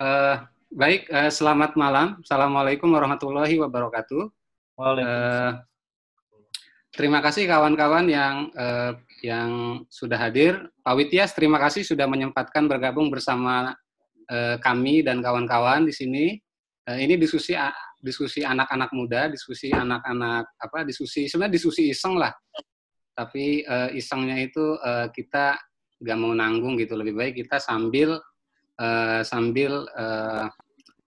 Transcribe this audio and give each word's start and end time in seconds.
uh, 0.00 0.36
baik. 0.72 1.06
Uh, 1.10 1.30
selamat 1.30 1.78
malam. 1.78 2.18
Assalamualaikum 2.22 2.90
warahmatullahi 2.90 3.54
wabarakatuh. 3.60 4.30
Waalaikumsalam. 4.74 5.06
Uh, 5.06 5.52
terima 6.94 7.18
kasih 7.22 7.46
kawan-kawan 7.46 8.06
yang 8.10 8.50
uh, 8.54 8.94
yang 9.22 9.82
sudah 9.88 10.18
hadir. 10.18 10.58
Pak 10.82 10.94
Witias, 10.98 11.32
terima 11.32 11.58
kasih 11.62 11.86
sudah 11.86 12.06
menyempatkan 12.10 12.66
bergabung 12.66 13.08
bersama 13.10 13.74
uh, 14.30 14.56
kami 14.58 15.06
dan 15.06 15.22
kawan-kawan 15.22 15.86
di 15.86 15.94
sini. 15.94 16.26
Uh, 16.84 16.98
ini 17.00 17.16
diskusi 17.16 17.56
diskusi 18.04 18.44
anak-anak 18.44 18.92
muda, 18.92 19.32
diskusi 19.32 19.72
anak-anak 19.72 20.44
apa? 20.60 20.84
Diskusi 20.84 21.30
sebenarnya 21.30 21.54
diskusi 21.56 21.88
iseng 21.88 22.18
lah. 22.20 22.34
Tapi 23.14 23.62
uh, 23.62 23.94
isengnya 23.94 24.42
itu 24.42 24.74
uh, 24.82 25.06
kita 25.14 25.54
nggak 26.02 26.18
mau 26.18 26.34
nanggung 26.34 26.74
gitu. 26.76 26.98
Lebih 26.98 27.14
baik 27.14 27.34
kita 27.46 27.62
sambil 27.62 28.18
uh, 28.78 29.20
sambil 29.22 29.86
uh, 29.94 30.46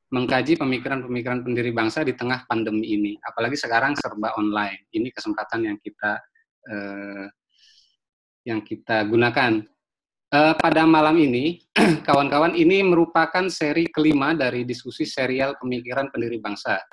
mengkaji 0.08 0.56
pemikiran-pemikiran 0.56 1.44
pendiri 1.44 1.76
bangsa 1.76 2.04
di 2.08 2.16
tengah 2.16 2.48
pandemi 2.48 2.96
ini. 2.96 3.14
Apalagi 3.20 3.60
sekarang 3.60 3.96
serba 4.00 4.32
online. 4.40 4.88
Ini 4.96 5.12
kesempatan 5.12 5.68
yang 5.68 5.78
kita 5.84 6.12
uh, 6.72 7.26
yang 8.48 8.64
kita 8.64 9.04
gunakan. 9.04 9.64
Uh, 10.28 10.52
pada 10.60 10.84
malam 10.84 11.16
ini, 11.24 11.64
kawan-kawan, 12.08 12.52
ini 12.52 12.84
merupakan 12.84 13.48
seri 13.48 13.88
kelima 13.88 14.36
dari 14.36 14.68
diskusi 14.68 15.08
serial 15.08 15.56
pemikiran 15.56 16.12
pendiri 16.12 16.40
bangsa. 16.40 16.84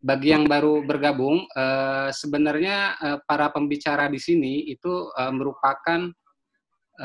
Bagi 0.00 0.32
yang 0.32 0.44
baru 0.48 0.84
bergabung, 0.84 1.44
uh, 1.56 2.12
sebenarnya 2.12 2.96
uh, 3.00 3.18
para 3.24 3.48
pembicara 3.52 4.08
di 4.12 4.20
sini 4.20 4.68
itu 4.68 5.08
merupakan 5.32 6.08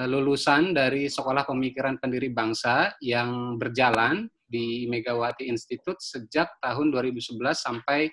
lulusan 0.04 0.76
dari 0.76 1.08
Sekolah 1.08 1.48
Pemikiran 1.48 1.96
Pendiri 1.96 2.28
Bangsa 2.28 2.92
yang 3.00 3.56
berjalan 3.56 4.28
di 4.44 4.86
Megawati 4.92 5.48
Institute 5.48 6.04
sejak 6.04 6.60
tahun 6.60 6.92
2011 6.92 7.40
sampai 7.56 8.12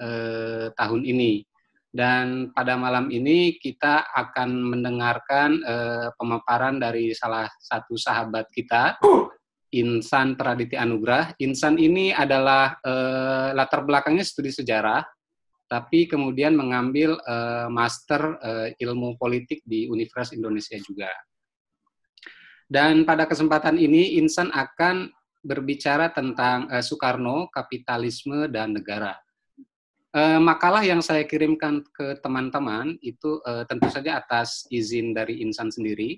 eh, 0.00 0.66
tahun 0.72 1.02
ini. 1.02 1.42
Dan 1.92 2.48
pada 2.56 2.80
malam 2.80 3.12
ini 3.12 3.60
kita 3.60 4.08
akan 4.12 4.48
mendengarkan 4.76 5.50
eh, 5.60 6.08
pemaparan 6.16 6.80
dari 6.80 7.12
salah 7.12 7.48
satu 7.60 8.00
sahabat 8.00 8.48
kita, 8.48 8.96
Insan 9.76 10.36
Praditi 10.36 10.76
Anugrah. 10.76 11.36
Insan 11.40 11.76
ini 11.76 12.12
adalah 12.12 12.76
eh, 12.80 13.48
latar 13.52 13.84
belakangnya 13.84 14.24
studi 14.24 14.48
sejarah, 14.52 15.04
tapi 15.72 16.04
kemudian 16.04 16.52
mengambil 16.52 17.16
eh, 17.24 17.66
master 17.72 18.36
eh, 18.44 18.68
ilmu 18.84 19.16
politik 19.16 19.64
di 19.64 19.88
Universitas 19.88 20.36
Indonesia 20.36 20.76
juga. 20.76 21.08
Dan 22.68 23.08
pada 23.08 23.24
kesempatan 23.24 23.80
ini 23.80 24.20
Insan 24.20 24.48
akan 24.52 25.12
berbicara 25.44 26.08
tentang 26.14 26.70
uh, 26.72 26.80
Soekarno, 26.80 27.52
kapitalisme, 27.52 28.48
dan 28.48 28.72
negara. 28.72 29.12
Uh, 30.16 30.40
makalah 30.40 30.80
yang 30.80 31.04
saya 31.04 31.28
kirimkan 31.28 31.84
ke 31.92 32.16
teman-teman 32.24 32.96
itu 33.04 33.44
uh, 33.44 33.68
tentu 33.68 33.92
saja 33.92 34.24
atas 34.24 34.64
izin 34.72 35.12
dari 35.12 35.44
Insan 35.44 35.68
sendiri. 35.68 36.16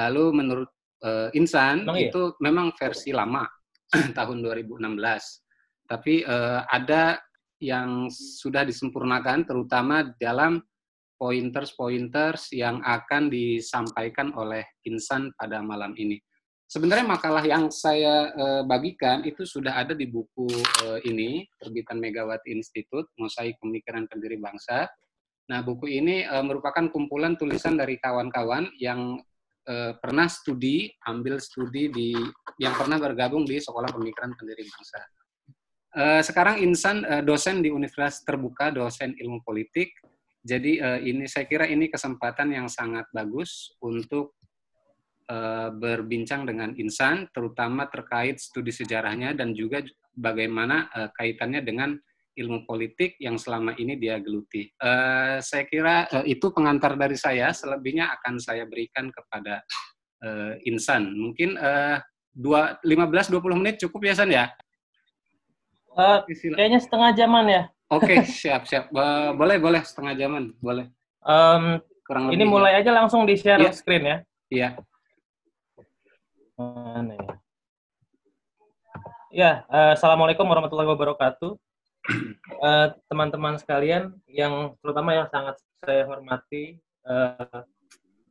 Lalu 0.00 0.24
menurut 0.32 0.70
uh, 1.04 1.28
Insan 1.36 1.84
oh, 1.84 1.92
iya? 1.98 2.08
itu 2.08 2.32
memang 2.40 2.72
versi 2.80 3.12
lama 3.12 3.44
tahun 4.18 4.40
2016. 4.40 4.88
Tapi 5.84 6.24
uh, 6.24 6.64
ada 6.64 7.20
yang 7.62 8.10
sudah 8.10 8.66
disempurnakan 8.66 9.46
terutama 9.46 10.14
dalam 10.18 10.62
pointers-pointers 11.14 12.50
yang 12.52 12.82
akan 12.82 13.30
disampaikan 13.30 14.34
oleh 14.34 14.66
Insan 14.84 15.30
pada 15.38 15.62
malam 15.62 15.94
ini. 15.94 16.18
Sebenarnya 16.64 17.06
makalah 17.06 17.44
yang 17.44 17.70
saya 17.70 18.34
uh, 18.34 18.62
bagikan 18.66 19.22
itu 19.22 19.46
sudah 19.46 19.78
ada 19.78 19.94
di 19.94 20.10
buku 20.10 20.48
uh, 20.82 20.98
ini, 21.06 21.46
terbitan 21.60 22.02
Megawati 22.02 22.50
Institute, 22.50 23.06
Mosaik 23.20 23.60
Pemikiran 23.62 24.10
Pendiri 24.10 24.40
Bangsa. 24.40 24.90
Nah, 25.52 25.60
buku 25.62 25.86
ini 25.86 26.24
uh, 26.26 26.42
merupakan 26.42 26.88
kumpulan 26.90 27.38
tulisan 27.38 27.78
dari 27.78 27.96
kawan-kawan 28.00 28.68
yang 28.80 29.20
pernah 30.04 30.28
studi, 30.28 30.92
ambil 31.08 31.40
studi 31.40 31.88
di, 31.88 32.12
yang 32.60 32.76
pernah 32.76 33.00
bergabung 33.00 33.48
di 33.48 33.56
Sekolah 33.56 33.88
Pemikiran 33.96 34.36
Pendiri 34.36 34.60
Bangsa. 34.60 35.00
Uh, 35.94 36.18
sekarang 36.26 36.58
Insan 36.58 37.06
uh, 37.06 37.22
dosen 37.22 37.62
di 37.62 37.70
Universitas 37.70 38.26
Terbuka, 38.26 38.74
dosen 38.74 39.14
ilmu 39.14 39.46
politik. 39.46 39.94
Jadi 40.42 40.82
uh, 40.82 40.98
ini 40.98 41.30
saya 41.30 41.46
kira 41.46 41.70
ini 41.70 41.86
kesempatan 41.86 42.50
yang 42.50 42.66
sangat 42.66 43.06
bagus 43.14 43.70
untuk 43.78 44.34
uh, 45.30 45.70
berbincang 45.70 46.44
dengan 46.44 46.74
Insan, 46.76 47.30
terutama 47.30 47.86
terkait 47.86 48.42
studi 48.42 48.74
sejarahnya 48.74 49.38
dan 49.38 49.54
juga 49.54 49.86
bagaimana 50.18 50.90
uh, 50.90 51.08
kaitannya 51.14 51.62
dengan 51.62 51.94
ilmu 52.34 52.66
politik 52.66 53.14
yang 53.22 53.38
selama 53.38 53.78
ini 53.78 53.94
dia 53.94 54.18
geluti. 54.18 54.66
Uh, 54.82 55.38
saya 55.38 55.62
kira 55.70 56.10
uh, 56.10 56.26
itu 56.26 56.50
pengantar 56.50 56.98
dari 56.98 57.14
saya, 57.14 57.54
selebihnya 57.54 58.10
akan 58.18 58.42
saya 58.42 58.66
berikan 58.66 59.14
kepada 59.14 59.62
uh, 60.26 60.58
Insan. 60.66 61.14
Mungkin 61.14 61.54
uh, 61.54 62.02
15-20 62.34 63.60
menit 63.62 63.78
cukup 63.78 64.10
ya, 64.10 64.14
San 64.18 64.34
ya? 64.34 64.50
Uh, 65.94 66.26
kayaknya 66.26 66.82
setengah 66.82 67.10
jaman 67.14 67.44
ya. 67.46 67.62
Oke, 67.94 68.18
okay, 68.18 68.18
siap, 68.26 68.66
siap. 68.66 68.90
Uh, 68.90 69.30
boleh, 69.38 69.62
boleh, 69.62 69.78
setengah 69.86 70.18
jaman, 70.18 70.50
boleh. 70.58 70.90
Um, 71.22 71.78
Kurang 72.02 72.34
ini 72.34 72.42
mulai 72.42 72.76
ya. 72.76 72.84
aja 72.84 72.90
langsung 72.92 73.22
di-share 73.24 73.62
yeah. 73.62 73.72
screen 73.72 74.04
ya. 74.04 74.16
Iya. 74.50 74.68
Mana 76.58 77.14
ya? 77.14 77.34
Ya, 79.34 79.52
uh, 79.66 79.94
assalamualaikum 79.94 80.46
warahmatullahi 80.46 80.90
wabarakatuh. 80.90 81.54
Eh, 82.64 82.88
teman-teman 83.12 83.56
uh, 83.56 83.60
sekalian, 83.60 84.12
yang 84.24 84.72
terutama 84.80 85.12
yang 85.12 85.28
sangat 85.28 85.60
saya 85.84 86.08
hormati, 86.08 86.80
uh, 87.04 87.64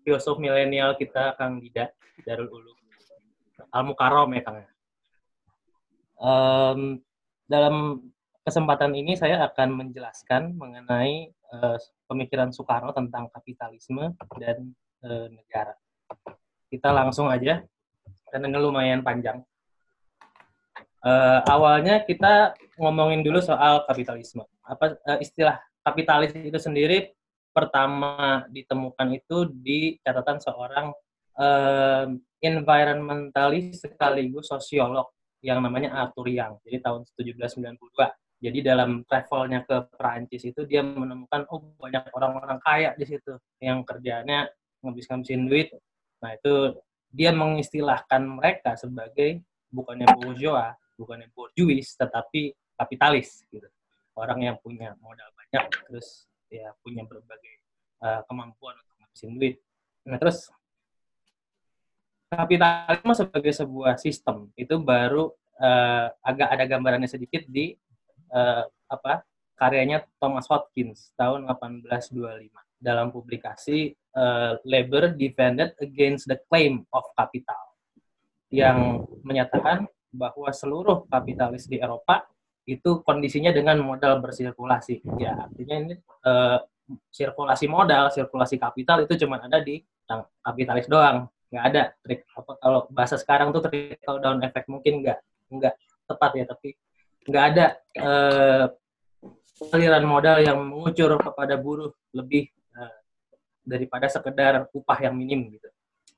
filosof 0.02 0.42
milenial 0.42 0.98
kita 0.98 1.38
Kang 1.38 1.62
Dida 1.62 1.94
Darul 2.26 2.50
Ulum, 2.50 2.78
Al 3.70 3.84
Mukarrom 3.86 4.30
ya 4.34 4.42
Kang. 4.42 4.58
Um, 6.18 6.82
dalam 7.48 8.00
kesempatan 8.44 8.92
ini 8.96 9.16
saya 9.16 9.40
akan 9.48 9.70
menjelaskan 9.80 10.56
mengenai 10.60 11.32
uh, 11.56 11.80
pemikiran 12.08 12.52
Soekarno 12.52 12.92
tentang 12.92 13.32
kapitalisme 13.32 14.16
dan 14.40 14.76
uh, 15.08 15.28
negara. 15.32 15.76
Kita 16.68 16.92
langsung 16.92 17.32
aja 17.32 17.64
karena 18.28 18.60
lumayan 18.60 19.06
panjang. 19.06 19.40
Uh, 21.04 21.44
awalnya 21.52 22.04
kita 22.08 22.56
ngomongin 22.80 23.24
dulu 23.24 23.44
soal 23.44 23.84
kapitalisme. 23.88 24.44
Apa 24.64 24.96
uh, 25.04 25.20
istilah 25.20 25.60
kapitalis 25.84 26.32
itu 26.36 26.56
sendiri 26.60 27.12
pertama 27.54 28.44
ditemukan 28.50 29.08
itu 29.14 29.52
di 29.52 30.00
catatan 30.02 30.40
seorang 30.42 30.96
uh, 31.38 32.08
environmentalis 32.42 33.84
sekaligus 33.84 34.50
sosiolog 34.50 35.12
yang 35.44 35.60
namanya 35.60 35.92
Arthur 35.92 36.32
Young. 36.32 36.58
Jadi 36.64 36.78
tahun 36.80 37.04
1792. 37.20 37.76
Jadi 38.44 38.60
dalam 38.60 39.04
travelnya 39.08 39.64
ke 39.64 39.88
Perancis 39.96 40.44
itu 40.44 40.68
dia 40.68 40.84
menemukan 40.84 41.48
oh 41.52 41.64
banyak 41.80 42.12
orang-orang 42.12 42.60
kaya 42.60 42.92
di 42.96 43.08
situ 43.08 43.40
yang 43.64 43.84
kerjanya 43.88 44.52
ngabis-ngabisin 44.84 45.48
duit. 45.48 45.72
Nah 46.20 46.36
itu 46.36 46.76
dia 47.08 47.32
mengistilahkan 47.32 48.20
mereka 48.20 48.76
sebagai 48.76 49.44
bukannya 49.72 50.08
bourgeois, 50.20 50.76
bukannya 51.00 51.32
bourgeois, 51.32 51.88
tetapi 51.96 52.52
kapitalis 52.76 53.48
gitu. 53.48 53.68
Orang 54.16 54.44
yang 54.44 54.60
punya 54.60 54.96
modal 55.00 55.32
banyak 55.36 55.64
terus 55.88 56.28
ya 56.52 56.70
punya 56.84 57.08
berbagai 57.08 57.64
uh, 58.04 58.22
kemampuan 58.28 58.76
untuk 58.76 58.96
ngabisin 59.00 59.32
duit. 59.40 59.56
Nah, 60.04 60.20
terus 60.20 60.52
kapitalisme 62.36 63.14
sebagai 63.14 63.54
sebuah 63.54 63.96
sistem 64.02 64.50
itu 64.58 64.76
baru 64.82 65.32
uh, 65.62 66.08
agak 66.22 66.50
ada 66.54 66.64
gambarannya 66.68 67.10
sedikit 67.10 67.46
di 67.48 67.78
uh, 68.34 68.66
apa 68.90 69.24
karyanya 69.54 70.04
Thomas 70.18 70.50
Hopkins 70.50 71.14
tahun 71.16 71.46
1825 71.48 72.52
dalam 72.84 73.14
publikasi 73.14 73.96
uh, 74.18 74.60
Labor 74.68 75.16
Defended 75.16 75.80
Against 75.80 76.28
the 76.28 76.38
Claim 76.52 76.84
of 76.92 77.08
Capital 77.16 77.74
yang 78.54 79.08
menyatakan 79.26 79.88
bahwa 80.14 80.54
seluruh 80.54 81.10
kapitalis 81.10 81.66
di 81.66 81.82
Eropa 81.82 82.30
itu 82.70 83.02
kondisinya 83.04 83.50
dengan 83.50 83.82
modal 83.82 84.22
bersirkulasi. 84.24 85.04
Ya, 85.18 85.50
artinya 85.50 85.76
ini 85.84 85.94
uh, 86.24 86.62
sirkulasi 87.10 87.66
modal, 87.66 88.14
sirkulasi 88.14 88.62
kapital 88.62 89.04
itu 89.04 89.26
cuma 89.26 89.40
ada 89.42 89.60
di 89.60 89.82
kapitalis 90.44 90.88
doang. 90.88 91.28
Nggak 91.54 91.66
ada 91.70 91.84
trik 92.02 92.26
apa 92.34 92.52
kalau 92.58 92.90
bahasa 92.90 93.16
sekarang 93.22 93.54
tuh 93.54 93.62
trickle 93.70 94.18
down 94.18 94.42
effect 94.42 94.66
mungkin 94.66 95.06
nggak 95.06 95.22
nggak 95.54 95.74
tepat 96.10 96.32
ya, 96.34 96.46
tapi 96.50 96.70
nggak 97.30 97.46
ada 97.54 97.66
uh, 98.02 98.66
aliran 99.70 100.04
modal 100.10 100.42
yang 100.42 100.58
mengucur 100.66 101.14
kepada 101.22 101.54
buruh 101.62 101.94
lebih 102.12 102.50
daripada 103.64 104.12
sekedar 104.12 104.68
upah 104.76 105.00
yang 105.00 105.16
minim 105.16 105.48
gitu. 105.56 105.72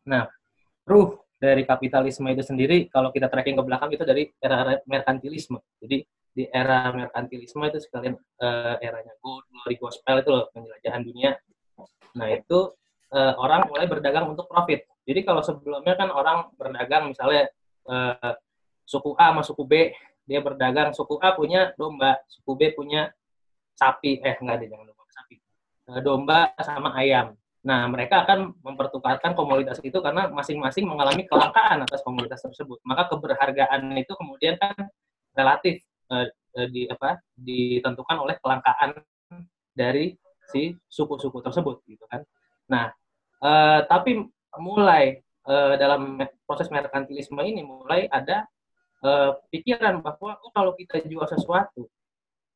Nah, 0.10 0.26
ruh 0.86 1.22
dari 1.38 1.62
kapitalisme 1.62 2.26
itu 2.34 2.42
sendiri 2.42 2.90
kalau 2.90 3.14
kita 3.14 3.30
tracking 3.30 3.54
ke 3.54 3.64
belakang 3.64 3.90
itu 3.94 4.04
dari 4.04 4.34
era 4.42 4.82
merkantilisme. 4.90 5.62
Jadi 5.78 5.98
di 6.36 6.44
era 6.50 6.92
merkantilisme 6.92 7.64
itu 7.70 7.80
sekalian 7.80 8.18
uh, 8.42 8.76
eranya 8.82 9.14
gold, 9.24 9.46
glory 9.48 9.78
gospel 9.80 10.20
itu 10.20 10.30
loh 10.34 10.46
penjelajahan 10.52 11.02
dunia. 11.06 11.32
Nah 12.18 12.28
itu 12.34 12.76
uh, 13.14 13.34
orang 13.40 13.70
mulai 13.72 13.86
berdagang 13.88 14.28
untuk 14.28 14.50
profit. 14.50 14.84
Jadi 15.06 15.22
kalau 15.22 15.42
sebelumnya 15.46 15.94
kan 15.94 16.10
orang 16.10 16.50
berdagang 16.58 17.14
misalnya 17.14 17.46
uh, 17.86 18.34
suku 18.86 19.14
A 19.18 19.34
sama 19.34 19.42
suku 19.46 19.64
B 19.66 19.74
dia 20.26 20.42
berdagang 20.42 20.90
suku 20.98 21.22
A 21.22 21.38
punya 21.38 21.78
domba, 21.78 22.18
suku 22.26 22.58
B 22.58 22.74
punya 22.74 23.14
sapi, 23.78 24.18
eh 24.26 24.34
enggak 24.42 24.58
ada 24.58 24.66
jangan 24.66 24.86
domba 24.90 25.04
sapi, 25.14 25.36
uh, 25.94 26.02
domba 26.02 26.40
sama 26.58 26.90
ayam. 26.98 27.38
Nah, 27.66 27.90
mereka 27.90 28.26
akan 28.26 28.54
mempertukarkan 28.62 29.34
komoditas 29.34 29.82
itu 29.82 29.98
karena 29.98 30.30
masing-masing 30.30 30.86
mengalami 30.86 31.26
kelangkaan 31.26 31.82
atas 31.82 32.06
komoditas 32.06 32.42
tersebut. 32.46 32.78
Maka 32.86 33.10
keberhargaan 33.10 33.90
itu 33.98 34.14
kemudian 34.14 34.54
kan 34.62 34.78
relatif 35.34 35.82
uh, 36.14 36.30
di 36.70 36.86
apa 36.88 37.20
ditentukan 37.36 38.18
oleh 38.22 38.38
kelangkaan 38.38 39.02
dari 39.74 40.14
si 40.48 40.78
suku-suku 40.88 41.42
tersebut 41.42 41.82
gitu 41.90 42.06
kan. 42.06 42.22
Nah, 42.70 42.94
uh, 43.42 43.82
tapi 43.90 44.24
mulai 44.60 45.22
uh, 45.48 45.76
dalam 45.80 46.20
proses 46.48 46.68
merkantilisme 46.72 47.40
ini 47.44 47.62
mulai 47.62 48.10
ada 48.12 48.48
uh, 49.06 49.38
pikiran 49.52 50.00
bahwa 50.02 50.40
oh 50.42 50.52
kalau 50.54 50.74
kita 50.76 51.02
jual 51.06 51.26
sesuatu 51.28 51.88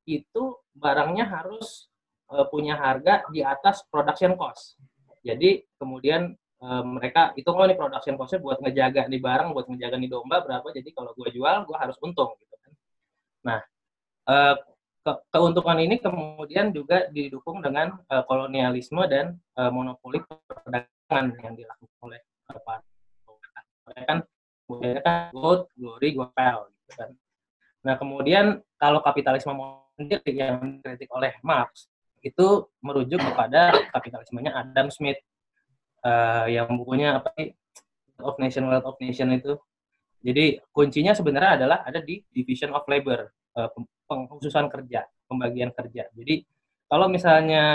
itu 0.10 0.44
barangnya 0.74 1.28
harus 1.28 1.92
uh, 2.34 2.48
punya 2.50 2.80
harga 2.80 3.24
di 3.30 3.46
atas 3.46 3.86
production 3.92 4.34
cost 4.40 4.80
jadi 5.24 5.64
kemudian 5.76 6.36
uh, 6.64 6.84
mereka 6.86 7.36
itu 7.36 7.48
oh 7.52 7.66
nih 7.68 7.76
production 7.76 8.16
cost 8.16 8.40
buat 8.40 8.60
ngejaga 8.64 9.08
nih 9.12 9.20
barang, 9.20 9.52
buat 9.52 9.68
ngejaga 9.68 9.96
nih 10.00 10.10
domba 10.12 10.44
berapa. 10.44 10.68
Jadi 10.72 10.90
kalau 10.96 11.12
gue 11.16 11.30
jual, 11.36 11.68
gue 11.68 11.78
harus 11.78 11.98
untung 12.04 12.36
gitu 12.40 12.56
kan. 12.60 12.72
Nah, 13.44 13.60
uh, 14.32 14.56
ke 15.00 15.12
keuntungan 15.32 15.80
ini 15.80 15.96
kemudian 16.00 16.76
juga 16.76 17.08
didukung 17.12 17.64
dengan 17.64 17.96
uh, 18.12 18.24
kolonialisme 18.28 19.00
dan 19.08 19.40
uh, 19.56 19.72
monopoli 19.72 20.20
perdagangan 20.28 20.99
yang 21.10 21.54
dilakukan 21.58 21.98
oleh 22.06 22.22
para 22.46 22.82
mereka 23.90 24.06
kan 24.06 24.20
kemudian 24.70 25.02
kan 25.02 25.34
gold, 25.34 25.66
glory, 25.74 26.14
gospel 26.14 26.70
gitu 26.70 26.92
kan. 26.94 27.10
Nah 27.82 27.96
kemudian 27.98 28.46
kalau 28.78 29.02
kapitalisme 29.02 29.50
modern 29.58 30.22
yang 30.30 30.62
dikritik 30.78 31.10
oleh 31.10 31.34
Marx 31.42 31.90
itu 32.22 32.70
merujuk 32.86 33.18
kepada 33.18 33.74
kapitalismenya 33.90 34.54
Adam 34.54 34.94
Smith 34.94 35.18
uh, 36.06 36.46
yang 36.46 36.70
bukunya 36.78 37.18
apa 37.18 37.34
sih 37.34 37.50
of 38.22 38.38
Nation 38.38 38.70
Wealth 38.70 38.86
of 38.86 39.02
Nation 39.02 39.34
itu. 39.34 39.58
Jadi 40.22 40.62
kuncinya 40.70 41.16
sebenarnya 41.16 41.64
adalah 41.64 41.78
ada 41.88 42.04
di 42.04 42.20
division 42.30 42.76
of 42.76 42.84
labor, 42.92 43.32
uh, 43.56 43.72
pengkhususan 44.06 44.68
kerja, 44.68 45.08
pembagian 45.26 45.72
kerja. 45.72 46.12
Jadi 46.12 46.44
kalau 46.92 47.08
misalnya 47.08 47.66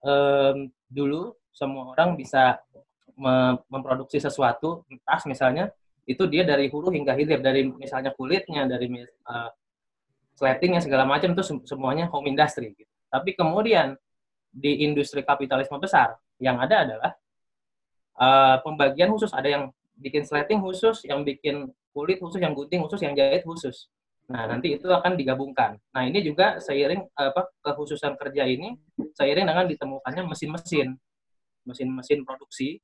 um, 0.00 0.72
dulu 0.88 1.36
semua 1.52 1.92
orang 1.92 2.16
bisa 2.16 2.56
memproduksi 3.70 4.18
sesuatu, 4.18 4.82
tas 5.06 5.22
misalnya, 5.30 5.70
itu 6.02 6.26
dia 6.26 6.42
dari 6.42 6.66
hulu 6.66 6.90
hingga 6.90 7.14
hilir, 7.14 7.38
dari 7.38 7.70
misalnya 7.70 8.10
kulitnya, 8.12 8.66
dari 8.66 8.90
uh, 9.30 9.50
slatingnya 10.34 10.82
segala 10.82 11.06
macam 11.06 11.30
itu 11.32 11.62
semuanya 11.62 12.10
home 12.10 12.34
industry. 12.34 12.74
Gitu. 12.74 12.90
Tapi 13.06 13.38
kemudian 13.38 13.94
di 14.52 14.84
industri 14.84 15.22
kapitalisme 15.22 15.78
besar 15.78 16.18
yang 16.42 16.58
ada 16.58 16.82
adalah 16.84 17.12
uh, 18.18 18.56
pembagian 18.66 19.14
khusus. 19.14 19.30
Ada 19.30 19.48
yang 19.48 19.64
bikin 19.94 20.26
slating 20.26 20.58
khusus, 20.58 21.06
yang 21.06 21.22
bikin 21.22 21.70
kulit 21.94 22.18
khusus, 22.18 22.42
yang 22.42 22.52
gunting 22.56 22.82
khusus, 22.82 23.00
yang 23.04 23.14
jahit 23.14 23.46
khusus. 23.46 23.86
Nah, 24.32 24.48
nanti 24.48 24.74
itu 24.74 24.88
akan 24.88 25.14
digabungkan. 25.18 25.76
Nah, 25.92 26.02
ini 26.08 26.24
juga 26.24 26.56
seiring 26.56 27.04
apa 27.14 27.52
kekhususan 27.62 28.16
kerja 28.16 28.48
ini 28.48 28.74
seiring 29.12 29.44
dengan 29.44 29.66
ditemukannya 29.68 30.22
mesin-mesin, 30.24 30.96
mesin-mesin 31.68 32.24
produksi 32.24 32.80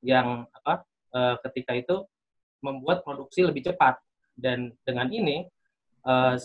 yang 0.00 0.48
apa 0.50 0.84
uh, 1.12 1.36
ketika 1.48 1.76
itu 1.76 1.96
membuat 2.64 3.04
produksi 3.04 3.44
lebih 3.44 3.64
cepat. 3.64 4.00
Dan 4.36 4.72
dengan 4.84 5.08
ini 5.12 5.44
uh, 6.08 6.36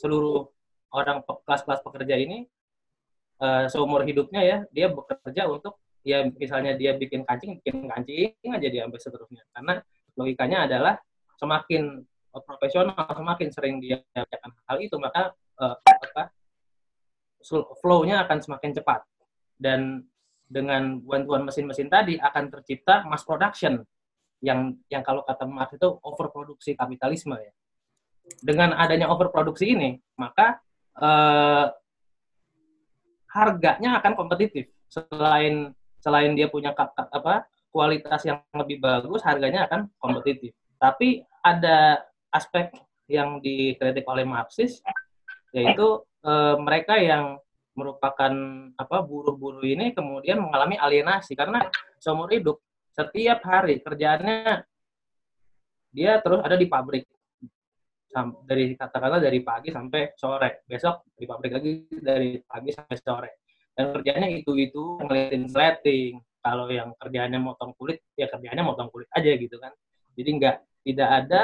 seluruh 0.00 0.48
orang 0.92 1.24
kelas-kelas 1.24 1.80
pekerja 1.84 2.16
ini 2.16 2.44
uh, 3.40 3.68
seumur 3.68 4.04
hidupnya 4.04 4.40
ya 4.44 4.58
dia 4.72 4.88
bekerja 4.92 5.48
untuk 5.48 5.80
ya 6.04 6.24
misalnya 6.24 6.72
dia 6.76 6.96
bikin 6.96 7.24
kancing 7.24 7.60
bikin 7.60 7.88
kancing 7.88 8.32
aja 8.52 8.68
dia 8.68 8.82
sampai 8.84 9.00
seterusnya. 9.00 9.42
Karena 9.52 9.74
logikanya 10.16 10.58
adalah 10.68 10.94
semakin 11.38 12.04
profesional 12.44 13.08
semakin 13.08 13.48
sering 13.50 13.76
dia 13.80 14.04
melakukan 14.12 14.52
hal 14.68 14.78
itu 14.84 14.96
maka 15.00 15.32
uh, 15.58 15.76
apa 15.80 16.30
flow-nya 17.80 18.28
akan 18.28 18.38
semakin 18.44 18.70
cepat. 18.76 19.00
Dan 19.58 20.04
dengan 20.48 20.96
bantuan 21.04 21.44
mesin-mesin 21.44 21.92
tadi 21.92 22.16
akan 22.16 22.48
tercipta 22.48 23.04
mass 23.04 23.22
production 23.22 23.84
yang 24.40 24.74
yang 24.88 25.04
kalau 25.04 25.22
kata 25.22 25.44
Marx 25.44 25.76
itu 25.76 25.88
overproduksi 26.00 26.72
kapitalisme 26.74 27.36
ya. 27.36 27.52
Dengan 28.40 28.76
adanya 28.76 29.08
overproduksi 29.08 29.72
ini, 29.72 29.96
maka 30.20 30.60
uh, 31.00 31.72
harganya 33.32 34.00
akan 34.00 34.12
kompetitif. 34.16 34.68
Selain 34.88 35.72
selain 36.00 36.32
dia 36.32 36.48
punya 36.48 36.72
apa 36.72 37.44
kualitas 37.68 38.24
yang 38.24 38.40
lebih 38.56 38.80
bagus, 38.80 39.20
harganya 39.24 39.68
akan 39.68 39.92
kompetitif. 40.00 40.56
Tapi 40.80 41.26
ada 41.44 42.00
aspek 42.32 42.72
yang 43.08 43.40
dikritik 43.40 44.04
oleh 44.04 44.24
Marxis 44.24 44.84
yaitu 45.56 46.04
e, 46.20 46.32
mereka 46.60 47.00
yang 47.00 47.40
merupakan 47.78 48.32
apa 48.74 48.96
buruh-buruh 49.06 49.62
ini 49.62 49.94
kemudian 49.94 50.42
mengalami 50.42 50.74
alienasi 50.74 51.38
karena 51.38 51.70
seumur 52.02 52.26
hidup. 52.34 52.58
Setiap 52.90 53.46
hari 53.46 53.78
kerjaannya 53.78 54.66
dia 55.94 56.18
terus 56.18 56.42
ada 56.42 56.58
di 56.58 56.66
pabrik. 56.66 57.06
Dari 58.18 58.74
katakanlah 58.74 59.22
dari 59.22 59.38
pagi 59.46 59.70
sampai 59.70 60.18
sore. 60.18 60.66
Besok 60.66 61.14
di 61.14 61.22
pabrik 61.22 61.52
lagi 61.54 61.86
dari 62.02 62.42
pagi 62.42 62.74
sampai 62.74 62.96
sore. 62.98 63.30
Dan 63.70 63.94
kerjanya 63.94 64.26
itu 64.26 64.58
itu 64.58 64.98
ngeliatin 64.98 65.46
slating 65.46 66.18
kalau 66.42 66.66
yang 66.66 66.90
kerjanya 66.98 67.38
motong 67.38 67.78
kulit 67.78 68.02
ya 68.18 68.26
kerjanya 68.26 68.66
motong 68.66 68.90
kulit 68.90 69.06
aja 69.14 69.30
gitu 69.38 69.54
kan. 69.62 69.70
Jadi 70.18 70.30
nggak 70.34 70.56
tidak 70.82 71.08
ada 71.24 71.42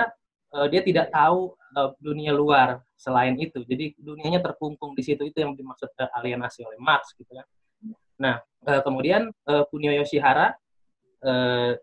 uh, 0.55 0.67
dia 0.71 0.81
tidak 0.87 1.11
tahu 1.11 1.59
uh, 1.75 1.91
dunia 1.99 2.31
luar 2.31 2.81
selain 2.95 3.35
itu. 3.37 3.61
Jadi 3.67 3.99
dunianya 3.99 4.41
terkungkung 4.41 4.95
di 4.95 5.03
situ 5.03 5.27
itu 5.27 5.43
yang 5.43 5.59
dimaksud 5.59 5.91
uh, 5.99 6.17
alienasi 6.17 6.63
oleh 6.63 6.79
Marx 6.79 7.13
gitu 7.19 7.35
kan. 7.35 7.47
Nah 8.23 8.37
uh, 8.71 8.81
kemudian 8.87 9.29
uh, 9.51 9.67
Kunio 9.69 9.91
Yoshihara 9.91 10.55
uh, 11.27 11.75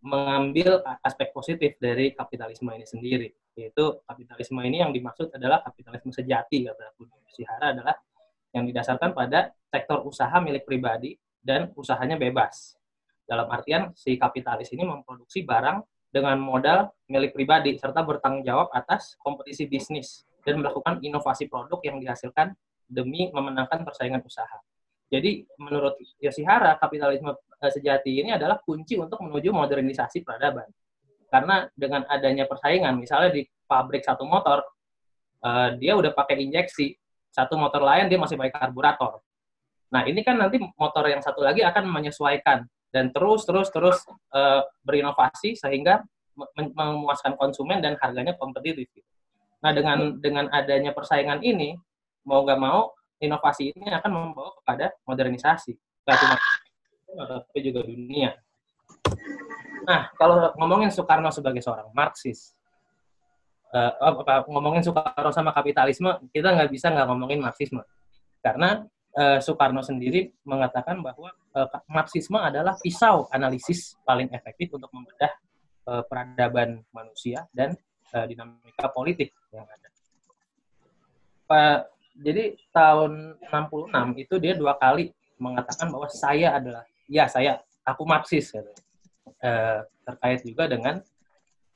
mengambil 0.00 0.80
aspek 1.04 1.28
positif 1.32 1.76
dari 1.76 2.12
kapitalisme 2.16 2.72
ini 2.72 2.86
sendiri. 2.88 3.28
Yaitu 3.58 4.00
kapitalisme 4.08 4.60
ini 4.64 4.80
yang 4.80 4.92
dimaksud 4.94 5.34
adalah 5.36 5.60
kapitalisme 5.60 6.14
sejati 6.14 6.64
kata 6.64 6.96
Sihara 7.28 7.76
adalah 7.76 7.96
yang 8.50 8.66
didasarkan 8.66 9.14
pada 9.14 9.54
sektor 9.70 10.02
usaha 10.02 10.34
milik 10.42 10.66
pribadi 10.66 11.14
dan 11.38 11.70
usahanya 11.78 12.18
bebas. 12.18 12.74
Dalam 13.28 13.46
artian 13.46 13.94
si 13.94 14.18
kapitalis 14.18 14.74
ini 14.74 14.82
memproduksi 14.82 15.46
barang 15.46 15.78
dengan 16.10 16.36
modal 16.42 16.90
milik 17.06 17.34
pribadi 17.34 17.78
serta 17.78 18.02
bertanggung 18.02 18.42
jawab 18.42 18.68
atas 18.74 19.14
kompetisi 19.22 19.70
bisnis 19.70 20.26
dan 20.42 20.58
melakukan 20.58 20.98
inovasi 21.02 21.46
produk 21.46 21.78
yang 21.86 22.02
dihasilkan 22.02 22.54
demi 22.90 23.30
memenangkan 23.30 23.86
persaingan 23.86 24.20
usaha. 24.26 24.58
Jadi 25.10 25.46
menurut 25.58 25.98
Yoshihara, 26.22 26.78
kapitalisme 26.78 27.34
eh, 27.34 27.70
sejati 27.70 28.22
ini 28.22 28.30
adalah 28.34 28.58
kunci 28.62 28.94
untuk 28.98 29.22
menuju 29.22 29.50
modernisasi 29.50 30.22
peradaban. 30.22 30.66
Karena 31.30 31.66
dengan 31.74 32.02
adanya 32.10 32.46
persaingan, 32.46 32.98
misalnya 32.98 33.30
di 33.30 33.46
pabrik 33.70 34.02
satu 34.02 34.26
motor, 34.26 34.66
uh, 35.46 35.78
dia 35.78 35.94
udah 35.94 36.10
pakai 36.10 36.42
injeksi, 36.42 36.98
satu 37.30 37.54
motor 37.54 37.86
lain 37.86 38.10
dia 38.10 38.18
masih 38.18 38.34
pakai 38.34 38.50
karburator. 38.50 39.22
Nah 39.94 40.02
ini 40.10 40.26
kan 40.26 40.42
nanti 40.42 40.58
motor 40.58 41.06
yang 41.06 41.22
satu 41.22 41.46
lagi 41.46 41.62
akan 41.62 41.86
menyesuaikan 41.86 42.66
dan 42.90 43.14
terus 43.14 43.46
terus 43.46 43.70
terus 43.70 43.98
uh, 44.34 44.62
berinovasi 44.82 45.54
sehingga 45.54 46.02
memuaskan 46.74 47.36
konsumen 47.38 47.82
dan 47.82 47.98
harganya 47.98 48.34
kompetitif. 48.38 49.02
Nah 49.62 49.70
dengan 49.74 50.18
dengan 50.18 50.46
adanya 50.50 50.90
persaingan 50.94 51.42
ini 51.42 51.76
mau 52.26 52.42
nggak 52.42 52.60
mau 52.60 52.90
inovasi 53.20 53.76
ini 53.76 53.92
akan 53.92 54.10
membawa 54.10 54.50
kepada 54.62 54.86
modernisasi, 55.04 55.72
tidak 55.76 56.16
cuma 56.18 56.36
tapi 57.10 57.60
juga 57.60 57.80
dunia. 57.84 58.32
Nah, 59.84 60.12
kalau 60.14 60.54
ngomongin 60.54 60.92
Soekarno 60.92 61.34
sebagai 61.34 61.58
seorang 61.64 61.90
Marxis, 61.90 62.54
uh, 63.74 63.92
apa, 63.98 64.46
ngomongin 64.46 64.84
Soekarno 64.84 65.34
sama 65.34 65.50
kapitalisme, 65.50 66.30
kita 66.30 66.54
nggak 66.54 66.70
bisa 66.70 66.92
nggak 66.92 67.06
ngomongin 67.10 67.42
Marxisme. 67.42 67.82
Karena 68.40 68.84
uh, 69.16 69.38
Soekarno 69.42 69.82
sendiri 69.82 70.30
mengatakan 70.46 71.00
bahwa 71.00 71.32
uh, 71.54 71.68
Marxisme 71.90 72.38
adalah 72.38 72.76
pisau 72.78 73.26
analisis 73.30 73.96
paling 74.06 74.30
efektif 74.30 74.70
untuk 74.74 74.90
membedah 74.92 75.32
uh, 75.88 76.02
peradaban 76.06 76.84
manusia 76.94 77.46
dan 77.50 77.74
uh, 78.14 78.26
dinamika 78.26 78.90
politik 78.92 79.34
yang 79.50 79.66
ada. 79.66 79.88
Jadi 82.20 82.58
tahun 82.70 83.40
66 83.48 84.22
itu 84.22 84.34
dia 84.36 84.52
dua 84.54 84.76
kali 84.76 85.10
mengatakan 85.40 85.88
bahwa 85.88 86.06
saya 86.12 86.52
adalah 86.60 86.84
ya 87.08 87.24
saya 87.26 87.64
aku 87.80 88.04
Marxis 88.04 88.52
gitu. 88.52 88.68
uh, 89.40 89.80
terkait 90.04 90.44
juga 90.44 90.68
dengan 90.68 91.00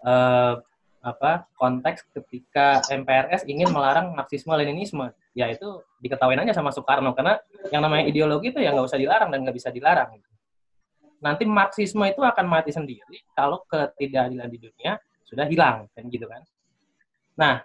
uh, 0.04 0.60
apa 1.04 1.48
konteks 1.56 2.08
ketika 2.12 2.84
MPRS 2.92 3.48
ingin 3.48 3.72
melarang 3.72 4.12
Marxisme 4.12 4.52
Leninisme 4.52 5.12
ya 5.34 5.50
itu 5.50 5.82
diketahui 5.98 6.38
aja 6.38 6.54
sama 6.54 6.70
Soekarno 6.70 7.10
karena 7.12 7.36
yang 7.74 7.82
namanya 7.82 8.06
ideologi 8.06 8.54
itu 8.54 8.62
ya 8.62 8.70
nggak 8.70 8.86
usah 8.86 8.98
dilarang 9.02 9.34
dan 9.34 9.42
nggak 9.42 9.56
bisa 9.58 9.68
dilarang 9.74 10.22
nanti 11.18 11.42
Marxisme 11.44 12.06
itu 12.06 12.22
akan 12.22 12.46
mati 12.46 12.70
sendiri 12.70 13.18
kalau 13.34 13.66
ketidakadilan 13.66 14.46
di 14.46 14.58
dunia 14.62 14.92
sudah 15.24 15.48
hilang 15.48 15.88
kan 15.96 16.04
gitu 16.06 16.28
kan. 16.28 16.44
Nah 17.34 17.64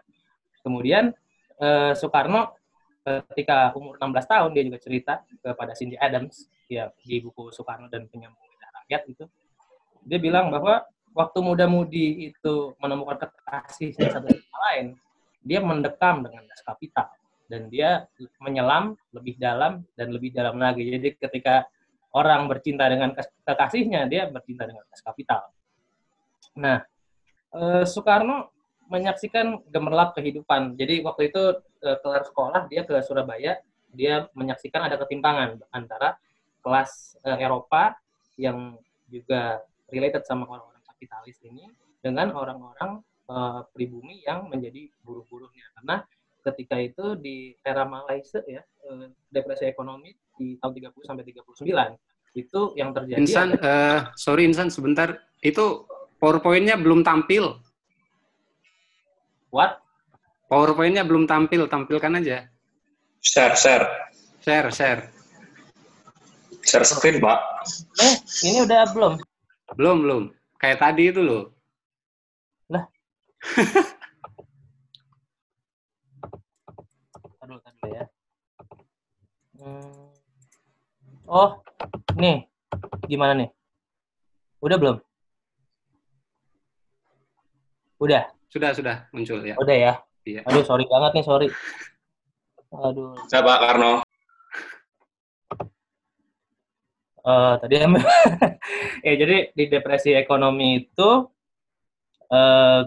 kemudian 0.66 1.14
eh, 1.62 1.94
Soekarno 1.94 2.58
ketika 3.04 3.74
umur 3.76 4.00
16 4.00 4.26
tahun 4.26 4.50
dia 4.56 4.64
juga 4.64 4.80
cerita 4.80 5.14
kepada 5.44 5.76
Cindy 5.76 6.00
Adams 6.00 6.50
ya 6.72 6.90
di 7.04 7.20
buku 7.20 7.52
Soekarno 7.52 7.92
dan 7.92 8.08
penyambung 8.10 8.50
rakyat 8.90 9.06
itu. 9.06 9.26
Dia 10.02 10.18
bilang 10.18 10.50
bahwa 10.50 10.82
waktu 11.14 11.40
muda-mudi 11.46 12.34
itu 12.34 12.74
menemukan 12.82 13.22
kekasihnya 13.22 14.10
satu 14.10 14.26
sama 14.32 14.58
lain, 14.72 14.98
dia 15.46 15.62
mendekam 15.62 16.26
dengan 16.26 16.42
das 16.50 16.66
kapital 16.66 17.06
dan 17.50 17.66
dia 17.68 18.06
menyelam 18.38 18.94
lebih 19.10 19.36
dalam 19.42 19.82
dan 19.98 20.14
lebih 20.14 20.30
dalam 20.30 20.62
lagi. 20.62 20.86
Jadi 20.86 21.18
ketika 21.18 21.66
orang 22.14 22.46
bercinta 22.46 22.86
dengan 22.86 23.14
kekasihnya, 23.18 24.06
dia 24.06 24.30
bercinta 24.30 24.70
dengan 24.70 24.86
das 24.86 25.02
kapital. 25.02 25.50
Nah, 26.58 26.86
eh, 27.58 27.84
Soekarno 27.90 28.54
menyaksikan 28.90 29.66
gemerlap 29.70 30.14
kehidupan. 30.14 30.78
Jadi 30.78 31.02
waktu 31.02 31.34
itu 31.34 31.42
eh, 31.82 31.98
kelar 32.06 32.24
sekolah 32.26 32.70
dia 32.70 32.86
ke 32.86 33.02
Surabaya, 33.02 33.58
dia 33.90 34.30
menyaksikan 34.38 34.86
ada 34.86 35.02
ketimpangan 35.02 35.58
antara 35.74 36.18
kelas 36.62 37.18
eh, 37.26 37.38
Eropa 37.42 37.98
yang 38.38 38.78
juga 39.10 39.66
related 39.90 40.22
sama 40.22 40.46
orang-orang 40.46 40.86
kapitalis 40.86 41.42
ini 41.42 41.66
dengan 42.00 42.32
orang-orang 42.32 43.02
pribumi 43.78 44.26
yang 44.26 44.50
menjadi 44.50 44.90
buruh-buruhnya 45.06 45.62
karena 45.78 46.02
ketika 46.40 46.80
itu 46.80 47.20
di 47.20 47.56
era 47.62 47.84
Malaysia 47.84 48.40
ya 48.48 48.64
uh, 48.88 49.12
depresi 49.28 49.68
ekonomi 49.68 50.16
di 50.40 50.56
tahun 50.60 50.92
30 50.96 51.08
sampai 51.08 51.24
39 51.28 52.00
itu 52.38 52.78
yang 52.78 52.94
terjadi 52.94 53.18
Insan 53.20 53.58
ada... 53.58 53.66
uh, 53.66 54.00
sorry 54.14 54.46
Insan 54.46 54.70
sebentar. 54.70 55.18
Itu 55.42 55.88
PowerPoint-nya 56.20 56.76
belum 56.78 57.02
tampil. 57.02 57.58
What? 59.50 59.82
PowerPoint-nya 60.52 61.08
belum 61.08 61.26
tampil 61.26 61.66
tampilkan 61.66 62.20
aja. 62.22 62.46
Share 63.24 63.56
share. 63.58 63.88
Share 64.44 64.70
share. 64.70 65.02
Share 66.64 66.86
screen 66.86 67.18
Pak. 67.24 67.40
Eh 68.04 68.16
ini 68.46 68.62
udah 68.68 68.86
belum? 68.94 69.18
Belum 69.74 69.98
belum. 70.06 70.24
Kayak 70.60 70.80
tadi 70.84 71.10
itu 71.10 71.22
loh. 71.24 71.50
Lah. 72.70 72.84
Aduh, 77.48 77.58
tadi 77.64 77.96
ya. 77.96 78.06
Hmm. 79.60 80.10
Oh, 81.30 81.62
nih. 82.18 82.50
Gimana 83.06 83.38
nih? 83.38 83.50
Udah 84.66 84.78
belum? 84.82 84.98
Udah. 88.02 88.34
Sudah, 88.50 88.74
sudah 88.74 89.06
muncul 89.14 89.46
ya. 89.46 89.54
Udah 89.62 89.76
ya. 89.78 89.94
Iya. 90.26 90.42
Aduh, 90.50 90.66
sorry 90.66 90.90
banget 90.90 91.22
nih, 91.22 91.26
sorry. 91.26 91.48
Aduh. 92.74 93.14
Siapa 93.30 93.62
Karno? 93.62 94.02
uh, 97.30 97.54
tadi 97.62 97.76
ya 97.78 97.88
jadi 99.22 99.38
di 99.54 99.66
depresi 99.70 100.16
ekonomi 100.16 100.88
itu 100.88 101.10
uh, 102.32 102.82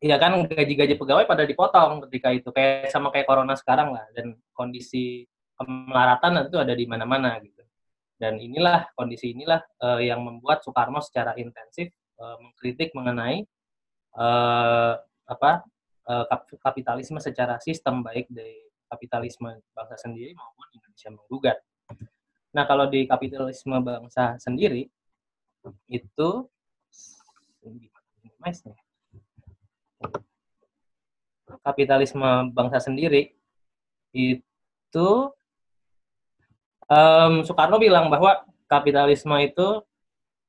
ya 0.00 0.16
kan 0.20 0.44
gaji-gaji 0.46 0.94
pegawai 0.98 1.24
pada 1.26 1.44
dipotong 1.46 2.04
ketika 2.08 2.28
itu 2.34 2.48
kayak 2.52 2.92
sama 2.92 3.10
kayak 3.14 3.26
corona 3.26 3.54
sekarang 3.56 3.96
lah 3.96 4.04
dan 4.12 4.36
kondisi 4.52 5.24
kemelaratan 5.56 6.48
itu 6.48 6.58
ada 6.60 6.74
di 6.76 6.84
mana-mana 6.84 7.36
gitu. 7.40 7.62
Dan 8.16 8.40
inilah 8.40 8.88
kondisi 8.96 9.36
inilah 9.36 9.60
uh, 9.84 10.00
yang 10.00 10.24
membuat 10.24 10.64
Soekarno 10.64 11.04
secara 11.04 11.36
intensif 11.36 11.92
uh, 12.16 12.40
mengkritik 12.40 12.96
mengenai 12.96 13.44
uh, 14.16 14.96
apa 15.26 15.66
uh, 16.08 16.24
kapitalisme 16.64 17.20
secara 17.20 17.60
sistem 17.60 18.00
baik 18.00 18.28
dari 18.32 18.64
kapitalisme 18.88 19.60
bangsa 19.74 19.98
sendiri 20.00 20.32
maupun 20.32 20.64
Indonesia 20.72 21.10
menggugat 21.12 21.58
Nah, 22.56 22.64
kalau 22.64 22.88
di 22.88 23.04
kapitalisme 23.04 23.76
bangsa 23.84 24.40
sendiri 24.40 24.88
itu 25.92 26.30
kapitalisme 31.60 32.48
bangsa 32.56 32.78
sendiri 32.80 33.36
itu 34.16 35.08
um, 36.90 37.42
Soekarno 37.46 37.78
bilang 37.78 38.10
bahwa 38.10 38.42
kapitalisme 38.66 39.34
itu 39.42 39.82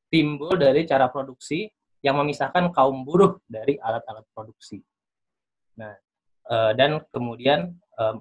timbul 0.10 0.56
dari 0.56 0.88
cara 0.88 1.12
produksi 1.12 1.70
yang 2.02 2.18
memisahkan 2.22 2.72
kaum 2.72 3.04
buruh 3.04 3.42
dari 3.50 3.76
alat-alat 3.78 4.24
produksi. 4.32 4.80
Nah, 5.78 5.94
uh, 6.48 6.72
dan 6.74 7.04
kemudian 7.12 7.76
uh, 8.00 8.16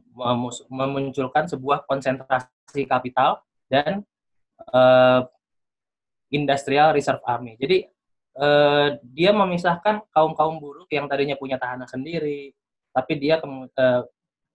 memunculkan 0.69 1.47
sebuah 1.47 1.87
konsentrasi 1.87 2.89
kapital 2.89 3.41
dan 3.71 4.03
uh, 4.73 5.25
Industrial 6.33 6.91
Reserve 6.91 7.23
Army. 7.23 7.55
Jadi 7.61 7.87
uh, 8.41 8.99
dia 9.15 9.31
memisahkan 9.31 10.03
kaum 10.11 10.35
kaum 10.35 10.59
buruh 10.59 10.89
yang 10.91 11.07
tadinya 11.07 11.39
punya 11.39 11.57
tahanan 11.61 11.87
sendiri, 11.87 12.51
tapi 12.91 13.13
dia 13.21 13.39
uh, 13.39 14.03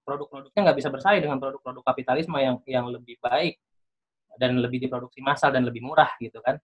produk-produknya 0.01 0.61
nggak 0.69 0.77
bisa 0.77 0.89
bersaing 0.89 1.21
dengan 1.21 1.37
produk-produk 1.37 1.83
kapitalisme 1.85 2.37
yang 2.41 2.57
yang 2.65 2.85
lebih 2.89 3.17
baik 3.21 3.61
dan 4.39 4.57
lebih 4.57 4.81
diproduksi 4.81 5.19
massal 5.21 5.53
dan 5.53 5.67
lebih 5.67 5.83
murah 5.83 6.11
gitu 6.17 6.39
kan. 6.41 6.57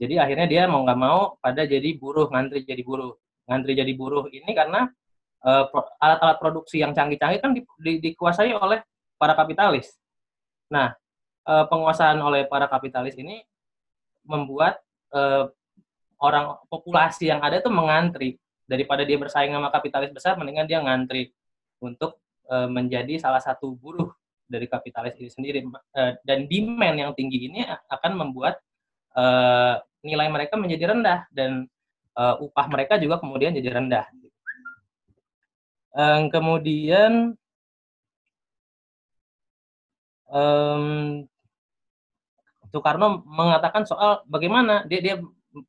Jadi 0.00 0.16
akhirnya 0.16 0.46
dia 0.48 0.62
mau 0.64 0.80
nggak 0.82 1.00
mau 1.00 1.36
pada 1.38 1.68
jadi 1.68 1.92
buruh, 2.00 2.32
ngantri 2.32 2.64
jadi 2.64 2.80
buruh. 2.80 3.14
Ngantri 3.44 3.72
jadi 3.76 3.92
buruh 3.92 4.24
ini 4.32 4.50
karena 4.56 4.88
alat-alat 6.00 6.36
uh, 6.36 6.40
produksi 6.40 6.80
yang 6.84 6.92
canggih-canggih 6.92 7.40
kan 7.40 7.52
di, 7.56 7.64
di, 7.80 7.92
dikuasai 8.12 8.52
oleh 8.52 8.84
para 9.16 9.32
kapitalis. 9.32 9.96
Nah, 10.68 10.92
uh, 11.48 11.64
penguasaan 11.68 12.20
oleh 12.20 12.44
para 12.44 12.68
kapitalis 12.68 13.16
ini 13.16 13.40
membuat 14.24 14.80
uh, 15.16 15.48
orang 16.20 16.60
populasi 16.68 17.32
yang 17.32 17.40
ada 17.40 17.60
itu 17.60 17.72
mengantri 17.72 18.36
daripada 18.68 19.02
dia 19.02 19.16
bersaing 19.16 19.50
sama 19.50 19.72
kapitalis 19.72 20.12
besar 20.12 20.36
mendingan 20.36 20.68
dia 20.68 20.78
ngantri 20.84 21.32
untuk 21.80 22.20
menjadi 22.50 23.14
salah 23.22 23.38
satu 23.38 23.78
buruh 23.78 24.10
dari 24.50 24.66
kapitalis 24.66 25.14
ini 25.22 25.30
sendiri. 25.30 25.58
Uh, 25.94 26.18
dan 26.26 26.50
demand 26.50 26.98
yang 26.98 27.14
tinggi 27.14 27.46
ini 27.46 27.62
akan 27.86 28.18
membuat 28.18 28.58
uh, 29.14 29.78
nilai 30.02 30.26
mereka 30.26 30.58
menjadi 30.58 30.90
rendah 30.96 31.30
dan 31.30 31.70
upah 32.20 32.66
mereka 32.68 33.00
juga 33.00 33.16
kemudian 33.16 33.56
jadi 33.56 33.80
rendah. 33.80 34.04
Kemudian 36.28 37.32
Soekarno 42.68 43.24
mengatakan 43.24 43.88
soal 43.88 44.20
bagaimana 44.28 44.84
dia 44.84 45.00
dia 45.00 45.16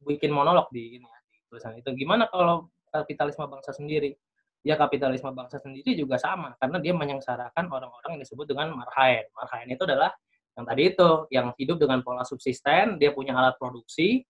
bikin 0.03 0.35
monolog 0.35 0.67
di 0.75 0.99
ini 0.99 1.07
di 1.31 1.37
tulisan 1.47 1.79
itu. 1.79 1.87
Gimana 1.95 2.27
kalau 2.27 2.67
kapitalisme 2.91 3.47
bangsa 3.47 3.71
sendiri 3.71 4.19
ya 4.61 4.77
kapitalisme 4.77 5.33
bangsa 5.33 5.57
sendiri 5.57 5.97
juga 5.97 6.21
sama 6.21 6.53
karena 6.61 6.77
dia 6.77 6.93
menyengsarakan 6.93 7.65
orang-orang 7.65 8.17
yang 8.17 8.21
disebut 8.21 8.45
dengan 8.45 8.77
marhaen. 8.77 9.25
Marhaen 9.33 9.67
itu 9.73 9.83
adalah 9.85 10.13
yang 10.53 10.65
tadi 10.67 10.81
itu 10.93 11.09
yang 11.33 11.47
hidup 11.57 11.77
dengan 11.81 12.05
pola 12.05 12.21
subsisten 12.21 13.01
dia 13.01 13.09
punya 13.15 13.33
alat 13.33 13.57
produksi 13.57 14.21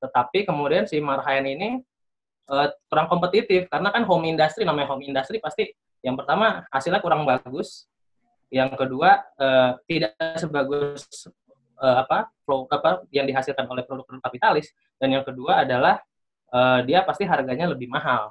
tetapi 0.00 0.44
kemudian 0.44 0.84
si 0.84 1.00
marhaen 1.00 1.48
ini 1.48 1.80
uh, 2.52 2.68
kurang 2.88 3.08
kompetitif. 3.08 3.68
Karena 3.72 3.88
kan 3.88 4.04
home 4.04 4.28
industry 4.28 4.68
namanya 4.68 4.92
home 4.92 5.04
industry 5.04 5.40
pasti 5.40 5.72
yang 6.04 6.16
pertama 6.16 6.64
hasilnya 6.68 7.00
kurang 7.00 7.24
bagus. 7.24 7.88
Yang 8.52 8.76
kedua 8.76 9.24
uh, 9.40 9.80
tidak 9.88 10.14
sebagus 10.36 11.08
uh, 11.80 12.04
apa 12.04 12.28
flow 12.44 12.68
apa 12.68 13.02
yang 13.10 13.24
dihasilkan 13.24 13.64
oleh 13.64 13.82
produk-produk 13.88 14.20
kapitalis. 14.20 14.68
Dan 15.00 15.16
yang 15.16 15.24
kedua 15.24 15.64
adalah 15.64 16.00
uh, 16.52 16.84
dia 16.84 17.00
pasti 17.02 17.24
harganya 17.24 17.72
lebih 17.72 17.88
mahal 17.88 18.30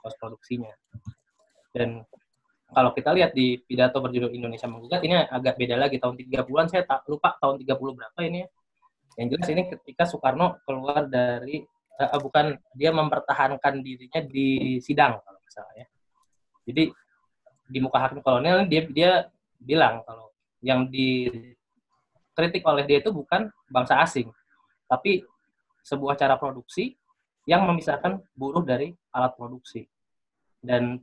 kos 0.00 0.16
produksinya 0.18 0.72
dan 1.70 2.02
kalau 2.70 2.94
kita 2.94 3.10
lihat 3.10 3.34
di 3.34 3.58
pidato 3.58 3.98
berjudul 3.98 4.30
Indonesia 4.30 4.70
Menggugat, 4.70 5.02
ini 5.02 5.18
agak 5.18 5.58
beda 5.58 5.74
lagi. 5.74 5.98
Tahun 5.98 6.14
30-an, 6.14 6.70
saya 6.70 6.86
tak 6.86 7.02
lupa 7.10 7.34
tahun 7.42 7.58
30 7.58 7.98
berapa 7.98 8.18
ini 8.22 8.46
ya. 8.46 8.48
Yang 9.18 9.26
jelas 9.34 9.48
ini 9.50 9.62
ketika 9.74 10.06
Soekarno 10.06 10.62
keluar 10.62 11.10
dari, 11.10 11.66
uh, 11.98 12.20
bukan, 12.22 12.54
dia 12.78 12.94
mempertahankan 12.94 13.82
dirinya 13.82 14.22
di 14.22 14.78
sidang, 14.78 15.18
kalau 15.18 15.40
misalnya 15.42 15.82
ya. 15.82 15.86
Jadi, 16.70 16.84
di 17.66 17.78
muka 17.82 17.98
hakim 18.06 18.22
kolonial, 18.22 18.62
dia, 18.70 18.86
dia 18.86 19.10
bilang 19.58 20.06
kalau 20.06 20.30
yang 20.62 20.86
dikritik 20.86 22.62
oleh 22.62 22.86
dia 22.86 23.02
itu 23.02 23.10
bukan 23.10 23.50
bangsa 23.66 23.98
asing, 23.98 24.30
tapi 24.86 25.26
sebuah 25.82 26.14
cara 26.14 26.38
produksi 26.38 26.99
yang 27.50 27.66
memisahkan 27.66 28.22
buruh 28.38 28.62
dari 28.62 28.94
alat 29.10 29.34
produksi. 29.34 29.90
Dan 30.62 31.02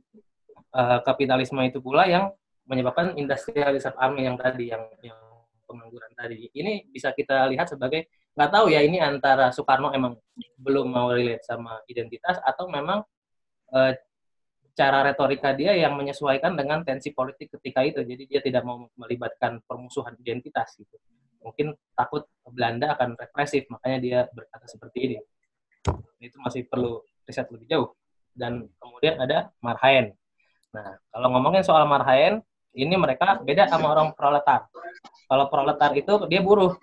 uh, 0.72 1.04
kapitalisme 1.04 1.60
itu 1.60 1.84
pula 1.84 2.08
yang 2.08 2.32
menyebabkan 2.64 3.12
industrialisasi 3.20 3.92
army 4.00 4.24
yang 4.24 4.40
tadi 4.40 4.72
yang 4.72 4.88
yang 5.04 5.20
pengangguran 5.68 6.08
tadi. 6.16 6.48
Ini 6.56 6.88
bisa 6.88 7.12
kita 7.12 7.44
lihat 7.52 7.68
sebagai 7.68 8.08
nggak 8.32 8.48
tahu 8.48 8.72
ya 8.72 8.80
ini 8.80 8.96
antara 8.96 9.52
Soekarno 9.52 9.92
emang 9.92 10.16
belum 10.56 10.88
mau 10.88 11.12
relate 11.12 11.44
sama 11.44 11.84
identitas 11.84 12.40
atau 12.40 12.64
memang 12.72 13.04
uh, 13.76 13.92
cara 14.72 15.04
retorika 15.04 15.52
dia 15.52 15.76
yang 15.76 15.98
menyesuaikan 16.00 16.56
dengan 16.56 16.80
tensi 16.80 17.12
politik 17.12 17.52
ketika 17.60 17.84
itu. 17.84 18.00
Jadi 18.00 18.24
dia 18.24 18.40
tidak 18.40 18.64
mau 18.64 18.88
melibatkan 18.96 19.60
permusuhan 19.68 20.16
identitas 20.16 20.72
gitu. 20.80 20.96
Mungkin 21.44 21.76
takut 21.92 22.24
Belanda 22.48 22.96
akan 22.96 23.20
represif 23.20 23.68
makanya 23.68 23.98
dia 24.00 24.18
berkata 24.32 24.64
seperti 24.64 25.12
ini 25.12 25.18
itu 26.18 26.36
masih 26.42 26.66
perlu 26.66 27.02
riset 27.24 27.46
lebih 27.50 27.66
jauh 27.70 27.88
dan 28.34 28.66
kemudian 28.78 29.18
ada 29.18 29.50
Marhaen 29.62 30.18
Nah, 30.74 31.00
kalau 31.08 31.28
ngomongin 31.32 31.64
soal 31.64 31.88
marhaen, 31.88 32.44
ini 32.76 32.94
mereka 33.00 33.40
beda 33.40 33.66
sama 33.66 33.92
orang 33.96 34.12
proletar. 34.12 34.68
Kalau 35.28 35.48
proletar 35.48 35.90
itu 35.96 36.28
dia 36.28 36.44
buruh. 36.44 36.76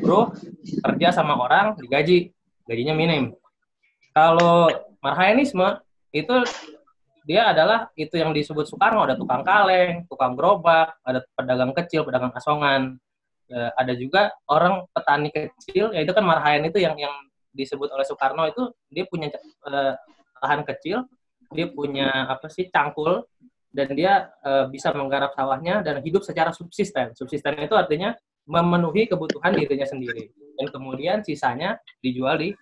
Buruh 0.00 0.32
kerja 0.84 1.10
sama 1.12 1.36
orang 1.36 1.76
digaji, 1.76 2.32
gajinya 2.64 2.94
minim. 2.96 3.34
Kalau 4.16 4.70
marhaenisme 5.04 5.82
itu 6.14 6.46
dia 7.26 7.50
adalah 7.50 7.90
itu 7.98 8.14
yang 8.14 8.30
disebut 8.30 8.70
Soekarno 8.70 9.02
ada 9.02 9.18
tukang 9.18 9.42
kaleng, 9.42 10.06
tukang 10.06 10.38
gerobak, 10.38 10.94
ada 11.02 11.20
pedagang 11.34 11.74
kecil, 11.74 12.06
pedagang 12.06 12.30
asongan, 12.38 12.96
e, 13.50 13.58
ada 13.74 13.92
juga 13.98 14.30
orang 14.46 14.86
petani 14.94 15.34
kecil, 15.34 15.90
ya 15.90 16.06
itu 16.06 16.14
kan 16.14 16.22
marhaen 16.22 16.70
itu 16.70 16.78
yang 16.78 16.94
yang 16.94 17.10
disebut 17.56 17.88
oleh 17.88 18.04
Soekarno 18.04 18.44
itu 18.44 18.68
dia 18.92 19.08
punya 19.08 19.32
e, 19.64 19.74
lahan 20.44 20.62
kecil, 20.68 21.08
dia 21.50 21.66
punya 21.72 22.28
apa 22.28 22.52
sih 22.52 22.68
cangkul 22.68 23.24
dan 23.76 23.92
dia 23.92 24.32
uh, 24.40 24.64
bisa 24.72 24.88
menggarap 24.96 25.36
sawahnya 25.36 25.84
dan 25.84 26.00
hidup 26.00 26.24
secara 26.24 26.48
subsisten. 26.48 27.12
Subsisten 27.12 27.60
itu 27.60 27.76
artinya 27.76 28.16
memenuhi 28.48 29.04
kebutuhan 29.04 29.52
dirinya 29.52 29.84
sendiri 29.84 30.32
dan 30.56 30.66
kemudian 30.72 31.20
sisanya 31.20 31.76
dijual 32.00 32.40
di 32.40 32.56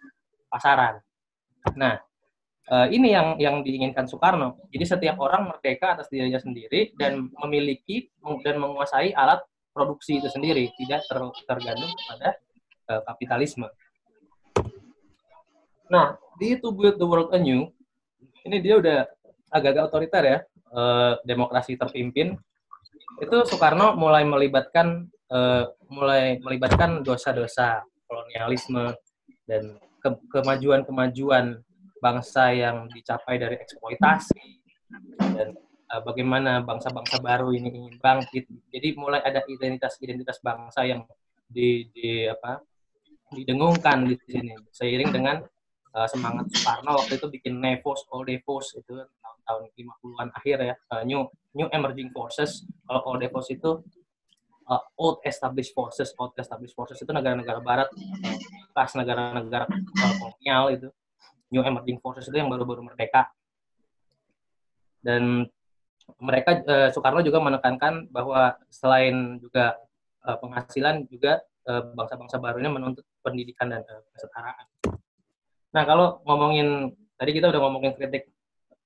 pasaran. 0.50 0.98
Nah, 1.78 2.02
uh, 2.66 2.90
ini 2.90 3.14
yang 3.14 3.38
yang 3.38 3.62
diinginkan 3.62 4.10
Soekarno. 4.10 4.58
Jadi 4.74 4.84
setiap 4.84 5.16
orang 5.22 5.54
merdeka 5.54 5.94
atas 5.94 6.10
dirinya 6.10 6.42
sendiri 6.42 6.90
dan 6.98 7.30
memiliki 7.46 8.10
dan 8.42 8.58
menguasai 8.58 9.14
alat 9.14 9.38
produksi 9.70 10.18
itu 10.18 10.26
sendiri, 10.26 10.70
tidak 10.82 11.06
ter, 11.06 11.18
tergantung 11.46 11.92
pada 12.10 12.28
uh, 12.90 13.00
kapitalisme. 13.06 13.70
Nah, 15.94 16.18
di 16.42 16.58
To 16.58 16.74
Build 16.74 16.98
the 16.98 17.06
World 17.06 17.30
Anew, 17.30 17.70
ini 18.42 18.58
dia 18.58 18.82
udah 18.82 19.06
agak-agak 19.54 19.86
otoriter 19.86 20.22
ya, 20.26 20.38
eh, 20.74 21.12
demokrasi 21.22 21.78
terpimpin. 21.78 22.34
Itu 23.22 23.46
Soekarno 23.46 23.94
mulai 23.94 24.26
melibatkan 24.26 25.06
eh, 25.30 25.64
mulai 25.86 26.42
melibatkan 26.42 27.06
dosa-dosa 27.06 27.86
kolonialisme 28.10 28.98
dan 29.46 29.78
ke 30.02 30.10
kemajuan-kemajuan 30.34 31.62
bangsa 32.02 32.52
yang 32.52 32.90
dicapai 32.92 33.40
dari 33.40 33.56
eksploitasi 33.56 34.60
dan 35.32 35.56
uh, 35.88 36.02
bagaimana 36.04 36.60
bangsa-bangsa 36.60 37.24
baru 37.24 37.56
ini 37.56 37.72
ingin 37.72 37.96
bangkit. 37.96 38.44
Jadi 38.68 38.88
mulai 39.00 39.24
ada 39.24 39.40
identitas-identitas 39.48 40.44
bangsa 40.44 40.84
yang 40.84 41.08
di, 41.48 41.88
di 41.96 42.28
apa 42.28 42.60
didengungkan 43.32 44.04
di 44.04 44.20
sini 44.28 44.52
seiring 44.68 45.10
dengan 45.10 45.40
uh, 45.94 46.08
semangat 46.10 46.50
Soekarno 46.50 46.98
waktu 46.98 47.16
itu 47.16 47.26
bikin 47.30 47.62
Nevos, 47.62 48.04
All 48.10 48.26
Devos 48.26 48.74
itu 48.74 48.94
tahun-tahun 48.98 49.62
50-an 49.78 50.28
akhir 50.34 50.56
ya, 50.60 50.74
uh, 50.90 51.02
New 51.06 51.30
New 51.54 51.70
Emerging 51.70 52.10
Forces. 52.10 52.66
Kalau 52.84 53.00
All 53.06 53.18
Devos 53.22 53.46
itu 53.48 53.80
uh, 54.66 54.82
Old 54.98 55.22
Established 55.22 55.72
Forces, 55.72 56.10
Old 56.18 56.34
Established 56.34 56.74
Forces 56.74 56.98
itu 56.98 57.10
negara-negara 57.14 57.62
barat, 57.62 57.88
pas 58.74 58.90
negara-negara 58.98 59.70
kolonial 60.18 60.74
itu. 60.74 60.88
New 61.54 61.62
Emerging 61.62 62.02
Forces 62.02 62.26
itu 62.26 62.34
yang 62.34 62.50
baru-baru 62.50 62.82
merdeka. 62.82 63.30
Dan 64.98 65.46
mereka 66.18 66.58
uh, 66.66 66.88
Soekarno 66.90 67.22
juga 67.22 67.38
menekankan 67.38 68.10
bahwa 68.10 68.58
selain 68.66 69.38
juga 69.38 69.78
uh, 70.26 70.36
penghasilan 70.42 71.06
juga 71.06 71.40
bangsa-bangsa 71.64 72.36
barunya 72.44 72.68
menuntut 72.68 73.08
pendidikan 73.24 73.72
dan 73.72 73.80
kesetaraan. 74.12 74.68
Nah, 75.74 75.82
kalau 75.82 76.22
ngomongin 76.22 76.94
tadi 77.18 77.30
kita 77.34 77.50
udah 77.50 77.60
ngomongin 77.66 77.92
kritik 77.98 78.30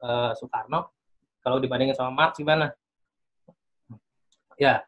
uh, 0.01 0.33
Soekarno, 0.33 0.89
kalau 1.45 1.61
dibandingin 1.61 1.93
sama 1.93 2.09
Marx 2.09 2.41
gimana? 2.41 2.73
Ya, 4.57 4.83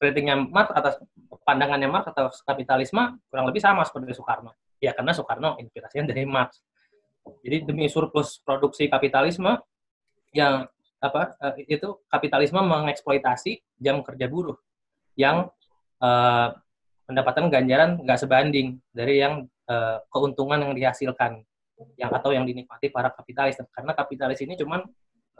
kritiknya 0.00 0.40
Marx 0.40 0.72
atas 0.72 0.96
pandangannya 1.44 1.92
Marx 1.92 2.08
atas 2.08 2.40
kapitalisme 2.42 3.20
kurang 3.28 3.46
lebih 3.52 3.60
sama 3.60 3.84
seperti 3.84 4.16
Soekarno. 4.16 4.56
Ya, 4.80 4.96
karena 4.96 5.12
Soekarno 5.12 5.60
inspirasinya 5.60 6.08
dari 6.08 6.24
Marx. 6.24 6.64
Jadi 7.44 7.68
demi 7.68 7.86
surplus 7.86 8.40
produksi 8.42 8.90
kapitalisme 8.90 9.60
yang 10.34 10.66
apa 11.02 11.34
uh, 11.38 11.54
itu 11.58 11.98
kapitalisme 12.08 12.58
mengeksploitasi 12.62 13.60
jam 13.78 14.00
kerja 14.06 14.26
buruh 14.30 14.54
yang 15.18 15.50
uh, 15.98 16.48
pendapatan 17.04 17.50
ganjaran 17.50 17.98
nggak 18.00 18.18
sebanding 18.22 18.78
dari 18.94 19.20
yang 19.20 19.50
uh, 19.72 19.96
keuntungan 20.12 20.60
yang 20.60 20.72
dihasilkan 20.76 21.40
yang 21.96 22.12
atau 22.12 22.30
yang 22.30 22.44
dinikmati 22.44 22.92
para 22.92 23.08
kapitalis. 23.08 23.56
Karena 23.72 23.96
kapitalis 23.96 24.38
ini 24.44 24.54
cuman 24.60 24.84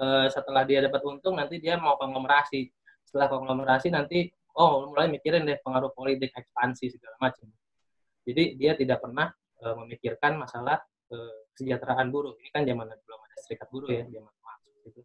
uh, 0.00 0.26
setelah 0.32 0.64
dia 0.64 0.80
dapat 0.80 1.04
untung 1.04 1.36
nanti 1.36 1.60
dia 1.60 1.76
mau 1.76 2.00
konglomerasi. 2.00 2.72
Setelah 3.04 3.28
konglomerasi 3.28 3.92
nanti 3.92 4.32
oh 4.56 4.88
mulai 4.88 5.12
mikirin 5.12 5.44
deh 5.44 5.60
pengaruh 5.60 5.92
politik 5.92 6.32
ekspansi 6.32 6.96
segala 6.96 7.20
macam. 7.20 7.46
Jadi 8.24 8.56
dia 8.56 8.72
tidak 8.72 9.04
pernah 9.04 9.28
uh, 9.60 9.74
memikirkan 9.84 10.40
masalah 10.40 10.80
uh, 11.12 11.36
kesejahteraan 11.52 12.08
buruh. 12.08 12.32
Ini 12.40 12.48
kan 12.48 12.64
zaman 12.64 12.88
belum 12.88 13.20
ada 13.20 13.36
serikat 13.44 13.68
buruh 13.68 13.90
ya 13.92 14.08
zaman 14.08 14.32
gitu. 14.86 15.00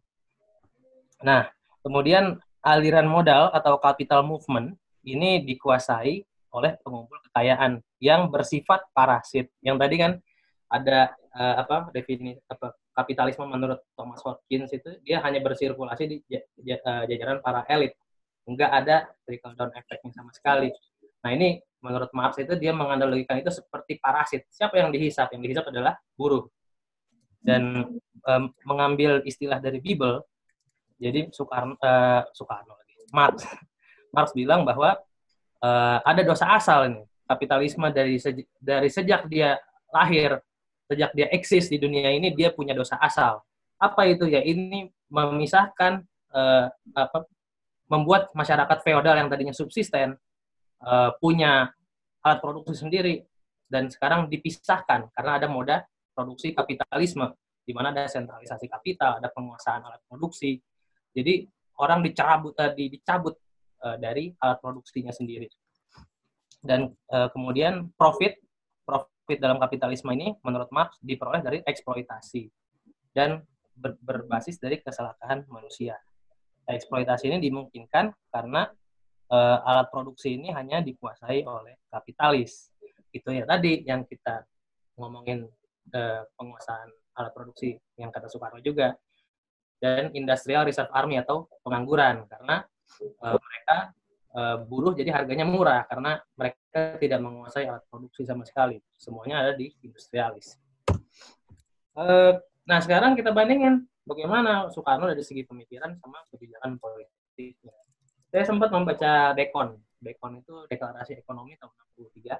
nah 1.18 1.50
kemudian 1.82 2.38
aliran 2.62 3.06
modal 3.06 3.50
atau 3.54 3.78
capital 3.78 4.26
movement 4.26 4.74
ini 5.06 5.42
dikuasai 5.42 6.22
oleh 6.54 6.72
pengumpul 6.82 7.18
kekayaan 7.30 7.82
yang 7.98 8.30
bersifat 8.30 8.86
parasit. 8.94 9.50
Yang 9.62 9.76
tadi 9.82 9.96
kan 9.98 10.12
ada 10.68 11.12
uh, 11.34 11.54
apa 11.64 11.88
definisi 11.94 12.38
apa 12.46 12.76
kapitalisme 12.92 13.46
menurut 13.46 13.80
Thomas 13.94 14.20
Hopkins 14.26 14.74
itu 14.74 14.98
dia 15.06 15.22
hanya 15.22 15.40
bersirkulasi 15.40 16.04
di 16.06 16.16
uh, 16.26 17.04
jajaran 17.06 17.38
para 17.42 17.62
elit. 17.70 17.94
Enggak 18.48 18.70
ada 18.72 18.96
trickle 19.22 19.54
down 19.54 19.70
efeknya 19.76 20.12
sama 20.16 20.32
sekali. 20.32 20.72
Nah, 21.22 21.30
ini 21.34 21.60
menurut 21.78 22.10
Marx 22.16 22.40
itu 22.42 22.54
dia 22.58 22.74
menganalogikan 22.74 23.38
itu 23.38 23.52
seperti 23.52 24.00
parasit. 24.02 24.48
Siapa 24.50 24.80
yang 24.80 24.90
dihisap? 24.90 25.30
Yang 25.30 25.42
dihisap 25.46 25.64
adalah 25.70 25.94
buruh. 26.18 26.48
Dan 27.38 27.86
um, 28.26 28.44
mengambil 28.66 29.22
istilah 29.22 29.62
dari 29.62 29.78
Bible, 29.78 30.26
jadi 30.98 31.30
Soekarno, 31.30 31.78
uh, 31.78 32.26
Soekarno 32.34 32.74
Marx, 33.14 33.46
Marx 34.10 34.34
bilang 34.34 34.66
bahwa 34.66 34.98
uh, 35.62 35.98
ada 36.02 36.22
dosa 36.26 36.50
asal 36.52 36.90
ini 36.92 37.07
kapitalisme 37.28 37.92
dari 37.92 38.16
sejak, 38.16 38.48
dari 38.56 38.88
sejak 38.88 39.28
dia 39.28 39.60
lahir, 39.92 40.40
sejak 40.88 41.12
dia 41.12 41.28
eksis 41.28 41.68
di 41.68 41.76
dunia 41.76 42.08
ini 42.08 42.32
dia 42.32 42.48
punya 42.56 42.72
dosa 42.72 42.96
asal. 42.96 43.44
Apa 43.76 44.08
itu 44.08 44.24
ya? 44.24 44.40
Ini 44.40 44.88
memisahkan 45.12 46.00
uh, 46.32 46.66
apa 46.96 47.28
membuat 47.88 48.32
masyarakat 48.32 48.78
feodal 48.84 49.16
yang 49.16 49.28
tadinya 49.28 49.52
subsisten 49.52 50.16
uh, 50.84 51.10
punya 51.20 51.72
alat 52.24 52.40
produksi 52.40 52.84
sendiri 52.84 53.24
dan 53.68 53.92
sekarang 53.92 54.28
dipisahkan 54.28 55.08
karena 55.12 55.32
ada 55.40 55.48
moda 55.48 55.84
produksi 56.12 56.52
kapitalisme 56.52 57.32
di 57.64 57.76
mana 57.76 57.92
ada 57.92 58.08
sentralisasi 58.08 58.64
kapital, 58.64 59.20
ada 59.20 59.28
penguasaan 59.28 59.84
alat 59.84 60.00
produksi. 60.08 60.56
Jadi 61.12 61.44
orang 61.80 62.00
dicabut 62.00 62.56
tadi 62.56 62.88
dicabut 62.88 63.36
uh, 63.84 63.96
dari 64.00 64.32
alat 64.40 64.58
produksinya 64.60 65.12
sendiri 65.12 65.48
dan 66.62 66.90
uh, 67.14 67.30
kemudian 67.30 67.90
profit 67.94 68.38
profit 68.82 69.38
dalam 69.38 69.60
kapitalisme 69.60 70.10
ini 70.14 70.34
menurut 70.42 70.72
Marx 70.72 70.98
diperoleh 71.04 71.44
dari 71.44 71.58
eksploitasi 71.62 72.48
dan 73.14 73.44
ber, 73.76 73.94
berbasis 74.00 74.58
dari 74.58 74.80
kesalahan 74.82 75.46
manusia. 75.48 75.96
eksploitasi 76.68 77.32
ini 77.32 77.40
dimungkinkan 77.48 78.12
karena 78.28 78.68
uh, 79.32 79.58
alat 79.64 79.88
produksi 79.88 80.36
ini 80.36 80.52
hanya 80.52 80.84
dikuasai 80.84 81.40
oleh 81.48 81.80
kapitalis. 81.88 82.68
Itu 83.08 83.32
ya 83.32 83.48
tadi 83.48 83.88
yang 83.88 84.04
kita 84.04 84.44
ngomongin 85.00 85.48
uh, 85.96 86.22
penguasaan 86.36 86.92
alat 87.16 87.32
produksi 87.32 87.72
yang 87.96 88.12
kata 88.12 88.28
Soekarno 88.28 88.60
juga 88.60 88.92
dan 89.80 90.10
industrial 90.12 90.66
reserve 90.66 90.90
army 90.92 91.16
atau 91.22 91.46
pengangguran 91.62 92.26
karena 92.26 92.66
uh, 93.24 93.36
mereka 93.38 93.96
uh, 94.38 94.56
buruh 94.62 94.94
jadi 94.94 95.10
harganya 95.10 95.42
murah 95.42 95.82
karena 95.90 96.22
mereka 96.38 96.94
tidak 97.02 97.18
menguasai 97.18 97.66
alat 97.66 97.82
produksi 97.90 98.22
sama 98.22 98.46
sekali 98.46 98.78
semuanya 98.94 99.42
ada 99.42 99.52
di 99.58 99.74
industrialis. 99.82 100.54
Uh, 101.98 102.38
nah 102.62 102.78
sekarang 102.78 103.18
kita 103.18 103.34
bandingin 103.34 103.82
bagaimana 104.06 104.70
Soekarno 104.70 105.10
dari 105.10 105.26
segi 105.26 105.42
pemikiran 105.42 105.98
sama 105.98 106.22
kebijakan 106.30 106.78
politiknya. 106.78 107.74
Saya 108.30 108.44
sempat 108.46 108.70
membaca 108.70 109.34
Dekon. 109.34 109.74
Dekon 109.98 110.38
itu 110.38 110.54
Deklarasi 110.70 111.18
Ekonomi 111.18 111.58
tahun 111.58 111.74
63. 111.98 112.38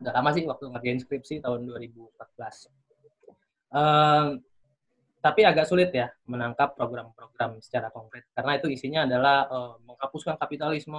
Udah 0.00 0.12
lama 0.16 0.30
sih 0.32 0.48
waktu 0.48 0.64
ngerjain 0.72 0.98
skripsi 1.04 1.44
tahun 1.44 1.68
2014. 1.68 2.72
Um, 3.70 4.42
tapi 5.20 5.44
agak 5.44 5.68
sulit 5.68 5.92
ya 5.92 6.08
menangkap 6.24 6.72
program-program 6.72 7.60
secara 7.60 7.92
konkret 7.92 8.24
karena 8.32 8.56
itu 8.56 8.72
isinya 8.72 9.04
adalah 9.04 9.44
uh, 9.52 9.74
menghapuskan 9.84 10.40
kapitalisme, 10.40 10.96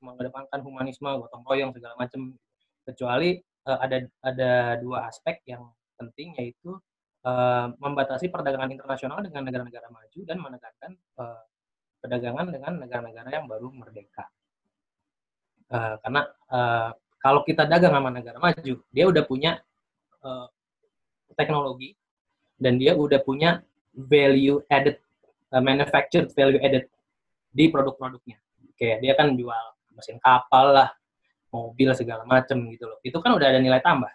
mengedepankan 0.00 0.64
humanisme, 0.64 1.08
gotong 1.12 1.44
royong 1.44 1.76
segala 1.76 1.94
macam. 2.00 2.32
Kecuali 2.80 3.36
uh, 3.68 3.78
ada 3.84 4.08
ada 4.24 4.50
dua 4.80 5.12
aspek 5.12 5.44
yang 5.44 5.68
penting 6.00 6.32
yaitu 6.40 6.72
uh, 7.28 7.68
membatasi 7.76 8.32
perdagangan 8.32 8.72
internasional 8.72 9.20
dengan 9.20 9.44
negara-negara 9.44 9.92
maju 9.92 10.20
dan 10.24 10.36
menekankan 10.40 10.92
uh, 11.20 11.44
perdagangan 12.00 12.48
dengan 12.48 12.72
negara-negara 12.80 13.28
yang 13.28 13.44
baru 13.44 13.68
merdeka. 13.68 14.24
Uh, 15.68 16.00
karena 16.00 16.22
uh, 16.48 16.90
kalau 17.20 17.44
kita 17.44 17.68
dagang 17.68 17.92
sama 17.92 18.08
negara 18.08 18.40
maju, 18.40 18.74
dia 18.88 19.04
udah 19.04 19.24
punya 19.28 19.60
uh, 20.24 20.48
teknologi 21.36 21.99
dan 22.60 22.76
dia 22.76 22.92
udah 22.92 23.18
punya 23.24 23.64
value 23.96 24.60
added, 24.68 25.00
uh, 25.50 25.64
manufactured 25.64 26.28
value 26.36 26.60
added 26.60 26.86
di 27.50 27.72
produk-produknya. 27.72 28.36
Kayak 28.76 28.98
dia 29.02 29.12
kan 29.16 29.34
jual 29.34 29.64
mesin 29.96 30.20
kapal 30.20 30.76
lah, 30.76 30.88
mobil 31.50 31.90
segala 31.96 32.22
macam 32.28 32.62
gitu 32.70 32.86
loh. 32.86 33.00
Itu 33.02 33.18
kan 33.18 33.34
udah 33.34 33.46
ada 33.50 33.58
nilai 33.58 33.82
tambah. 33.82 34.12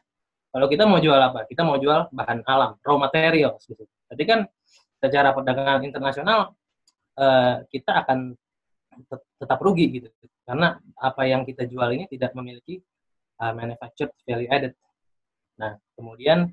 Kalau 0.56 0.72
kita 0.72 0.88
mau 0.88 1.04
jual 1.04 1.20
apa? 1.20 1.44
Kita 1.50 1.68
mau 1.68 1.76
jual 1.76 2.08
bahan 2.16 2.48
alam, 2.48 2.80
raw 2.80 2.96
material. 2.96 3.60
Gitu. 3.60 3.84
Jadi 3.84 4.24
kan 4.24 4.40
secara 5.04 5.36
perdagangan 5.36 5.84
internasional 5.84 6.56
uh, 7.20 7.56
kita 7.68 7.92
akan 8.06 8.32
tetap 9.36 9.60
rugi 9.60 10.00
gitu. 10.00 10.08
Karena 10.48 10.80
apa 10.96 11.28
yang 11.28 11.44
kita 11.44 11.68
jual 11.68 11.92
ini 11.92 12.08
tidak 12.08 12.32
memiliki 12.38 12.80
uh, 13.44 13.52
manufactured 13.52 14.16
value 14.24 14.48
added. 14.48 14.74
Nah, 15.60 15.76
kemudian 16.00 16.48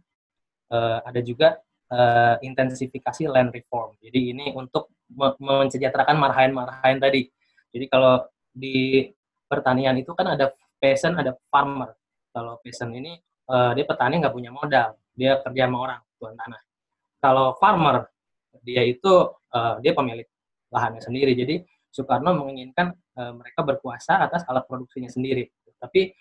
uh, 0.74 0.98
ada 1.06 1.20
juga 1.22 1.62
uh, 1.92 2.34
intensifikasi 2.40 3.28
land 3.28 3.52
reform. 3.52 3.94
Jadi 4.00 4.32
ini 4.32 4.46
untuk 4.56 4.88
mensejahterakan 5.38 6.16
marhain-marhain 6.16 6.96
tadi. 6.96 7.28
Jadi 7.68 7.84
kalau 7.92 8.24
di 8.48 9.08
pertanian 9.44 9.96
itu 10.00 10.16
kan 10.16 10.32
ada 10.32 10.56
peasant, 10.80 11.20
ada 11.20 11.36
farmer. 11.52 11.92
Kalau 12.32 12.56
peasant 12.64 12.96
ini 12.96 13.20
uh, 13.52 13.76
dia 13.76 13.84
petani 13.84 14.24
nggak 14.24 14.32
punya 14.32 14.48
modal, 14.48 14.96
dia 15.12 15.36
kerja 15.44 15.68
sama 15.68 15.78
orang 15.84 16.00
tuan 16.16 16.34
tanah. 16.34 16.60
Kalau 17.20 17.54
farmer 17.60 18.08
dia 18.64 18.82
itu 18.88 19.12
uh, 19.52 19.76
dia 19.84 19.92
pemilik 19.92 20.26
lahannya 20.72 21.04
sendiri. 21.04 21.36
Jadi 21.36 21.60
Soekarno 21.92 22.32
menginginkan 22.32 22.96
uh, 23.20 23.36
mereka 23.36 23.60
berkuasa 23.60 24.24
atas 24.24 24.48
alat 24.48 24.64
produksinya 24.64 25.12
sendiri. 25.12 25.44
Tapi 25.76 26.16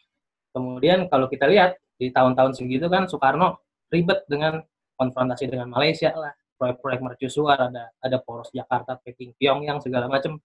kemudian 0.51 1.07
kalau 1.07 1.31
kita 1.31 1.47
lihat 1.47 1.79
di 1.95 2.11
tahun-tahun 2.11 2.59
segitu 2.59 2.91
kan 2.91 3.07
Soekarno 3.07 3.63
ribet 3.87 4.27
dengan 4.27 4.59
konfrontasi 5.01 5.49
dengan 5.49 5.73
Malaysia 5.73 6.13
lah, 6.13 6.29
proyek-proyek 6.61 7.01
mercusuar, 7.01 7.57
ada 7.57 7.89
ada 7.97 8.17
poros 8.21 8.53
Jakarta, 8.53 9.01
Peking, 9.01 9.33
Pyongyang 9.33 9.81
segala 9.81 10.05
macam. 10.05 10.37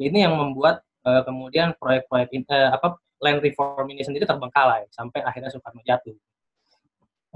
Ini 0.00 0.24
yang 0.24 0.40
membuat 0.40 0.80
uh, 1.04 1.20
kemudian 1.28 1.76
proyek-proyek 1.76 2.48
uh, 2.48 2.72
apa 2.72 2.96
land 3.20 3.44
reform 3.44 3.92
ini 3.92 4.00
sendiri 4.00 4.24
terbengkalai 4.24 4.88
sampai 4.88 5.20
akhirnya 5.20 5.52
Soekarno 5.52 5.84
jatuh. 5.84 6.16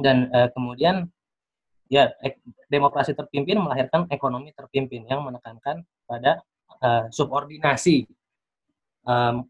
Dan 0.00 0.32
uh, 0.32 0.48
kemudian 0.56 1.04
ya 1.92 2.08
demokrasi 2.72 3.12
terpimpin 3.12 3.60
melahirkan 3.60 4.08
ekonomi 4.08 4.56
terpimpin 4.56 5.04
yang 5.04 5.20
menekankan 5.28 5.84
pada 6.08 6.40
uh, 6.80 7.04
subordinasi 7.12 8.08
um, 9.04 9.44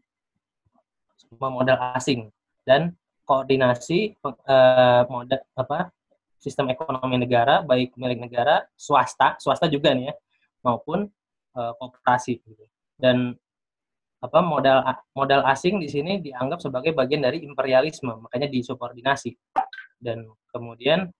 modal 1.39 1.79
asing 1.95 2.27
dan 2.67 2.91
koordinasi 3.23 4.19
uh, 4.27 5.07
modal 5.07 5.39
apa 5.55 5.87
sistem 6.43 6.67
ekonomi 6.75 7.15
negara 7.15 7.63
baik 7.63 7.95
milik 7.95 8.19
negara 8.19 8.67
swasta 8.75 9.39
swasta 9.39 9.71
juga 9.71 9.95
nih 9.95 10.11
ya 10.11 10.15
maupun 10.67 11.07
kooperasi 11.53 12.41
gitu. 12.43 12.65
dan 12.97 13.37
apa 14.23 14.39
modal 14.39 14.79
modal 15.11 15.43
asing 15.51 15.83
di 15.83 15.91
sini 15.91 16.23
dianggap 16.23 16.63
sebagai 16.63 16.95
bagian 16.95 17.27
dari 17.27 17.43
imperialisme 17.43 18.23
makanya 18.23 18.47
disubordinasi. 18.47 19.35
Dan 19.99 20.31
kemudian 20.47 21.11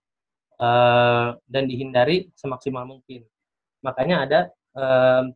uh, 0.56 1.36
dan 1.44 1.64
dihindari 1.68 2.32
semaksimal 2.32 2.88
mungkin. 2.88 3.28
Makanya 3.84 4.16
ada 4.24 4.40
uh, 4.72 5.28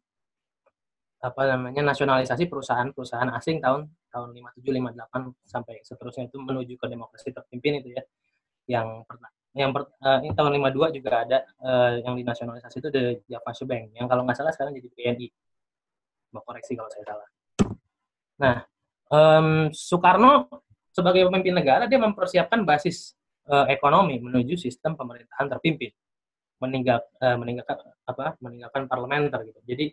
apa 1.18 1.42
namanya 1.44 1.92
nasionalisasi 1.92 2.48
perusahaan-perusahaan 2.48 3.28
asing 3.36 3.60
tahun 3.60 3.90
tahun 4.08 4.28
57 4.32 4.64
58 4.64 5.50
sampai 5.50 5.74
seterusnya 5.84 6.24
itu 6.30 6.38
menuju 6.40 6.74
ke 6.78 6.86
demokrasi 6.88 7.34
terpimpin 7.34 7.82
itu 7.82 7.90
ya 7.90 8.02
yang 8.70 9.02
pertama 9.02 9.34
yang 9.56 9.72
per, 9.72 9.88
uh, 10.04 10.20
ini 10.20 10.32
tahun 10.36 10.60
52 10.60 10.98
juga 11.00 11.10
ada 11.24 11.38
uh, 11.64 11.96
yang 12.04 12.14
dinasionalisasi 12.14 12.76
itu 12.84 12.88
the 12.92 13.04
Java 13.26 13.52
Bank 13.64 13.96
yang 13.96 14.06
kalau 14.06 14.22
nggak 14.28 14.36
salah 14.36 14.52
sekarang 14.52 14.76
jadi 14.76 14.88
BNI 14.92 15.28
mau 16.32 16.44
koreksi 16.44 16.76
kalau 16.76 16.90
saya 16.92 17.04
salah. 17.08 17.28
Nah, 18.38 18.56
um, 19.08 19.72
Soekarno 19.72 20.62
sebagai 20.92 21.24
pemimpin 21.30 21.56
negara 21.56 21.88
dia 21.88 21.96
mempersiapkan 21.96 22.62
basis 22.68 23.16
uh, 23.48 23.64
ekonomi 23.72 24.20
menuju 24.20 24.60
sistem 24.60 24.94
pemerintahan 24.94 25.48
terpimpin, 25.48 25.90
meninggal 26.60 27.00
uh, 27.24 27.36
meninggalkan 27.40 27.76
apa 28.04 28.36
meninggalkan 28.44 28.84
parlementer 28.84 29.40
gitu. 29.48 29.60
Jadi 29.64 29.86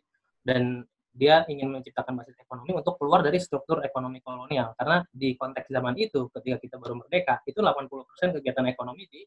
dan 0.46 0.84
dia 1.16 1.48
ingin 1.48 1.72
menciptakan 1.72 2.20
basis 2.20 2.36
ekonomi 2.44 2.76
untuk 2.76 3.00
keluar 3.00 3.24
dari 3.24 3.40
struktur 3.40 3.80
ekonomi 3.80 4.20
kolonial 4.20 4.76
karena 4.76 5.00
di 5.08 5.40
konteks 5.40 5.72
zaman 5.72 5.96
itu 5.96 6.28
ketika 6.28 6.60
kita 6.60 6.76
baru 6.76 7.00
merdeka 7.00 7.40
itu 7.48 7.64
80% 7.64 8.36
kegiatan 8.36 8.68
ekonomi 8.68 9.08
di 9.08 9.24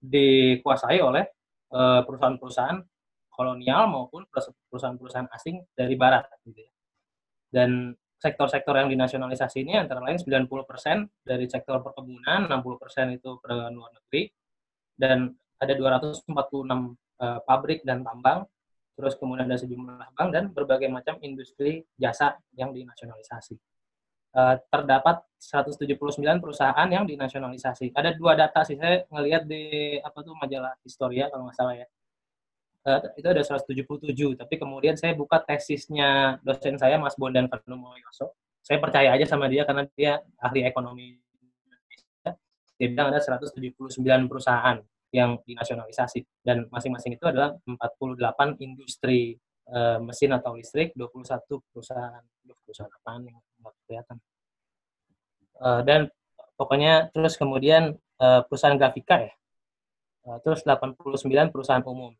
dikuasai 0.00 0.98
oleh 0.98 1.24
uh, 1.76 2.00
perusahaan-perusahaan 2.02 2.78
kolonial 3.30 3.88
maupun 3.88 4.24
perusahaan-perusahaan 4.68 5.28
asing 5.32 5.60
dari 5.76 5.94
barat 5.94 6.26
gitu 6.44 6.60
ya. 6.64 6.72
Dan 7.52 7.92
sektor-sektor 8.20 8.76
yang 8.76 8.92
dinasionalisasi 8.92 9.64
ini 9.64 9.80
antara 9.80 10.04
lain 10.04 10.20
90% 10.20 10.44
dari 11.24 11.48
sektor 11.48 11.80
perkebunan, 11.80 12.48
60% 12.52 13.16
itu 13.16 13.40
perdagangan 13.40 13.72
luar 13.72 13.90
negeri, 13.96 14.28
dan 14.92 15.32
ada 15.56 15.72
246 15.72 16.28
uh, 16.28 17.40
pabrik 17.48 17.80
dan 17.80 18.04
tambang, 18.04 18.44
terus 19.00 19.16
kemudian 19.16 19.48
ada 19.48 19.56
sejumlah 19.56 20.12
bank 20.12 20.28
dan 20.30 20.44
berbagai 20.52 20.92
macam 20.92 21.16
industri 21.24 21.88
jasa 21.96 22.36
yang 22.54 22.76
dinasionalisasi. 22.76 23.56
Uh, 24.30 24.54
terdapat 24.70 25.26
179 25.42 25.98
perusahaan 26.38 26.86
yang 26.86 27.02
dinasionalisasi. 27.02 27.90
Ada 27.90 28.14
dua 28.14 28.38
data 28.38 28.62
sih 28.62 28.78
saya 28.78 29.02
ngelihat 29.10 29.42
di 29.48 29.98
apa 29.98 30.22
tuh 30.22 30.38
majalah 30.38 30.76
Historia 30.86 31.26
kalau 31.32 31.50
nggak 31.50 31.58
salah 31.58 31.74
ya 31.74 31.88
uh, 32.86 33.00
itu 33.16 33.28
ada 33.28 33.42
177 33.44 34.40
tapi 34.40 34.54
kemudian 34.56 34.96
saya 34.96 35.12
buka 35.12 35.40
tesisnya 35.42 36.40
dosen 36.40 36.80
saya 36.80 36.96
Mas 36.96 37.16
Bondan 37.16 37.48
Yoso 37.48 38.36
saya 38.60 38.78
percaya 38.80 39.12
aja 39.16 39.26
sama 39.26 39.48
dia 39.48 39.64
karena 39.64 39.84
dia 39.96 40.20
ahli 40.40 40.64
ekonomi 40.64 41.16
Indonesia 41.66 42.36
dia 42.76 42.88
bilang 42.88 43.08
ada 43.12 43.20
179 43.20 44.00
perusahaan 44.30 44.78
yang 45.10 45.38
dinasionalisasi. 45.42 46.22
Dan 46.42 46.66
masing-masing 46.70 47.18
itu 47.18 47.26
adalah 47.26 47.54
48 47.66 48.62
industri 48.62 49.36
uh, 49.70 49.98
mesin 50.02 50.34
atau 50.34 50.54
listrik 50.54 50.94
21 50.94 51.46
perusahaan. 51.70 52.22
Perusahaan 52.66 52.90
apa 52.90 53.10
yang 53.22 53.38
nggak 53.38 53.74
kelihatan. 53.86 54.16
Uh, 55.60 55.80
dan 55.84 56.00
pokoknya 56.56 57.12
terus 57.12 57.36
kemudian 57.36 57.98
uh, 58.22 58.40
perusahaan 58.46 58.78
grafika 58.78 59.28
ya. 59.28 59.32
Uh, 60.24 60.38
terus 60.44 60.62
89 60.62 61.16
perusahaan 61.50 61.84
umum. 61.84 62.14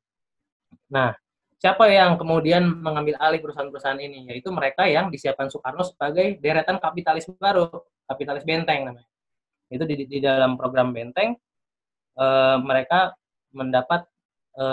Nah, 0.90 1.14
siapa 1.61 1.87
yang 1.92 2.16
kemudian 2.16 2.64
mengambil 2.64 3.20
alih 3.20 3.38
perusahaan-perusahaan 3.44 4.00
ini? 4.00 4.33
Yaitu 4.33 4.48
mereka 4.50 4.88
yang 4.88 5.12
disiapkan 5.12 5.53
Soekarno 5.53 5.85
sebagai 5.85 6.40
deretan 6.40 6.81
kapitalis 6.81 7.29
baru, 7.37 7.68
kapitalis 8.09 8.42
benteng 8.42 8.88
namanya. 8.88 9.09
Itu 9.70 9.87
di, 9.87 10.09
di 10.09 10.18
dalam 10.18 10.59
program 10.59 10.90
benteng, 10.90 11.37
e, 12.20 12.26
mereka 12.61 13.16
mendapat 13.56 14.04
e, 14.52 14.64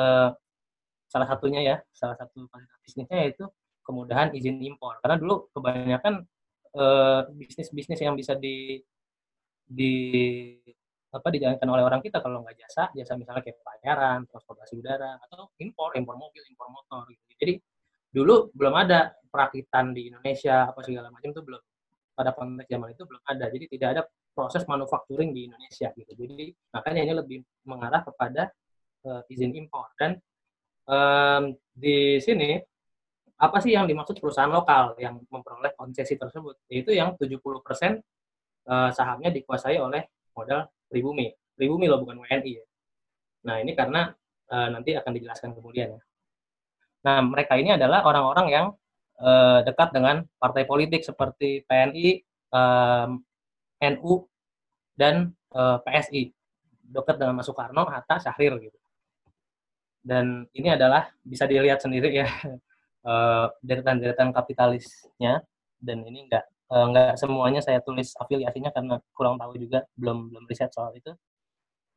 salah 1.08 1.28
satunya 1.32 1.64
ya, 1.64 1.76
salah 1.96 2.20
satu 2.20 2.52
bisnisnya 2.84 3.24
yaitu 3.24 3.48
kemudahan 3.88 4.36
izin 4.36 4.60
impor. 4.60 5.00
Karena 5.00 5.16
dulu 5.16 5.48
kebanyakan 5.56 6.28
uh, 6.76 7.22
bisnis-bisnis 7.32 8.04
yang 8.04 8.20
bisa 8.20 8.36
di 8.36 8.84
di 9.68 9.94
apa 11.08 11.28
dijalankan 11.32 11.68
oleh 11.72 11.84
orang 11.88 12.04
kita 12.04 12.20
kalau 12.20 12.44
nggak 12.44 12.60
jasa, 12.60 12.92
jasa 12.92 13.16
misalnya 13.16 13.40
kayak 13.40 13.64
pelayaran, 13.64 14.28
transportasi 14.28 14.76
udara 14.76 15.16
atau 15.24 15.48
impor, 15.64 15.96
impor 15.96 16.20
mobil, 16.20 16.44
impor 16.52 16.68
motor 16.68 17.08
gitu. 17.08 17.24
Jadi 17.40 17.54
dulu 18.12 18.52
belum 18.52 18.76
ada 18.76 19.16
perakitan 19.32 19.96
di 19.96 20.12
Indonesia 20.12 20.68
apa 20.68 20.84
segala 20.84 21.08
macam 21.08 21.32
itu 21.32 21.42
belum 21.44 21.62
pada 22.12 22.36
konteks 22.36 22.68
zaman 22.68 22.92
itu 22.92 23.04
belum 23.08 23.24
ada. 23.24 23.46
Jadi 23.48 23.66
tidak 23.72 23.88
ada 23.96 24.02
proses 24.38 24.62
manufacturing 24.70 25.34
di 25.34 25.50
Indonesia 25.50 25.90
gitu. 25.98 26.14
Jadi 26.14 26.54
makanya 26.70 27.02
ini 27.02 27.14
lebih 27.18 27.40
mengarah 27.66 28.06
kepada 28.06 28.54
uh, 29.10 29.26
izin 29.34 29.58
impor 29.58 29.90
dan 29.98 30.22
um, 30.86 31.58
di 31.74 32.22
sini 32.22 32.62
apa 33.38 33.58
sih 33.62 33.74
yang 33.74 33.86
dimaksud 33.86 34.18
perusahaan 34.18 34.50
lokal 34.50 34.98
yang 34.98 35.22
memperoleh 35.30 35.74
konsesi 35.78 36.18
tersebut? 36.18 36.58
Yaitu 36.74 36.98
yang 36.98 37.14
70% 37.14 37.38
eh, 37.38 38.90
sahamnya 38.98 39.30
dikuasai 39.30 39.78
oleh 39.78 40.10
modal 40.34 40.66
pribumi. 40.90 41.30
Pribumi 41.54 41.86
loh, 41.86 42.02
bukan 42.02 42.18
WNI 42.26 42.52
ya. 42.58 42.66
Nah, 43.46 43.62
ini 43.62 43.74
karena 43.74 44.14
uh, 44.54 44.68
nanti 44.70 44.94
akan 44.94 45.10
dijelaskan 45.14 45.58
kemudian 45.58 45.98
ya. 45.98 46.02
Nah, 47.06 47.24
mereka 47.26 47.58
ini 47.58 47.74
adalah 47.74 48.06
orang-orang 48.06 48.48
yang 48.52 48.66
uh, 49.22 49.66
dekat 49.66 49.90
dengan 49.96 50.22
partai 50.38 50.70
politik 50.70 51.02
seperti 51.02 51.66
PNI, 51.66 52.22
NU, 53.82 54.26
dan 54.98 55.34
uh, 55.54 55.78
PSI. 55.86 56.34
Dekat 56.88 57.20
dengan 57.20 57.38
Mas 57.38 57.46
Soekarno, 57.46 57.84
Hatta, 57.86 58.18
Syahrir 58.18 58.58
gitu. 58.64 58.80
Dan 60.02 60.48
ini 60.56 60.72
adalah 60.72 61.12
bisa 61.20 61.44
dilihat 61.44 61.84
sendiri 61.84 62.24
ya 62.24 62.28
uh, 63.04 63.52
deretan-deretan 63.68 64.32
kapitalisnya 64.32 65.44
dan 65.78 66.02
ini 66.08 66.26
enggak 66.26 66.48
uh, 66.72 66.86
enggak 66.90 67.20
semuanya 67.20 67.62
saya 67.62 67.84
tulis 67.84 68.16
afiliasinya 68.18 68.74
karena 68.74 68.98
kurang 69.14 69.38
tahu 69.38 69.60
juga 69.60 69.86
belum 69.94 70.32
belum 70.34 70.44
riset 70.50 70.74
soal 70.74 70.96
itu 70.98 71.14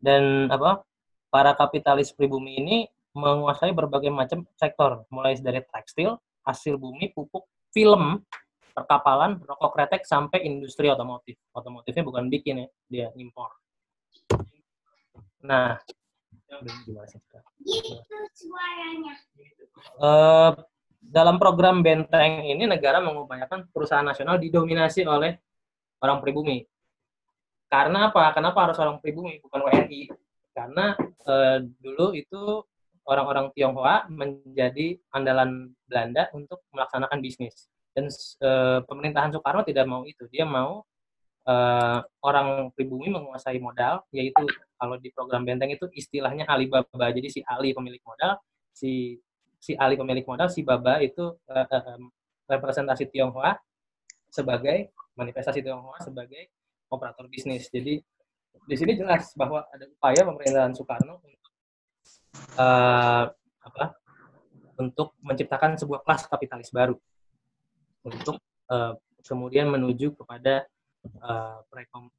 dan 0.01 0.49
apa 0.53 0.85
para 1.33 1.55
kapitalis 1.57 2.13
pribumi 2.13 2.61
ini 2.61 2.77
menguasai 3.15 3.75
berbagai 3.75 4.13
macam 4.13 4.47
sektor 4.55 5.07
mulai 5.11 5.35
dari 5.39 5.63
tekstil 5.65 6.19
hasil 6.47 6.79
bumi 6.79 7.11
pupuk 7.15 7.47
film 7.75 8.23
perkapalan 8.73 9.43
rokok 9.45 9.71
kretek 9.77 10.03
sampai 10.07 10.47
industri 10.47 10.89
otomotif 10.89 11.37
otomotifnya 11.55 12.05
bukan 12.07 12.27
bikin 12.31 12.65
ya 12.65 12.69
dia 12.89 13.07
impor 13.19 13.51
nah 15.41 15.79
gimana 16.85 17.07
sih 17.07 17.21
gitu 17.65 17.95
suaranya 18.35 19.15
uh, 20.03 20.53
dalam 21.01 21.41
program 21.41 21.81
Benteng 21.81 22.45
ini 22.45 22.69
negara 22.69 23.01
mengupayakan 23.01 23.73
perusahaan 23.73 24.05
nasional 24.05 24.37
didominasi 24.37 25.03
oleh 25.09 25.35
orang 26.05 26.21
pribumi. 26.21 26.63
Karena 27.71 28.11
apa? 28.11 28.31
Kenapa 28.37 28.69
harus 28.69 28.79
orang 28.79 29.03
pribumi 29.03 29.39
bukan 29.41 29.63
WNI? 29.67 30.11
Karena 30.51 30.95
eh, 31.01 31.59
dulu 31.81 32.13
itu 32.13 32.63
orang-orang 33.07 33.55
Tionghoa 33.55 34.11
menjadi 34.11 34.99
andalan 35.15 35.73
Belanda 35.87 36.29
untuk 36.35 36.67
melaksanakan 36.75 37.19
bisnis. 37.23 37.71
Dan 37.91 38.07
eh, 38.11 38.79
pemerintahan 38.87 39.35
Soekarno 39.35 39.67
tidak 39.67 39.87
mau 39.91 40.03
itu. 40.07 40.27
Dia 40.31 40.47
mau 40.47 40.87
eh, 41.47 41.99
orang 42.23 42.71
pribumi 42.75 43.11
menguasai 43.11 43.59
modal, 43.59 44.07
yaitu 44.15 44.47
kalau 44.81 44.97
di 44.97 45.13
program 45.13 45.45
Benteng 45.45 45.73
itu 45.75 45.87
istilahnya 45.93 46.49
Alibaba. 46.49 47.13
Jadi 47.13 47.29
si 47.29 47.41
Ali 47.45 47.77
pemilik 47.77 48.01
modal, 48.07 48.41
si 48.73 49.21
si 49.61 49.77
Ali 49.77 50.01
pemilik 50.01 50.25
modal, 50.25 50.49
si 50.49 50.65
Baba 50.65 51.05
itu 51.05 51.37
uh, 51.37 51.67
uh, 51.69 52.01
representasi 52.49 53.13
Tionghoa 53.13 53.61
sebagai 54.33 54.89
manifestasi 55.21 55.61
Tionghoa 55.61 56.01
sebagai 56.01 56.49
operator 56.89 57.29
bisnis. 57.29 57.69
Jadi 57.69 58.01
di 58.65 58.77
sini 58.81 58.97
jelas 58.97 59.37
bahwa 59.37 59.69
ada 59.69 59.85
upaya 59.85 60.25
pemerintahan 60.25 60.73
Soekarno 60.73 61.21
untuk 61.21 61.53
uh, 62.57 63.29
apa? 63.61 63.85
Untuk 64.81 65.13
menciptakan 65.21 65.77
sebuah 65.77 66.01
kelas 66.09 66.25
kapitalis 66.25 66.73
baru 66.73 66.97
untuk 68.07 68.41
uh, 68.73 68.97
kemudian 69.25 69.69
menuju 69.69 70.17
kepada 70.17 70.65
uh, 71.21 71.61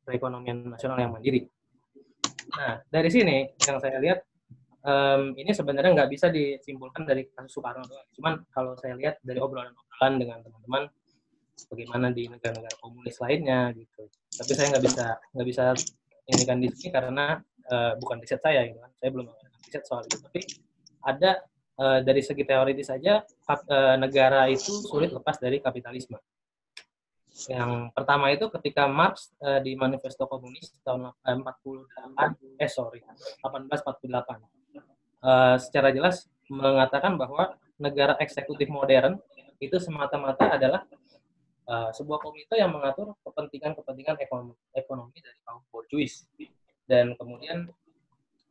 perekonomian 0.05 0.73
nasional 0.73 0.97
yang 0.97 1.13
mandiri. 1.13 1.49
Nah, 2.51 2.83
dari 2.89 3.09
sini 3.09 3.37
yang 3.63 3.77
saya 3.79 3.97
lihat 4.01 4.19
um, 4.85 5.33
ini 5.37 5.51
sebenarnya 5.53 5.93
nggak 5.93 6.11
bisa 6.11 6.27
disimpulkan 6.29 7.05
dari 7.05 7.29
kasus 7.31 7.57
Soekarno. 7.57 7.85
Cuman 8.17 8.43
kalau 8.51 8.75
saya 8.77 8.97
lihat 8.97 9.21
dari 9.23 9.39
obrolan-obrolan 9.39 10.13
dengan 10.17 10.37
teman-teman 10.43 10.83
bagaimana 11.69 12.09
di 12.09 12.25
negara-negara 12.25 12.75
komunis 12.81 13.17
lainnya 13.21 13.69
gitu. 13.77 14.09
Tapi 14.33 14.51
saya 14.57 14.67
nggak 14.75 14.83
bisa 14.85 15.05
nggak 15.37 15.47
bisa 15.47 15.63
ini 16.31 16.43
kan 16.47 16.57
di 16.61 16.67
sini 16.73 16.89
karena 16.89 17.25
uh, 17.69 17.93
bukan 18.01 18.17
riset 18.21 18.41
saya 18.41 18.65
gitu 18.65 18.79
kan. 18.81 18.91
Saya 18.97 19.09
belum 19.13 19.27
riset 19.65 19.83
soal 19.85 20.03
itu. 20.05 20.17
Tapi 20.19 20.41
ada 21.01 21.41
uh, 21.81 21.99
dari 22.05 22.21
segi 22.21 22.45
teoritis 22.45 22.93
saja 22.93 23.25
uh, 23.25 23.95
negara 23.97 24.45
itu 24.45 24.69
sulit 24.85 25.09
lepas 25.09 25.41
dari 25.41 25.57
kapitalisme. 25.57 26.21
Yang 27.49 27.89
pertama 27.97 28.29
itu 28.29 28.53
ketika 28.53 28.85
Marx 28.85 29.33
uh, 29.41 29.57
di 29.57 29.73
Manifesto 29.73 30.29
Komunis 30.29 30.69
tahun 30.85 31.09
48 31.25 32.61
eh 32.61 32.69
sorry 32.69 33.01
1848 33.41 34.05
uh, 35.25 35.57
secara 35.57 35.89
jelas 35.89 36.29
mengatakan 36.53 37.17
bahwa 37.17 37.57
negara 37.81 38.13
eksekutif 38.21 38.69
modern 38.69 39.17
itu 39.57 39.81
semata-mata 39.81 40.53
adalah 40.53 40.85
sebuah 41.71 42.19
komite 42.19 42.59
yang 42.59 42.75
mengatur 42.75 43.15
kepentingan-kepentingan 43.23 44.19
ekonomi, 44.19 44.59
ekonomi 44.75 45.23
dari 45.23 45.39
kaum 45.47 45.63
borjuis 45.71 46.27
dan 46.83 47.15
kemudian 47.15 47.71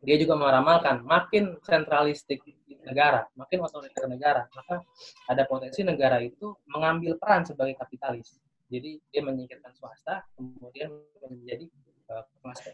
dia 0.01 0.17
juga 0.17 0.35
meramalkan 0.37 1.05
makin 1.05 1.61
sentralistik 1.61 2.41
negara, 2.89 3.29
makin 3.37 3.61
otoriter 3.61 4.09
negara, 4.09 4.49
maka 4.57 4.81
ada 5.29 5.45
potensi 5.45 5.85
negara 5.85 6.17
itu 6.25 6.57
mengambil 6.73 7.21
peran 7.21 7.45
sebagai 7.45 7.77
kapitalis. 7.77 8.41
Jadi 8.73 8.97
dia 9.13 9.21
menyingkirkan 9.21 9.77
swasta, 9.77 10.25
kemudian 10.39 10.89
menjadi 11.29 11.69
uh, 12.09 12.25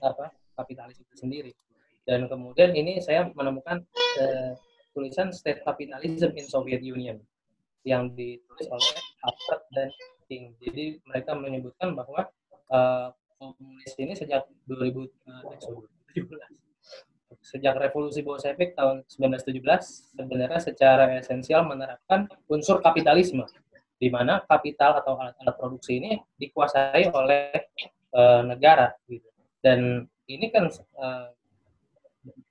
apa, 0.07 0.31
kapitalis 0.55 1.03
itu 1.03 1.15
sendiri. 1.19 1.53
Dan 2.07 2.31
kemudian 2.31 2.71
ini 2.79 3.03
saya 3.03 3.27
menemukan 3.35 3.83
uh, 4.23 4.53
tulisan 4.95 5.35
State 5.35 5.67
Capitalism 5.67 6.31
in 6.39 6.47
Soviet 6.47 6.81
Union 6.85 7.19
yang 7.83 8.15
ditulis 8.15 8.67
oleh 8.71 8.95
Harvard 9.27 9.62
dan 9.75 9.89
King. 10.31 10.55
Jadi 10.62 11.03
mereka 11.07 11.35
menyebutkan 11.35 11.99
bahwa 11.99 12.31
uh, 12.71 13.11
komunis 13.39 13.95
ini 13.99 14.15
sejak 14.15 14.47
2017 14.71 15.11
uh, 15.27 16.65
sejak 17.46 17.78
revolusi 17.78 18.26
Bolshevik 18.26 18.74
tahun 18.74 19.06
1917 19.06 20.18
sebenarnya 20.18 20.59
secara 20.59 21.14
esensial 21.14 21.62
menerapkan 21.62 22.26
unsur 22.50 22.82
kapitalisme 22.82 23.46
di 23.96 24.11
mana 24.11 24.42
kapital 24.42 24.98
atau 24.98 25.14
alat-alat 25.14 25.54
produksi 25.54 26.02
ini 26.02 26.18
dikuasai 26.37 27.06
oleh 27.14 27.54
uh, 28.18 28.42
negara 28.42 28.90
gitu. 29.06 29.30
Dan 29.62 30.02
ini 30.26 30.50
kan 30.50 30.66
uh, 30.98 31.30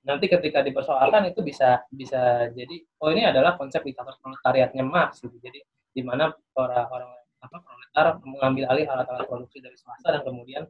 nanti 0.08 0.32
ketika 0.32 0.64
dipersoalkan 0.64 1.28
itu 1.28 1.44
bisa 1.44 1.84
bisa 1.92 2.48
jadi 2.56 2.76
oh 3.04 3.12
ini 3.12 3.28
adalah 3.28 3.60
konsep 3.60 3.84
diktator 3.84 4.16
proletariatnya 4.24 4.86
Marx 4.86 5.20
gitu 5.20 5.36
jadi 5.44 5.60
di 5.92 6.02
mana 6.06 6.32
para 6.56 6.88
orang 6.88 7.12
apa 7.44 7.58
proletar 7.62 8.06
mengambil 8.24 8.64
alih 8.72 8.86
alat-alat 8.88 9.28
produksi 9.28 9.60
dari 9.60 9.76
swasta 9.76 10.16
dan 10.16 10.22
kemudian 10.24 10.64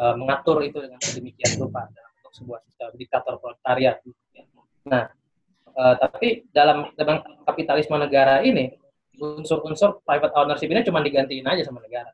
uh, 0.00 0.14
mengatur 0.16 0.64
itu 0.64 0.80
dengan 0.80 0.98
sedemikian 1.02 1.60
rupa 1.60 1.86
dalam 1.92 2.15
sebuah 2.36 2.60
sistem 2.68 2.92
diktator 3.00 3.40
proletariat. 3.40 4.04
Nah 4.84 5.08
uh, 5.72 5.94
tapi 5.96 6.44
dalam 6.52 6.92
dalam 6.92 7.24
kapitalisme 7.48 7.96
negara 7.96 8.44
ini 8.44 8.76
unsur-unsur 9.16 10.04
private 10.04 10.34
ownership 10.36 10.68
ini 10.68 10.84
cuma 10.84 11.00
digantiin 11.00 11.48
aja 11.48 11.64
sama 11.64 11.80
negara. 11.80 12.12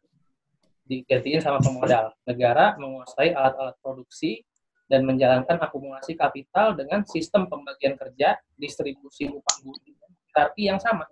Digantiin 0.87 1.43
sama 1.43 1.59
pemodal. 1.59 2.15
Negara 2.23 2.79
menguasai 2.79 3.35
alat-alat 3.35 3.75
produksi 3.83 4.47
dan 4.87 5.09
menjalankan 5.09 5.57
akumulasi 5.57 6.15
kapital 6.15 6.77
dengan 6.77 7.03
sistem 7.09 7.49
pembagian 7.49 7.97
kerja, 7.97 8.37
distribusi 8.61 9.25
upah 9.25 9.57
buruh, 9.65 9.81
hierarki 10.29 10.69
yang 10.69 10.77
sama 10.77 11.09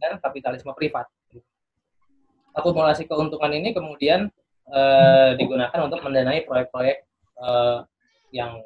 dan 0.00 0.18
kapitalisme 0.20 0.72
privat. 0.72 1.04
Akumulasi 2.54 3.04
keuntungan 3.04 3.50
ini 3.50 3.74
kemudian 3.74 4.30
eh, 4.70 5.30
digunakan 5.36 5.78
untuk 5.84 6.00
mendanai 6.00 6.46
proyek-proyek 6.46 6.96
eh, 7.38 7.78
yang 8.34 8.58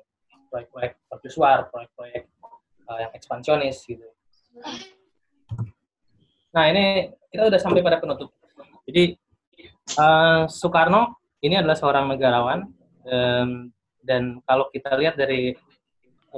proyek-proyek 0.49 0.97
mercusuar, 1.13 1.69
proyek-proyek 1.69 2.25
eh, 2.89 2.99
yang 3.05 3.13
ekspansionis 3.13 3.85
gitu. 3.85 4.09
Nah 6.57 6.65
ini 6.73 7.13
kita 7.29 7.53
sudah 7.53 7.61
sampai 7.61 7.85
pada 7.85 8.01
penutup. 8.01 8.33
Jadi 8.89 9.13
eh, 9.93 10.43
Soekarno 10.49 11.21
ini 11.45 11.61
adalah 11.61 11.77
seorang 11.77 12.09
negarawan 12.09 12.67
dan 14.05 14.37
kalau 14.45 14.69
kita 14.69 14.93
lihat 15.01 15.17
dari 15.17 15.57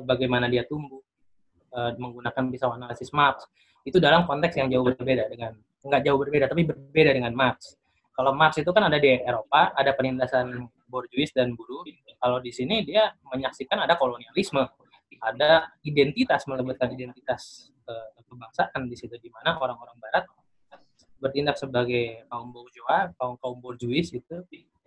bagaimana 0.07 0.47
dia 0.47 0.63
tumbuh, 0.67 1.03
uh, 1.75 1.91
menggunakan 1.97 2.51
pisau 2.51 2.75
analisis 2.75 3.11
Marx 3.15 3.47
itu 3.87 3.97
dalam 3.97 4.29
konteks 4.29 4.61
yang 4.61 4.69
jauh 4.69 4.85
berbeda 4.85 5.31
dengan 5.31 5.57
nggak 5.81 6.03
jauh 6.05 6.19
berbeda 6.21 6.45
tapi 6.51 6.69
berbeda 6.69 7.17
dengan 7.17 7.33
Marx. 7.33 7.75
Kalau 8.13 8.37
Marx 8.37 8.61
itu 8.61 8.69
kan 8.69 8.85
ada 8.93 9.01
di 9.01 9.17
Eropa, 9.17 9.73
ada 9.73 9.97
penindasan 9.97 10.69
borjuis 10.91 11.33
dan 11.33 11.57
buruh. 11.57 11.89
Kalau 12.21 12.39
di 12.39 12.53
sini 12.53 12.85
dia 12.85 13.09
menyaksikan 13.33 13.81
ada 13.81 13.97
kolonialisme, 13.97 14.61
ada 15.21 15.73
identitas 15.85 16.45
melibatkan 16.45 16.93
identitas 16.93 17.73
uh, 17.89 18.13
kebangsaan 18.29 18.87
di 18.89 18.97
situ 18.97 19.17
di 19.17 19.33
mana 19.33 19.57
orang-orang 19.57 19.97
Barat 19.97 20.25
bertindak 21.21 21.61
sebagai 21.61 22.25
kaum 22.33 22.53
bourgeois, 22.53 23.13
kaum 23.21 23.37
kaum 23.37 23.61
borjuis 23.61 24.13
itu 24.17 24.37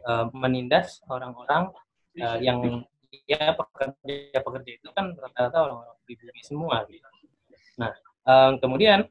uh, 0.06 0.26
menindas 0.34 1.02
orang-orang 1.06 1.70
uh, 2.18 2.38
yang 2.42 2.82
ya 3.30 3.54
pekerja-pekerja 3.54 4.72
itu 4.82 4.90
kan 4.98 5.14
rata-rata 5.14 5.58
orang-orang 5.70 5.98
pribumi 6.02 6.42
semua. 6.42 6.82
Gitu. 6.90 7.06
Nah, 7.78 7.94
um, 8.26 8.58
kemudian 8.58 9.06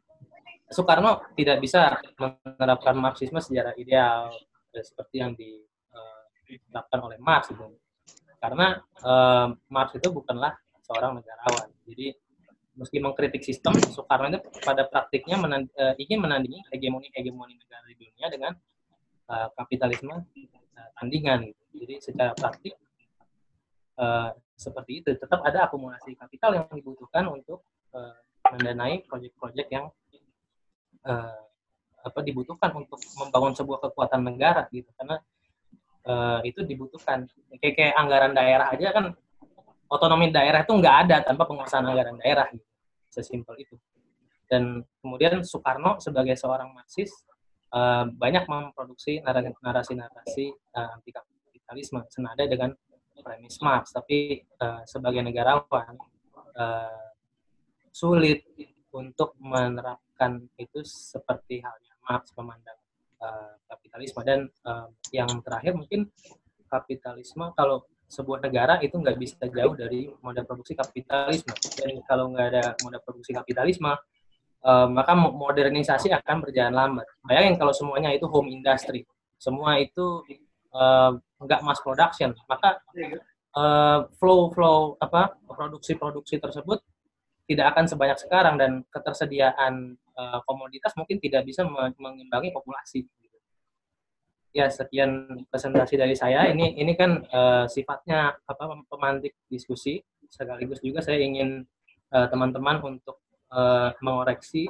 Soekarno 0.67 1.23
tidak 1.39 1.63
bisa 1.63 2.01
menerapkan 2.19 2.97
Marxisme 2.99 3.39
secara 3.39 3.77
ideal 3.79 4.33
seperti 4.73 5.21
yang 5.21 5.37
diterapkan 5.37 7.01
oleh 7.05 7.19
Marx 7.21 7.53
itu. 7.53 7.63
Karena 8.43 8.83
um, 9.07 9.55
Marx 9.71 9.95
itu 9.95 10.11
bukanlah 10.11 10.59
seorang 10.83 11.23
negarawan. 11.23 11.71
Jadi 11.87 12.11
meski 12.75 12.99
mengkritik 12.99 13.47
sistem, 13.47 13.79
Soekarno 13.79 14.35
itu 14.35 14.51
pada 14.67 14.83
praktiknya 14.91 15.39
menand, 15.39 15.71
uh, 15.79 15.95
ingin 15.95 16.19
menandingi 16.19 16.59
hegemoni-hegemoni 16.75 17.55
negara 17.55 17.87
di 17.87 17.95
dunia 18.03 18.27
dengan 18.35 18.53
uh, 19.31 19.47
kapitalisme 19.55 20.27
uh, 20.27 20.91
tandingan. 20.99 21.55
Gitu. 21.55 21.87
Jadi 21.87 21.95
secara 22.03 22.35
praktik 22.35 22.75
uh, 24.03 24.35
seperti 24.59 25.07
itu, 25.07 25.15
tetap 25.15 25.39
ada 25.47 25.71
akumulasi 25.71 26.19
kapital 26.19 26.59
yang 26.59 26.67
dibutuhkan 26.75 27.31
untuk 27.31 27.63
uh, 27.95 28.19
mendanai 28.51 29.07
proyek-proyek 29.07 29.71
yang 29.71 29.87
uh, 31.07 31.43
apa 32.03 32.19
dibutuhkan 32.27 32.75
untuk 32.75 32.99
membangun 33.15 33.55
sebuah 33.55 33.79
kekuatan 33.87 34.27
negara 34.27 34.67
gitu 34.75 34.91
karena 34.99 35.23
uh, 36.07 36.41
itu 36.43 36.63
dibutuhkan. 36.67 37.27
Kayak, 37.59 37.75
kayak 37.79 37.95
anggaran 37.99 38.33
daerah 38.35 38.67
aja 38.73 38.89
kan 38.91 39.05
otonomi 39.93 40.33
daerah 40.33 40.65
itu 40.65 40.73
nggak 40.73 40.97
ada 41.07 41.17
tanpa 41.23 41.45
penguasaan 41.45 41.85
anggaran 41.85 42.17
daerah 42.19 42.49
gitu. 42.51 42.67
sesimpel 43.13 43.61
itu. 43.61 43.77
Dan 44.49 44.85
kemudian 45.01 45.41
Soekarno 45.45 46.01
sebagai 46.01 46.37
seorang 46.37 46.73
Marxis 46.73 47.13
uh, 47.73 48.09
banyak 48.09 48.45
memproduksi 48.49 49.21
narasi-narasi 49.61 50.53
uh, 50.77 50.97
anti 50.97 51.11
kapitalisme 51.13 52.05
senada 52.09 52.45
dengan 52.45 52.73
premis 53.21 53.61
Marx. 53.61 53.93
Tapi 53.93 54.41
uh, 54.61 54.85
sebagai 54.85 55.25
negarawan 55.25 55.97
uh, 56.57 57.13
sulit 57.93 58.45
untuk 58.93 59.37
menerapkan 59.41 60.45
itu 60.61 60.85
seperti 60.85 61.65
halnya 61.65 61.97
Marx 62.05 62.33
memandang 62.37 62.82
uh, 63.23 63.55
kapitalisme 63.71 64.21
dan 64.27 64.51
uh, 64.67 64.91
yang 65.15 65.31
terakhir 65.47 65.79
mungkin 65.79 66.11
kapitalisme 66.67 67.55
kalau 67.55 67.87
sebuah 68.13 68.45
negara 68.45 68.77
itu 68.85 68.93
nggak 68.93 69.17
bisa 69.17 69.41
jauh 69.49 69.73
dari 69.73 70.13
moda 70.21 70.45
produksi 70.45 70.77
kapitalisme. 70.77 71.49
Dan 71.81 72.05
kalau 72.05 72.29
nggak 72.29 72.47
ada 72.53 72.65
moda 72.85 73.01
produksi 73.01 73.33
kapitalisme, 73.33 73.89
uh, 73.89 74.89
maka 74.93 75.17
modernisasi 75.17 76.13
akan 76.13 76.45
berjalan 76.45 76.75
lambat. 76.77 77.09
Bayangin 77.25 77.57
kalau 77.57 77.73
semuanya 77.73 78.13
itu 78.13 78.29
home 78.29 78.53
industry, 78.53 79.09
semua 79.41 79.81
itu 79.81 80.21
uh, 80.77 81.17
nggak 81.41 81.61
mass 81.65 81.81
production, 81.81 82.37
maka 82.45 82.85
uh, 83.57 84.05
flow 84.21 84.53
flow 84.53 85.01
apa 85.01 85.33
produksi-produksi 85.49 86.37
tersebut 86.37 86.85
tidak 87.49 87.75
akan 87.75 87.85
sebanyak 87.89 88.19
sekarang 88.21 88.55
dan 88.61 88.85
ketersediaan 88.93 89.97
uh, 90.17 90.41
komoditas 90.45 90.93
mungkin 90.99 91.19
tidak 91.19 91.49
bisa 91.49 91.65
mengimbangi 91.99 92.53
populasi. 92.53 93.05
Ya 94.53 94.69
sekian 94.69 95.45
presentasi 95.49 95.97
dari 95.97 96.13
saya. 96.13 96.49
Ini 96.53 96.77
ini 96.77 96.93
kan 96.93 97.25
uh, 97.25 97.65
sifatnya 97.65 98.37
apa 98.45 98.85
pemantik 98.89 99.37
diskusi. 99.49 100.05
Sekaligus 100.33 100.81
juga 100.81 101.05
saya 101.05 101.21
ingin 101.21 101.61
eh, 102.09 102.27
teman-teman 102.33 102.81
uh, 102.81 102.89
untuk 102.89 103.21
uh, 103.53 103.93
mengoreksi 104.01 104.65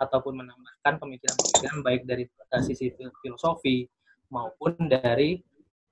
ataupun 0.00 0.40
menambahkan 0.40 0.96
pemikiran-pemikiran 0.96 1.78
baik 1.84 2.02
dari 2.08 2.24
uh, 2.48 2.64
sisi 2.64 2.96
filosofi 3.20 3.84
maupun 4.32 4.88
dari 4.88 5.36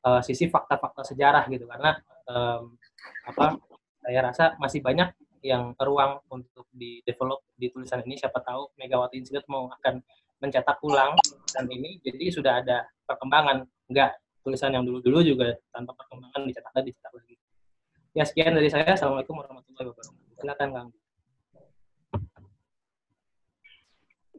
uh, 0.08 0.24
sisi 0.24 0.48
fakta-fakta 0.48 1.12
sejarah 1.12 1.44
gitu. 1.52 1.68
Karena 1.68 2.00
um, 2.32 2.80
apa 3.28 3.60
saya 4.00 4.20
rasa 4.24 4.44
masih 4.56 4.80
banyak 4.80 5.12
yang 5.40 5.72
ruang 5.76 6.20
untuk 6.28 6.68
di 6.72 7.00
develop 7.04 7.44
di 7.56 7.72
tulisan 7.72 8.04
ini. 8.04 8.16
Siapa 8.16 8.40
tahu 8.44 8.72
Megawati 8.76 9.16
Institute 9.20 9.48
mau 9.48 9.68
akan 9.68 10.00
mencetak 10.40 10.80
ulang 10.84 11.16
dan 11.52 11.64
ini. 11.68 12.00
Jadi 12.00 12.32
sudah 12.32 12.60
ada 12.64 12.84
perkembangan. 13.04 13.64
Enggak 13.90 14.16
tulisan 14.40 14.72
yang 14.72 14.84
dulu-dulu 14.88 15.20
juga 15.20 15.52
tanpa 15.72 15.92
perkembangan 15.96 16.48
dicetak 16.48 16.72
lagi 16.72 16.88
dicetak 16.92 17.12
lagi. 17.12 17.34
Ya 18.16 18.24
sekian 18.26 18.56
dari 18.56 18.68
saya. 18.72 18.96
Assalamualaikum 18.96 19.36
warahmatullahi 19.38 19.86
wabarakatuh. 19.92 20.38
Silakan 20.40 20.68
kang. 20.72 20.88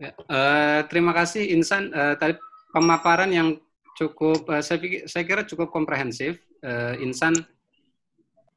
Uh, 0.02 0.82
terima 0.90 1.14
kasih 1.14 1.54
Insan. 1.54 1.94
Uh, 1.94 2.18
tadi 2.18 2.34
pemaparan 2.74 3.30
yang 3.30 3.62
cukup 3.94 4.50
uh, 4.50 4.64
saya 4.66 4.82
pikir 4.82 5.06
saya 5.06 5.24
kira 5.24 5.46
cukup 5.46 5.70
komprehensif. 5.70 6.42
Uh, 6.66 6.98
Insan 7.00 7.38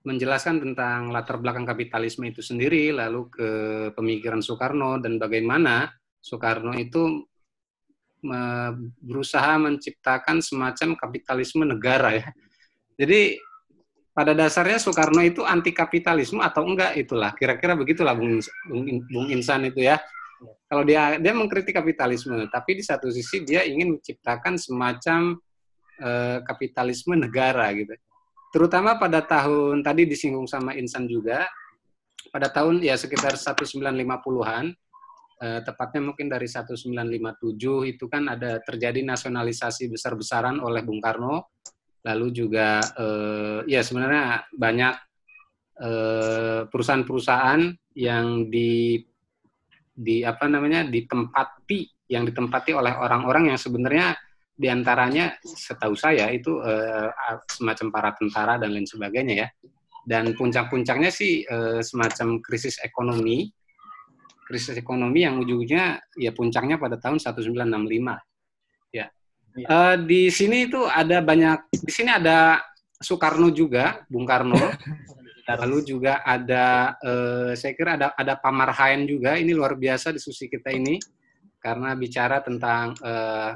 menjelaskan 0.05 0.61
tentang 0.61 1.09
latar 1.09 1.41
belakang 1.41 1.65
kapitalisme 1.65 2.29
itu 2.29 2.45
sendiri, 2.45 2.93
lalu 2.93 3.33
ke 3.33 3.49
pemikiran 3.97 4.45
Soekarno 4.45 5.01
dan 5.01 5.17
bagaimana 5.17 5.89
Soekarno 6.21 6.77
itu 6.77 7.25
berusaha 9.05 9.61
menciptakan 9.61 10.41
semacam 10.41 10.97
kapitalisme 10.97 11.65
negara 11.69 12.17
ya. 12.17 12.29
Jadi 12.97 13.37
pada 14.15 14.33
dasarnya 14.33 14.79
Soekarno 14.79 15.21
itu 15.25 15.43
anti 15.43 15.75
kapitalisme 15.75 16.41
atau 16.41 16.65
enggak 16.65 16.95
itulah 16.95 17.35
kira-kira 17.35 17.75
begitulah 17.75 18.15
Bung, 18.15 18.39
Bung, 18.71 18.85
Bung 19.11 19.29
Insan 19.33 19.69
itu 19.69 19.85
ya. 19.85 20.01
Kalau 20.69 20.85
dia 20.85 21.17
dia 21.17 21.33
mengkritik 21.33 21.75
kapitalisme, 21.75 22.49
tapi 22.53 22.77
di 22.77 22.85
satu 22.85 23.09
sisi 23.09 23.43
dia 23.43 23.65
ingin 23.65 23.97
menciptakan 23.97 24.61
semacam 24.61 25.41
eh, 26.01 26.39
kapitalisme 26.45 27.17
negara 27.17 27.73
gitu. 27.73 27.97
Terutama 28.55 28.95
pada 29.03 29.19
tahun 29.19 29.83
tadi 29.83 30.07
disinggung 30.07 30.47
sama 30.47 30.79
Insan 30.79 31.11
juga 31.11 31.43
pada 32.31 32.47
tahun 32.55 32.87
ya 32.87 32.95
sekitar 32.95 33.35
1950-an 33.35 34.71
eh, 35.43 35.61
tepatnya 35.67 36.01
mungkin 36.07 36.31
dari 36.31 36.47
1957 36.47 37.91
itu 37.91 38.05
kan 38.07 38.31
ada 38.31 38.63
terjadi 38.63 39.03
nasionalisasi 39.03 39.91
besar-besaran 39.91 40.63
oleh 40.63 40.87
Bung 40.87 41.03
Karno, 41.03 41.51
lalu 42.07 42.31
juga 42.31 42.79
eh, 42.95 43.67
ya 43.67 43.83
sebenarnya 43.83 44.47
banyak 44.55 44.95
eh, 45.83 46.61
perusahaan-perusahaan 46.71 47.75
yang 47.99 48.47
di 48.55 49.03
di 49.95 50.23
apa 50.23 50.47
namanya 50.47 50.87
ditempati 50.87 52.07
yang 52.11 52.23
ditempati 52.23 52.71
oleh 52.71 52.95
orang-orang 52.99 53.51
yang 53.51 53.59
sebenarnya 53.59 54.15
di 54.55 54.71
antaranya 54.71 55.35
setahu 55.43 55.99
saya 55.99 56.31
itu 56.31 56.63
eh, 56.63 57.11
semacam 57.51 57.87
para 57.91 58.11
tentara 58.15 58.55
dan 58.57 58.71
lain 58.71 58.87
sebagainya 58.87 59.35
ya 59.35 59.49
dan 60.07 60.37
puncak-puncaknya 60.39 61.11
sih 61.11 61.43
eh, 61.43 61.83
semacam 61.83 62.39
krisis 62.39 62.79
ekonomi 62.81 63.51
krisis 64.45 64.77
ekonomi 64.77 65.25
yang 65.25 65.41
ujungnya 65.41 66.05
ya 66.15 66.31
puncaknya 66.31 66.77
pada 66.77 67.01
tahun 67.01 67.17
1965. 67.19 67.65
Ya. 68.93 69.09
ya. 69.57 69.67
Uh, 69.67 69.97
di 70.05 70.29
sini 70.29 70.69
itu 70.69 70.85
ada 70.85 71.25
banyak 71.25 71.73
di 71.73 71.93
sini 71.93 72.13
ada 72.13 72.61
Soekarno 73.01 73.51
juga, 73.51 74.05
Bung 74.07 74.29
Karno. 74.29 74.61
Lalu 75.45 75.85
juga 75.85 76.25
ada 76.25 76.97
uh, 77.05 77.53
saya 77.53 77.77
kira 77.77 78.01
ada 78.01 78.13
ada 78.17 78.37
Pamarhaen 78.37 79.09
juga. 79.09 79.37
Ini 79.37 79.53
luar 79.53 79.77
biasa 79.77 80.13
diskusi 80.13 80.49
kita 80.49 80.73
ini 80.73 81.01
karena 81.61 81.97
bicara 81.97 82.45
tentang 82.45 82.93
uh, 83.01 83.53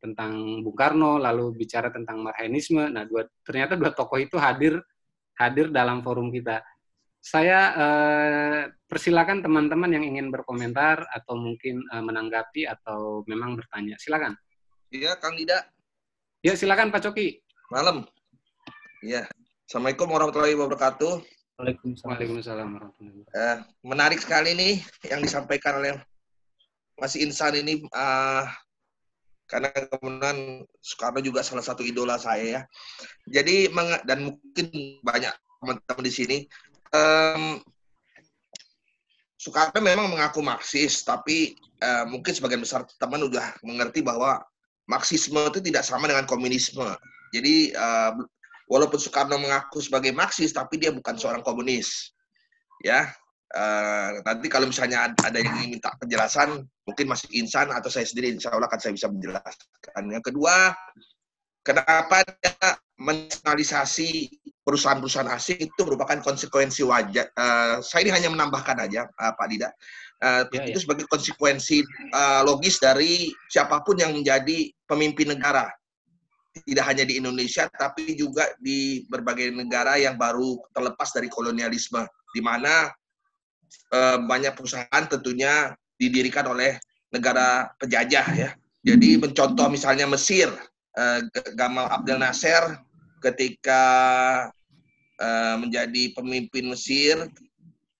tentang 0.00 0.64
Bung 0.64 0.74
Karno, 0.74 1.20
lalu 1.20 1.52
bicara 1.54 1.92
tentang 1.92 2.24
Marhaenisme. 2.24 2.88
Nah, 2.88 3.04
dua 3.04 3.28
ternyata 3.44 3.76
dua 3.76 3.92
tokoh 3.92 4.16
itu 4.16 4.40
hadir 4.40 4.80
hadir 5.36 5.68
dalam 5.68 6.00
forum 6.00 6.32
kita. 6.32 6.64
Saya 7.20 7.60
eh, 7.76 8.60
persilakan 8.88 9.44
teman-teman 9.44 9.92
yang 9.92 10.04
ingin 10.04 10.32
berkomentar 10.32 11.04
atau 11.12 11.36
mungkin 11.36 11.84
eh, 11.84 12.02
menanggapi 12.04 12.64
atau 12.64 13.22
memang 13.28 13.60
bertanya. 13.60 14.00
Silakan. 14.00 14.36
Iya, 14.88 15.20
Kang 15.20 15.36
Dida. 15.36 15.68
Ya, 16.40 16.56
silakan 16.56 16.88
Pak 16.88 17.04
Coki. 17.04 17.44
Malam. 17.68 18.08
Iya. 19.04 19.28
Assalamualaikum 19.68 20.08
warahmatullahi 20.10 20.56
wabarakatuh. 20.56 21.12
Waalaikumsalam. 21.60 22.08
Waalaikumsalam 22.08 22.68
warahmatullahi 22.72 23.16
wabarakatuh. 23.20 23.36
Eh, 23.36 23.56
menarik 23.84 24.18
sekali 24.24 24.50
nih 24.56 24.74
yang 25.12 25.20
disampaikan 25.20 25.78
oleh 25.78 26.00
Mas 27.00 27.16
Insan 27.16 27.56
ini 27.56 27.80
uh, 27.96 28.44
karena 29.50 29.68
kemudian 29.74 30.62
Soekarno 30.78 31.18
juga 31.18 31.42
salah 31.42 31.66
satu 31.66 31.82
idola 31.82 32.14
saya 32.16 32.46
ya. 32.46 32.62
Jadi 33.26 33.66
dan 34.06 34.30
mungkin 34.30 34.66
banyak 35.02 35.34
teman-teman 35.60 36.04
di 36.06 36.12
sini 36.14 36.38
um, 36.94 37.58
Soekarno 39.40 39.80
memang 39.80 40.12
mengaku 40.12 40.44
Marxis, 40.44 41.00
tapi 41.00 41.56
uh, 41.80 42.04
mungkin 42.04 42.36
sebagian 42.36 42.60
besar 42.60 42.84
teman 43.00 43.24
sudah 43.24 43.56
mengerti 43.64 44.04
bahwa 44.04 44.36
Marxisme 44.84 45.40
itu 45.48 45.64
tidak 45.64 45.80
sama 45.80 46.12
dengan 46.12 46.28
komunisme. 46.28 46.84
Jadi 47.32 47.72
uh, 47.72 48.20
walaupun 48.68 49.00
Soekarno 49.00 49.40
mengaku 49.40 49.80
sebagai 49.80 50.12
Marxis, 50.12 50.52
tapi 50.52 50.76
dia 50.76 50.92
bukan 50.92 51.16
seorang 51.16 51.40
komunis. 51.40 52.12
Ya, 52.84 53.12
uh, 53.54 54.22
nanti 54.22 54.46
kalau 54.46 54.66
misalnya 54.70 55.10
ada 55.10 55.38
yang 55.38 55.54
ingin 55.58 55.78
minta 55.78 55.90
penjelasan, 55.98 56.62
mungkin 56.86 57.06
masih 57.10 57.28
Insan 57.38 57.70
atau 57.74 57.90
saya 57.90 58.06
sendiri, 58.06 58.34
insya 58.34 58.54
Allah 58.54 58.70
akan 58.70 58.80
saya 58.80 58.92
bisa 58.94 59.10
menjelaskan. 59.10 60.02
Yang 60.10 60.24
kedua, 60.30 60.74
kenapa 61.66 62.22
dia 62.26 62.78
menasionalisasi 63.00 64.28
perusahaan-perusahaan 64.60 65.32
asing 65.32 65.72
itu 65.72 65.80
merupakan 65.82 66.20
konsekuensi 66.20 66.84
wajar. 66.84 67.32
Uh, 67.32 67.80
saya 67.80 68.06
ini 68.06 68.12
hanya 68.12 68.28
menambahkan 68.30 68.76
aja, 68.86 69.08
uh, 69.08 69.32
Pak 69.34 69.46
Dida. 69.48 69.72
Uh, 70.20 70.44
ya, 70.52 70.68
itu 70.68 70.78
ya. 70.78 70.84
sebagai 70.84 71.08
konsekuensi 71.08 71.80
uh, 72.12 72.44
logis 72.44 72.76
dari 72.76 73.32
siapa 73.48 73.80
pun 73.80 73.96
yang 73.96 74.12
menjadi 74.12 74.68
pemimpin 74.84 75.32
negara. 75.32 75.72
Tidak 76.50 76.84
hanya 76.84 77.08
di 77.08 77.16
Indonesia, 77.16 77.70
tapi 77.72 78.18
juga 78.18 78.52
di 78.60 79.06
berbagai 79.08 79.54
negara 79.54 79.96
yang 79.96 80.20
baru 80.20 80.60
terlepas 80.74 81.14
dari 81.14 81.30
kolonialisme, 81.30 82.04
di 82.36 82.42
mana 82.44 82.90
uh, 83.92 84.18
banyak 84.24 84.52
perusahaan 84.54 85.04
tentunya 85.08 85.74
didirikan 86.00 86.48
oleh 86.48 86.80
negara 87.12 87.68
penjajah 87.76 88.26
ya. 88.34 88.50
Jadi 88.80 89.20
mencontoh 89.20 89.68
misalnya 89.68 90.08
Mesir, 90.08 90.48
uh, 90.96 91.20
Gamal 91.52 91.90
Abdel 91.92 92.16
Nasser 92.16 92.80
ketika 93.20 93.82
uh, 95.20 95.54
menjadi 95.60 96.16
pemimpin 96.16 96.72
Mesir, 96.72 97.28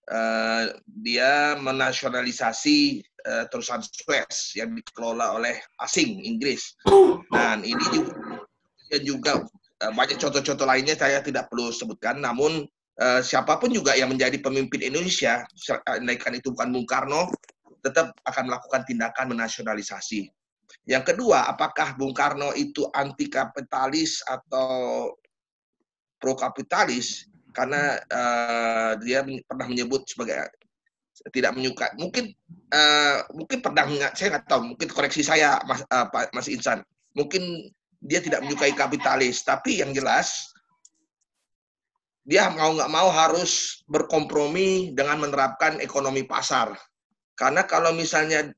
uh, 0.09 0.65
dia 1.05 1.61
menasionalisasi 1.61 3.05
uh, 3.29 3.45
terusan 3.53 3.85
Suez 3.85 4.57
yang 4.57 4.73
dikelola 4.73 5.37
oleh 5.37 5.61
asing 5.85 6.25
Inggris. 6.25 6.73
Dan 7.29 7.63
ini 7.63 7.85
juga 7.93 8.97
juga 9.05 9.33
uh, 9.85 9.93
banyak 9.93 10.17
contoh-contoh 10.17 10.65
lainnya 10.65 10.97
saya 10.97 11.21
tidak 11.21 11.53
perlu 11.53 11.69
sebutkan. 11.71 12.25
Namun 12.25 12.65
uh, 13.01 13.21
siapa 13.25 13.57
pun 13.57 13.73
juga 13.73 13.97
yang 13.97 14.13
menjadi 14.13 14.37
pemimpin 14.39 14.85
Indonesia, 14.85 15.43
andaikan 15.89 16.37
itu 16.37 16.53
bukan 16.53 16.69
Bung 16.71 16.87
Karno, 16.87 17.33
tetap 17.81 18.13
akan 18.29 18.53
melakukan 18.53 18.85
tindakan 18.85 19.33
menasionalisasi. 19.33 20.29
Yang 20.87 21.15
kedua, 21.15 21.51
apakah 21.51 21.97
Bung 21.97 22.15
Karno 22.15 22.53
itu 22.55 22.87
anti 22.95 23.27
kapitalis 23.27 24.23
atau 24.29 25.11
pro 26.21 26.37
kapitalis? 26.37 27.27
Karena 27.51 27.99
uh, 27.99 28.93
dia 29.03 29.27
pernah 29.27 29.67
menyebut 29.67 30.07
sebagai 30.07 30.47
tidak 31.35 31.53
menyukai. 31.59 31.91
Mungkin 31.99 32.31
uh, 32.71 33.27
mungkin 33.35 33.59
pernah 33.59 33.85
saya 34.15 34.39
nggak 34.39 34.47
tahu. 34.47 34.63
Mungkin 34.77 34.89
koreksi 34.89 35.27
saya 35.27 35.59
Mas 35.67 35.83
uh, 35.91 36.07
Mas 36.31 36.47
Insan. 36.47 36.87
Mungkin 37.19 37.69
dia 38.01 38.23
tidak 38.23 38.47
menyukai 38.47 38.73
kapitalis, 38.73 39.43
tapi 39.43 39.83
yang 39.83 39.91
jelas 39.91 40.55
dia 42.31 42.47
mau 42.55 42.71
nggak 42.71 42.95
mau 42.95 43.11
harus 43.11 43.83
berkompromi 43.91 44.95
dengan 44.95 45.19
menerapkan 45.19 45.83
ekonomi 45.83 46.23
pasar. 46.23 46.79
Karena 47.35 47.67
kalau 47.67 47.91
misalnya 47.91 48.55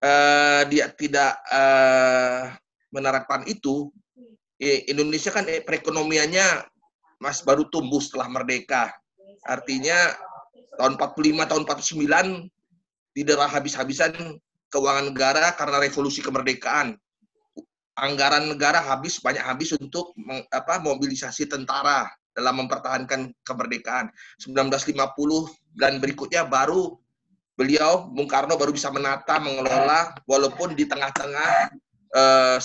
uh, 0.00 0.64
dia 0.72 0.88
tidak 0.88 1.36
uh, 1.52 2.48
menerapkan 2.88 3.44
itu, 3.44 3.92
Indonesia 4.88 5.28
kan 5.28 5.44
eh, 5.44 5.60
perekonomiannya 5.60 6.64
mas 7.20 7.44
baru 7.44 7.68
tumbuh 7.68 8.00
setelah 8.00 8.32
merdeka. 8.32 8.88
Artinya 9.44 10.16
tahun 10.80 10.96
45, 10.96 11.44
tahun 11.44 11.62
49 11.68 13.20
tidak 13.20 13.36
habis-habisan 13.52 14.40
keuangan 14.72 15.12
negara 15.12 15.52
karena 15.52 15.76
revolusi 15.84 16.24
kemerdekaan. 16.24 16.96
Anggaran 18.00 18.48
negara 18.48 18.80
habis 18.80 19.20
banyak 19.20 19.44
habis 19.44 19.76
untuk 19.76 20.16
meng, 20.16 20.40
apa, 20.48 20.80
mobilisasi 20.80 21.44
tentara 21.46 22.08
dalam 22.34 22.66
mempertahankan 22.66 23.30
kemerdekaan. 23.46 24.10
1950 24.42 25.78
dan 25.78 26.02
berikutnya 26.02 26.44
baru 26.44 26.98
beliau 27.54 28.10
Bung 28.10 28.26
Karno 28.26 28.58
baru 28.58 28.74
bisa 28.74 28.90
menata 28.90 29.38
mengelola 29.38 30.14
walaupun 30.26 30.74
di 30.74 30.90
tengah-tengah 30.90 31.70
uh, 32.14 32.58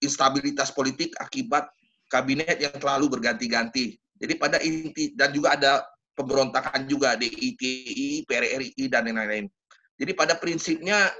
instabilitas 0.00 0.72
politik 0.72 1.12
akibat 1.20 1.68
kabinet 2.08 2.56
yang 2.60 2.76
terlalu 2.80 3.20
berganti-ganti. 3.20 3.96
Jadi 4.16 4.34
pada 4.40 4.56
inti 4.64 5.12
dan 5.12 5.32
juga 5.36 5.56
ada 5.56 5.72
pemberontakan 6.16 6.86
juga 6.88 7.18
di 7.18 7.28
ITI, 7.28 8.24
PRRI 8.24 8.84
dan 8.88 9.10
lain-lain. 9.10 9.50
Jadi 9.98 10.12
pada 10.14 10.38
prinsipnya 10.38 11.10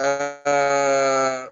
uh, 0.00 1.44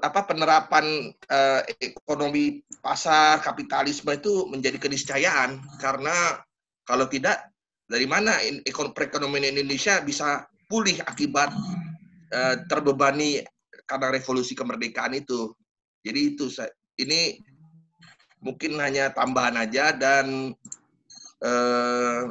apa 0.00 0.24
penerapan 0.24 1.12
uh, 1.28 1.60
ekonomi 1.76 2.64
pasar 2.80 3.44
kapitalisme 3.44 4.08
itu 4.16 4.48
menjadi 4.48 4.80
keniscayaan 4.80 5.60
karena 5.76 6.40
kalau 6.88 7.04
tidak 7.04 7.52
dari 7.84 8.08
mana 8.08 8.40
perekonomian 8.96 9.52
Indonesia 9.52 10.00
bisa 10.00 10.48
pulih 10.72 10.96
akibat 11.04 11.52
uh, 12.32 12.56
terbebani 12.68 13.44
karena 13.84 14.08
revolusi 14.12 14.56
kemerdekaan 14.56 15.16
itu. 15.16 15.52
Jadi 16.00 16.20
itu 16.32 16.48
ini 17.00 17.36
mungkin 18.40 18.80
hanya 18.80 19.12
tambahan 19.12 19.56
aja 19.60 19.92
dan 19.92 20.56
uh, 21.44 22.22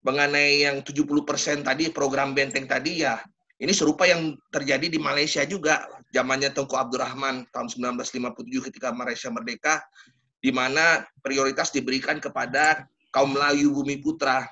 mengenai 0.00 0.64
yang 0.64 0.80
70% 0.80 1.60
tadi 1.60 1.92
program 1.92 2.32
benteng 2.32 2.64
tadi 2.64 3.04
ya 3.04 3.20
ini 3.60 3.72
serupa 3.76 4.08
yang 4.08 4.32
terjadi 4.48 4.88
di 4.88 4.96
Malaysia 4.96 5.44
juga 5.44 5.84
zamannya 6.10 6.50
Tengku 6.50 6.74
Abdurrahman 6.74 7.46
tahun 7.54 7.68
1957 7.70 8.66
ketika 8.70 8.90
Malaysia 8.90 9.30
merdeka 9.30 9.82
di 10.40 10.50
mana 10.50 11.04
prioritas 11.22 11.70
diberikan 11.70 12.18
kepada 12.18 12.86
kaum 13.14 13.34
Melayu 13.34 13.70
Bumi 13.74 13.98
Putra 14.02 14.46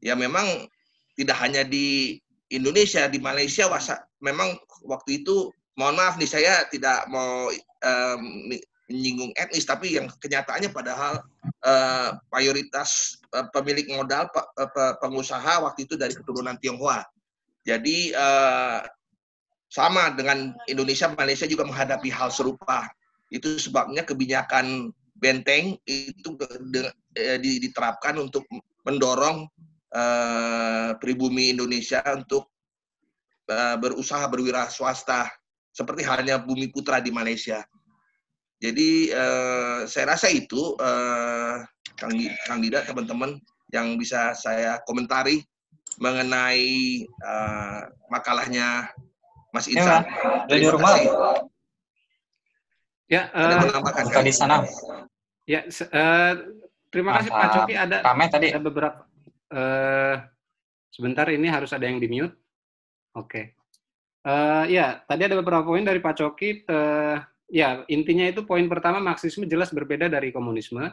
ya 0.00 0.14
memang 0.14 0.66
tidak 1.14 1.36
hanya 1.42 1.62
di 1.66 2.18
Indonesia, 2.50 3.06
di 3.06 3.22
Malaysia 3.22 3.70
wasa, 3.70 4.02
memang 4.18 4.58
waktu 4.82 5.22
itu 5.22 5.54
mohon 5.78 5.94
maaf 5.94 6.18
nih 6.18 6.26
saya 6.26 6.66
tidak 6.66 7.06
mau 7.06 7.46
um, 7.84 8.20
menyinggung 8.90 9.30
etnis 9.38 9.62
tapi 9.62 9.94
yang 9.94 10.10
kenyataannya 10.18 10.74
padahal 10.74 11.22
uh, 11.62 12.18
mayoritas 12.34 13.22
uh, 13.38 13.46
pemilik 13.54 13.86
modal 13.94 14.26
pe, 14.34 14.42
pe, 14.66 14.84
pengusaha 14.98 15.62
waktu 15.62 15.86
itu 15.86 15.94
dari 15.94 16.10
keturunan 16.10 16.58
Tionghoa. 16.58 17.06
Jadi 17.62 18.10
uh, 18.18 18.82
sama 19.70 20.10
dengan 20.18 20.50
Indonesia, 20.66 21.06
Malaysia 21.14 21.46
juga 21.46 21.62
menghadapi 21.62 22.10
hal 22.10 22.34
serupa. 22.34 22.90
Itu 23.30 23.56
sebabnya 23.56 24.02
kebijakan 24.02 24.90
benteng 25.14 25.78
itu 25.86 26.34
diterapkan 27.38 28.18
untuk 28.18 28.42
mendorong 28.82 29.46
uh, 29.94 30.90
pribumi 30.98 31.54
Indonesia 31.54 32.02
untuk 32.10 32.50
uh, 33.46 33.76
berusaha 33.78 34.26
berwira 34.26 34.66
swasta 34.66 35.30
seperti 35.70 36.02
halnya 36.02 36.42
Bumi 36.42 36.72
Putra 36.74 36.98
di 36.98 37.14
Malaysia. 37.14 37.62
Jadi 38.60 39.14
uh, 39.14 39.86
saya 39.86 40.18
rasa 40.18 40.28
itu 40.28 40.74
uh, 40.76 41.62
Kang 41.96 42.60
Dida 42.60 42.82
teman-teman 42.84 43.38
yang 43.70 43.94
bisa 43.96 44.34
saya 44.34 44.82
komentari 44.84 45.40
mengenai 46.00 47.04
uh, 47.22 47.88
makalahnya 48.10 48.90
Mas 49.50 49.66
Insan. 49.66 50.06
Ya, 50.46 50.56
di 50.56 50.68
rumah. 50.70 50.94
Ya, 53.10 53.26
uh, 53.34 54.22
di 54.22 54.30
sana. 54.34 54.62
Ya, 55.42 55.66
uh, 55.66 56.32
terima 56.94 57.18
kasih 57.18 57.30
Pak 57.34 57.48
Coki. 57.58 57.74
Ada, 57.74 57.96
Rame 58.06 58.26
tadi. 58.30 58.54
ada 58.54 58.62
beberapa 58.62 59.02
uh, 59.50 60.14
sebentar 60.94 61.26
ini 61.26 61.50
harus 61.50 61.74
ada 61.74 61.90
yang 61.90 61.98
di 61.98 62.06
mute. 62.06 62.38
Oke. 63.18 63.26
Okay. 63.26 63.44
Uh, 64.20 64.68
eh, 64.68 64.78
ya, 64.78 65.00
tadi 65.08 65.26
ada 65.26 65.34
beberapa 65.40 65.66
poin 65.66 65.82
dari 65.82 65.98
Pak 65.98 66.14
Coki. 66.22 66.62
Uh, 66.70 67.18
ya, 67.50 67.82
intinya 67.90 68.30
itu 68.30 68.46
poin 68.46 68.62
pertama 68.70 69.02
Marxisme 69.02 69.48
jelas 69.50 69.74
berbeda 69.74 70.06
dari 70.06 70.30
komunisme. 70.30 70.86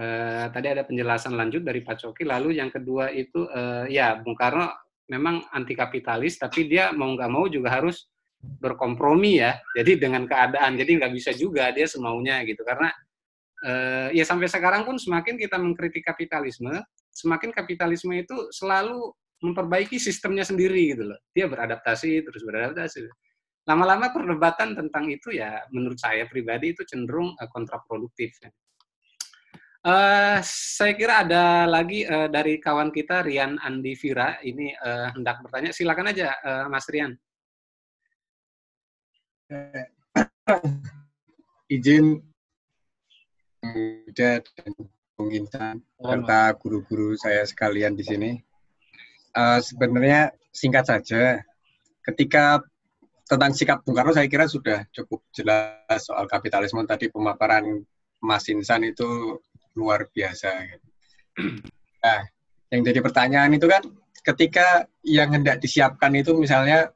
Uh, 0.00 0.46
tadi 0.50 0.66
ada 0.72 0.82
penjelasan 0.82 1.38
lanjut 1.38 1.62
dari 1.62 1.84
Pak 1.84 2.02
Coki. 2.02 2.26
Lalu 2.26 2.58
yang 2.58 2.74
kedua 2.74 3.12
itu, 3.14 3.46
uh, 3.46 3.86
ya, 3.86 4.18
Bung 4.18 4.34
Karno 4.34 4.72
memang 5.10 5.42
anti 5.50 5.74
kapitalis, 5.74 6.38
tapi 6.38 6.70
dia 6.70 6.94
mau 6.94 7.10
nggak 7.10 7.30
mau 7.30 7.50
juga 7.50 7.74
harus 7.82 8.06
berkompromi 8.40 9.42
ya. 9.42 9.58
Jadi 9.74 10.00
dengan 10.00 10.24
keadaan, 10.24 10.78
jadi 10.78 11.02
nggak 11.02 11.12
bisa 11.12 11.30
juga 11.34 11.74
dia 11.74 11.90
semaunya 11.90 12.40
gitu. 12.46 12.62
Karena 12.62 12.88
uh, 13.66 14.08
ya 14.14 14.22
sampai 14.22 14.46
sekarang 14.46 14.86
pun 14.86 14.96
semakin 14.96 15.36
kita 15.36 15.58
mengkritik 15.58 16.06
kapitalisme, 16.06 16.72
semakin 17.10 17.50
kapitalisme 17.50 18.14
itu 18.14 18.48
selalu 18.54 19.12
memperbaiki 19.42 19.98
sistemnya 19.98 20.46
sendiri 20.46 20.94
gitu 20.94 21.10
loh. 21.10 21.18
Dia 21.34 21.50
beradaptasi 21.50 22.24
terus 22.24 22.46
beradaptasi. 22.46 23.10
Lama-lama 23.68 24.08
perdebatan 24.08 24.72
tentang 24.72 25.10
itu 25.12 25.36
ya 25.36 25.60
menurut 25.74 26.00
saya 26.00 26.24
pribadi 26.30 26.72
itu 26.72 26.86
cenderung 26.86 27.34
uh, 27.36 27.48
kontraproduktif. 27.50 28.30
Uh, 29.80 30.36
saya 30.44 30.92
kira 30.92 31.24
ada 31.24 31.64
lagi 31.64 32.04
uh, 32.04 32.28
dari 32.28 32.60
kawan 32.60 32.92
kita 32.92 33.24
Rian 33.24 33.56
Andi 33.64 33.96
Vira 33.96 34.36
ini 34.44 34.76
uh, 34.76 35.08
hendak 35.16 35.40
bertanya. 35.40 35.72
Silakan 35.72 36.12
aja, 36.12 36.36
uh, 36.44 36.68
Mas 36.68 36.84
Rian. 36.92 37.16
Izin 41.72 42.20
muda 43.64 44.44
dan 44.44 44.72
Bung 45.16 45.32
Intan 45.32 45.80
serta 45.96 46.52
guru-guru 46.60 47.16
saya 47.16 47.40
sekalian 47.48 47.96
di 47.96 48.04
sini. 48.04 48.30
Uh, 49.32 49.64
sebenarnya 49.64 50.28
singkat 50.52 50.92
saja, 50.92 51.40
ketika 52.04 52.60
tentang 53.24 53.56
sikap 53.56 53.80
Bung 53.80 53.96
Karno 53.96 54.12
saya 54.12 54.28
kira 54.28 54.44
sudah 54.44 54.84
cukup 54.92 55.24
jelas 55.32 56.04
soal 56.04 56.28
kapitalisme 56.28 56.84
tadi 56.84 57.08
pemaparan 57.08 57.80
Mas 58.20 58.44
Insan 58.52 58.84
itu 58.84 59.40
luar 59.76 60.06
biasa. 60.10 60.48
Nah, 62.00 62.20
yang 62.70 62.80
jadi 62.86 62.98
pertanyaan 63.02 63.52
itu 63.54 63.66
kan 63.66 63.82
ketika 64.20 64.86
yang 65.04 65.32
hendak 65.32 65.58
disiapkan 65.60 66.12
itu 66.16 66.36
misalnya 66.36 66.92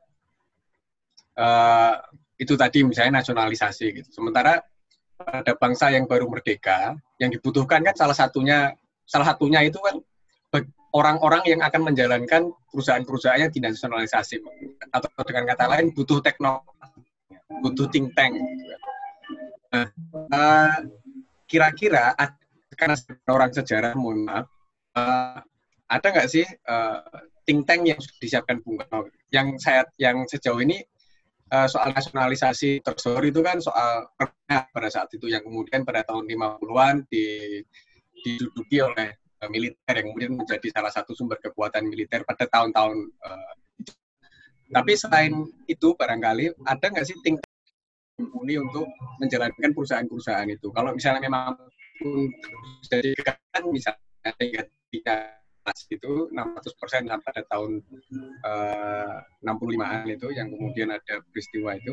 uh, 1.39 1.95
itu 2.37 2.55
tadi 2.59 2.83
misalnya 2.83 3.23
nasionalisasi 3.23 3.87
gitu. 4.03 4.09
Sementara 4.11 4.61
ada 5.21 5.55
bangsa 5.55 5.95
yang 5.95 6.05
baru 6.11 6.27
merdeka, 6.27 6.99
yang 7.23 7.31
dibutuhkan 7.31 7.81
kan 7.87 7.95
salah 7.95 8.17
satunya 8.17 8.75
salah 9.07 9.33
satunya 9.33 9.63
itu 9.63 9.79
kan 9.79 10.01
orang-orang 10.95 11.43
yang 11.51 11.61
akan 11.67 11.91
menjalankan 11.91 12.55
perusahaan-perusahaan 12.71 13.43
yang 13.43 13.53
dinasionalisasi 13.53 14.39
atau 14.95 15.11
dengan 15.27 15.51
kata 15.51 15.67
lain 15.67 15.91
butuh 15.91 16.23
teknologi, 16.23 16.71
butuh 17.67 17.91
think 17.91 18.15
tank. 18.15 18.39
Nah, 19.75 19.91
uh, 20.31 20.79
kira-kira 21.51 22.15
karena 22.75 22.97
orang 23.31 23.51
sejarah 23.55 23.93
mohon 23.97 24.27
maaf 24.27 24.47
uh, 24.99 25.41
ada 25.89 26.07
nggak 26.11 26.29
sih 26.31 26.47
uh, 26.69 27.01
think 27.47 27.65
tank 27.69 27.87
yang 27.87 27.99
sudah 28.01 28.19
disiapkan 28.21 28.61
Bung 28.63 28.81
Karno 28.81 29.11
yang 29.31 29.57
saya 29.61 29.87
yang 30.01 30.25
sejauh 30.27 30.61
ini 30.63 30.83
uh, 31.53 31.67
soal 31.71 31.93
nasionalisasi 31.93 32.83
tersebut 32.83 33.25
itu 33.31 33.41
kan 33.41 33.59
soal 33.63 34.11
pada 34.47 34.89
saat 34.89 35.13
itu 35.13 35.29
yang 35.29 35.45
kemudian 35.45 35.83
pada 35.83 36.05
tahun 36.05 36.29
50-an 36.29 37.05
di, 37.11 37.61
diduduki 38.25 38.81
oleh 38.81 39.13
militer 39.53 39.93
yang 40.01 40.07
kemudian 40.13 40.33
menjadi 40.41 40.69
salah 40.73 40.89
satu 40.89 41.13
sumber 41.13 41.37
kekuatan 41.37 41.85
militer 41.85 42.25
pada 42.25 42.49
tahun-tahun 42.49 42.97
uh, 43.21 43.55
tapi 44.73 44.93
selain 44.97 45.45
itu 45.69 45.93
barangkali 45.95 46.57
ada 46.65 46.87
nggak 46.89 47.05
sih 47.05 47.15
think 47.21 47.39
mumpuni 48.19 48.59
untuk 48.59 48.87
menjalankan 49.19 49.75
perusahaan-perusahaan 49.75 50.49
itu. 50.51 50.71
Kalau 50.71 50.95
misalnya 50.95 51.27
memang 51.27 51.59
jadi 52.91 53.11
kan 53.23 53.63
misalnya 53.71 54.33
tiga 54.91 55.15
itu 55.89 56.29
600 56.29 56.81
persen 56.81 57.09
pada 57.09 57.41
tahun 57.49 57.81
uh, 58.45 59.17
65-an 59.41 60.05
itu 60.13 60.29
yang 60.37 60.53
kemudian 60.53 60.93
ada 60.93 61.25
peristiwa 61.33 61.73
itu 61.73 61.93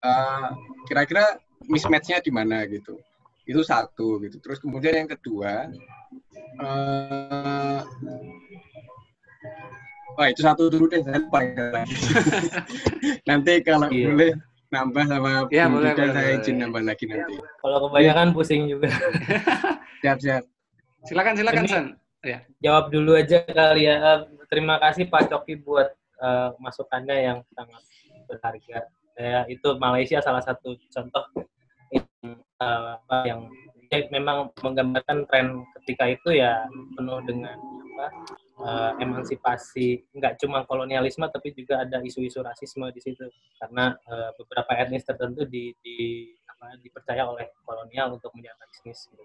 uh, 0.00 0.48
kira-kira 0.88 1.36
mismatch-nya 1.68 2.24
di 2.24 2.32
mana 2.32 2.64
gitu 2.64 2.96
itu 3.44 3.60
satu 3.60 4.16
gitu 4.24 4.40
terus 4.40 4.56
kemudian 4.64 5.04
yang 5.04 5.10
kedua 5.10 5.68
uh, 6.64 7.84
Wah 10.14 10.30
itu 10.30 10.46
satu 10.46 10.70
dulu 10.70 10.86
deh, 10.86 11.02
saya 11.02 11.18
lupa 11.18 11.42
lagi. 11.42 11.90
Nanti 13.28 13.52
kalau 13.66 13.90
iya. 13.90 14.06
boleh 14.06 14.32
nambah 14.74 15.04
sama 15.06 15.46
ya, 15.54 15.70
boleh, 15.70 15.94
boleh, 15.94 16.10
saya 16.10 16.30
izin 16.42 16.58
nambah 16.58 16.82
lagi 16.82 17.06
nanti. 17.06 17.38
Kalau 17.62 17.78
kebanyakan 17.86 18.34
pusing 18.34 18.66
juga. 18.66 18.90
siap 20.02 20.18
siap. 20.18 20.42
Silakan 21.06 21.34
silakan 21.38 21.64
San. 21.70 21.86
Ya. 22.26 22.42
Jawab 22.58 22.90
dulu 22.90 23.14
aja 23.14 23.46
kali 23.46 23.86
ya. 23.86 23.96
Eh, 24.02 24.18
terima 24.50 24.82
kasih 24.82 25.06
Pak 25.06 25.30
Coki 25.30 25.60
buat 25.62 25.94
uh, 26.18 26.56
masukannya 26.58 27.16
yang 27.20 27.38
sangat 27.54 27.82
berharga. 28.26 28.78
Ya, 29.14 29.46
itu 29.46 29.68
Malaysia 29.78 30.18
salah 30.18 30.42
satu 30.42 30.74
contoh 30.90 31.24
yang, 31.94 32.34
uh, 32.58 32.98
yang 33.22 33.46
ya, 33.94 34.10
memang 34.10 34.50
menggambarkan 34.58 35.22
tren 35.30 35.62
ketika 35.80 36.10
itu 36.10 36.34
ya 36.34 36.66
penuh 36.98 37.22
dengan 37.22 37.54
apa 37.94 38.06
uh, 38.60 38.92
emansipasi 39.02 40.06
nggak 40.14 40.38
cuma 40.38 40.62
kolonialisme 40.68 41.26
tapi 41.30 41.54
juga 41.54 41.82
ada 41.82 41.98
isu-isu 42.02 42.38
rasisme 42.44 42.86
di 42.94 43.00
situ 43.02 43.26
karena 43.58 43.94
uh, 44.06 44.30
beberapa 44.38 44.70
etnis 44.78 45.02
tertentu 45.02 45.46
di, 45.48 45.74
di 45.82 46.30
apa, 46.46 46.78
dipercaya 46.78 47.26
oleh 47.26 47.50
kolonial 47.66 48.14
untuk 48.14 48.30
menjalankan 48.36 48.68
bisnis 48.70 49.10
gitu. 49.10 49.24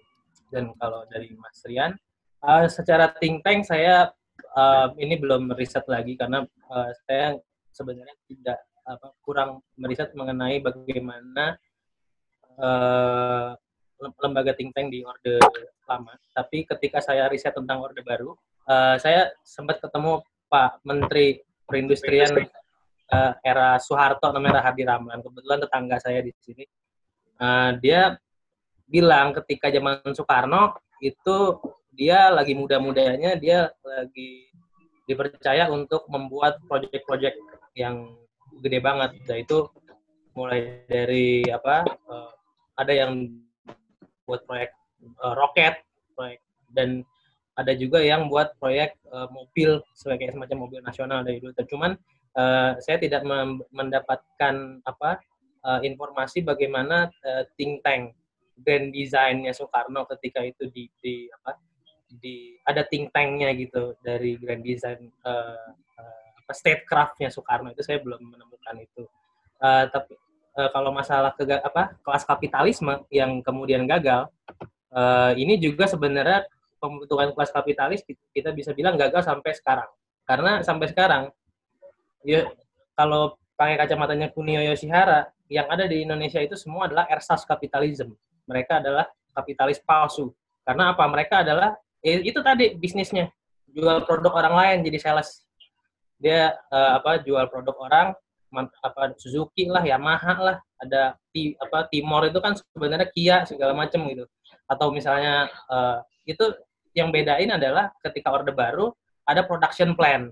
dan 0.50 0.74
kalau 0.78 1.06
dari 1.06 1.30
Mas 1.38 1.62
Rian 1.66 1.94
uh, 2.42 2.66
secara 2.66 3.14
think 3.22 3.46
tank 3.46 3.70
saya 3.70 4.10
uh, 4.58 4.90
ini 4.98 5.20
belum 5.20 5.54
riset 5.54 5.86
lagi 5.86 6.18
karena 6.18 6.46
uh, 6.72 6.92
saya 7.06 7.38
sebenarnya 7.70 8.16
tidak 8.26 8.60
apa, 8.90 9.14
kurang 9.22 9.62
meriset 9.78 10.18
mengenai 10.18 10.58
bagaimana 10.66 11.54
uh, 12.58 13.54
lembaga 14.00 14.56
think 14.56 14.74
tank 14.74 14.90
di 14.90 15.06
orde 15.06 15.38
lama 15.86 16.16
tapi 16.34 16.66
ketika 16.66 17.04
saya 17.04 17.28
riset 17.30 17.54
tentang 17.54 17.84
orde 17.84 18.02
baru 18.02 18.34
uh, 18.70 18.96
saya 19.02 19.34
sempat 19.42 19.82
ketemu 19.82 20.22
Pak 20.48 20.86
Menteri 20.86 21.42
Perindustrian 21.66 22.46
uh, 23.10 23.34
era 23.42 23.82
Soeharto 23.82 24.30
namanya 24.30 24.62
Rahardi 24.62 24.86
Ramlan. 24.86 25.22
Kebetulan 25.26 25.60
tetangga 25.62 25.98
saya 25.98 26.22
di 26.22 26.32
sini. 26.40 26.64
Uh, 27.40 27.76
dia 27.82 28.18
bilang 28.90 29.34
ketika 29.42 29.70
zaman 29.74 30.02
Soekarno 30.14 30.78
itu 31.02 31.58
dia 31.94 32.32
lagi 32.32 32.54
muda-mudanya 32.56 33.38
dia 33.38 33.70
lagi 33.82 34.50
dipercaya 35.06 35.70
untuk 35.70 36.06
membuat 36.10 36.62
proyek-proyek 36.70 37.38
yang 37.78 38.14
gede 38.62 38.80
banget. 38.82 39.18
Yaitu 39.30 39.70
mulai 40.34 40.86
dari 40.86 41.46
apa 41.50 41.86
uh, 42.10 42.32
ada 42.78 42.94
yang 42.94 43.30
buat 44.26 44.46
proyek 44.46 44.74
uh, 45.22 45.34
roket, 45.38 45.82
proyek 46.14 46.42
dan 46.70 47.06
ada 47.60 47.76
juga 47.76 48.00
yang 48.00 48.32
buat 48.32 48.56
proyek 48.56 48.96
uh, 49.12 49.28
mobil 49.28 49.84
sebagai 49.92 50.32
semacam 50.32 50.58
mobil 50.64 50.80
nasional 50.80 51.28
dari 51.28 51.44
dulu. 51.44 51.52
Cuman 51.68 52.00
uh, 52.40 52.80
saya 52.80 52.96
tidak 53.04 53.28
mendapatkan 53.76 54.80
apa 54.88 55.20
uh, 55.68 55.84
informasi 55.84 56.40
bagaimana 56.48 57.12
uh, 57.28 57.44
think 57.60 57.84
tank 57.84 58.16
grand 58.64 58.96
design-nya 58.96 59.52
Soekarno 59.52 60.08
ketika 60.16 60.44
itu 60.44 60.72
di, 60.72 60.88
di 61.00 61.28
apa 61.32 61.60
di 62.10 62.56
ada 62.64 62.84
think 62.88 63.12
tanknya 63.12 63.52
gitu 63.56 63.96
dari 64.00 64.40
grand 64.40 64.64
design 64.64 65.12
uh, 65.28 65.72
uh, 65.76 66.54
statecraft-nya 66.56 67.28
Soekarno 67.28 67.76
itu 67.76 67.84
saya 67.84 68.00
belum 68.00 68.24
menemukan 68.24 68.76
itu. 68.80 69.04
Uh, 69.60 69.92
tapi 69.92 70.16
uh, 70.56 70.72
kalau 70.72 70.96
masalah 70.96 71.36
ke 71.36 71.44
apa 71.44 72.00
kelas 72.00 72.24
kapitalisme 72.24 73.04
yang 73.12 73.44
kemudian 73.44 73.84
gagal, 73.84 74.32
uh, 74.96 75.36
ini 75.36 75.60
juga 75.60 75.86
sebenarnya 75.88 76.48
pembentukan 76.80 77.36
kelas 77.36 77.52
kapitalis 77.52 78.02
kita 78.08 78.56
bisa 78.56 78.72
bilang 78.74 78.96
gagal 78.96 79.28
sampai 79.28 79.52
sekarang. 79.54 79.90
Karena 80.24 80.64
sampai 80.64 80.88
sekarang, 80.90 81.24
ya 82.24 82.48
kalau 82.96 83.36
pakai 83.60 83.76
kacamatanya 83.76 84.32
Kunio 84.32 84.64
Yoshihara, 84.64 85.28
yang 85.50 85.68
ada 85.68 85.90
di 85.90 86.06
Indonesia 86.06 86.40
itu 86.40 86.56
semua 86.56 86.88
adalah 86.88 87.10
ersas 87.10 87.44
kapitalisme. 87.44 88.14
Mereka 88.46 88.80
adalah 88.80 89.10
kapitalis 89.34 89.82
palsu. 89.82 90.32
Karena 90.64 90.94
apa? 90.94 91.04
Mereka 91.10 91.42
adalah 91.42 91.76
ya 92.00 92.22
itu 92.22 92.40
tadi 92.40 92.78
bisnisnya 92.78 93.28
jual 93.74 94.06
produk 94.06 94.38
orang 94.38 94.56
lain 94.56 94.78
jadi 94.86 94.98
sales. 95.02 95.44
Dia 96.22 96.54
uh, 96.70 97.02
apa 97.02 97.20
jual 97.26 97.50
produk 97.50 97.76
orang 97.82 98.08
apa 98.82 99.14
Suzuki 99.18 99.70
lah, 99.70 99.86
Yamaha 99.86 100.34
lah, 100.42 100.58
ada 100.82 101.18
apa 101.62 101.80
Timor 101.94 102.26
itu 102.30 102.40
kan 102.42 102.58
sebenarnya 102.58 103.08
Kia 103.14 103.38
segala 103.46 103.78
macam 103.78 104.10
gitu. 104.10 104.26
Atau 104.66 104.90
misalnya 104.94 105.50
uh, 105.70 106.02
itu 106.26 106.46
yang 106.98 107.14
bedain 107.14 107.50
adalah 107.54 107.94
ketika 108.02 108.34
orde 108.34 108.54
baru 108.54 108.90
ada 109.30 109.46
production 109.46 109.94
plan 109.94 110.30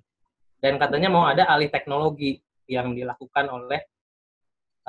dan 0.58 0.82
katanya 0.82 1.10
mau 1.14 1.30
ada 1.30 1.46
alih 1.46 1.70
teknologi 1.70 2.42
yang 2.66 2.98
dilakukan 2.98 3.46
oleh 3.48 3.82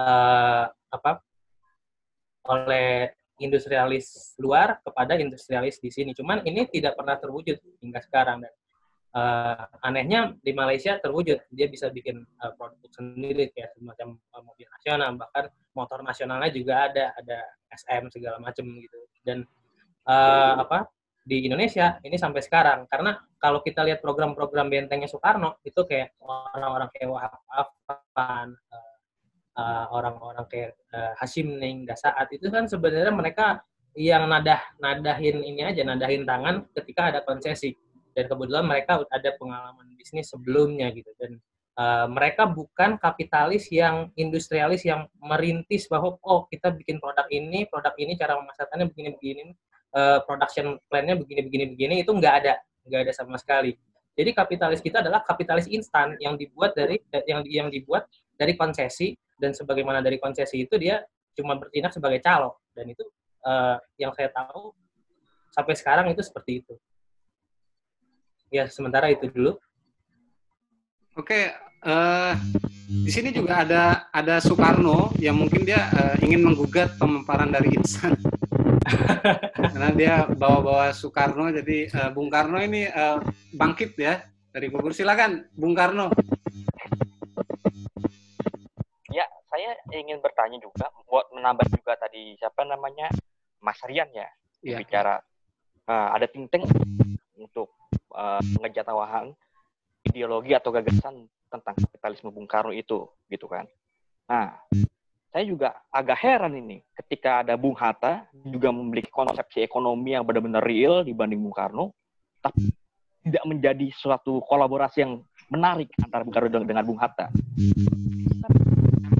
uh, 0.01 0.65
apa 0.69 1.21
oleh 2.49 3.13
industrialis 3.39 4.35
luar 4.41 4.83
kepada 4.83 5.15
industrialis 5.15 5.79
di 5.79 5.93
sini. 5.93 6.11
Cuman 6.17 6.43
ini 6.43 6.67
tidak 6.67 6.99
pernah 6.99 7.15
terwujud 7.21 7.61
hingga 7.79 8.01
sekarang 8.03 8.43
dan 8.43 8.53
uh, 9.15 9.87
anehnya 9.87 10.35
di 10.43 10.51
Malaysia 10.57 10.99
terwujud. 10.99 11.39
Dia 11.53 11.71
bisa 11.71 11.93
bikin 11.93 12.25
uh, 12.43 12.53
produk 12.59 12.91
sendiri 12.91 13.53
kayak 13.55 13.77
semacam 13.79 14.19
mobil 14.43 14.67
nasional 14.67 15.15
bahkan 15.15 15.45
motor 15.77 16.03
nasionalnya 16.03 16.51
juga 16.51 16.91
ada 16.91 17.15
ada 17.15 17.39
SM 17.71 18.11
segala 18.11 18.43
macam 18.43 18.65
gitu 18.81 18.99
dan 19.23 19.47
uh, 20.09 20.65
apa 20.65 20.89
di 21.29 21.45
Indonesia 21.45 22.01
ini 22.01 22.17
sampai 22.17 22.41
sekarang. 22.41 22.89
Karena 22.89 23.21
kalau 23.37 23.61
kita 23.61 23.85
lihat 23.85 24.01
program-program 24.01 24.73
bentengnya 24.73 25.13
Soekarno 25.13 25.61
itu 25.61 25.85
kayak 25.85 26.17
orang-orang 26.25 26.89
kayak 26.97 27.09
Wahab 27.13 27.69
Afan 27.85 28.57
uh, 29.53 29.87
orang-orang 29.93 30.49
kayak 30.49 30.73
uh, 30.97 31.13
Hashim 31.21 31.61
Ning 31.61 31.85
Dasaat 31.85 32.33
itu 32.33 32.49
kan 32.49 32.65
sebenarnya 32.65 33.13
mereka 33.13 33.61
yang 33.93 34.31
nadah 34.31 34.63
nadahin 34.81 35.45
ini 35.45 35.69
aja 35.69 35.85
nadahin 35.85 36.25
tangan 36.25 36.65
ketika 36.73 37.13
ada 37.13 37.21
konsesi. 37.21 37.77
Dan 38.17 38.27
kebetulan 38.27 38.67
mereka 38.67 38.99
ada 39.15 39.31
pengalaman 39.39 39.95
bisnis 39.95 40.33
sebelumnya 40.33 40.91
gitu. 40.91 41.13
Dan 41.15 41.39
uh, 41.79 42.09
mereka 42.11 42.51
bukan 42.51 42.99
kapitalis 42.99 43.71
yang 43.71 44.11
industrialis 44.19 44.83
yang 44.83 45.07
merintis 45.23 45.87
bahwa 45.87 46.19
oh 46.27 46.49
kita 46.51 46.75
bikin 46.75 46.99
produk 46.99 47.29
ini 47.31 47.69
produk 47.71 47.95
ini 47.95 48.19
cara 48.19 48.41
memasarkannya 48.43 48.91
begini 48.91 49.11
begini 49.15 49.43
uh, 49.95 50.21
production 50.25 50.77
plan-nya 50.91 51.17
begini 51.17 51.41
begini 51.47 51.65
begini 51.77 51.95
itu 52.03 52.11
nggak 52.13 52.35
ada 52.45 52.55
nggak 52.89 53.01
ada 53.09 53.13
sama 53.15 53.37
sekali 53.37 53.77
jadi 54.19 54.35
kapitalis 54.35 54.83
kita 54.83 54.99
adalah 55.05 55.23
kapitalis 55.23 55.71
instan 55.71 56.19
yang 56.19 56.35
dibuat 56.35 56.75
dari 56.75 56.99
yang 57.29 57.47
yang 57.47 57.69
dibuat 57.71 58.11
dari 58.35 58.59
konsesi 58.59 59.15
dan 59.39 59.55
sebagaimana 59.55 60.03
dari 60.03 60.19
konsesi 60.19 60.67
itu 60.67 60.75
dia 60.75 61.01
cuma 61.39 61.55
bertindak 61.55 61.95
sebagai 61.95 62.19
calok 62.19 62.59
dan 62.75 62.91
itu 62.91 63.07
uh, 63.47 63.79
yang 63.95 64.11
saya 64.19 64.35
tahu 64.35 64.75
sampai 65.55 65.75
sekarang 65.79 66.07
itu 66.11 66.23
seperti 66.23 66.63
itu. 66.63 66.75
Ya, 68.49 68.67
sementara 68.67 69.13
itu 69.13 69.29
dulu. 69.29 69.61
Oke, 71.19 71.51
uh, 71.85 72.33
di 72.89 73.11
sini 73.11 73.35
juga 73.35 73.67
ada 73.67 74.09
ada 74.15 74.39
Soekarno 74.39 75.13
yang 75.19 75.37
mungkin 75.37 75.67
dia 75.67 75.91
uh, 75.93 76.17
ingin 76.23 76.47
menggugat 76.47 76.95
pemaparan 76.97 77.51
dari 77.51 77.75
insan. 77.75 78.17
Karena 79.55 79.91
dia 79.93 80.15
bawa-bawa 80.27 80.91
Soekarno, 80.97 81.53
jadi 81.53 81.89
uh, 81.93 82.11
Bung 82.11 82.33
Karno 82.33 82.59
ini 82.59 82.89
uh, 82.89 83.21
bangkit 83.55 83.95
ya 84.01 84.25
dari 84.51 84.73
gugur. 84.73 84.97
Silakan, 84.97 85.47
Bung 85.53 85.77
Karno. 85.77 86.09
Ya, 89.13 89.29
saya 89.53 89.77
ingin 89.93 90.19
bertanya 90.25 90.59
juga, 90.59 90.89
buat 91.07 91.29
menambah 91.33 91.69
juga 91.73 91.95
tadi 92.01 92.35
siapa 92.41 92.65
namanya 92.65 93.13
Mas 93.61 93.79
Rian 93.85 94.09
ya, 94.15 94.29
yeah. 94.65 94.79
bicara 94.81 95.21
uh, 95.89 96.09
ada 96.15 96.27
ting-ting 96.31 96.65
untuk 97.37 97.73
uh, 98.15 98.43
ngejatawahan 98.63 99.35
ideologi 100.07 100.55
atau 100.55 100.71
gagasan 100.71 101.27
tentang 101.49 101.75
kapitalisme 101.77 102.29
Bung 102.31 102.47
Karno 102.47 102.71
itu, 102.71 103.09
gitu 103.29 103.47
kan. 103.49 103.65
Nah, 104.29 104.61
saya 105.29 105.45
juga 105.45 105.69
agak 105.93 106.19
heran 106.19 106.57
ini. 106.57 106.81
Ketika 106.97 107.45
ada 107.45 107.55
Bung 107.55 107.77
Hatta 107.77 108.25
juga 108.49 108.73
memiliki 108.73 109.13
konsepsi 109.13 109.61
ekonomi 109.61 110.17
yang 110.17 110.25
benar-benar 110.25 110.65
real 110.65 111.05
dibanding 111.05 111.41
Bung 111.41 111.55
Karno, 111.55 111.93
tapi 112.41 112.73
tidak 113.23 113.45
menjadi 113.45 113.87
suatu 113.93 114.41
kolaborasi 114.49 115.05
yang 115.05 115.21
menarik 115.53 115.93
antara 116.01 116.25
Bung 116.25 116.35
Karno 116.35 116.49
dengan 116.65 116.85
Bung 116.85 117.01
Hatta. 117.01 117.29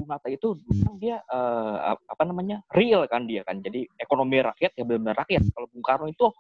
Mata 0.09 0.33
itu 0.33 0.57
dia 0.97 1.21
uh, 1.29 1.93
apa 1.93 2.25
namanya 2.25 2.65
real 2.73 3.05
kan 3.05 3.29
dia 3.29 3.45
kan. 3.45 3.61
Jadi 3.61 3.85
ekonomi 4.01 4.41
rakyat 4.41 4.73
ya 4.73 4.89
benar-benar 4.89 5.21
rakyat. 5.21 5.45
Kalau 5.53 5.69
Bung 5.69 5.85
Karno 5.85 6.09
itu 6.09 6.33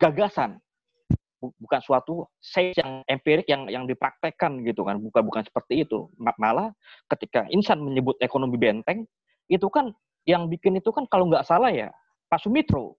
gagasan 0.00 0.56
bukan 1.42 1.80
suatu 1.82 2.30
saya 2.38 2.70
yang 2.78 3.02
empirik 3.10 3.46
yang 3.50 3.66
yang 3.66 3.84
dipraktekkan 3.90 4.62
gitu 4.62 4.86
kan. 4.86 5.02
Bukan 5.02 5.22
bukan 5.26 5.42
seperti 5.42 5.82
itu. 5.82 6.06
Malah 6.18 6.70
ketika 7.10 7.46
insan 7.50 7.82
menyebut 7.82 8.14
ekonomi 8.22 8.54
benteng 8.54 9.02
itu 9.50 9.66
kan 9.66 9.90
yang 10.22 10.46
bikin 10.46 10.78
itu 10.78 10.94
kan 10.94 11.02
kalau 11.10 11.26
nggak 11.26 11.42
salah 11.42 11.74
ya 11.74 11.90
Pak 12.30 12.46
Sumitro 12.46 12.94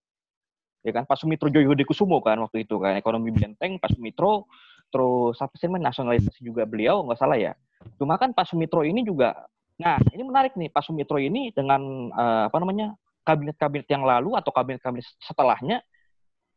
ya 0.84 0.92
kan? 0.92 1.08
Pak 1.08 1.18
Sumitro 1.24 1.48
Joyo 1.48 1.72
Kusumo 1.88 2.20
kan 2.20 2.38
waktu 2.44 2.68
itu 2.68 2.76
kan. 2.78 3.00
Ekonomi 3.00 3.32
benteng 3.32 3.80
Pak 3.80 3.96
Sumitro 3.96 4.52
terus 4.92 5.40
apa 5.42 5.56
sih 5.58 5.72
nasionalisasi 5.72 6.46
juga 6.46 6.68
beliau 6.68 7.02
nggak 7.08 7.20
salah 7.20 7.40
ya. 7.40 7.56
Cuma 7.96 8.20
kan 8.20 8.36
Pak 8.36 8.52
Sumitro 8.52 8.84
ini 8.84 9.02
juga 9.02 9.48
Nah, 9.82 9.98
ini 10.14 10.22
menarik 10.22 10.54
nih. 10.54 10.70
Pak 10.70 10.86
Sumitro 10.86 11.18
ini 11.18 11.50
dengan 11.50 12.12
uh, 12.14 12.46
apa 12.50 12.58
namanya? 12.62 12.94
Kabinet-kabinet 13.24 13.88
yang 13.88 14.04
lalu 14.04 14.36
atau 14.36 14.52
kabinet-kabinet 14.52 15.08
setelahnya 15.24 15.80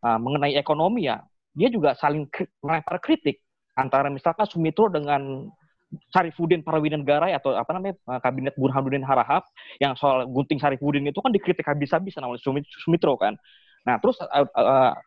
uh, 0.03 0.19
mengenai 0.19 0.59
ekonomi 0.59 1.07
ya, 1.07 1.23
dia 1.57 1.73
juga 1.73 1.97
saling 1.97 2.29
melempar 2.61 3.01
kritik 3.01 3.41
antara 3.75 4.13
misalkan 4.13 4.45
Sumitro 4.45 4.93
dengan 4.93 5.49
Sarifudin 6.13 6.61
Parawinegara 6.61 7.33
atau 7.33 7.57
apa 7.57 7.71
namanya 7.73 7.97
eh, 7.97 8.21
kabinet 8.21 8.55
Burhanuddin 8.61 9.07
Harahap 9.07 9.49
yang 9.81 9.97
soal 9.97 10.29
gunting 10.29 10.61
Sarifudin 10.61 11.09
itu 11.09 11.19
kan 11.19 11.33
dikritik 11.33 11.65
habis-habisan 11.65 12.21
oleh 12.27 12.37
Sumitro 12.85 13.17
kan. 13.17 13.39
Nah, 13.87 14.03
terus 14.03 14.19
uh, 14.19 14.99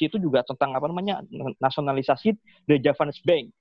itu 0.00 0.16
juga 0.16 0.40
tentang 0.48 0.72
apa 0.72 0.88
namanya 0.88 1.20
nasionalisasi 1.60 2.32
The 2.64 2.80
Javanese 2.80 3.20
Bank. 3.20 3.52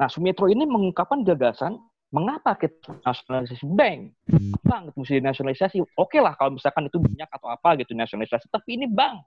Nah, 0.00 0.08
Sumitro 0.08 0.48
ini 0.48 0.64
mengungkapkan 0.64 1.20
gagasan 1.28 1.76
mengapa 2.08 2.56
kita 2.56 3.04
nasionalisasi 3.04 3.68
bank? 3.68 4.16
Bank 4.64 4.96
mesti 4.96 5.20
nasionalisasi. 5.20 5.84
Oke 6.00 6.24
lah 6.24 6.32
kalau 6.40 6.56
misalkan 6.56 6.88
itu 6.88 6.96
minyak 6.96 7.28
atau 7.28 7.52
apa 7.52 7.76
gitu 7.76 7.92
nasionalisasi, 7.92 8.48
tapi 8.48 8.80
ini 8.80 8.88
bank. 8.88 9.20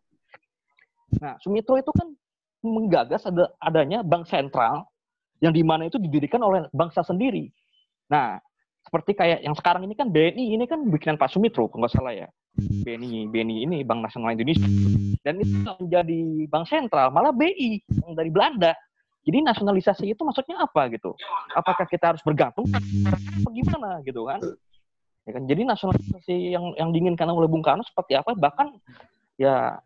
Nah, 1.22 1.38
Sumitro 1.46 1.78
itu 1.78 1.94
kan 1.94 2.10
menggagas 2.62 3.26
ada 3.26 3.50
adanya 3.58 4.06
bank 4.06 4.30
sentral 4.30 4.86
yang 5.42 5.54
di 5.54 5.66
mana 5.66 5.90
itu 5.90 5.98
didirikan 5.98 6.42
oleh 6.46 6.70
bangsa 6.70 7.02
sendiri. 7.02 7.50
Nah, 8.08 8.38
seperti 8.86 9.18
kayak 9.18 9.42
yang 9.42 9.58
sekarang 9.58 9.86
ini 9.86 9.98
kan 9.98 10.10
BNI 10.14 10.58
ini 10.58 10.66
kan 10.70 10.86
bikinan 10.86 11.18
Pak 11.18 11.34
Sumitro 11.34 11.70
kalau 11.70 11.86
nggak 11.86 11.94
salah 11.94 12.14
ya. 12.14 12.30
BNI 12.58 13.32
BNI 13.32 13.56
ini 13.66 13.78
Bank 13.82 14.06
Nasional 14.06 14.36
Indonesia 14.36 14.68
dan 15.24 15.40
itu 15.40 15.56
menjadi 15.80 16.22
bank 16.52 16.66
sentral 16.68 17.08
malah 17.08 17.32
BI 17.32 17.80
yang 18.04 18.12
dari 18.12 18.28
Belanda 18.28 18.76
jadi 19.22 19.38
nasionalisasi 19.46 20.18
itu 20.18 20.22
maksudnya 20.26 20.58
apa 20.66 20.90
gitu? 20.90 21.14
Apakah 21.54 21.86
kita 21.86 22.14
harus 22.14 22.22
bergantung 22.26 22.66
atau 22.74 23.50
gimana 23.54 24.02
gitu 24.02 24.26
kan? 24.26 24.42
Ya 25.30 25.32
kan? 25.38 25.44
Jadi 25.46 25.62
nasionalisasi 25.62 26.36
yang 26.58 26.74
yang 26.74 26.90
diinginkan 26.90 27.30
oleh 27.30 27.46
Bung 27.46 27.62
Karno 27.62 27.86
seperti 27.86 28.18
apa? 28.18 28.34
Bahkan 28.34 28.82
ya 29.38 29.78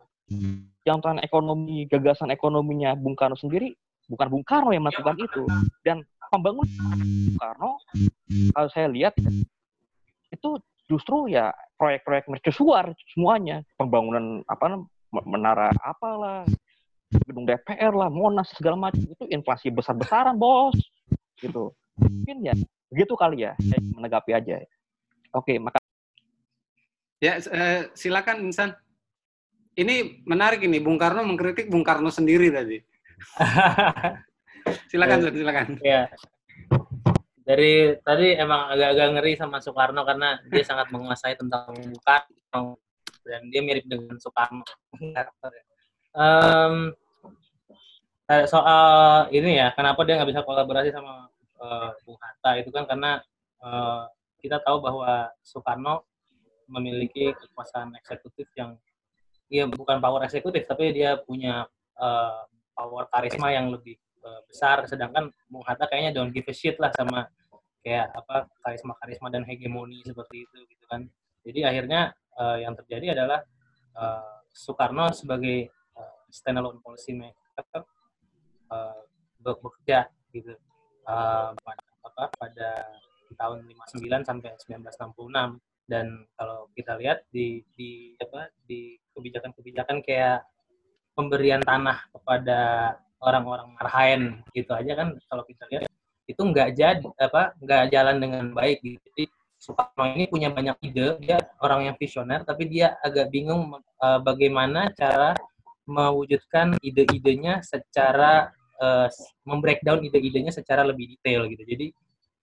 yang 0.85 0.97
tentang 1.01 1.21
ekonomi 1.21 1.85
gagasan 1.85 2.33
ekonominya 2.33 2.97
Bung 2.97 3.13
Karno 3.13 3.37
sendiri 3.37 3.73
bukan 4.09 4.27
Bung 4.29 4.45
Karno 4.45 4.73
yang 4.73 4.85
melakukan 4.85 5.17
itu 5.21 5.43
dan 5.85 6.01
pembangunan 6.33 6.69
Bung 6.97 7.37
Karno 7.37 7.71
kalau 8.53 8.69
saya 8.73 8.87
lihat 8.89 9.13
itu 10.33 10.49
justru 10.85 11.29
ya 11.29 11.53
proyek-proyek 11.77 12.29
mercusuar 12.29 12.93
semuanya 13.13 13.61
pembangunan 13.77 14.41
apa 14.49 14.85
menara 15.25 15.69
apalah 15.81 16.45
gedung 17.23 17.45
DPR 17.47 17.93
lah, 17.95 18.09
Monas 18.11 18.51
segala 18.51 18.75
macam 18.89 19.05
itu 19.05 19.25
inflasi 19.31 19.71
besar-besaran 19.71 20.35
bos, 20.35 20.75
gitu. 21.39 21.71
Mungkin 21.95 22.43
ya 22.43 22.53
begitu 22.91 23.15
kali 23.15 23.47
ya, 23.47 23.55
saya 23.61 23.79
menanggapi 23.79 24.31
aja. 24.35 24.59
Oke, 25.31 25.55
maka. 25.61 25.79
Ya, 27.23 27.39
eh, 27.39 27.87
silakan 27.95 28.51
Insan. 28.51 28.75
Ini 29.75 30.23
menarik 30.23 30.63
ini, 30.63 30.79
Bung 30.79 30.95
Karno 30.95 31.19
mengkritik 31.27 31.67
Bung 31.67 31.83
Karno 31.83 32.07
sendiri 32.07 32.47
tadi. 32.47 32.79
silakan, 34.91 35.19
ya, 35.19 35.31
silakan. 35.35 35.67
Ya. 35.83 36.01
Dari 37.45 37.93
tadi 38.01 38.39
emang 38.39 38.71
agak-agak 38.71 39.07
ngeri 39.19 39.33
sama 39.35 39.59
Soekarno 39.59 40.01
karena 40.07 40.39
dia 40.47 40.63
sangat 40.63 40.89
menguasai 40.95 41.35
tentang 41.35 41.75
Bung 41.75 41.99
Karno 42.01 42.79
dan 43.27 43.41
dia 43.51 43.61
mirip 43.61 43.85
dengan 43.89 44.15
Soekarno 44.21 44.61
um, 46.17 46.93
soal 48.45 49.27
ini 49.33 49.59
ya, 49.59 49.73
kenapa 49.75 50.01
dia 50.07 50.17
nggak 50.17 50.29
bisa 50.31 50.41
kolaborasi 50.45 50.89
sama 50.95 51.27
uh, 51.59 51.91
Bung 52.07 52.17
Hatta 52.17 52.57
itu 52.57 52.69
kan 52.71 52.87
karena 52.87 53.21
uh, 53.59 54.07
kita 54.39 54.61
tahu 54.63 54.79
bahwa 54.81 55.29
Soekarno 55.43 56.07
memiliki 56.65 57.29
kekuasaan 57.33 57.93
eksekutif 57.99 58.49
yang 58.57 58.73
dia 59.45 59.69
bukan 59.69 60.01
power 60.01 60.25
eksekutif 60.25 60.65
tapi 60.65 60.91
dia 60.95 61.21
punya 61.21 61.69
uh, 61.97 62.43
power 62.73 63.05
karisma 63.09 63.53
yang 63.53 63.69
lebih 63.69 63.95
uh, 64.25 64.41
besar. 64.49 64.83
Sedangkan 64.89 65.29
Bung 65.47 65.63
Hatta 65.63 65.85
kayaknya 65.85 66.17
don't 66.17 66.33
give 66.33 66.47
a 66.49 66.55
shit 66.55 66.75
lah 66.81 66.91
sama 66.93 67.29
kayak 67.85 68.09
apa 68.17 68.49
karisma 68.65 68.93
karisma 68.97 69.27
dan 69.29 69.45
hegemoni 69.45 70.01
seperti 70.01 70.49
itu 70.49 70.57
gitu 70.65 70.85
kan. 70.89 71.05
Jadi 71.45 71.61
akhirnya 71.61 72.13
uh, 72.41 72.57
yang 72.57 72.73
terjadi 72.73 73.13
adalah 73.13 73.45
uh, 73.95 74.41
Soekarno 74.49 75.13
sebagai 75.13 75.69
standalone 76.35 76.83
policy 76.83 77.15
maker 77.15 77.87
uh, 78.67 79.01
bekerja 79.39 80.11
gitu. 80.35 80.51
Uh, 81.05 81.53
pada, 81.61 81.85
apa, 82.01 82.23
pada 82.35 82.69
tahun 83.37 83.63
59 83.69 84.25
sampai 84.27 84.51
1966 84.57 85.61
dan 85.85 86.25
kalau 86.33 86.65
kita 86.73 86.97
lihat 86.97 87.29
di 87.29 87.61
di 87.77 88.17
apa 88.17 88.49
di 88.65 88.97
kebijakan-kebijakan 89.15 90.03
kayak 90.03 90.43
pemberian 91.15 91.63
tanah 91.63 92.03
kepada 92.11 92.59
orang-orang 93.23 93.71
marhaen 93.79 94.23
gitu 94.51 94.75
aja 94.75 94.93
kan 94.93 95.15
kalau 95.31 95.43
kita 95.47 95.63
lihat 95.71 95.87
itu 96.25 96.41
nggak 96.41 96.69
jadi 96.75 97.07
apa 97.21 97.55
nggak 97.61 97.83
jalan 97.93 98.17
dengan 98.19 98.43
baik 98.51 98.83
gitu. 98.83 99.01
Jadi 99.13 99.25
Soekarno 99.55 100.13
ini 100.13 100.29
punya 100.29 100.53
banyak 100.53 100.77
ide, 100.83 101.17
dia 101.25 101.41
orang 101.63 101.89
yang 101.89 101.95
visioner 101.97 102.45
tapi 102.45 102.69
dia 102.69 102.99
agak 103.01 103.31
bingung 103.33 103.79
uh, 103.79 104.19
bagaimana 104.21 104.93
cara 104.93 105.33
mewujudkan 105.85 106.77
ide-idenya 106.81 107.61
secara 107.61 108.51
uh, 108.81 109.07
membreakdown 109.45 110.01
ide-idenya 110.05 110.53
secara 110.53 110.85
lebih 110.85 111.17
detail 111.17 111.45
gitu. 111.49 111.63
Jadi 111.65 111.87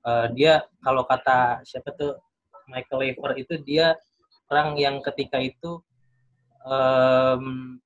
uh, 0.06 0.26
dia 0.34 0.62
kalau 0.82 1.06
kata 1.06 1.62
siapa 1.66 1.94
tuh 1.94 2.18
Michael 2.70 3.12
Lever 3.12 3.32
itu 3.38 3.54
dia 3.62 3.98
orang 4.50 4.78
yang 4.78 5.02
ketika 5.02 5.42
itu 5.42 5.82
um, 6.66 7.76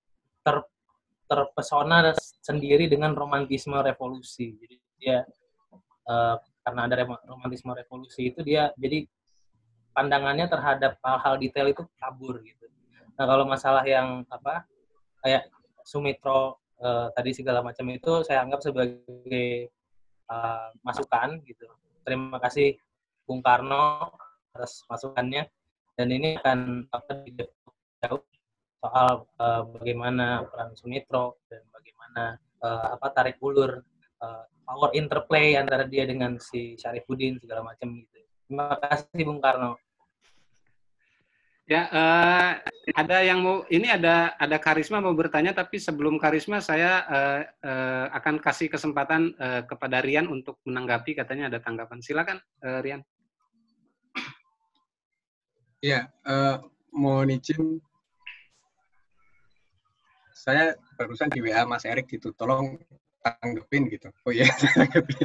ter, 0.44 0.56
terpesona 1.26 2.14
sendiri 2.42 2.86
dengan 2.86 3.12
romantisme 3.12 3.76
revolusi. 3.80 4.54
Jadi 4.56 4.76
dia 4.96 5.26
uh, 6.08 6.36
karena 6.66 6.80
ada 6.90 7.06
romantisme 7.26 7.70
revolusi 7.74 8.34
itu 8.34 8.42
dia 8.42 8.74
jadi 8.74 9.06
pandangannya 9.94 10.46
terhadap 10.50 10.98
hal-hal 11.00 11.34
detail 11.40 11.66
itu 11.70 11.82
kabur 11.96 12.42
gitu. 12.42 12.66
Nah 13.16 13.24
kalau 13.24 13.44
masalah 13.48 13.82
yang 13.86 14.22
apa 14.28 14.68
kayak 15.24 15.48
Sumitro 15.86 16.58
uh, 16.82 17.08
tadi 17.14 17.30
segala 17.32 17.62
macam 17.62 17.86
itu 17.94 18.26
saya 18.26 18.42
anggap 18.42 18.60
sebagai 18.60 19.70
uh, 20.28 20.68
masukan 20.82 21.40
gitu. 21.46 21.66
Terima 22.02 22.38
kasih 22.42 22.76
Bung 23.26 23.42
Karno 23.42 24.10
atas 24.54 24.82
masukannya 24.90 25.46
dan 25.96 26.08
ini 26.12 26.36
akan 26.40 26.88
apa 26.92 27.24
jauh 28.04 28.22
soal 28.86 29.26
uh, 29.42 29.66
bagaimana 29.74 30.46
peran 30.46 30.70
Sumitro 30.78 31.42
dan 31.50 31.66
bagaimana 31.74 32.38
uh, 32.62 32.94
apa 32.94 33.10
tarik 33.10 33.42
ulur 33.42 33.82
uh, 34.22 34.44
power 34.62 34.94
interplay 34.94 35.58
antara 35.58 35.90
dia 35.90 36.06
dengan 36.06 36.38
si 36.38 36.78
Syarifuddin 36.78 37.42
segala 37.42 37.66
macam 37.66 37.98
gitu. 37.98 38.22
Terima 38.46 38.78
kasih 38.78 39.26
Bung 39.26 39.42
Karno. 39.42 39.74
Ya, 41.66 41.90
uh, 41.90 42.50
ada 42.94 43.26
yang 43.26 43.42
mau 43.42 43.66
ini 43.66 43.90
ada 43.90 44.38
ada 44.38 44.54
karisma 44.62 45.02
mau 45.02 45.10
bertanya 45.18 45.50
tapi 45.50 45.82
sebelum 45.82 46.14
karisma 46.14 46.62
saya 46.62 47.02
uh, 47.10 47.40
uh, 47.66 48.06
akan 48.14 48.38
kasih 48.38 48.70
kesempatan 48.70 49.34
uh, 49.34 49.66
kepada 49.66 49.98
Rian 49.98 50.30
untuk 50.30 50.62
menanggapi 50.62 51.18
katanya 51.18 51.50
ada 51.50 51.58
tanggapan. 51.58 51.98
Silakan 51.98 52.38
uh, 52.62 52.78
Rian. 52.78 53.02
Ya, 55.82 56.06
uh, 56.22 56.62
mohon 56.94 57.34
izin 57.34 57.82
saya 60.46 60.78
barusan 60.94 61.26
di 61.34 61.42
WA 61.42 61.66
Mas 61.66 61.82
Erik 61.82 62.06
gitu, 62.06 62.30
tolong 62.38 62.78
tanggepin 63.18 63.90
gitu. 63.90 64.14
Oh 64.22 64.30
iya, 64.30 64.46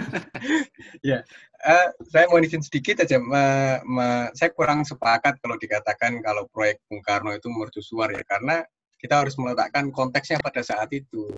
ya, 1.09 1.22
uh, 1.61 1.88
saya 2.09 2.26
mau 2.34 2.41
izin 2.41 2.65
sedikit 2.65 3.05
aja. 3.05 3.22
Me, 3.22 3.78
me, 3.86 4.34
saya 4.34 4.49
kurang 4.49 4.82
sepakat 4.82 5.38
kalau 5.38 5.61
dikatakan 5.61 6.26
kalau 6.26 6.49
proyek 6.49 6.82
Bung 6.89 7.05
Karno 7.05 7.30
itu 7.38 7.53
mercusuar 7.53 8.09
ya, 8.09 8.26
karena 8.26 8.65
kita 8.97 9.22
harus 9.22 9.38
meletakkan 9.38 9.93
konteksnya 9.93 10.41
pada 10.41 10.65
saat 10.65 10.89
itu. 10.89 11.30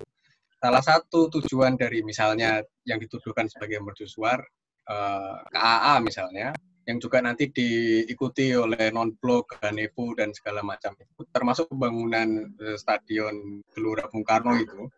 Salah 0.56 0.80
satu 0.80 1.28
tujuan 1.28 1.76
dari 1.76 2.00
misalnya 2.00 2.64
yang 2.88 2.96
dituduhkan 2.96 3.52
sebagai 3.52 3.84
mercusuar, 3.84 4.40
uh, 4.88 5.44
eh, 5.44 5.52
KAA 5.52 5.94
misalnya, 6.00 6.48
yang 6.84 6.98
juga 7.00 7.24
nanti 7.24 7.48
diikuti 7.48 8.52
oleh 8.52 8.92
non-blok, 8.92 9.60
Ganevo, 9.60 10.12
dan 10.12 10.36
segala 10.36 10.60
macam. 10.60 10.92
Itu, 10.96 11.24
termasuk 11.32 11.72
pembangunan 11.72 12.52
eh, 12.60 12.76
stadion 12.76 13.64
Gelora 13.72 14.04
Bung 14.12 14.24
Karno 14.24 14.52
itu, 14.60 14.88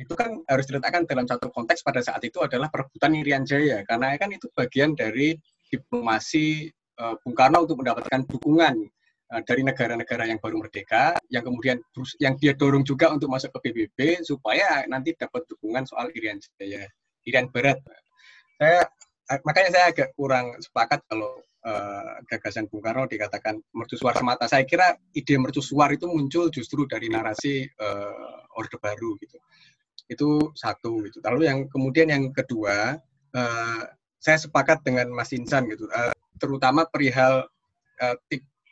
itu 0.00 0.12
kan 0.18 0.42
harus 0.50 0.66
diletakkan 0.66 1.06
dalam 1.06 1.28
satu 1.28 1.52
konteks 1.54 1.86
pada 1.86 2.02
saat 2.02 2.22
itu 2.26 2.42
adalah 2.42 2.72
perebutan 2.72 3.14
Irian 3.14 3.46
Jaya, 3.46 3.86
karena 3.86 4.18
kan 4.18 4.34
itu 4.34 4.50
bagian 4.50 4.98
dari 4.98 5.36
diplomasi 5.70 6.68
uh, 7.00 7.14
Bung 7.22 7.36
Karno 7.36 7.64
untuk 7.64 7.80
mendapatkan 7.80 8.26
dukungan 8.26 8.74
uh, 9.32 9.42
dari 9.46 9.62
negara-negara 9.62 10.26
yang 10.28 10.42
baru 10.42 10.64
merdeka, 10.64 11.16
yang 11.30 11.46
kemudian 11.46 11.78
yang 12.18 12.34
dia 12.36 12.52
dorong 12.52 12.82
juga 12.82 13.12
untuk 13.14 13.30
masuk 13.30 13.54
ke 13.60 13.70
PBB 13.70 14.26
supaya 14.26 14.84
nanti 14.90 15.14
dapat 15.14 15.46
dukungan 15.48 15.86
soal 15.86 16.10
Irian 16.12 16.40
Jaya, 16.58 16.88
Irian 17.24 17.48
Barat. 17.48 17.78
Saya 18.56 18.86
makanya 19.46 19.70
saya 19.70 19.84
agak 19.94 20.08
kurang 20.18 20.56
sepakat 20.58 21.02
kalau 21.06 21.40
uh, 21.64 22.20
gagasan 22.26 22.66
Bung 22.68 22.82
Karno 22.82 23.06
dikatakan 23.06 23.58
mercusuar 23.72 24.18
semata. 24.18 24.50
Saya 24.50 24.66
kira 24.66 24.98
ide 25.14 25.38
mercusuar 25.38 25.94
itu 25.94 26.10
muncul 26.10 26.50
justru 26.50 26.84
dari 26.84 27.08
narasi 27.08 27.64
uh, 27.78 28.58
Orde 28.58 28.76
Baru 28.82 29.16
gitu. 29.22 29.38
Itu 30.10 30.52
satu 30.58 31.00
gitu. 31.06 31.22
Lalu 31.24 31.48
yang 31.48 31.58
kemudian 31.70 32.10
yang 32.10 32.34
kedua, 32.34 32.98
uh, 33.32 33.82
saya 34.22 34.38
sepakat 34.38 34.86
dengan 34.86 35.10
Mas 35.10 35.34
Insan 35.34 35.66
gitu, 35.70 35.86
uh, 35.90 36.14
terutama 36.38 36.86
perihal 36.86 37.46
uh, 38.02 38.16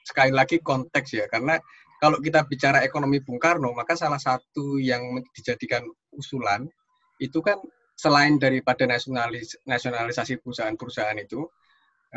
sekali 0.06 0.34
lagi 0.34 0.58
konteks 0.62 1.10
ya, 1.14 1.26
karena 1.30 1.58
kalau 2.00 2.16
kita 2.18 2.48
bicara 2.48 2.80
ekonomi 2.80 3.20
Bung 3.20 3.36
Karno, 3.36 3.76
maka 3.76 3.92
salah 3.92 4.16
satu 4.16 4.80
yang 4.80 5.20
dijadikan 5.36 5.84
usulan 6.16 6.64
itu 7.20 7.44
kan 7.44 7.60
selain 8.00 8.40
daripada 8.40 8.88
nasionalis, 8.88 9.60
nasionalisasi 9.68 10.40
perusahaan-perusahaan 10.40 11.20
itu, 11.20 11.44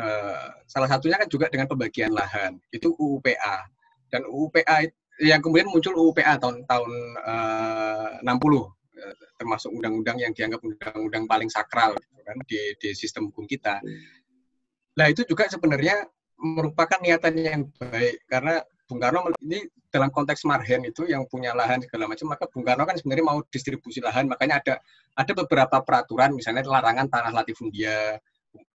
uh, 0.00 0.48
salah 0.64 0.88
satunya 0.88 1.20
kan 1.20 1.28
juga 1.28 1.52
dengan 1.52 1.68
pembagian 1.68 2.16
lahan. 2.16 2.56
Itu 2.72 2.96
UUPA. 2.96 3.68
Dan 4.08 4.24
UUPA 4.24 4.88
yang 5.20 5.44
kemudian 5.44 5.68
muncul 5.68 5.92
UUPA 5.92 6.40
tahun 6.40 6.64
tahun 6.64 6.92
uh, 7.20 8.24
60 8.24 8.72
termasuk 9.36 9.70
undang-undang 9.74 10.16
yang 10.22 10.32
dianggap 10.32 10.62
undang-undang 10.64 11.28
paling 11.28 11.50
sakral 11.50 11.92
gitu 11.98 12.22
kan 12.24 12.38
di, 12.48 12.60
di 12.80 12.90
sistem 12.96 13.28
hukum 13.28 13.44
kita. 13.44 13.82
Nah 14.96 15.06
itu 15.10 15.26
juga 15.26 15.50
sebenarnya 15.50 16.06
merupakan 16.38 16.98
niatan 17.02 17.34
yang 17.36 17.62
baik 17.76 18.24
karena 18.30 18.62
Bung 18.84 19.00
Karno 19.00 19.32
ini 19.40 19.64
dalam 19.88 20.12
konteks 20.12 20.44
marhen 20.44 20.84
itu 20.84 21.08
yang 21.08 21.24
punya 21.24 21.56
lahan 21.56 21.80
segala 21.80 22.04
macam 22.04 22.28
maka 22.28 22.44
Bung 22.52 22.64
Karno 22.66 22.84
kan 22.84 22.96
sebenarnya 23.00 23.24
mau 23.24 23.38
distribusi 23.48 24.04
lahan. 24.04 24.28
Makanya 24.28 24.60
ada 24.60 24.74
ada 25.16 25.32
beberapa 25.32 25.80
peraturan 25.80 26.36
misalnya 26.36 26.66
larangan 26.68 27.08
tanah 27.08 27.32
latifundia 27.32 28.20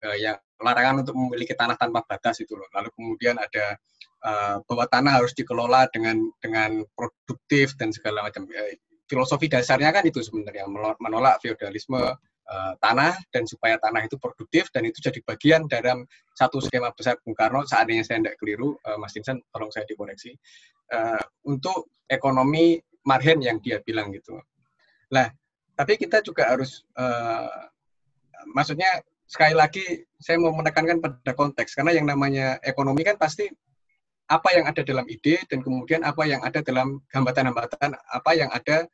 eh, 0.06 0.18
yang 0.22 0.38
larangan 0.62 1.02
untuk 1.02 1.16
memiliki 1.18 1.58
tanah 1.58 1.76
tanpa 1.76 2.06
batas 2.06 2.38
itu 2.42 2.54
loh. 2.54 2.70
Lalu 2.72 2.90
kemudian 2.96 3.36
ada 3.36 3.76
uh, 4.24 4.56
bahwa 4.64 4.86
tanah 4.88 5.12
harus 5.20 5.36
dikelola 5.36 5.90
dengan 5.92 6.32
dengan 6.40 6.86
produktif 6.96 7.76
dan 7.76 7.92
segala 7.92 8.24
macam. 8.26 8.46
Eh, 8.54 8.80
filosofi 9.06 9.46
dasarnya 9.46 9.94
kan 9.94 10.02
itu 10.02 10.18
sebenarnya 10.18 10.66
menolak 10.98 11.38
feodalisme 11.38 12.02
tanah 12.78 13.18
dan 13.34 13.44
supaya 13.50 13.82
tanah 13.82 14.06
itu 14.06 14.22
produktif 14.22 14.70
dan 14.70 14.86
itu 14.86 15.02
jadi 15.02 15.18
bagian 15.26 15.66
dalam 15.66 16.06
satu 16.38 16.62
skema 16.62 16.94
besar 16.94 17.18
Bung 17.26 17.34
Karno. 17.34 17.66
Seandainya 17.66 18.06
saya 18.06 18.22
tidak 18.22 18.38
keliru 18.38 18.78
uh, 18.86 18.98
Mas 19.02 19.18
Dinsan 19.18 19.42
tolong 19.50 19.74
saya 19.74 19.84
dikoreksi. 19.90 20.38
Uh, 20.94 21.18
untuk 21.50 21.90
ekonomi 22.06 22.78
marhen 23.02 23.42
yang 23.42 23.58
dia 23.58 23.82
bilang 23.82 24.14
gitu. 24.14 24.38
Nah, 25.10 25.30
tapi 25.74 25.98
kita 25.98 26.22
juga 26.22 26.54
harus 26.54 26.86
maksudnya 28.54 29.02
sekali 29.26 29.58
lagi 29.58 30.06
saya 30.22 30.38
mau 30.38 30.54
menekankan 30.54 31.02
pada 31.02 31.34
konteks. 31.34 31.74
Karena 31.74 31.98
yang 31.98 32.06
namanya 32.06 32.62
ekonomi 32.62 33.02
kan 33.02 33.18
pasti 33.18 33.50
apa 34.26 34.50
yang 34.58 34.66
ada 34.66 34.82
dalam 34.82 35.06
ide 35.06 35.42
dan 35.46 35.62
kemudian 35.62 36.02
apa 36.02 36.26
yang 36.26 36.42
ada 36.42 36.62
dalam 36.66 37.02
hambatan-hambatan 37.14 37.94
apa 37.94 38.32
yang 38.34 38.50
ada 38.50 38.90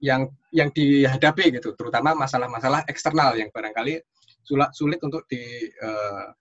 yang 0.00 0.32
yang 0.50 0.72
dihadapi 0.72 1.60
gitu, 1.60 1.76
terutama 1.76 2.16
masalah-masalah 2.16 2.88
eksternal 2.88 3.36
yang 3.36 3.52
barangkali 3.52 4.00
sulit 4.42 4.70
sulit 4.74 5.00
untuk 5.04 5.28
di 5.28 5.40
uh, 5.84 6.32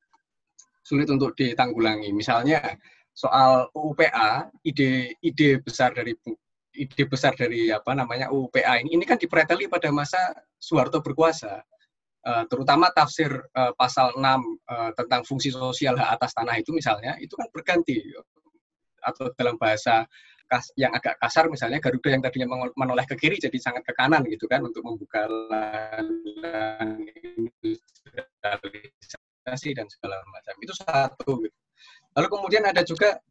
sulit 0.81 1.05
untuk 1.11 1.37
ditanggulangi. 1.37 2.09
Misalnya 2.15 2.63
soal 3.13 3.69
UPA, 3.75 4.49
ide 4.65 5.13
ide 5.21 5.61
besar 5.61 5.93
dari 5.93 6.15
ide 6.73 7.03
besar 7.05 7.35
dari 7.35 7.69
apa 7.69 7.91
namanya 7.93 8.31
UPA 8.31 8.79
ini 8.81 8.95
ini 8.95 9.03
kan 9.05 9.19
dipreteli 9.19 9.67
pada 9.67 9.91
masa 9.93 10.33
Soeharto 10.57 11.03
berkuasa. 11.03 11.61
Uh, 12.19 12.43
terutama 12.51 12.91
tafsir 12.91 13.31
uh, 13.31 13.71
pasal 13.79 14.11
6 14.11 14.19
uh, 14.19 14.91
tentang 14.91 15.23
fungsi 15.23 15.55
sosial 15.55 15.95
hak 15.95 16.19
atas 16.19 16.35
tanah 16.35 16.59
itu 16.59 16.75
misalnya 16.75 17.15
itu 17.15 17.31
kan 17.39 17.47
berganti 17.47 17.95
atau 18.99 19.31
dalam 19.39 19.55
bahasa 19.55 20.03
kas, 20.49 20.73
yang 20.73 20.89
agak 20.97 21.21
kasar 21.21 21.45
misalnya 21.47 21.77
Garuda 21.77 22.09
yang 22.09 22.25
tadinya 22.25 22.49
menoleh 22.73 23.05
ke 23.05 23.13
kiri 23.13 23.37
jadi 23.37 23.53
sangat 23.61 23.85
ke 23.85 23.93
kanan 23.93 24.25
gitu 24.25 24.49
kan 24.49 24.65
untuk 24.65 24.81
membuka 24.81 25.29
industrialisasi 27.37 29.69
dan 29.77 29.85
segala 29.87 30.17
macam. 30.33 30.57
Itu 30.57 30.73
satu 30.73 31.45
gitu. 31.45 31.53
lalu 32.17 32.27
kemudian 32.27 32.65
ada 32.65 32.81
juga 32.81 33.21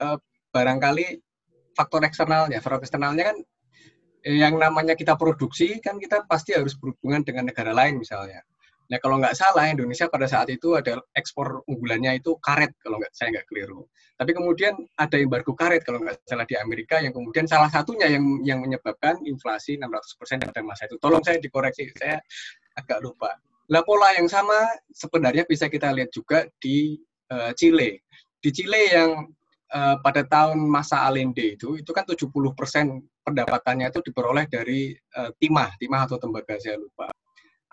eh, 0.00 0.18
barangkali 0.50 1.20
faktor 1.76 2.08
eksternalnya. 2.08 2.64
Faktor 2.64 2.80
eksternalnya 2.80 3.24
kan 3.30 3.36
yang 4.26 4.58
namanya 4.58 4.98
kita 4.98 5.14
produksi 5.14 5.78
kan 5.78 6.02
kita 6.02 6.26
pasti 6.26 6.50
harus 6.56 6.74
berhubungan 6.74 7.22
dengan 7.22 7.46
negara 7.46 7.70
lain 7.70 8.02
misalnya 8.02 8.42
Nah 8.86 8.98
kalau 9.02 9.18
nggak 9.18 9.34
salah 9.34 9.66
Indonesia 9.66 10.06
pada 10.06 10.30
saat 10.30 10.46
itu 10.46 10.78
ada 10.78 11.02
ekspor 11.18 11.66
unggulannya 11.66 12.22
itu 12.22 12.38
karet 12.38 12.70
kalau 12.78 13.02
nggak 13.02 13.10
saya 13.10 13.34
nggak 13.34 13.46
keliru. 13.50 13.82
Tapi 14.16 14.30
kemudian 14.32 14.78
ada 14.96 15.16
embargo 15.18 15.52
karet 15.58 15.82
kalau 15.82 16.00
nggak 16.00 16.22
salah 16.22 16.46
di 16.46 16.54
Amerika 16.54 17.02
yang 17.02 17.10
kemudian 17.10 17.50
salah 17.50 17.66
satunya 17.66 18.06
yang 18.06 18.24
yang 18.46 18.58
menyebabkan 18.62 19.18
inflasi 19.26 19.76
600% 19.76 20.46
pada 20.46 20.62
masa 20.62 20.86
itu. 20.86 20.96
Tolong 21.02 21.22
saya 21.26 21.42
dikoreksi, 21.42 21.90
saya 21.98 22.22
agak 22.78 23.02
lupa. 23.02 23.34
Nah 23.66 23.82
pola 23.82 24.14
yang 24.14 24.30
sama 24.30 24.56
sebenarnya 24.94 25.42
bisa 25.42 25.66
kita 25.66 25.90
lihat 25.90 26.14
juga 26.14 26.46
di 26.62 26.94
uh, 27.34 27.50
Chile. 27.58 28.06
Di 28.38 28.54
Chile 28.54 28.82
yang 28.94 29.10
uh, 29.74 29.96
pada 29.98 30.22
tahun 30.22 30.62
masa 30.62 31.02
Allende 31.02 31.58
itu 31.58 31.74
itu 31.74 31.90
kan 31.90 32.06
70% 32.06 32.30
pendapatannya 33.26 33.90
itu 33.90 34.00
diperoleh 34.06 34.46
dari 34.46 34.94
uh, 35.18 35.34
timah, 35.42 35.74
timah 35.82 36.06
atau 36.06 36.22
tembaga 36.22 36.54
saya 36.62 36.78
lupa 36.78 37.10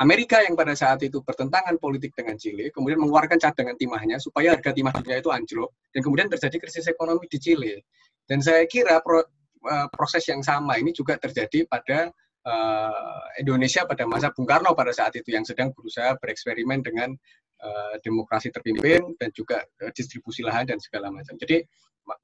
Amerika 0.02 0.42
yang 0.42 0.58
pada 0.58 0.74
saat 0.74 1.06
itu 1.06 1.22
bertentangan 1.22 1.78
politik 1.78 2.18
dengan 2.18 2.34
Chile, 2.34 2.74
kemudian 2.74 2.98
mengeluarkan 2.98 3.38
cadangan 3.38 3.78
timahnya 3.78 4.18
supaya 4.18 4.58
harga 4.58 4.74
timah 4.74 4.90
dunia 4.90 5.22
itu 5.22 5.30
anjlok, 5.30 5.70
dan 5.94 6.02
kemudian 6.02 6.28
terjadi 6.34 6.58
krisis 6.58 6.90
ekonomi 6.90 7.30
di 7.30 7.38
Chile. 7.38 7.86
Dan 8.26 8.42
saya 8.42 8.66
kira 8.66 8.98
pro, 9.06 9.22
uh, 9.22 9.88
proses 9.94 10.26
yang 10.26 10.42
sama 10.42 10.82
ini 10.82 10.90
juga 10.98 11.22
terjadi 11.22 11.70
pada 11.70 12.10
uh, 12.48 13.22
Indonesia 13.38 13.86
pada 13.86 14.10
masa 14.10 14.34
Bung 14.34 14.50
Karno 14.50 14.74
pada 14.74 14.90
saat 14.90 15.14
itu 15.14 15.30
yang 15.30 15.46
sedang 15.46 15.70
berusaha 15.72 16.18
bereksperimen 16.18 16.82
dengan 16.82 17.14
uh, 17.62 17.96
demokrasi 18.02 18.50
terpimpin 18.50 19.14
dan 19.22 19.30
juga 19.30 19.62
uh, 19.62 19.92
distribusi 19.94 20.42
lahan 20.42 20.68
dan 20.68 20.82
segala 20.82 21.14
macam. 21.14 21.38
Jadi 21.38 21.64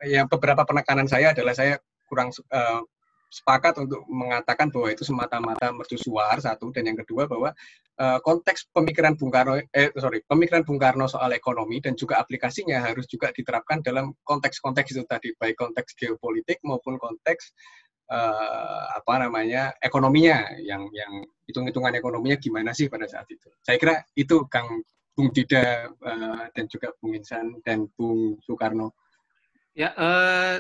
yang 0.10 0.28
beberapa 0.28 0.68
penekanan 0.68 1.08
saya 1.08 1.32
adalah 1.32 1.56
saya 1.56 1.80
kurang 2.10 2.34
uh, 2.52 2.82
sepakat 3.30 3.78
untuk 3.78 4.02
mengatakan 4.10 4.74
bahwa 4.74 4.90
itu 4.90 5.06
semata-mata 5.06 5.70
mercusuar 5.70 6.42
satu. 6.42 6.74
Dan 6.74 6.90
yang 6.90 6.98
kedua 6.98 7.30
bahwa 7.30 7.54
uh, 8.02 8.20
konteks 8.26 8.74
pemikiran 8.74 9.14
Bung 9.14 9.30
Karno 9.30 9.62
eh 9.62 9.94
sorry 9.96 10.26
pemikiran 10.26 10.66
Bung 10.66 10.82
Karno 10.82 11.06
soal 11.06 11.38
ekonomi 11.38 11.78
dan 11.80 11.94
juga 11.94 12.18
aplikasinya 12.18 12.82
harus 12.82 13.06
juga 13.06 13.30
diterapkan 13.30 13.86
dalam 13.86 14.18
konteks-konteks 14.26 14.98
itu 14.98 15.04
tadi 15.06 15.30
baik 15.38 15.56
konteks 15.56 15.94
geopolitik 15.94 16.60
maupun 16.66 16.98
konteks 16.98 17.54
uh, 18.10 18.98
apa 18.98 19.30
namanya 19.30 19.78
ekonominya. 19.78 20.58
Yang 20.58 20.90
yang 20.98 21.14
hitung-hitungan 21.46 21.94
ekonominya 21.96 22.38
gimana 22.42 22.74
sih 22.74 22.90
pada 22.90 23.06
saat 23.06 23.30
itu. 23.30 23.48
Saya 23.62 23.78
kira 23.78 23.96
itu 24.18 24.50
Kang 24.50 24.82
Bung 25.14 25.30
Dida 25.30 25.86
uh, 25.86 26.44
dan 26.50 26.66
juga 26.66 26.92
Bung 26.98 27.14
Insan 27.14 27.62
dan 27.62 27.86
Bung 27.94 28.42
Soekarno. 28.42 28.98
Ya 29.78 29.94
uh 29.96 30.60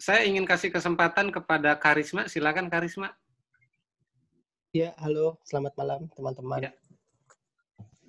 saya 0.00 0.24
ingin 0.24 0.48
kasih 0.48 0.72
kesempatan 0.72 1.28
kepada 1.28 1.76
Karisma. 1.76 2.24
Silakan 2.24 2.72
Karisma. 2.72 3.12
Ya, 4.72 4.96
halo. 4.96 5.36
Selamat 5.44 5.76
malam, 5.76 6.08
teman-teman. 6.16 6.60
Ya. 6.64 6.72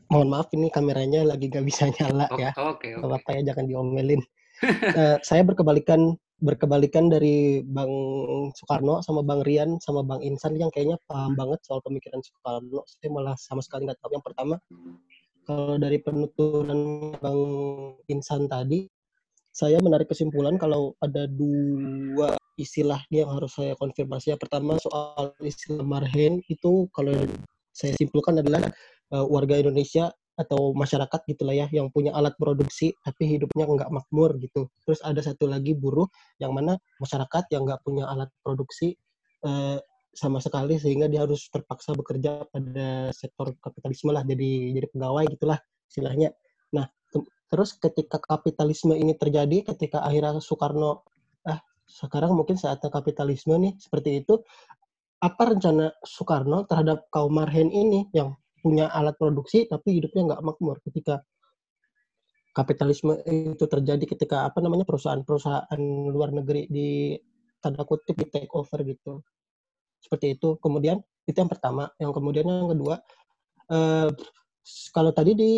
Mohon 0.07 0.27
maaf, 0.31 0.47
ini 0.55 0.71
kameranya 0.71 1.27
lagi 1.27 1.51
nggak 1.51 1.67
bisa 1.67 1.91
nyala 1.91 2.31
oh, 2.31 2.39
ya. 2.39 2.55
Oke, 2.55 2.87
okay, 2.87 2.91
okay. 2.95 3.11
Bapak 3.11 3.31
ya, 3.35 3.41
jangan 3.51 3.65
diomelin. 3.67 4.23
uh, 4.63 5.19
saya 5.27 5.43
berkebalikan 5.43 6.15
berkebalikan 6.41 7.05
dari 7.11 7.61
Bang 7.61 7.91
Soekarno 8.57 9.03
sama 9.05 9.21
Bang 9.21 9.45
Rian 9.45 9.77
sama 9.77 10.01
Bang 10.01 10.25
Insan 10.25 10.57
yang 10.57 10.73
kayaknya 10.73 10.97
paham 11.05 11.37
banget 11.37 11.59
soal 11.67 11.83
pemikiran 11.83 12.23
Soekarno. 12.23 12.87
Saya 12.87 13.09
malah 13.11 13.35
sama 13.35 13.59
sekali 13.59 13.87
nggak 13.87 13.99
tahu. 13.99 14.15
Yang 14.15 14.25
pertama, 14.31 14.55
kalau 15.43 15.75
dari 15.75 15.99
penuturan 15.99 17.11
Bang 17.19 17.39
Insan 18.07 18.47
tadi, 18.47 18.87
saya 19.51 19.77
menarik 19.83 20.07
kesimpulan 20.07 20.55
kalau 20.55 20.95
ada 21.03 21.27
dua 21.27 22.39
istilah 22.55 23.03
yang 23.11 23.27
harus 23.31 23.51
saya 23.55 23.75
konfirmasi. 23.75 24.31
Yang 24.31 24.47
pertama 24.47 24.79
soal 24.79 25.35
istilah 25.43 25.83
marhen 25.83 26.39
itu 26.47 26.87
kalau 26.95 27.11
saya 27.71 27.95
simpulkan 27.99 28.39
adalah 28.39 28.63
uh, 29.11 29.27
warga 29.27 29.59
Indonesia 29.59 30.11
atau 30.39 30.71
masyarakat 30.73 31.21
gitulah 31.27 31.53
ya 31.53 31.67
yang 31.69 31.91
punya 31.91 32.15
alat 32.15 32.33
produksi 32.39 32.95
tapi 33.03 33.27
hidupnya 33.37 33.67
nggak 33.67 33.91
makmur 33.91 34.39
gitu. 34.39 34.71
Terus 34.87 35.03
ada 35.03 35.19
satu 35.19 35.45
lagi 35.51 35.75
buruh 35.75 36.07
yang 36.39 36.55
mana 36.55 36.79
masyarakat 37.03 37.51
yang 37.51 37.67
nggak 37.67 37.83
punya 37.83 38.07
alat 38.07 38.31
produksi 38.41 38.95
uh, 39.43 39.77
sama 40.11 40.43
sekali 40.43 40.75
sehingga 40.75 41.07
dia 41.07 41.23
harus 41.23 41.47
terpaksa 41.47 41.95
bekerja 41.95 42.43
pada 42.51 43.15
sektor 43.15 43.55
kapitalisme 43.63 44.11
lah 44.11 44.27
jadi 44.27 44.75
jadi 44.75 44.87
pegawai 44.91 45.23
gitulah 45.35 45.59
istilahnya. 45.87 46.31
Terus 47.51 47.75
ketika 47.75 48.17
kapitalisme 48.23 48.95
ini 48.95 49.11
terjadi, 49.19 49.75
ketika 49.75 49.99
akhirnya 50.07 50.39
Soekarno, 50.39 51.03
ah 51.43 51.59
sekarang 51.83 52.31
mungkin 52.31 52.55
saatnya 52.55 52.87
kapitalisme 52.87 53.59
nih, 53.59 53.75
seperti 53.75 54.23
itu, 54.23 54.39
apa 55.19 55.51
rencana 55.51 55.91
Soekarno 55.99 56.63
terhadap 56.63 57.11
kaum 57.11 57.35
marhen 57.35 57.67
ini 57.67 58.07
yang 58.15 58.39
punya 58.63 58.87
alat 58.93 59.19
produksi 59.19 59.67
tapi 59.67 59.99
hidupnya 59.99 60.31
nggak 60.31 60.43
makmur? 60.47 60.79
Ketika 60.79 61.19
kapitalisme 62.55 63.19
itu 63.27 63.65
terjadi 63.67 64.05
ketika 64.07 64.47
apa 64.47 64.63
namanya 64.63 64.87
perusahaan-perusahaan 64.87 65.81
luar 66.11 66.31
negeri 66.35 66.67
di 66.71 67.15
tanda 67.59 67.83
kutip 67.83 68.15
di 68.15 68.27
take 68.31 68.51
over 68.55 68.79
gitu. 68.83 69.23
Seperti 69.99 70.39
itu. 70.39 70.55
Kemudian 70.59 70.99
itu 71.27 71.37
yang 71.37 71.51
pertama. 71.51 71.91
Yang 71.99 72.11
kemudian 72.15 72.45
yang 72.47 72.71
kedua 72.71 72.95
eh, 73.71 74.09
kalau 74.93 75.09
tadi 75.09 75.33
di 75.33 75.53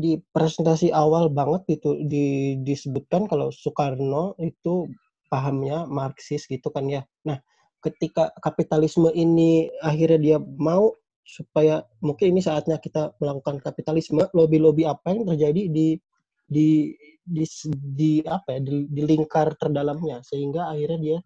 di 0.00 0.12
presentasi 0.16 0.88
awal 0.88 1.28
banget 1.28 1.76
gitu 1.76 2.00
di 2.00 2.56
disebutkan 2.64 3.28
kalau 3.28 3.52
Soekarno 3.52 4.32
itu 4.40 4.88
pahamnya 5.28 5.84
Marxis 5.84 6.48
gitu 6.48 6.72
kan 6.72 6.88
ya. 6.88 7.04
Nah, 7.28 7.36
ketika 7.84 8.32
kapitalisme 8.40 9.12
ini 9.12 9.68
akhirnya 9.84 10.18
dia 10.18 10.38
mau 10.40 10.96
supaya 11.26 11.82
mungkin 12.00 12.32
ini 12.32 12.40
saatnya 12.40 12.78
kita 12.78 13.18
melakukan 13.18 13.58
kapitalisme, 13.58 14.30
lobby-lobby 14.30 14.86
apa 14.86 15.10
yang 15.12 15.26
terjadi 15.26 15.62
di 15.68 15.98
di 16.46 16.94
di, 17.26 17.44
di 17.74 18.12
apa 18.22 18.54
ya 18.56 18.60
di, 18.62 18.86
di 18.86 19.02
lingkar 19.02 19.58
terdalamnya 19.58 20.22
sehingga 20.22 20.70
akhirnya 20.70 20.98
dia 21.02 21.18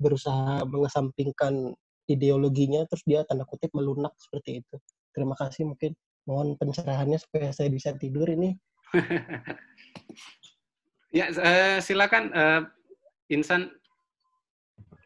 berusaha 0.00 0.64
mengesampingkan 0.64 1.76
ideologinya 2.08 2.88
terus 2.88 3.04
dia 3.04 3.22
tanda 3.28 3.44
kutip 3.44 3.70
melunak 3.76 4.16
seperti 4.18 4.64
itu. 4.64 4.76
Terima 5.12 5.36
kasih 5.36 5.68
mungkin 5.68 5.92
mohon 6.26 6.54
pencerahannya 6.58 7.18
supaya 7.18 7.50
saya 7.50 7.68
bisa 7.68 7.94
tidur 7.96 8.28
ini. 8.30 8.54
ya, 11.18 11.32
uh, 11.32 11.78
silakan 11.82 12.30
uh, 12.32 12.60
Insan. 13.32 13.72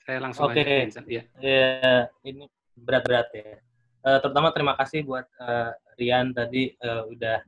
Saya 0.07 0.23
langsung 0.23 0.51
Oke. 0.51 0.63
Okay. 0.63 0.87
Insan. 0.87 1.05
Ya. 1.09 1.23
ya, 1.41 2.07
ini 2.27 2.47
berat-berat 2.77 3.29
ya. 3.33 3.59
Uh, 4.07 4.19
terutama 4.23 4.55
terima 4.55 4.75
kasih 4.79 5.03
buat 5.03 5.27
uh, 5.43 5.75
Rian 5.99 6.31
tadi 6.31 6.71
uh, 6.79 7.11
udah 7.11 7.43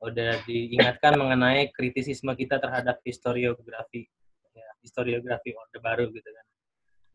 udah 0.00 0.40
diingatkan 0.48 1.16
mengenai 1.16 1.68
kritisisme 1.76 2.32
kita 2.32 2.56
terhadap 2.56 3.04
historiografi 3.04 4.08
ya, 4.56 4.68
historiografi 4.80 5.52
Orde 5.52 5.78
Baru 5.80 6.08
gitu 6.12 6.28
kan. 6.28 6.46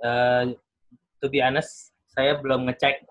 Uh, 0.02 0.44
to 1.22 1.30
be 1.30 1.42
honest, 1.42 1.94
saya 2.06 2.38
belum 2.38 2.70
ngecek 2.70 3.06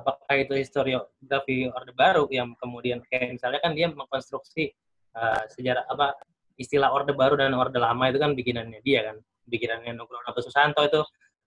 apakah 0.00 0.34
itu 0.40 0.56
historiografi 0.56 1.68
Orde 1.68 1.92
Baru 1.92 2.24
yang 2.32 2.56
kemudian 2.56 3.04
kayak 3.06 3.36
misalnya 3.36 3.60
kan 3.60 3.76
dia 3.76 3.92
mengkonstruksi 3.92 4.72
uh, 5.14 5.44
sejarah 5.52 5.84
apa 5.86 6.16
istilah 6.56 6.90
Orde 6.90 7.12
Baru 7.12 7.36
dan 7.36 7.52
Orde 7.52 7.76
Lama 7.76 8.08
itu 8.08 8.18
kan 8.18 8.32
bikinannya 8.32 8.80
dia 8.80 9.12
kan 9.12 9.16
bikinannya 9.44 9.92
Nugroho 9.92 10.40
Susanto 10.40 10.80
itu 10.86 11.00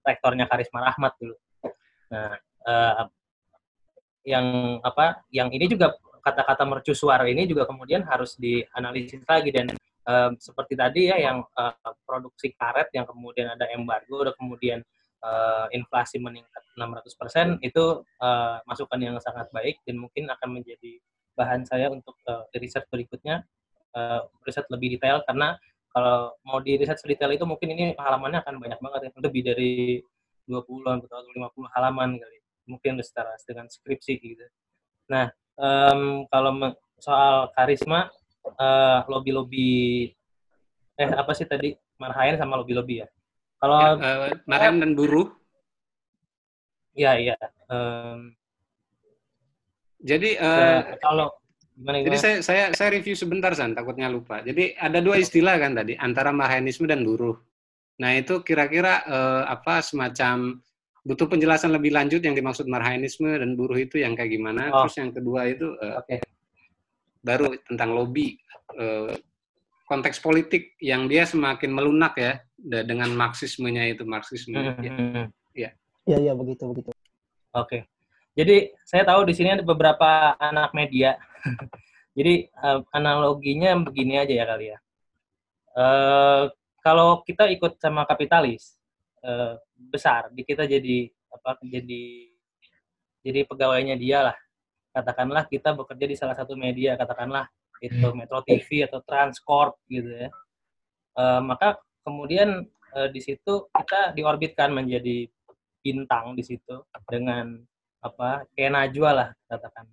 rektornya 0.04 0.46
Karisma 0.46 0.84
Rahmat 0.84 1.14
dulu. 1.18 1.36
Nah, 2.12 2.36
uh, 2.68 3.04
yang 4.24 4.80
apa 4.84 5.24
yang 5.32 5.52
ini 5.52 5.68
juga 5.68 5.96
kata-kata 6.24 6.64
mercusuar 6.64 7.24
ini 7.28 7.44
juga 7.44 7.68
kemudian 7.68 8.08
harus 8.08 8.40
dianalisis 8.40 9.24
lagi 9.28 9.52
dan 9.52 9.68
uh, 10.08 10.32
seperti 10.40 10.80
tadi 10.80 11.12
ya 11.12 11.20
yang 11.20 11.44
uh, 11.56 11.94
produksi 12.08 12.56
karet 12.56 12.92
yang 12.96 13.04
kemudian 13.04 13.52
ada 13.52 13.68
embargo, 13.76 14.24
kemudian 14.36 14.80
uh, 15.24 15.66
inflasi 15.72 16.20
meningkat 16.20 16.62
600% 16.76 17.64
itu 17.64 18.04
uh, 18.22 18.60
masukan 18.68 19.00
yang 19.00 19.16
sangat 19.24 19.48
baik 19.56 19.80
dan 19.88 19.98
mungkin 19.98 20.28
akan 20.30 20.62
menjadi 20.62 21.00
bahan 21.34 21.66
saya 21.66 21.90
untuk 21.90 22.14
uh, 22.30 22.46
riset 22.54 22.86
berikutnya 22.92 23.42
uh, 23.98 24.22
riset 24.46 24.68
lebih 24.70 25.00
detail 25.00 25.26
karena 25.26 25.58
kalau 25.94 26.34
mau 26.46 26.58
di 26.58 26.78
riset 26.78 26.98
sedetail 26.98 27.34
itu 27.34 27.46
mungkin 27.46 27.70
ini 27.74 27.86
halamannya 27.98 28.42
akan 28.42 28.56
banyak 28.58 28.80
banget 28.82 29.00
ya 29.08 29.10
lebih 29.22 29.42
dari 29.46 29.74
20 30.50 31.06
atau 31.08 31.20
50 31.24 31.76
halaman 31.78 32.18
kali 32.20 32.38
mungkin 32.68 33.00
setara 33.04 33.36
dengan 33.44 33.68
skripsi 33.68 34.14
gitu. 34.20 34.46
Nah, 35.12 35.32
um, 35.60 36.26
kalau 36.32 36.74
soal 37.00 37.52
karisma 37.54 38.10
uh, 38.58 39.04
lobby-lobby 39.08 40.12
eh 40.94 41.10
apa 41.10 41.32
sih 41.34 41.46
tadi 41.50 41.74
Marhaen 42.00 42.40
sama 42.40 42.60
lobby-lobby 42.60 43.04
ya? 43.04 43.08
Kalau 43.64 43.80
ya, 43.80 43.96
uh, 43.96 44.36
Marem 44.44 44.84
dan 44.84 44.92
buruh. 44.92 45.32
Ya, 47.00 47.16
iya. 47.16 47.40
Um, 47.72 48.36
jadi 50.04 50.36
uh, 50.36 51.00
kalau 51.00 51.32
gimana, 51.72 52.04
gimana? 52.04 52.08
Jadi 52.12 52.18
saya 52.20 52.36
saya 52.44 52.64
saya 52.76 52.90
review 52.92 53.16
sebentar 53.16 53.56
san, 53.56 53.72
takutnya 53.72 54.12
lupa. 54.12 54.44
Jadi 54.44 54.76
ada 54.76 55.00
dua 55.00 55.16
istilah 55.16 55.56
kan 55.56 55.80
tadi 55.80 55.96
antara 55.96 56.36
marhanisme 56.36 56.84
dan 56.84 57.08
buruh. 57.08 57.40
Nah 58.04 58.12
itu 58.20 58.44
kira-kira 58.44 59.08
uh, 59.08 59.48
apa 59.48 59.80
semacam 59.80 60.60
butuh 61.08 61.28
penjelasan 61.32 61.72
lebih 61.72 61.96
lanjut 61.96 62.20
yang 62.20 62.36
dimaksud 62.36 62.68
marhanisme 62.68 63.32
dan 63.32 63.56
buruh 63.56 63.80
itu 63.80 64.04
yang 64.04 64.12
kayak 64.12 64.36
gimana. 64.36 64.76
Oh. 64.76 64.84
Terus 64.84 64.96
yang 65.00 65.12
kedua 65.16 65.48
itu 65.48 65.72
uh, 65.80 66.04
okay. 66.04 66.20
baru 67.24 67.56
tentang 67.64 67.96
lobby. 67.96 68.36
Uh, 68.76 69.16
konteks 69.94 70.18
politik 70.18 70.74
yang 70.82 71.06
dia 71.06 71.30
semakin 71.30 71.70
melunak 71.70 72.18
ya 72.18 72.42
dengan 72.58 73.14
marxismenya 73.14 73.94
itu 73.94 74.02
marxisme. 74.02 74.58
Hmm. 74.58 74.82
Ya. 74.82 74.98
ya. 75.54 75.70
Ya, 76.10 76.18
ya 76.18 76.34
begitu 76.34 76.66
begitu. 76.66 76.90
Oke. 77.54 77.86
Jadi 78.34 78.74
saya 78.82 79.06
tahu 79.06 79.30
di 79.30 79.38
sini 79.38 79.54
ada 79.54 79.62
beberapa 79.62 80.34
anak 80.42 80.74
media. 80.74 81.22
Jadi 82.18 82.50
uh, 82.58 82.82
analoginya 82.90 83.78
begini 83.78 84.18
aja 84.18 84.34
ya 84.34 84.46
kali 84.50 84.66
ya. 84.74 84.78
Uh, 85.74 86.44
kalau 86.82 87.26
kita 87.26 87.50
ikut 87.50 87.82
sama 87.82 88.06
kapitalis 88.06 88.78
uh, 89.26 89.58
besar, 89.74 90.30
di 90.30 90.46
kita 90.46 90.70
jadi 90.70 91.10
apa? 91.34 91.58
Jadi 91.66 92.30
jadi 93.26 93.40
pegawainya 93.50 93.98
dia 93.98 94.30
lah. 94.30 94.38
katakanlah 94.94 95.50
kita 95.50 95.74
bekerja 95.74 96.06
di 96.06 96.14
salah 96.14 96.38
satu 96.38 96.54
media, 96.54 96.94
katakanlah 96.94 97.50
itu 97.84 98.08
Metro 98.16 98.40
TV 98.48 98.88
atau 98.88 99.04
Transcorp 99.04 99.76
gitu 99.92 100.08
ya. 100.08 100.30
Uh, 101.14 101.44
maka 101.44 101.78
kemudian 102.08 102.64
uh, 102.96 103.10
di 103.12 103.20
situ 103.20 103.68
kita 103.70 104.16
diorbitkan 104.16 104.72
menjadi 104.72 105.28
bintang 105.84 106.34
di 106.34 106.44
situ 106.48 106.88
dengan 107.12 107.60
apa 108.00 108.48
kayak 108.56 108.72
Najwa 108.72 109.12
lah 109.12 109.30
katakan. 109.52 109.86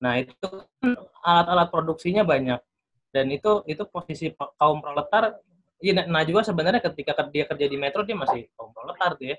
Nah 0.00 0.22
itu 0.22 0.46
kan 0.80 0.94
alat-alat 1.26 1.68
produksinya 1.68 2.22
banyak 2.22 2.62
dan 3.10 3.26
itu 3.32 3.64
itu 3.66 3.82
posisi 3.88 4.30
kaum 4.60 4.78
proletar 4.78 5.40
ya 5.80 5.92
Najwa 6.04 6.44
sebenarnya 6.44 6.80
ketika 6.84 7.16
dia 7.32 7.44
kerja 7.48 7.66
di 7.66 7.76
Metro 7.76 8.04
dia 8.04 8.16
masih 8.16 8.48
kaum 8.56 8.70
proletar 8.76 9.16
tuh 9.16 9.34
ya 9.34 9.36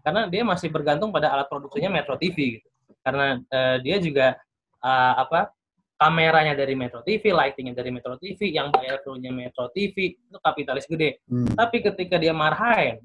karena 0.00 0.26
dia 0.26 0.42
masih 0.42 0.68
bergantung 0.72 1.10
pada 1.14 1.30
alat 1.30 1.46
produksinya 1.46 1.90
Metro 1.92 2.16
TV 2.16 2.60
gitu 2.60 2.68
karena 3.00 3.40
uh, 3.48 3.76
dia 3.80 3.96
juga 4.02 4.36
uh, 4.82 5.14
apa 5.24 5.52
kameranya 6.00 6.56
dari 6.56 6.72
Metro 6.72 7.04
TV, 7.04 7.28
lightingnya 7.28 7.76
dari 7.76 7.92
Metro 7.92 8.16
TV, 8.16 8.48
yang 8.48 8.72
bayar 8.72 9.04
krunya 9.04 9.28
Metro 9.28 9.68
TV 9.68 10.16
itu 10.16 10.38
kapitalis 10.40 10.88
gede. 10.88 11.20
Hmm. 11.28 11.52
Tapi 11.52 11.84
ketika 11.84 12.16
dia 12.16 12.32
marhain, 12.32 13.04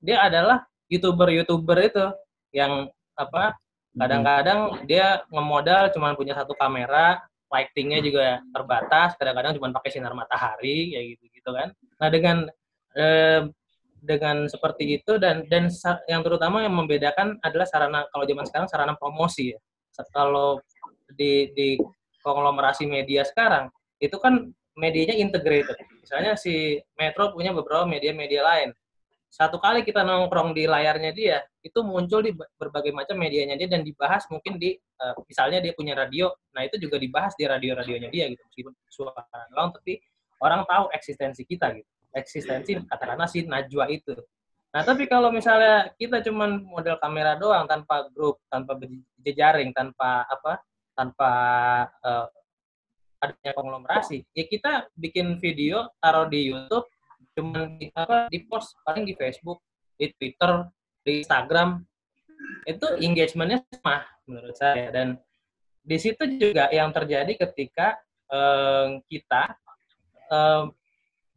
dia 0.00 0.24
adalah 0.24 0.64
youtuber-youtuber 0.88 1.76
itu 1.84 2.04
yang 2.56 2.88
apa 3.12 3.60
kadang-kadang 3.94 4.84
dia 4.90 5.22
ngemodal 5.30 5.92
cuma 5.94 6.18
punya 6.18 6.34
satu 6.34 6.52
kamera 6.58 7.22
lightingnya 7.46 8.02
juga 8.02 8.42
terbatas 8.50 9.14
kadang-kadang 9.14 9.54
cuma 9.54 9.70
pakai 9.70 9.90
sinar 9.94 10.10
matahari 10.18 10.98
kayak 10.98 11.06
gitu 11.14 11.24
gitu 11.30 11.50
kan 11.54 11.68
nah 12.02 12.08
dengan 12.10 12.36
eh, 12.98 13.46
dengan 14.02 14.50
seperti 14.50 15.00
itu 15.00 15.16
dan 15.16 15.46
dan 15.46 15.70
yang 16.10 16.20
terutama 16.26 16.66
yang 16.66 16.74
membedakan 16.74 17.38
adalah 17.40 17.64
sarana 17.64 18.04
kalau 18.10 18.26
zaman 18.26 18.44
sekarang 18.44 18.68
sarana 18.68 18.94
promosi 18.98 19.54
ya 19.54 19.58
kalau 20.10 20.58
di 21.14 21.54
di 21.54 21.78
konglomerasi 22.24 22.88
media 22.88 23.22
sekarang 23.28 23.68
itu 24.00 24.16
kan 24.16 24.48
medianya 24.74 25.20
integrated 25.20 25.76
misalnya 26.00 26.34
si 26.34 26.80
Metro 26.96 27.30
punya 27.30 27.52
beberapa 27.52 27.84
media-media 27.84 28.42
lain 28.42 28.70
satu 29.34 29.58
kali 29.58 29.82
kita 29.82 30.06
nongkrong 30.06 30.54
di 30.54 30.62
layarnya 30.62 31.10
dia, 31.10 31.42
itu 31.58 31.82
muncul 31.82 32.22
di 32.22 32.30
berbagai 32.30 32.94
macam 32.94 33.18
medianya 33.18 33.58
dia 33.58 33.66
dan 33.66 33.82
dibahas 33.82 34.22
mungkin 34.30 34.62
di 34.62 34.78
uh, 34.78 35.10
misalnya 35.26 35.58
dia 35.58 35.74
punya 35.74 35.98
radio, 35.98 36.30
nah 36.54 36.62
itu 36.62 36.78
juga 36.78 37.02
dibahas 37.02 37.34
di 37.34 37.42
radio-radionya 37.42 38.14
dia 38.14 38.30
gitu 38.30 38.38
meskipun 38.46 38.70
suara 38.86 39.26
doang 39.50 39.74
tapi 39.74 39.98
orang 40.38 40.62
tahu 40.70 40.86
eksistensi 40.94 41.42
kita 41.42 41.74
gitu. 41.74 41.90
Eksistensi 42.14 42.78
katakanlah 42.86 43.26
si 43.26 43.42
Najwa 43.42 43.90
itu. 43.90 44.14
Nah, 44.70 44.86
tapi 44.86 45.10
kalau 45.10 45.34
misalnya 45.34 45.90
kita 45.98 46.22
cuman 46.22 46.62
model 46.62 46.94
kamera 47.02 47.34
doang 47.34 47.66
tanpa 47.66 48.06
grup, 48.14 48.38
tanpa 48.46 48.78
jejaring, 49.18 49.74
tanpa 49.74 50.30
apa? 50.30 50.62
Tanpa 50.94 51.32
uh, 52.00 52.26
adanya 53.20 53.52
konglomerasi, 53.56 54.24
ya 54.34 54.44
kita 54.46 54.88
bikin 54.94 55.36
video 55.42 55.90
taruh 55.98 56.28
di 56.28 56.52
YouTube 56.52 56.86
cuma 57.34 57.66
di 57.66 57.90
apa 57.90 58.30
di 58.30 58.46
post 58.46 58.78
paling 58.86 59.02
di 59.02 59.14
Facebook 59.18 59.58
di 59.98 60.06
Twitter 60.14 60.70
di 61.02 61.20
Instagram 61.22 61.82
itu 62.64 62.86
engagementnya 63.00 63.66
sama 63.74 64.06
menurut 64.28 64.54
saya. 64.56 64.88
Dan 64.94 65.18
di 65.84 65.96
situ 66.00 66.24
juga 66.38 66.70
yang 66.72 66.94
terjadi 66.94 67.34
ketika 67.36 67.98
eh, 68.32 69.02
kita 69.10 69.42
eh, 70.30 70.64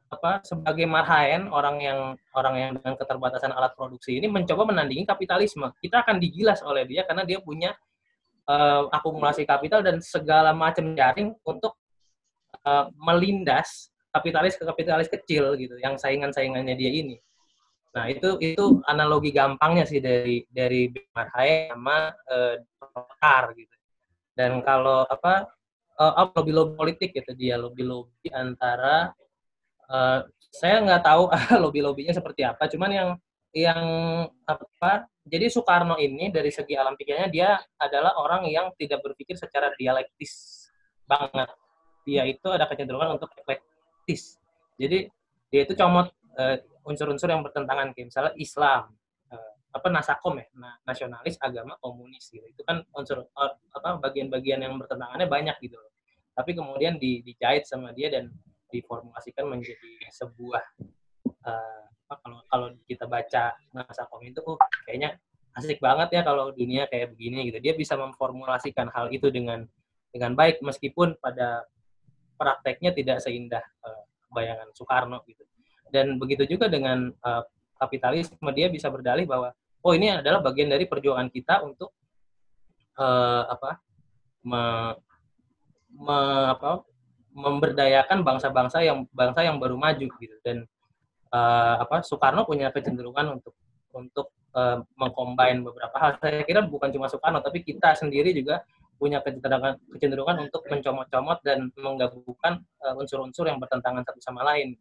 apa 0.07 0.39
sebagai 0.47 0.87
marhaen 0.87 1.51
orang 1.51 1.83
yang 1.83 1.99
orang 2.31 2.55
yang 2.55 2.71
dengan 2.79 2.95
keterbatasan 2.95 3.51
alat 3.51 3.75
produksi 3.75 4.15
ini 4.15 4.31
mencoba 4.31 4.63
menandingi 4.63 5.03
kapitalisme. 5.03 5.67
Kita 5.83 6.05
akan 6.07 6.15
digilas 6.21 6.63
oleh 6.63 6.87
dia 6.87 7.03
karena 7.03 7.27
dia 7.27 7.43
punya 7.43 7.75
eh, 8.47 8.83
akumulasi 8.91 9.43
kapital 9.43 9.83
dan 9.83 9.99
segala 9.99 10.55
macam 10.55 10.95
jaring 10.95 11.35
untuk 11.43 11.75
eh, 12.63 12.85
melindas 12.97 13.91
kapitalis 14.11 14.57
ke 14.57 14.63
kapitalis 14.65 15.07
kecil 15.11 15.53
gitu 15.59 15.77
yang 15.77 15.99
saingan-saingannya 15.99 16.73
dia 16.73 16.91
ini. 16.91 17.17
Nah, 17.97 18.05
itu 18.13 18.37
itu 18.41 18.81
analogi 18.85 19.33
gampangnya 19.33 19.85
sih 19.89 19.97
dari 19.97 20.45
dari 20.53 20.91
Marhae 21.17 21.73
sama 21.73 22.13
uh, 22.29 23.51
gitu. 23.57 23.75
Dan 24.37 24.61
kalau 24.61 25.01
apa 25.09 25.49
uh, 25.97 26.29
lobby-lobby 26.35 26.77
politik 26.77 27.09
gitu 27.17 27.33
dia 27.33 27.57
lobby-lobby 27.57 28.29
antara 28.29 29.17
uh, 29.89 30.21
saya 30.53 30.77
nggak 30.85 31.01
tahu 31.01 31.23
lobby-lobbynya 31.63 32.13
seperti 32.13 32.45
apa, 32.45 32.69
cuman 32.69 32.91
yang 32.93 33.09
yang 33.55 33.83
apa 34.45 35.07
jadi 35.27 35.51
Soekarno 35.51 35.99
ini 35.99 36.31
dari 36.31 36.47
segi 36.47 36.73
alam 36.79 36.95
pikirnya 36.95 37.27
dia 37.27 37.59
adalah 37.75 38.15
orang 38.15 38.47
yang 38.47 38.71
tidak 38.79 39.03
berpikir 39.03 39.35
secara 39.35 39.75
dialektis 39.75 40.65
banget. 41.03 41.51
Dia 42.07 42.23
itu 42.23 42.47
ada 42.47 42.63
kecenderungan 42.63 43.19
untuk 43.19 43.27
praktis. 43.43 44.39
Jadi 44.79 45.11
dia 45.51 45.61
itu 45.67 45.75
comot 45.75 46.07
uh, 46.39 46.55
unsur-unsur 46.87 47.27
yang 47.27 47.43
bertentangan 47.43 47.91
kayak 47.91 48.07
misalnya 48.07 48.33
Islam, 48.39 48.95
uh, 49.31 49.51
apa 49.75 49.87
nasakom 49.91 50.39
ya, 50.39 50.47
nah, 50.55 50.79
nasionalis, 50.87 51.35
agama, 51.43 51.75
komunis 51.83 52.31
gitu. 52.31 52.47
Itu 52.47 52.63
kan 52.63 52.87
unsur 52.95 53.27
uh, 53.27 53.53
apa 53.75 53.99
bagian-bagian 53.99 54.63
yang 54.63 54.79
bertentangannya 54.79 55.27
banyak 55.27 55.59
gitu 55.59 55.75
loh. 55.75 55.91
Tapi 56.31 56.55
kemudian 56.55 56.95
di, 56.95 57.19
dijahit 57.25 57.67
sama 57.67 57.91
dia 57.91 58.07
dan 58.07 58.31
diformulasikan 58.71 59.43
menjadi 59.47 60.07
sebuah 60.11 60.63
uh, 61.43 61.86
kalau 62.07 62.39
kalau 62.47 62.67
kita 62.87 63.05
baca 63.05 63.51
nasakom 63.75 64.23
itu 64.23 64.39
oh, 64.47 64.55
kayaknya 64.87 65.19
asik 65.59 65.81
banget 65.83 66.13
ya 66.13 66.21
kalau 66.23 66.55
dunia 66.55 66.87
kayak 66.87 67.11
begini 67.17 67.51
gitu. 67.51 67.59
Dia 67.59 67.73
bisa 67.75 67.99
memformulasikan 67.99 68.87
hal 68.93 69.11
itu 69.11 69.27
dengan 69.27 69.67
dengan 70.13 70.33
baik 70.37 70.63
meskipun 70.63 71.19
pada 71.19 71.67
prakteknya 72.37 72.93
tidak 72.93 73.17
seindah 73.19 73.63
uh, 73.83 74.03
bayangan 74.31 74.69
Soekarno 74.71 75.25
gitu. 75.27 75.43
Dan 75.91 76.21
begitu 76.21 76.45
juga 76.47 76.71
dengan 76.71 77.11
uh, 77.25 77.43
kapitalisme 77.77 78.49
dia 78.53 78.69
bisa 78.69 78.87
berdalih 78.87 79.25
bahwa 79.25 79.51
oh 79.83 79.93
ini 79.93 80.13
adalah 80.13 80.39
bagian 80.41 80.69
dari 80.69 80.85
perjuangan 80.85 81.29
kita 81.33 81.63
untuk 81.65 81.93
uh, 82.97 83.43
apa 83.49 83.81
me, 84.45 84.63
me, 85.93 86.17
apa 86.53 86.85
memberdayakan 87.37 88.25
bangsa-bangsa 88.25 88.81
yang 88.81 89.05
bangsa 89.13 89.45
yang 89.45 89.61
baru 89.61 89.77
maju 89.77 90.07
gitu 90.17 90.35
dan 90.41 90.65
uh, 91.31 91.75
apa 91.81 92.03
Soekarno 92.03 92.43
punya 92.47 92.71
kecenderungan 92.71 93.39
untuk 93.39 93.53
untuk 93.95 94.33
uh, 94.53 94.83
mengcombine 94.99 95.63
beberapa 95.65 95.95
hal 95.97 96.11
saya 96.21 96.43
kira 96.45 96.65
bukan 96.65 96.91
cuma 96.93 97.07
Soekarno 97.07 97.39
tapi 97.41 97.63
kita 97.63 97.95
sendiri 97.97 98.35
juga 98.35 98.61
punya 98.97 99.21
kecenderungan, 99.21 99.77
kecenderungan 99.93 100.37
untuk 100.49 100.65
mencomot-comot 100.67 101.39
dan 101.45 101.69
menggabungkan 101.77 102.65
uh, 102.81 102.97
unsur-unsur 102.97 103.45
yang 103.45 103.61
bertentangan 103.61 104.01
satu 104.03 104.19
sama 104.19 104.41
lain. 104.41 104.73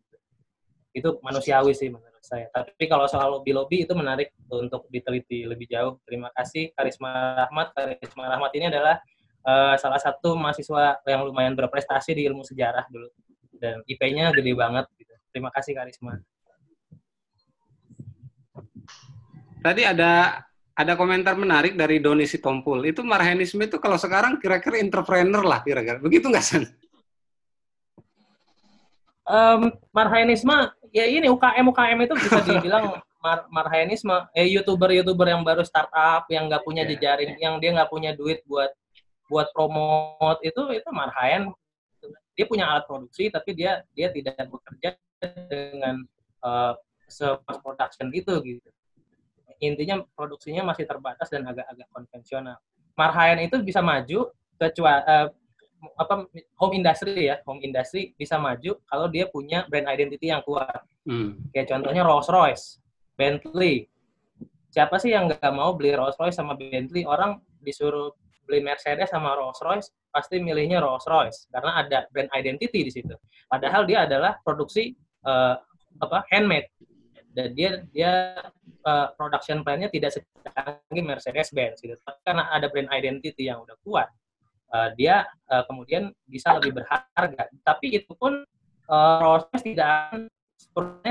Itu 0.97 1.21
manusiawi 1.21 1.77
sih 1.77 1.93
menurut 1.93 2.25
saya. 2.25 2.49
Tapi 2.49 2.89
kalau 2.89 3.05
soal 3.05 3.29
lobby-lobby 3.37 3.85
itu 3.85 3.93
menarik 3.93 4.33
untuk 4.49 4.89
diteliti 4.89 5.45
lebih 5.45 5.69
jauh. 5.69 6.01
Terima 6.09 6.33
kasih 6.33 6.73
Karisma 6.73 7.45
Rahmat. 7.45 7.77
Karisma 7.77 8.33
Rahmat 8.33 8.51
ini 8.57 8.73
adalah 8.73 8.97
uh, 9.45 9.77
salah 9.77 10.01
satu 10.01 10.33
mahasiswa 10.35 11.05
yang 11.05 11.29
lumayan 11.29 11.53
berprestasi 11.53 12.17
di 12.17 12.25
ilmu 12.25 12.41
sejarah 12.49 12.89
dulu. 12.89 13.13
Dan 13.61 13.85
IP-nya 13.85 14.33
gede 14.33 14.57
banget. 14.57 14.89
Gitu. 14.97 15.13
Terima 15.37 15.53
kasih 15.53 15.77
Karisma. 15.77 16.17
Tadi 19.67 19.83
ada 19.83 20.47
ada 20.79 20.93
komentar 20.95 21.35
menarik 21.35 21.75
dari 21.75 21.99
Doni 21.99 22.23
Sitompul. 22.23 22.87
Itu 22.87 23.03
marhenisme 23.03 23.67
itu 23.67 23.83
kalau 23.83 23.99
sekarang 23.99 24.39
kira-kira 24.39 24.79
entrepreneur 24.79 25.43
lah 25.43 25.67
kira-kira. 25.67 25.99
Begitu 25.99 26.31
nggak, 26.31 26.45
San? 26.47 26.63
Um, 29.27 29.75
marhenisme, 29.91 30.55
ya 30.95 31.03
ini 31.11 31.27
UKM-UKM 31.27 31.99
itu 31.99 32.15
bisa 32.15 32.39
dibilang 32.47 33.03
mar 33.19 33.51
marhenisme. 33.51 34.15
Eh, 34.39 34.47
YouTuber-YouTuber 34.55 35.27
yang 35.35 35.43
baru 35.43 35.67
startup, 35.67 36.31
yang 36.31 36.47
nggak 36.47 36.63
punya 36.63 36.87
yeah. 36.87 36.91
jejaring, 36.95 37.35
yang 37.43 37.59
dia 37.59 37.75
nggak 37.75 37.91
punya 37.91 38.15
duit 38.15 38.47
buat 38.47 38.71
buat 39.27 39.51
promote 39.51 40.39
itu 40.47 40.63
itu 40.71 40.89
marhaen 40.95 41.51
dia 42.39 42.47
punya 42.47 42.71
alat 42.71 42.87
produksi 42.87 43.27
tapi 43.27 43.59
dia 43.59 43.83
dia 43.91 44.13
tidak 44.15 44.39
bekerja 44.47 44.95
dengan 45.51 46.07
uh, 46.47 46.79
se 47.11 47.27
production 47.59 48.07
itu 48.15 48.31
gitu 48.47 48.69
intinya 49.61 50.03
produksinya 50.15 50.63
masih 50.67 50.85
terbatas 50.85 51.29
dan 51.33 51.47
agak-agak 51.49 51.89
konvensional. 51.93 52.57
Marhaen 52.97 53.45
itu 53.45 53.61
bisa 53.61 53.85
maju 53.85 54.33
kecuali 54.57 55.03
uh, 55.05 55.29
apa 56.01 56.27
home 56.57 56.75
industry 56.81 57.29
ya, 57.29 57.37
home 57.45 57.61
industry 57.61 58.17
bisa 58.17 58.41
maju 58.41 58.81
kalau 58.89 59.07
dia 59.13 59.29
punya 59.29 59.69
brand 59.69 59.87
identity 59.87 60.33
yang 60.33 60.41
kuat. 60.43 60.83
Hmm. 61.05 61.39
Kayak 61.53 61.77
contohnya 61.77 62.03
Rolls 62.03 62.29
Royce, 62.33 62.81
Bentley. 63.15 63.87
Siapa 64.73 64.97
sih 65.01 65.13
yang 65.13 65.29
nggak 65.29 65.53
mau 65.53 65.77
beli 65.77 65.95
Rolls 65.95 66.17
Royce 66.17 66.37
sama 66.37 66.57
Bentley? 66.57 67.05
Orang 67.05 67.45
disuruh 67.61 68.13
beli 68.47 68.63
Mercedes 68.63 69.11
sama 69.11 69.35
Rolls 69.35 69.61
Royce 69.61 69.91
pasti 70.15 70.41
milihnya 70.41 70.81
Rolls 70.81 71.05
Royce 71.05 71.51
karena 71.53 71.83
ada 71.85 71.99
brand 72.09 72.31
identity 72.33 72.87
di 72.87 72.93
situ. 72.93 73.15
Padahal 73.51 73.85
dia 73.85 74.09
adalah 74.09 74.39
produksi 74.41 74.97
uh, 75.27 75.59
apa 76.01 76.25
handmade 76.33 76.69
dan 77.37 77.53
dia 77.53 77.85
dia 77.93 78.13
uh, 78.89 79.13
production 79.13 79.61
plan-nya 79.61 79.93
tidak 79.93 80.17
secanggih 80.17 81.05
Mercedes-Benz 81.05 81.85
gitu. 81.85 82.01
Tapi 82.01 82.19
karena 82.25 82.49
ada 82.49 82.73
brand 82.73 82.89
identity 82.89 83.53
yang 83.53 83.61
udah 83.61 83.77
kuat, 83.85 84.09
uh, 84.73 84.89
dia 84.97 85.29
uh, 85.53 85.63
kemudian 85.69 86.17
bisa 86.25 86.57
lebih 86.57 86.81
berharga. 86.81 87.53
Tapi 87.61 87.87
itu 87.93 88.17
pun 88.17 88.41
uh, 88.89 89.17
Rolls-Royce 89.21 89.65
tidak 89.69 89.89
akan 89.93 90.21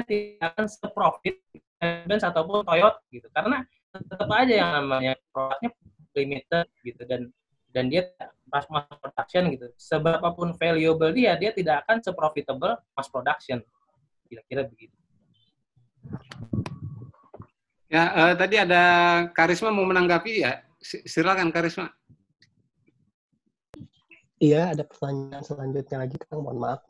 tidak 0.09 0.41
akan 0.41 0.65
seprofit 0.65 1.37
Benz 1.77 2.25
ataupun 2.25 2.65
Toyota 2.65 2.97
gitu. 3.13 3.29
Karena 3.29 3.61
tetap 3.93 4.27
aja 4.33 4.53
yang 4.65 4.71
namanya 4.81 5.13
produknya 5.29 5.69
limited 6.17 6.65
gitu 6.81 7.01
dan 7.05 7.29
dan 7.69 7.91
dia 7.91 8.09
pas 8.49 8.65
mass 8.71 8.87
production 8.97 9.51
gitu. 9.51 9.67
Seberapapun 9.75 10.55
valuable 10.57 11.11
dia, 11.11 11.35
dia 11.35 11.51
tidak 11.51 11.85
akan 11.85 12.01
seprofitable 12.01 12.81
mass 12.97 13.11
production. 13.11 13.61
Kira-kira 14.25 14.65
begitu. 14.65 14.95
Ya, 17.85 18.11
uh, 18.11 18.33
tadi 18.35 18.59
ada 18.59 18.83
Karisma 19.31 19.71
mau 19.71 19.87
menanggapi 19.87 20.43
ya. 20.43 20.59
Silakan 20.83 21.53
Karisma. 21.53 21.87
Iya, 24.41 24.75
ada 24.75 24.83
pertanyaan 24.83 25.45
selanjutnya 25.45 26.03
lagi, 26.03 26.19
Kang. 26.19 26.43
Mohon 26.43 26.59
maaf. 26.59 26.81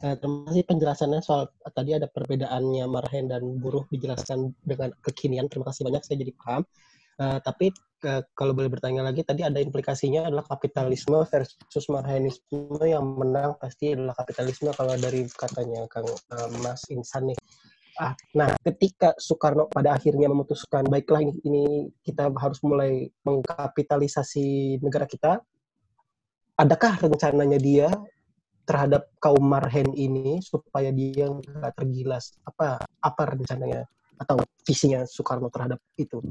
Uh, 0.00 0.16
terima 0.16 0.48
kasih 0.48 0.64
penjelasannya 0.64 1.20
soal 1.20 1.48
tadi 1.76 1.92
ada 1.96 2.08
perbedaannya 2.08 2.84
marhen 2.88 3.28
dan 3.28 3.60
buruh 3.60 3.84
dijelaskan 3.88 4.52
dengan 4.64 4.92
kekinian. 5.00 5.48
Terima 5.48 5.72
kasih 5.72 5.88
banyak, 5.88 6.02
saya 6.04 6.20
jadi 6.20 6.32
paham. 6.36 6.62
Uh, 7.20 7.36
tapi 7.44 7.68
uh, 8.08 8.24
kalau 8.32 8.56
boleh 8.56 8.72
bertanya 8.72 9.04
lagi, 9.04 9.20
tadi 9.24 9.44
ada 9.44 9.60
implikasinya 9.60 10.28
adalah 10.28 10.44
kapitalisme 10.48 11.20
versus 11.28 11.86
marhenisme 11.88 12.80
yang 12.80 13.04
menang 13.16 13.56
pasti 13.60 13.92
adalah 13.92 14.16
kapitalisme 14.16 14.72
kalau 14.72 14.96
dari 14.96 15.28
katanya 15.28 15.84
Kang 15.88 16.08
uh, 16.08 16.48
Mas 16.64 16.84
Insan 16.92 17.32
nih. 17.32 17.38
Ah, 18.00 18.16
nah, 18.32 18.56
ketika 18.64 19.12
Soekarno 19.20 19.68
pada 19.68 19.92
akhirnya 19.92 20.24
memutuskan, 20.32 20.88
baiklah 20.88 21.20
ini, 21.20 21.36
ini 21.44 21.64
kita 22.00 22.32
harus 22.32 22.56
mulai 22.64 23.12
mengkapitalisasi 23.28 24.80
negara 24.80 25.04
kita, 25.04 25.36
adakah 26.56 26.96
rencananya 26.96 27.60
dia 27.60 27.92
terhadap 28.64 29.12
kaum 29.20 29.44
marhen 29.44 29.92
ini 29.92 30.40
supaya 30.40 30.88
dia 30.88 31.28
nggak 31.28 31.76
tergilas? 31.76 32.40
Apa 32.48 32.80
apa 33.04 33.22
rencananya 33.36 33.84
atau 34.16 34.40
visinya 34.64 35.04
Soekarno 35.04 35.52
terhadap 35.52 35.84
itu, 36.00 36.24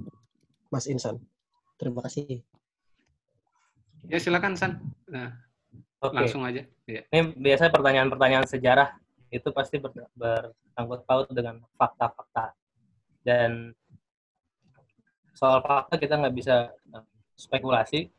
Mas 0.74 0.89
Insan? 0.89 1.22
Terima 1.78 2.01
kasih. 2.01 2.41
Ya 4.09 4.17
silakan 4.17 4.57
San. 4.57 4.82
Nah, 5.05 5.38
okay. 6.01 6.17
langsung 6.17 6.41
aja. 6.49 6.65
Ya. 6.89 7.05
Ini 7.13 7.38
biasanya 7.38 7.70
pertanyaan-pertanyaan 7.78 8.49
sejarah 8.49 8.89
itu 9.30 9.50
pasti 9.54 9.78
ber, 9.78 9.94
bersangkut 10.18 11.00
paut 11.06 11.28
dengan 11.30 11.62
fakta-fakta. 11.78 12.54
Dan 13.22 13.74
soal 15.38 15.62
fakta 15.62 15.96
kita 16.02 16.18
nggak 16.18 16.36
bisa 16.36 16.74
eh, 16.74 17.06
spekulasi. 17.38 18.10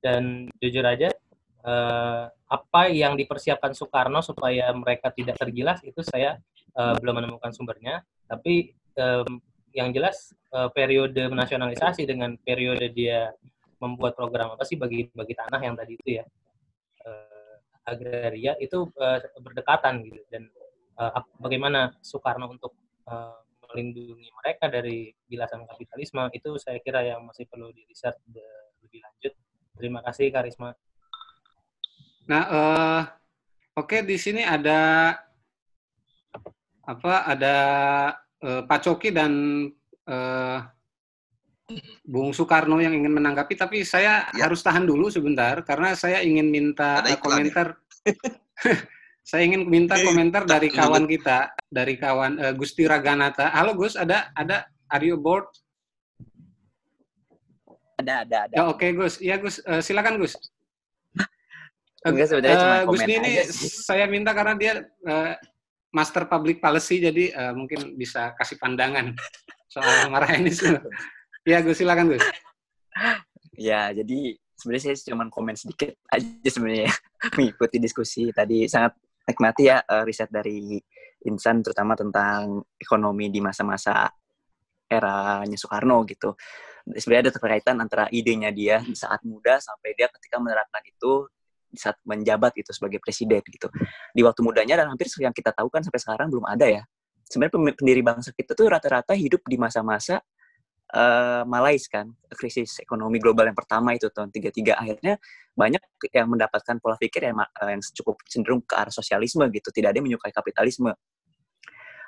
Dan 0.00 0.46
jujur 0.60 0.84
aja 0.86 1.10
eh, 1.64 2.24
apa 2.30 2.82
yang 2.92 3.18
dipersiapkan 3.18 3.74
Soekarno 3.74 4.22
supaya 4.22 4.70
mereka 4.70 5.10
tidak 5.10 5.36
tergilas 5.40 5.82
itu 5.82 6.00
saya 6.04 6.38
eh, 6.76 6.94
belum 7.00 7.22
menemukan 7.22 7.52
sumbernya. 7.52 8.04
Tapi 8.28 8.72
eh, 8.74 9.24
yang 9.76 9.92
jelas 9.92 10.32
eh, 10.56 10.70
periode 10.72 11.28
nasionalisasi 11.28 12.08
dengan 12.08 12.34
periode 12.40 12.88
dia 12.96 13.28
membuat 13.76 14.16
program 14.16 14.56
apa 14.56 14.64
sih 14.64 14.80
bagi 14.80 15.04
bagi 15.12 15.36
tanah 15.36 15.60
yang 15.60 15.76
tadi 15.76 16.00
itu 16.00 16.10
ya 16.16 16.24
agraria 17.86 18.58
itu 18.58 18.90
uh, 18.98 19.18
berdekatan 19.38 20.02
gitu 20.02 20.20
dan 20.28 20.50
uh, 20.98 21.22
bagaimana 21.38 21.94
Soekarno 22.02 22.50
untuk 22.50 22.74
uh, 23.06 23.38
melindungi 23.72 24.30
mereka 24.42 24.66
dari 24.70 25.10
gilasan 25.30 25.66
kapitalisme 25.66 26.26
itu 26.34 26.58
saya 26.58 26.82
kira 26.82 27.02
yang 27.02 27.22
masih 27.26 27.46
perlu 27.46 27.70
di 27.74 27.82
riset 27.86 28.14
lebih 28.82 29.00
lanjut. 29.02 29.32
Terima 29.76 30.00
kasih 30.02 30.32
Karisma. 30.32 30.72
Nah, 32.26 32.42
uh, 32.50 33.02
oke 33.78 33.86
okay, 33.86 34.00
di 34.02 34.16
sini 34.18 34.42
ada 34.42 35.12
apa? 36.86 37.14
Ada 37.26 37.56
uh, 38.42 38.62
Pak 38.66 38.80
Coki 38.82 39.10
dan 39.14 39.32
uh, 40.10 40.58
Bung 42.06 42.30
Soekarno 42.30 42.78
yang 42.78 42.94
ingin 42.94 43.10
menanggapi, 43.10 43.58
tapi 43.58 43.82
saya 43.82 44.30
ya. 44.30 44.46
harus 44.46 44.62
tahan 44.62 44.86
dulu 44.86 45.10
sebentar 45.10 45.58
karena 45.66 45.98
saya 45.98 46.22
ingin 46.22 46.46
minta 46.46 47.02
Ada 47.02 47.18
komentar. 47.18 47.74
saya 49.26 49.42
ingin 49.42 49.66
minta 49.66 49.98
komentar 49.98 50.46
dari 50.46 50.70
kawan 50.70 51.10
kita, 51.10 51.50
dari 51.66 51.98
kawan 51.98 52.38
uh, 52.38 52.54
Gusti 52.54 52.86
Raganata. 52.86 53.50
Halo 53.50 53.74
Gus, 53.74 53.98
ada 53.98 54.30
ada 54.38 54.70
are 54.94 55.02
you 55.02 55.18
board? 55.18 55.50
Ada, 57.98 58.22
ada, 58.22 58.36
ada. 58.46 58.54
Ya, 58.54 58.62
Oke 58.70 58.86
okay, 58.86 58.90
Gus, 58.94 59.14
ya 59.18 59.34
Gus, 59.34 59.58
uh, 59.66 59.82
silakan 59.82 60.22
Gus. 60.22 60.38
Enggak 62.06 62.30
sebenarnya 62.30 62.54
uh, 62.54 62.62
cuma 62.62 62.76
Gus 62.94 63.02
ini 63.10 63.32
saya 63.58 64.06
minta 64.06 64.30
karena 64.30 64.54
dia 64.54 64.86
uh, 65.02 65.34
master 65.90 66.30
public 66.30 66.62
policy, 66.62 67.02
jadi 67.02 67.34
uh, 67.34 67.52
mungkin 67.58 67.98
bisa 67.98 68.38
kasih 68.38 68.54
pandangan 68.62 69.10
soal 69.74 70.06
marah 70.14 70.30
ini. 70.38 70.54
Ya, 71.46 71.62
Gus, 71.62 71.78
silakan, 71.78 72.10
Gus. 72.10 72.26
Ya, 73.54 73.94
jadi 73.94 74.34
sebenarnya 74.58 74.82
saya 74.90 75.14
cuma 75.14 75.30
komen 75.30 75.54
sedikit 75.54 75.94
aja 76.10 76.50
sebenarnya 76.50 76.90
mengikuti 77.38 77.78
diskusi 77.78 78.34
tadi 78.34 78.66
sangat 78.66 78.98
nikmati 79.30 79.70
ya 79.70 79.78
uh, 79.78 80.02
riset 80.02 80.26
dari 80.26 80.74
Insan 81.22 81.62
terutama 81.62 81.94
tentang 81.94 82.66
ekonomi 82.74 83.30
di 83.30 83.38
masa-masa 83.38 84.10
eranya 84.90 85.54
Soekarno 85.54 86.02
gitu. 86.10 86.34
Sebenarnya 86.82 87.30
ada 87.30 87.32
keterkaitan 87.38 87.76
antara 87.78 88.04
idenya 88.10 88.50
dia 88.50 88.82
di 88.82 88.98
saat 88.98 89.22
muda 89.22 89.62
sampai 89.62 89.94
dia 89.94 90.10
ketika 90.10 90.42
menerapkan 90.42 90.82
itu 90.82 91.30
saat 91.78 91.94
menjabat 92.02 92.58
itu 92.58 92.74
sebagai 92.74 92.98
presiden 92.98 93.42
gitu. 93.46 93.70
Di 94.10 94.22
waktu 94.26 94.42
mudanya 94.42 94.82
dan 94.82 94.90
hampir 94.90 95.06
yang 95.22 95.34
kita 95.34 95.54
tahu 95.54 95.70
kan 95.70 95.86
sampai 95.86 96.02
sekarang 96.02 96.26
belum 96.26 96.46
ada 96.46 96.66
ya. 96.66 96.82
Sebenarnya 97.26 97.78
pendiri 97.78 98.02
bangsa 98.02 98.34
kita 98.34 98.58
tuh 98.58 98.66
rata-rata 98.66 99.14
hidup 99.14 99.46
di 99.46 99.58
masa-masa 99.58 100.18
uh, 100.94 101.42
kan 101.90 102.06
krisis 102.30 102.78
ekonomi 102.78 103.18
global 103.18 103.48
yang 103.48 103.58
pertama 103.58 103.96
itu 103.96 104.06
tahun 104.12 104.30
33 104.30 104.76
akhirnya 104.76 105.14
banyak 105.56 105.82
yang 106.12 106.28
mendapatkan 106.30 106.76
pola 106.78 106.94
pikir 107.00 107.26
yang, 107.26 107.40
uh, 107.40 107.70
yang 107.70 107.82
cukup 107.82 108.20
cenderung 108.28 108.62
ke 108.62 108.76
arah 108.76 108.92
sosialisme 108.92 109.42
gitu 109.50 109.72
tidak 109.74 109.96
ada 109.96 109.98
yang 109.98 110.06
menyukai 110.06 110.30
kapitalisme. 110.30 110.92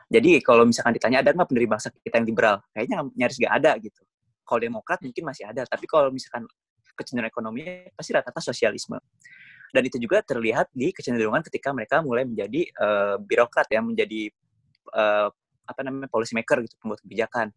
Jadi 0.08 0.40
kalau 0.40 0.64
misalkan 0.64 0.96
ditanya 0.96 1.20
ada 1.20 1.36
nggak 1.36 1.48
pendiri 1.48 1.68
bangsa 1.68 1.92
kita 1.92 2.16
yang 2.22 2.26
liberal? 2.28 2.56
Kayaknya 2.72 2.96
nyaris 3.12 3.36
nggak 3.40 3.54
ada 3.60 3.72
gitu. 3.76 4.00
Kalau 4.44 4.60
demokrat 4.60 4.98
mungkin 5.04 5.22
masih 5.26 5.44
ada 5.48 5.62
tapi 5.68 5.84
kalau 5.84 6.08
misalkan 6.08 6.48
kecenderungan 6.96 7.28
ekonomi 7.28 7.62
pasti 7.92 8.10
rata-rata 8.16 8.40
sosialisme. 8.40 8.96
Dan 9.68 9.84
itu 9.84 10.00
juga 10.00 10.24
terlihat 10.24 10.72
di 10.72 10.96
kecenderungan 10.96 11.44
ketika 11.44 11.76
mereka 11.76 12.00
mulai 12.00 12.24
menjadi 12.24 12.72
uh, 12.80 13.20
birokrat 13.20 13.68
ya 13.68 13.84
menjadi 13.84 14.32
uh, 14.96 15.28
apa 15.68 15.80
namanya 15.84 16.08
policy 16.08 16.32
maker 16.32 16.64
gitu 16.64 16.80
pembuat 16.80 17.04
kebijakan 17.04 17.52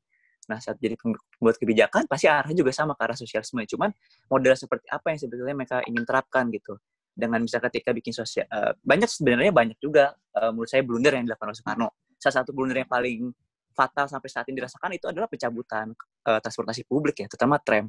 Nah, 0.52 0.60
saat 0.60 0.76
jadi 0.84 1.00
pembuat 1.00 1.56
kebijakan, 1.56 2.12
pasti 2.12 2.28
arahnya 2.28 2.60
juga 2.60 2.76
sama 2.76 2.92
ke 3.00 3.02
arah 3.08 3.16
sosialisme. 3.16 3.64
Cuman 3.64 3.88
model 4.28 4.54
seperti 4.60 4.92
apa 4.92 5.16
yang 5.16 5.20
sebetulnya 5.24 5.56
mereka 5.56 5.80
ingin 5.88 6.04
terapkan 6.04 6.52
gitu. 6.52 6.76
Dengan 7.16 7.40
misalnya 7.40 7.72
ketika 7.72 7.96
bikin 7.96 8.12
sosial, 8.12 8.44
uh, 8.52 8.76
banyak 8.84 9.08
sebenarnya 9.08 9.56
banyak 9.56 9.80
juga 9.80 10.12
uh, 10.36 10.52
menurut 10.52 10.68
saya 10.68 10.84
blunder 10.84 11.16
yang 11.16 11.24
dilakukan 11.24 11.48
oleh 11.48 11.58
Soekarno. 11.60 11.90
Salah 12.20 12.36
satu 12.44 12.52
blunder 12.52 12.84
yang 12.84 12.92
paling 12.92 13.32
fatal 13.72 14.12
sampai 14.12 14.28
saat 14.28 14.46
ini 14.52 14.60
dirasakan 14.60 14.92
itu 14.92 15.08
adalah 15.08 15.32
pencabutan 15.32 15.96
uh, 16.28 16.40
transportasi 16.44 16.84
publik 16.84 17.24
ya, 17.24 17.28
terutama 17.32 17.56
tram. 17.64 17.88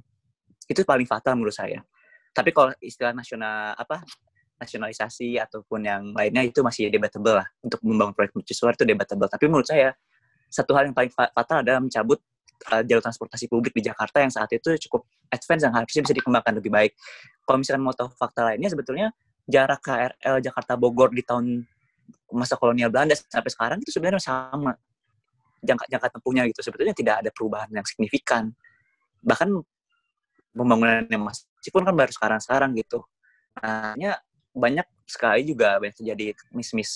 Itu 0.71 0.87
paling 0.87 1.07
fatal 1.11 1.35
menurut 1.35 1.55
saya. 1.55 1.83
Tapi 2.31 2.55
kalau 2.55 2.71
istilah 2.79 3.11
nasional 3.11 3.75
apa 3.75 4.07
nasionalisasi 4.63 5.43
ataupun 5.43 5.81
yang 5.83 6.03
lainnya 6.15 6.47
itu 6.47 6.63
masih 6.63 6.87
debatable 6.87 7.35
lah 7.43 7.47
untuk 7.59 7.83
membangun 7.83 8.15
proyek 8.15 8.33
mercusuar 8.39 8.79
itu 8.79 8.87
debatable. 8.87 9.27
Tapi 9.27 9.45
menurut 9.51 9.67
saya 9.67 9.91
satu 10.47 10.77
hal 10.79 10.87
yang 10.87 10.97
paling 10.97 11.11
fatal 11.11 11.67
adalah 11.67 11.81
mencabut 11.83 12.23
uh, 12.71 12.83
jalur 12.87 13.03
transportasi 13.03 13.51
publik 13.51 13.75
di 13.75 13.83
Jakarta 13.91 14.23
yang 14.23 14.31
saat 14.31 14.51
itu 14.55 14.77
cukup 14.89 15.07
advance 15.33 15.63
yang 15.67 15.75
harusnya 15.75 16.01
bisa 16.07 16.15
dikembangkan 16.15 16.55
lebih 16.59 16.71
baik. 16.71 16.93
Kalau 17.43 17.59
misalkan 17.59 17.83
mau 17.83 17.95
tahu 17.97 18.11
fakta 18.15 18.53
lainnya, 18.53 18.71
sebetulnya 18.71 19.11
jarak 19.49 19.83
KRL 19.83 20.39
Jakarta 20.39 20.73
Bogor 20.79 21.11
di 21.11 21.27
tahun 21.27 21.67
masa 22.33 22.57
kolonial 22.57 22.89
Belanda 22.89 23.13
sampai 23.19 23.51
sekarang 23.51 23.79
itu 23.83 23.91
sebenarnya 23.93 24.23
sama 24.23 24.73
jangka 25.63 25.85
jangka 25.91 26.09
tempuhnya 26.19 26.43
gitu. 26.51 26.61
Sebetulnya 26.63 26.95
tidak 26.95 27.27
ada 27.27 27.31
perubahan 27.31 27.71
yang 27.71 27.87
signifikan. 27.87 28.51
Bahkan 29.23 29.49
pembangunan 30.53 31.07
yang 31.09 31.23
meskipun 31.25 31.83
kan 31.87 31.95
baru 31.95 32.13
sekarang-sekarang 32.13 32.77
gitu. 32.77 33.01
Nah, 33.63 33.95
banyak 34.53 34.85
sekali 35.09 35.49
juga 35.49 35.81
banyak 35.81 35.97
terjadi 35.97 36.37
mis 36.53 36.71
mis 36.77 36.91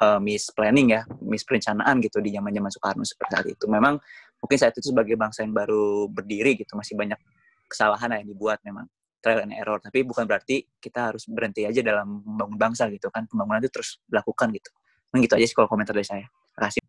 uh, 0.00 0.20
mis 0.20 0.48
planning 0.52 1.00
ya, 1.00 1.02
mis 1.24 1.44
perencanaan 1.44 2.00
gitu 2.04 2.20
di 2.20 2.32
zaman 2.32 2.52
zaman 2.52 2.70
Soekarno 2.72 3.04
seperti 3.04 3.32
saat 3.32 3.46
itu. 3.48 3.64
Memang 3.68 3.96
mungkin 4.44 4.60
saat 4.60 4.76
itu 4.76 4.92
sebagai 4.92 5.16
bangsa 5.16 5.40
yang 5.40 5.56
baru 5.56 6.04
berdiri 6.12 6.60
gitu 6.60 6.76
masih 6.76 7.00
banyak 7.00 7.16
kesalahan 7.64 8.20
yang 8.20 8.28
dibuat 8.28 8.60
memang 8.60 8.84
trial 9.24 9.40
and 9.40 9.56
error 9.56 9.80
tapi 9.80 10.04
bukan 10.04 10.28
berarti 10.28 10.68
kita 10.76 11.08
harus 11.08 11.24
berhenti 11.24 11.64
aja 11.64 11.80
dalam 11.80 12.20
membangun 12.28 12.60
bangsa 12.60 12.92
gitu 12.92 13.08
kan 13.08 13.24
pembangunan 13.24 13.64
itu 13.64 13.72
terus 13.72 14.04
dilakukan 14.04 14.52
gitu 14.52 14.68
Mungkin 15.08 15.30
gitu 15.30 15.34
aja 15.40 15.46
sih 15.48 15.56
kalau 15.56 15.72
komentar 15.72 15.96
dari 15.96 16.04
saya 16.04 16.28
terima 16.28 16.68
kasih 16.68 16.84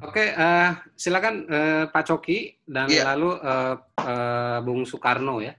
Oke, 0.00 0.32
uh, 0.32 0.80
silakan 0.96 1.44
uh, 1.44 1.84
Pak 1.92 2.04
Coki 2.08 2.56
dan 2.64 2.88
yeah. 2.88 3.12
lalu 3.12 3.36
uh, 3.36 3.76
uh, 4.00 4.58
Bung 4.64 4.88
Soekarno 4.88 5.44
ya. 5.44 5.52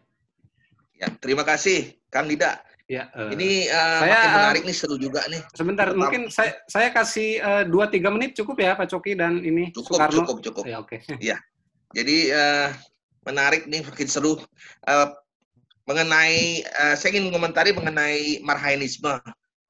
Ya, 0.98 1.14
terima 1.22 1.46
kasih 1.46 1.94
Kang 2.10 2.26
Dida. 2.26 2.58
Ya, 2.86 3.10
uh, 3.18 3.34
ini 3.34 3.66
uh, 3.66 4.02
saya, 4.06 4.14
makin 4.14 4.30
menarik 4.38 4.64
nih, 4.70 4.76
seru 4.78 4.96
juga 5.02 5.26
nih. 5.26 5.42
Sebentar, 5.58 5.90
Tetap. 5.90 5.98
mungkin 5.98 6.22
saya 6.30 6.54
saya 6.70 6.94
kasih 6.94 7.42
dua 7.66 7.86
uh, 7.86 7.90
tiga 7.90 8.14
menit 8.14 8.38
cukup 8.38 8.62
ya 8.62 8.78
Pak 8.78 8.94
Coki 8.94 9.18
dan 9.18 9.42
ini 9.42 9.74
cukup, 9.74 9.98
Soekarno. 9.98 10.22
Cukup, 10.22 10.38
cukup, 10.46 10.64
Ya, 10.70 10.78
oke. 10.78 11.02
Okay. 11.02 11.18
Ya, 11.18 11.42
jadi 11.98 12.18
uh, 12.30 12.70
menarik 13.26 13.66
nih, 13.66 13.82
makin 13.82 14.06
seru. 14.06 14.38
Uh, 14.86 15.10
mengenai, 15.90 16.62
uh, 16.78 16.94
saya 16.94 17.18
ingin 17.18 17.34
mengomentari 17.34 17.74
mengenai 17.74 18.42
marhainisme. 18.46 19.18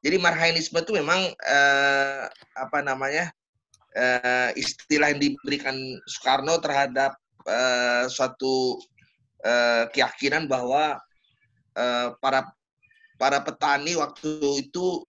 Jadi 0.04 0.16
marhainisme 0.20 0.76
itu 0.76 0.92
memang 0.92 1.32
uh, 1.48 2.28
apa 2.60 2.84
namanya 2.84 3.32
uh, 3.96 4.52
istilah 4.60 5.16
yang 5.16 5.24
diberikan 5.24 5.76
Soekarno 6.04 6.60
terhadap 6.60 7.16
uh, 7.48 8.12
suatu 8.12 8.80
uh, 9.48 9.88
keyakinan 9.96 10.52
bahwa 10.52 11.00
uh, 11.80 12.08
para 12.20 12.44
para 13.16 13.42
petani 13.44 13.96
waktu 13.96 14.64
itu 14.68 15.04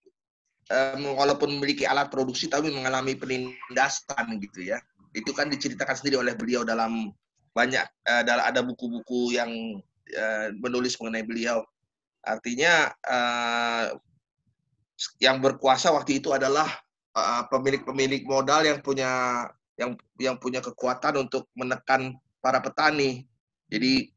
uh, 0.71 0.95
walaupun 1.15 1.59
memiliki 1.59 1.83
alat 1.83 2.07
produksi 2.07 2.47
tapi 2.47 2.71
mengalami 2.71 3.15
penindasan 3.15 4.39
gitu 4.43 4.71
ya. 4.71 4.79
Itu 5.15 5.31
kan 5.33 5.51
diceritakan 5.51 5.95
sendiri 5.97 6.19
oleh 6.21 6.33
beliau 6.35 6.63
dalam 6.67 7.11
banyak 7.55 7.85
uh, 8.07 8.23
ada 8.23 8.61
buku-buku 8.61 9.35
yang 9.35 9.51
uh, 10.13 10.47
menulis 10.59 10.95
mengenai 10.99 11.25
beliau. 11.25 11.63
Artinya 12.27 12.91
yang 15.23 15.39
berkuasa 15.39 15.95
waktu 15.95 16.19
itu 16.19 16.35
adalah 16.35 16.67
pemilik-pemilik 17.47 18.27
modal 18.27 18.67
yang 18.67 18.83
punya 18.83 19.47
yang 19.79 19.95
yang 20.19 20.35
punya 20.35 20.59
kekuatan 20.59 21.23
untuk 21.23 21.47
menekan 21.55 22.19
para 22.43 22.59
petani. 22.59 23.23
Jadi 23.71 24.11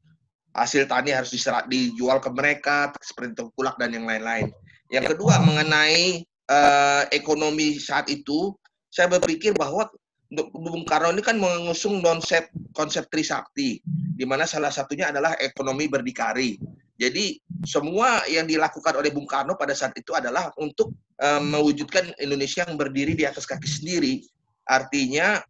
hasil 0.55 0.87
tani 0.91 1.15
harus 1.15 1.31
diserat, 1.31 1.71
dijual 1.71 2.19
ke 2.19 2.31
mereka 2.31 2.91
seperti 3.01 3.39
tengkulak 3.39 3.79
dan 3.79 3.95
yang 3.95 4.07
lain-lain. 4.07 4.51
Yang 4.91 5.15
kedua 5.15 5.39
mengenai 5.43 6.27
uh, 6.51 7.07
ekonomi 7.15 7.79
saat 7.79 8.11
itu, 8.11 8.55
saya 8.91 9.07
berpikir 9.07 9.55
bahwa 9.55 9.87
Bung 10.31 10.87
Karno 10.87 11.11
ini 11.11 11.23
kan 11.27 11.39
mengusung 11.39 11.99
konsep 12.03 12.51
konsep 12.71 13.07
trisakti, 13.11 13.83
di 14.15 14.23
mana 14.23 14.47
salah 14.47 14.71
satunya 14.71 15.11
adalah 15.11 15.35
ekonomi 15.43 15.91
berdikari. 15.91 16.55
Jadi 16.95 17.41
semua 17.67 18.23
yang 18.31 18.47
dilakukan 18.47 18.95
oleh 18.95 19.11
Bung 19.11 19.27
Karno 19.27 19.59
pada 19.59 19.75
saat 19.75 19.97
itu 19.99 20.15
adalah 20.15 20.55
untuk 20.61 20.95
um, 21.19 21.43
mewujudkan 21.51 22.15
Indonesia 22.23 22.63
yang 22.63 22.79
berdiri 22.79 23.19
di 23.19 23.27
atas 23.27 23.43
kaki 23.43 23.67
sendiri. 23.67 24.23
Artinya 24.71 25.43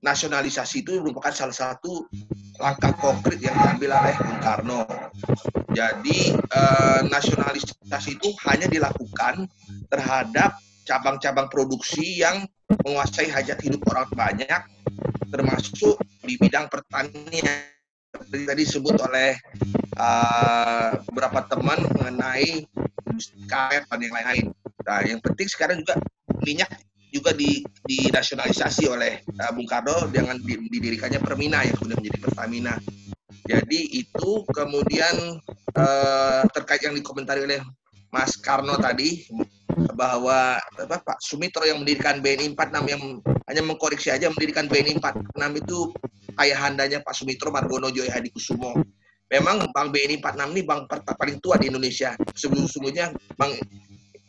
nasionalisasi 0.00 0.80
itu 0.84 1.00
merupakan 1.00 1.32
salah 1.32 1.52
satu 1.52 2.08
langkah 2.56 2.92
konkret 2.96 3.40
yang 3.40 3.56
diambil 3.56 4.00
oleh 4.00 4.14
Bung 4.16 4.40
Karno. 4.40 4.82
Jadi 5.70 6.34
uh, 6.34 7.00
nasionalisasi 7.06 8.16
itu 8.16 8.28
hanya 8.48 8.66
dilakukan 8.66 9.48
terhadap 9.92 10.56
cabang-cabang 10.88 11.46
produksi 11.52 12.20
yang 12.20 12.48
menguasai 12.82 13.30
hajat 13.30 13.60
hidup 13.62 13.84
orang 13.92 14.08
banyak, 14.16 14.62
termasuk 15.30 16.00
di 16.24 16.34
bidang 16.40 16.66
pertanian 16.66 17.70
seperti 18.10 18.42
tadi 18.42 18.62
disebut 18.66 18.96
oleh 19.06 19.38
uh, 20.00 20.98
beberapa 21.06 21.46
teman 21.46 21.78
mengenai 21.94 22.66
karet 23.46 23.84
dan 23.86 24.00
yang 24.02 24.14
lain-lain. 24.16 24.46
Nah, 24.80 25.00
yang 25.06 25.20
penting 25.22 25.46
sekarang 25.46 25.84
juga 25.84 26.00
minyak 26.42 26.70
juga 27.10 27.34
di, 27.34 27.62
dinasionalisasi 27.84 28.86
oleh 28.86 29.20
uh, 29.26 29.50
Bung 29.52 29.66
Karno 29.66 30.08
dengan 30.08 30.38
didirikannya 30.46 31.20
Permina 31.20 31.66
yang 31.66 31.76
kemudian 31.76 31.98
menjadi 32.00 32.18
Pertamina. 32.22 32.74
Jadi 33.50 33.98
itu 33.98 34.46
kemudian 34.54 35.42
uh, 35.74 36.42
terkait 36.54 36.86
yang 36.86 36.94
dikomentari 36.94 37.42
oleh 37.42 37.60
Mas 38.10 38.38
Karno 38.38 38.78
tadi 38.78 39.26
bahwa 39.94 40.58
apa, 40.58 40.96
Pak 41.02 41.18
Sumitro 41.22 41.62
yang 41.62 41.82
mendirikan 41.82 42.18
BNI 42.18 42.54
46 42.54 42.90
yang 42.90 43.02
hanya 43.46 43.62
mengkoreksi 43.62 44.10
aja 44.10 44.30
mendirikan 44.30 44.66
BNI 44.66 44.98
46 44.98 45.62
itu 45.62 45.78
ayahandanya 46.38 47.02
Pak 47.02 47.14
Sumitro 47.14 47.50
Margono 47.54 47.90
Joy 47.90 48.10
Hadi 48.10 48.30
Kusumo. 48.34 48.78
Memang 49.30 49.70
Bank 49.70 49.94
BNI 49.94 50.18
46 50.18 50.54
ini 50.58 50.62
bank 50.66 50.90
paling 50.90 51.38
tua 51.38 51.54
di 51.54 51.70
Indonesia. 51.70 52.18
Sebelum-sebelumnya 52.34 53.14
Bank 53.38 53.62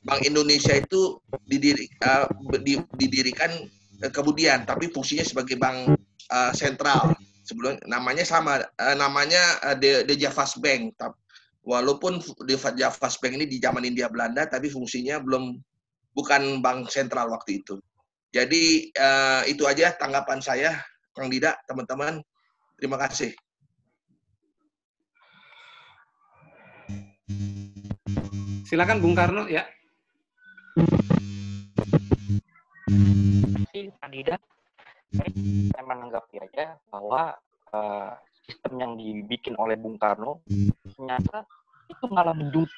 Bank 0.02 0.26
Indonesia 0.26 0.74
itu 0.74 1.22
didiri, 1.46 1.86
uh, 2.02 2.26
didirikan 2.98 3.54
uh, 4.02 4.12
kemudian, 4.12 4.66
tapi 4.66 4.90
fungsinya 4.90 5.22
sebagai 5.22 5.62
bank 5.62 5.94
uh, 6.34 6.52
sentral. 6.58 7.14
Sebelum 7.42 7.78
namanya 7.90 8.22
sama, 8.22 8.62
uh, 8.62 8.96
namanya 8.98 9.42
uh, 9.66 9.78
The 9.78 10.16
Javas 10.18 10.58
Bank. 10.62 10.98
Walaupun 11.62 12.18
The 12.50 12.58
Javas 12.58 13.22
Bank 13.22 13.38
ini 13.38 13.46
di 13.46 13.62
zaman 13.62 13.86
India 13.86 14.10
Belanda, 14.10 14.50
tapi 14.50 14.70
fungsinya 14.74 15.22
belum 15.22 15.58
bukan 16.18 16.66
bank 16.66 16.90
sentral 16.90 17.30
waktu 17.30 17.62
itu. 17.62 17.78
Jadi 18.32 18.90
uh, 18.96 19.44
itu 19.46 19.68
aja 19.68 19.92
tanggapan 20.00 20.40
saya, 20.40 20.82
Kang 21.12 21.28
Dida, 21.28 21.60
teman-teman. 21.68 22.24
Terima 22.80 22.98
kasih. 22.98 23.36
Silakan 28.66 29.04
Bung 29.04 29.14
Karno 29.14 29.46
ya. 29.52 29.68
Kandidat, 34.02 34.42
saya 35.12 35.84
menanggapi 35.84 36.36
aja 36.40 36.80
bahwa 36.88 37.36
uh, 37.76 38.12
sistem 38.48 38.74
yang 38.80 38.94
dibikin 38.96 39.56
oleh 39.60 39.76
Bung 39.76 40.00
Karno 40.00 40.44
ternyata 40.96 41.44
itu 41.92 42.06
malah 42.08 42.32
mendut 42.32 42.72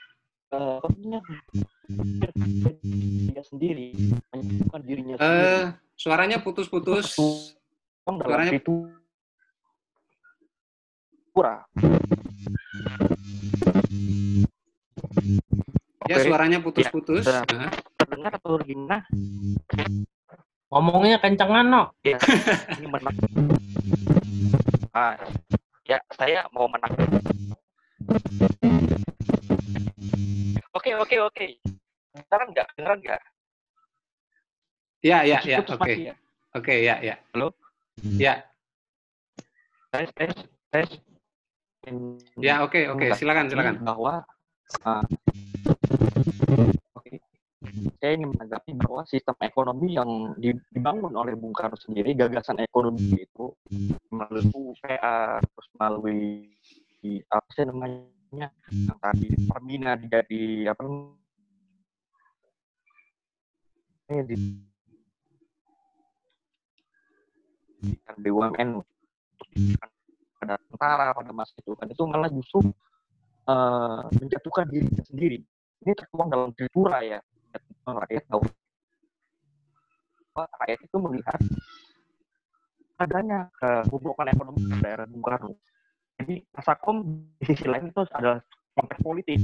uh, 0.53 0.81
dia 3.29 3.43
sendiri 3.45 3.93
menyebutkan 4.33 4.81
dirinya 4.81 5.15
uh, 5.17 5.21
sendiri. 5.21 5.77
Suaranya 5.93 6.37
putus-putus. 6.41 7.17
Suaranya 8.05 8.57
itu 8.57 8.89
pura. 11.33 11.65
Ya, 16.11 16.19
suaranya 16.19 16.59
putus-putus. 16.59 17.23
Ya, 17.23 17.43
terdengar 17.95 18.35
atau 18.35 18.59
gimana? 18.59 19.07
Ngomongnya 20.67 21.21
kencengan, 21.21 21.65
no. 21.69 21.83
Ya, 22.03 22.19
ini 22.75 22.87
menang. 22.89 23.15
Ah, 24.91 25.15
ya, 25.87 26.01
saya 26.11 26.43
mau 26.51 26.67
menang. 26.67 26.91
Oke, 30.75 30.91
oke, 30.99 31.15
oke. 31.23 31.47
Dengaran 32.11 32.47
nggak? 32.51 32.67
Dengaran 32.75 32.99
nggak? 32.99 33.21
Ya, 35.03 35.17
ya, 35.23 35.39
ya. 35.45 35.57
Oke. 35.63 35.93
Ya? 35.95 36.15
Oke, 36.51 36.75
ya, 36.83 36.95
ya. 36.99 37.15
Halo? 37.31 37.55
Ya. 38.19 38.43
Tes, 39.93 40.09
tes, 40.17 40.33
tes. 40.67 40.89
Ya, 42.39 42.63
oke, 42.65 42.91
oke. 42.91 43.07
Silakan, 43.15 43.47
silakan. 43.47 43.83
Bahwa 43.83 44.23
uh, 44.83 45.03
Oke. 45.03 45.72
Saya 47.73 48.13
ingin 48.13 48.37
menanggapi 48.37 48.77
bahwa 48.77 49.01
sistem 49.09 49.33
ekonomi 49.41 49.97
yang 49.97 50.37
dibangun 50.69 51.09
oleh 51.17 51.33
Bung 51.33 51.57
Karno 51.57 51.73
sendiri, 51.73 52.13
gagasan 52.13 52.61
ekonomi 52.61 53.17
itu 53.17 53.49
melalui 54.13 54.45
UPA, 54.53 55.41
terus 55.41 55.67
melalui 55.81 56.53
apa 57.33 57.49
sih 57.49 57.65
namanya 57.65 58.53
yang 58.69 58.97
tadi 59.01 59.27
Permina 59.49 59.97
jadi 59.97 60.69
apa 60.69 60.85
di 64.21 64.37
BUMN 68.21 68.69
pada 70.37 70.61
tentara 70.69 71.09
pada 71.17 71.31
masa 71.33 71.57
itu 71.57 71.73
kan. 71.73 71.89
Itu 71.89 72.05
malah 72.05 72.29
justru 72.29 72.69
uh, 73.49 74.05
menjatuhkan 74.13 74.69
diri 74.69 74.93
sendiri. 75.09 75.39
Ini 75.81 75.91
tertuang 75.97 76.29
dalam 76.29 76.53
kultura 76.53 77.01
ya 77.01 77.17
rakyat 77.91 78.23
tahu 78.31 78.41
rakyat 80.33 80.79
itu 80.81 80.97
melihat 80.97 81.39
adanya 82.97 83.51
kebobrokan 83.59 84.31
ekonomi 84.31 84.65
di 84.65 84.77
daerah 84.81 85.05
Bung 85.05 85.21
Karno. 85.21 85.53
Jadi 86.17 86.41
Asakom 86.55 87.03
di 87.37 87.43
sisi 87.45 87.65
lain 87.67 87.89
itu 87.89 88.01
adalah 88.13 88.39
konteks 88.73 89.01
politik. 89.01 89.39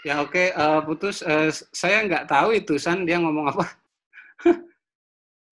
Ya 0.00 0.24
oke, 0.24 0.32
okay. 0.32 0.46
uh, 0.56 0.80
eh, 0.80 0.80
putus. 0.88 1.20
Uh, 1.20 1.52
saya 1.76 2.00
nggak 2.08 2.24
tahu 2.30 2.56
itu 2.56 2.80
San 2.80 3.04
dia 3.04 3.20
ngomong 3.20 3.52
apa. 3.52 3.64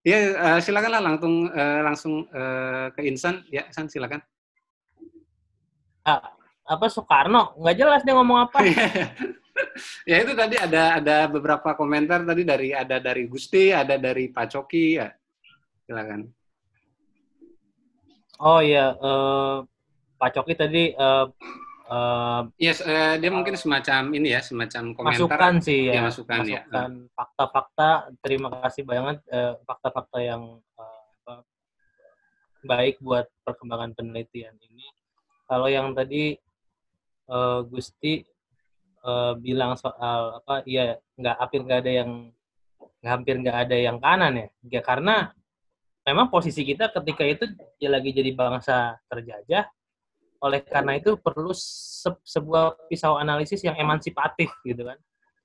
ya 0.08 0.18
uh, 0.40 0.58
silakanlah 0.62 1.04
langsung 1.04 1.52
uh, 1.52 1.80
langsung 1.84 2.14
uh, 2.32 2.88
ke 2.96 3.04
Insan. 3.04 3.44
Ya 3.52 3.68
San 3.68 3.92
silakan. 3.92 4.24
Ah, 6.08 6.32
apa 6.64 6.88
Soekarno 6.88 7.52
nggak 7.60 7.76
jelas 7.76 8.00
dia 8.00 8.16
ngomong 8.16 8.48
apa 8.48 8.64
ya 10.10 10.16
itu 10.22 10.32
tadi 10.34 10.56
ada 10.58 10.98
ada 10.98 11.16
beberapa 11.26 11.74
komentar 11.74 12.22
tadi 12.24 12.42
dari 12.46 12.70
ada 12.74 12.98
dari 13.02 13.26
Gusti, 13.26 13.70
ada 13.74 13.98
dari 13.98 14.30
Pak 14.30 14.46
Coki 14.54 14.86
ya. 14.98 15.08
Silakan. 15.88 16.28
Oh 18.38 18.62
iya, 18.62 18.94
uh, 18.94 19.66
Pak 20.18 20.30
Coki 20.38 20.54
tadi 20.54 20.94
uh, 20.94 21.26
uh, 21.90 22.42
yes, 22.54 22.78
uh, 22.84 23.18
dia 23.18 23.30
mungkin 23.34 23.58
semacam 23.58 24.14
ini 24.14 24.30
ya, 24.36 24.40
semacam 24.44 24.94
komentar. 24.94 25.26
Masukan 25.26 25.54
sih 25.58 25.90
ya. 25.90 26.06
masukan, 26.06 26.40
ya. 26.46 26.62
masukan 26.62 26.90
ya. 26.90 27.10
Fakta-fakta, 27.18 27.90
terima 28.22 28.48
kasih 28.62 28.86
banget 28.86 29.18
fakta-fakta 29.66 30.18
uh, 30.18 30.22
yang 30.22 30.42
uh, 30.78 31.42
baik 32.62 33.02
buat 33.02 33.26
perkembangan 33.42 33.96
penelitian 33.98 34.54
ini. 34.70 34.86
Kalau 35.48 35.66
yang 35.66 35.96
tadi 35.96 36.36
uh, 37.32 37.64
Gusti 37.64 38.22
uh, 39.04 39.32
bilang 39.38 39.74
soal 39.78 40.42
apa, 40.42 40.62
iya 40.66 40.98
nggak 41.18 41.36
hampir 41.38 41.60
nggak 41.66 41.80
ada 41.84 41.92
yang 41.92 42.10
hampir 43.04 43.34
nggak 43.38 43.58
ada 43.68 43.76
yang 43.78 43.96
kanan 44.02 44.32
ya, 44.34 44.48
ya 44.78 44.80
karena 44.82 45.30
memang 46.02 46.32
posisi 46.32 46.64
kita 46.64 46.90
ketika 46.90 47.22
itu 47.22 47.44
ya 47.78 47.92
lagi 47.92 48.10
jadi 48.10 48.32
bangsa 48.32 48.96
terjajah. 49.06 49.68
Oleh 50.38 50.62
karena 50.62 50.94
itu 50.94 51.18
perlu 51.18 51.50
se 51.50 52.06
sebuah 52.22 52.86
pisau 52.86 53.18
analisis 53.18 53.58
yang 53.66 53.74
emansipatif 53.74 54.54
gitu 54.62 54.86
kan, 54.86 54.98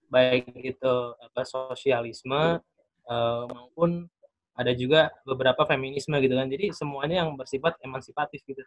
baik 0.05 0.53
itu 0.53 0.93
apa 1.17 1.41
sosialisme 1.41 2.61
uh, 3.09 3.43
maupun 3.49 4.05
ada 4.53 4.69
juga 4.77 5.09
beberapa 5.25 5.65
feminisme 5.65 6.13
gitu 6.21 6.37
kan. 6.37 6.45
Jadi 6.45 6.69
semuanya 6.77 7.25
yang 7.25 7.33
bersifat 7.33 7.81
emansipatif 7.81 8.45
gitu. 8.45 8.61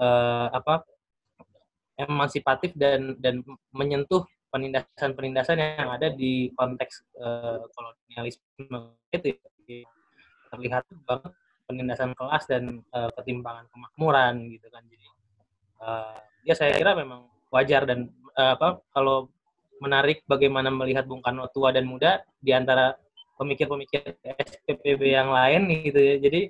Uh, 0.00 0.48
apa 0.52 0.84
emansipatif 1.96 2.72
dan 2.76 3.16
dan 3.20 3.40
menyentuh 3.72 4.24
penindasan-penindasan 4.52 5.58
yang 5.58 5.90
ada 5.90 6.12
di 6.12 6.52
konteks 6.54 7.04
uh, 7.20 7.64
kolonialisme 7.72 8.94
itu 9.12 9.36
ya. 9.36 9.84
terlihat 10.54 10.84
banget 11.04 11.32
penindasan 11.66 12.14
kelas 12.14 12.44
dan 12.46 12.80
uh, 12.94 13.10
ketimpangan 13.18 13.66
kemakmuran 13.74 14.46
gitu 14.48 14.70
kan 14.70 14.86
jadi 14.86 15.06
uh, 15.82 16.16
ya 16.46 16.54
saya 16.54 16.72
kira 16.78 16.94
memang 16.94 17.26
wajar 17.50 17.82
dan 17.84 18.06
uh, 18.38 18.54
apa 18.54 18.80
kalau 18.94 19.28
menarik 19.80 20.24
bagaimana 20.24 20.72
melihat 20.72 21.04
Bung 21.04 21.20
Karno 21.20 21.48
tua 21.52 21.72
dan 21.72 21.84
muda 21.84 22.24
di 22.40 22.52
antara 22.52 22.96
pemikir-pemikir 23.36 24.16
SPPB 24.24 25.02
yang 25.12 25.28
lain 25.28 25.68
gitu 25.84 26.00
ya. 26.00 26.16
Jadi 26.16 26.40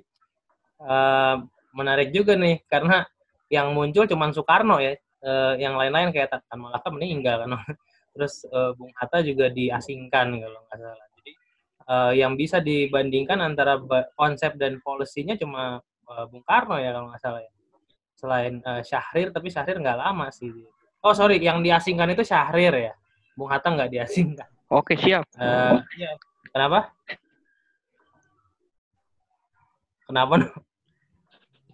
uh, 0.83 1.43
menarik 1.75 2.15
juga 2.15 2.39
nih 2.39 2.63
karena 2.71 3.03
yang 3.51 3.75
muncul 3.75 4.07
cuma 4.07 4.31
Soekarno 4.31 4.79
ya. 4.79 4.95
Uh, 5.27 5.59
yang 5.59 5.75
lain-lain 5.75 6.15
kayak 6.15 6.31
Tan 6.31 6.55
Malaka 6.55 6.87
meninggal 6.87 7.43
kan. 7.43 7.51
Terus 8.15 8.47
uh, 8.47 8.71
Bung 8.79 8.95
Hatta 8.95 9.19
juga 9.19 9.51
diasingkan 9.51 10.39
kalau 10.39 10.59
nggak 10.63 10.79
salah. 10.79 11.07
Jadi 11.19 11.31
uh, 11.91 12.11
yang 12.15 12.39
bisa 12.39 12.63
dibandingkan 12.63 13.43
antara 13.43 13.75
konsep 14.15 14.55
dan 14.55 14.79
polisinya 14.79 15.35
cuma 15.35 15.83
uh, 16.07 16.25
Bung 16.31 16.47
Karno 16.47 16.79
ya 16.79 16.95
kalau 16.95 17.11
nggak 17.11 17.19
salah 17.19 17.43
ya. 17.43 17.51
Selain 18.15 18.63
uh, 18.63 18.81
Syahrir, 18.81 19.35
tapi 19.35 19.51
Syahrir 19.51 19.83
nggak 19.83 19.99
lama 19.99 20.31
sih. 20.31 20.49
Oh 21.03 21.11
sorry, 21.11 21.43
yang 21.43 21.59
diasingkan 21.59 22.07
itu 22.15 22.23
Syahrir 22.23 22.73
ya. 22.73 22.93
Bung 23.35 23.51
Hatta 23.51 23.67
nggak 23.67 23.91
diasingkan. 23.91 24.49
Oke 24.71 24.95
siap. 24.95 25.27
Uh, 25.35 25.83
ya, 25.99 26.15
Kenapa? 26.55 26.89
Kenapa? 30.07 30.63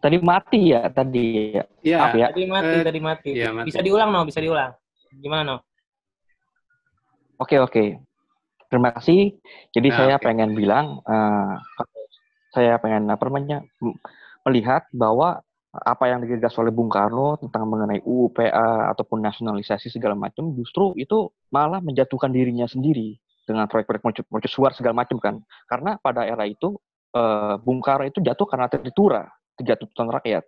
Tadi 0.03 0.19
mati 0.19 0.75
ya 0.75 0.91
tadi 0.91 1.55
ya. 1.55 1.63
Iya. 1.79 1.99
Ya. 2.11 2.27
Tadi 2.35 2.43
mati, 2.43 2.75
uh, 2.75 2.83
tadi 2.83 2.99
mati. 2.99 3.31
Ya, 3.31 3.49
mati. 3.55 3.71
Bisa 3.71 3.79
diulang 3.79 4.11
no, 4.11 4.27
bisa 4.27 4.43
diulang. 4.43 4.75
Gimana 5.15 5.41
no? 5.47 5.57
Oke 7.39 7.55
oke. 7.63 8.03
Terima 8.67 8.91
kasih. 8.99 9.31
Jadi 9.71 9.87
nah, 9.87 9.97
saya 10.03 10.15
okay. 10.19 10.25
pengen 10.27 10.51
bilang, 10.59 10.99
uh, 11.07 11.55
saya 12.51 12.75
pengen 12.83 13.07
apa 13.07 13.23
namanya 13.31 13.63
melihat 14.43 14.83
bahwa 14.91 15.39
apa 15.73 16.05
yang 16.05 16.21
digagas 16.21 16.53
oleh 16.59 16.69
Bung 16.69 16.91
Karno 16.91 17.39
tentang 17.39 17.65
mengenai 17.65 18.03
UUPA 18.05 18.93
ataupun 18.93 19.23
nasionalisasi 19.25 19.89
segala 19.89 20.13
macam 20.13 20.53
justru 20.53 20.93
itu 20.99 21.33
malah 21.49 21.81
menjatuhkan 21.81 22.29
dirinya 22.29 22.69
sendiri 22.69 23.17
dengan 23.47 23.65
proyek-proyek 23.65 24.29
mercusuar 24.29 24.75
segala 24.77 25.01
macam 25.01 25.17
kan. 25.17 25.39
Karena 25.65 25.97
pada 25.97 26.27
era 26.27 26.43
itu 26.45 26.77
uh, 27.15 27.57
Bung 27.57 27.81
Karno 27.81 28.05
itu 28.05 28.21
jatuh 28.21 28.45
karena 28.45 28.69
tertitura, 28.69 29.25
tiga 29.59 29.77
tuntutan 29.77 30.09
rakyat. 30.09 30.43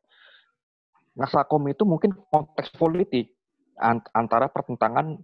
Nasakom 1.16 1.64
itu 1.72 1.88
mungkin 1.88 2.12
konteks 2.32 2.76
politik 2.76 3.32
antara 4.12 4.52
pertentangan 4.52 5.16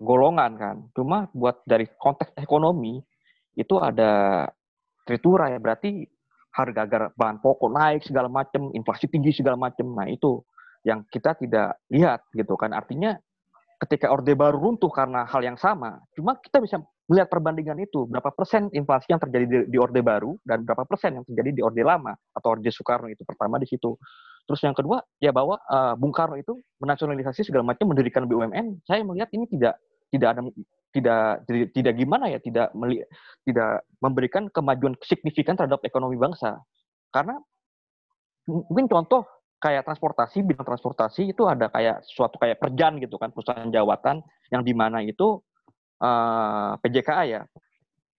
golongan 0.00 0.52
kan. 0.56 0.76
Cuma 0.96 1.28
buat 1.32 1.60
dari 1.68 1.88
konteks 2.00 2.36
ekonomi 2.40 3.00
itu 3.54 3.78
ada 3.78 4.44
tritura 5.06 5.52
ya 5.52 5.60
berarti 5.60 6.08
harga 6.54 7.10
bahan 7.18 7.42
pokok 7.42 7.70
naik 7.70 8.06
segala 8.06 8.30
macam, 8.30 8.70
inflasi 8.72 9.10
tinggi 9.10 9.34
segala 9.34 9.58
macam. 9.58 9.90
Nah 9.90 10.06
itu 10.06 10.40
yang 10.86 11.02
kita 11.10 11.34
tidak 11.38 11.80
lihat 11.90 12.24
gitu 12.32 12.54
kan. 12.54 12.70
Artinya 12.70 13.18
ketika 13.82 14.08
Orde 14.14 14.32
Baru 14.38 14.62
runtuh 14.62 14.88
karena 14.88 15.26
hal 15.26 15.42
yang 15.42 15.58
sama, 15.58 16.00
cuma 16.14 16.38
kita 16.38 16.62
bisa 16.62 16.78
melihat 17.04 17.28
perbandingan 17.28 17.76
itu 17.84 18.08
berapa 18.08 18.32
persen 18.32 18.72
inflasi 18.72 19.12
yang 19.12 19.20
terjadi 19.20 19.44
di, 19.44 19.58
di 19.68 19.76
orde 19.76 20.00
baru 20.00 20.40
dan 20.40 20.64
berapa 20.64 20.88
persen 20.88 21.20
yang 21.20 21.24
terjadi 21.28 21.50
di 21.52 21.60
orde 21.60 21.84
lama 21.84 22.16
atau 22.32 22.56
orde 22.56 22.72
Soekarno 22.72 23.12
itu 23.12 23.20
pertama 23.28 23.60
di 23.60 23.68
situ. 23.68 23.92
Terus 24.44 24.60
yang 24.64 24.76
kedua 24.76 25.00
ya 25.20 25.32
bahwa 25.32 25.60
uh, 25.68 25.96
Bung 25.96 26.12
Karno 26.12 26.36
itu 26.36 26.56
menasionalisasi 26.80 27.44
segala 27.48 27.64
macam 27.64 27.92
mendirikan 27.92 28.24
BUMN 28.28 28.84
saya 28.84 29.04
melihat 29.04 29.28
ini 29.36 29.48
tidak 29.48 29.80
tidak 30.12 30.28
ada 30.36 30.40
tidak 30.94 31.42
tidak, 31.74 31.92
gimana 31.98 32.30
ya 32.30 32.38
tidak 32.38 32.70
meli, 32.70 33.02
tidak 33.42 33.82
memberikan 33.98 34.46
kemajuan 34.46 34.94
signifikan 35.02 35.58
terhadap 35.58 35.82
ekonomi 35.82 36.14
bangsa. 36.14 36.62
Karena 37.10 37.34
mungkin 38.46 38.86
contoh 38.86 39.26
kayak 39.58 39.88
transportasi 39.88 40.46
bidang 40.46 40.62
transportasi 40.62 41.34
itu 41.34 41.42
ada 41.50 41.66
kayak 41.72 42.04
suatu 42.06 42.38
kayak 42.38 42.60
perjan 42.62 43.00
gitu 43.02 43.16
kan 43.16 43.32
perusahaan 43.32 43.66
jawatan 43.72 44.22
yang 44.52 44.62
di 44.62 44.76
mana 44.76 45.00
itu 45.00 45.40
eh, 46.04 46.72
PJKA 46.84 47.24
ya 47.24 47.42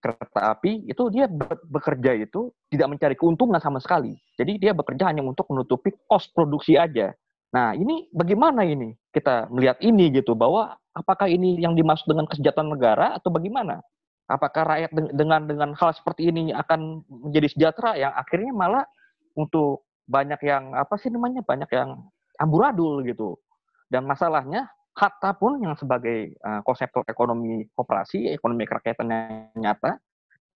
kereta 0.05 0.53
api 0.53 0.85
itu 0.85 1.03
dia 1.09 1.25
bekerja 1.65 2.13
itu 2.13 2.53
tidak 2.69 2.93
mencari 2.93 3.15
keuntungan 3.17 3.57
sama 3.57 3.81
sekali. 3.81 4.13
Jadi 4.37 4.61
dia 4.61 4.77
bekerja 4.77 5.09
hanya 5.09 5.25
untuk 5.25 5.49
menutupi 5.49 5.89
kos 6.05 6.29
produksi 6.29 6.77
aja. 6.77 7.09
Nah, 7.49 7.73
ini 7.73 8.05
bagaimana 8.13 8.61
ini 8.61 8.93
kita 9.09 9.49
melihat 9.49 9.81
ini 9.81 10.13
gitu 10.13 10.37
bahwa 10.37 10.77
apakah 10.93 11.25
ini 11.25 11.57
yang 11.57 11.73
dimaksud 11.73 12.05
dengan 12.05 12.29
kesejahteraan 12.29 12.69
negara 12.69 13.17
atau 13.17 13.33
bagaimana? 13.33 13.81
Apakah 14.29 14.65
rakyat 14.65 14.91
dengan 15.13 15.41
dengan 15.49 15.69
hal 15.73 15.93
seperti 15.97 16.29
ini 16.29 16.53
akan 16.53 17.01
menjadi 17.09 17.47
sejahtera 17.49 17.97
yang 17.97 18.13
akhirnya 18.13 18.53
malah 18.53 18.85
untuk 19.33 19.89
banyak 20.05 20.37
yang 20.45 20.77
apa 20.77 21.01
sih 21.01 21.09
namanya 21.09 21.41
banyak 21.41 21.69
yang 21.73 22.05
amburadul 22.37 23.01
gitu. 23.01 23.41
Dan 23.89 24.05
masalahnya 24.05 24.69
Hatta 24.95 25.35
pun 25.35 25.59
yang 25.59 25.75
sebagai 25.75 26.39
uh, 26.39 26.63
konseptor 26.63 27.03
ekonomi 27.03 27.67
kooperasi, 27.75 28.31
ekonomi 28.31 28.63
kerakyatan 28.63 29.07
yang 29.11 29.51
nyata, 29.59 29.99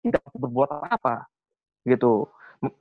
tidak 0.06 0.22
berbuat 0.30 0.94
apa 0.94 1.26
gitu. 1.82 2.30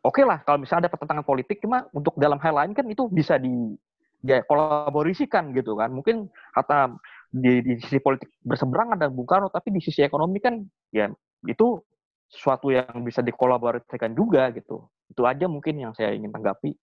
Oke 0.04 0.24
lah 0.24 0.44
kalau 0.44 0.60
misalnya 0.60 0.88
ada 0.88 0.92
pertentangan 0.92 1.24
politik, 1.24 1.60
cuma 1.64 1.88
untuk 1.96 2.12
dalam 2.20 2.36
hal 2.44 2.60
lain 2.60 2.72
kan 2.76 2.84
itu 2.88 3.08
bisa 3.08 3.40
di 3.40 3.72
ya, 4.20 4.44
gitu 4.44 5.72
kan. 5.80 5.90
Mungkin 5.92 6.28
Hatta 6.52 6.92
di, 7.32 7.64
di 7.64 7.72
sisi 7.80 8.04
politik 8.04 8.28
berseberangan 8.44 9.00
dan 9.00 9.16
Bung 9.16 9.28
Karno, 9.28 9.48
tapi 9.48 9.72
di 9.72 9.80
sisi 9.80 10.04
ekonomi 10.04 10.40
kan 10.44 10.60
ya 10.92 11.08
itu 11.48 11.80
sesuatu 12.28 12.68
yang 12.68 13.00
bisa 13.00 13.24
dikolaborasikan 13.24 14.12
juga 14.12 14.52
gitu. 14.52 14.92
Itu 15.08 15.24
aja 15.24 15.48
mungkin 15.48 15.80
yang 15.80 15.92
saya 15.96 16.12
ingin 16.12 16.34
tanggapi. 16.34 16.76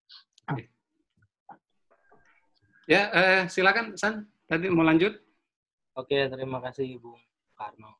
Ya, 2.84 3.08
eh, 3.16 3.42
silakan 3.48 3.96
San. 3.96 4.33
Tadi 4.54 4.70
mau 4.70 4.86
lanjut? 4.86 5.18
Oke, 5.98 6.30
terima 6.30 6.62
kasih 6.62 7.02
Bung 7.02 7.18
Karno. 7.58 7.98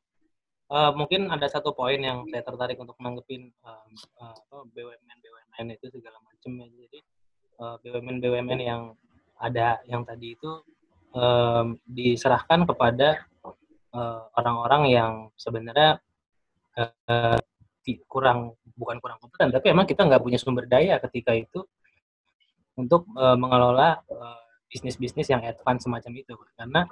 Uh, 0.70 0.94
mungkin 0.94 1.26
ada 1.26 1.50
satu 1.50 1.74
poin 1.74 1.98
yang 1.98 2.30
saya 2.30 2.46
tertarik 2.46 2.78
untuk 2.78 2.94
menanggepin 3.02 3.50
uh, 3.66 3.82
uh, 4.22 4.62
BUMN 4.62 5.18
BUMN 5.18 5.74
itu 5.74 5.90
segala 5.90 6.14
macam 6.22 6.54
ya. 6.62 6.66
Jadi 6.70 7.02
uh, 7.58 7.74
BUMN 7.82 8.22
BUMN 8.22 8.60
yang 8.62 8.94
ada 9.42 9.82
yang 9.90 10.06
tadi 10.06 10.38
itu 10.38 10.62
uh, 11.18 11.74
diserahkan 11.90 12.70
kepada 12.70 13.26
orang-orang 14.38 14.82
uh, 14.86 14.90
yang 14.94 15.12
sebenarnya 15.34 15.98
uh, 16.78 17.42
kurang 18.06 18.54
bukan 18.78 19.02
kurang 19.02 19.18
kompeten, 19.18 19.50
tapi 19.50 19.74
emang 19.74 19.90
kita 19.90 20.06
nggak 20.06 20.22
punya 20.22 20.38
sumber 20.38 20.70
daya 20.70 21.02
ketika 21.02 21.34
itu 21.34 21.66
untuk 22.78 23.10
uh, 23.18 23.34
mengelola 23.34 24.06
uh, 24.06 24.43
bisnis-bisnis 24.70 25.30
yang 25.30 25.42
advance 25.44 25.86
semacam 25.86 26.12
itu 26.18 26.34
karena 26.58 26.82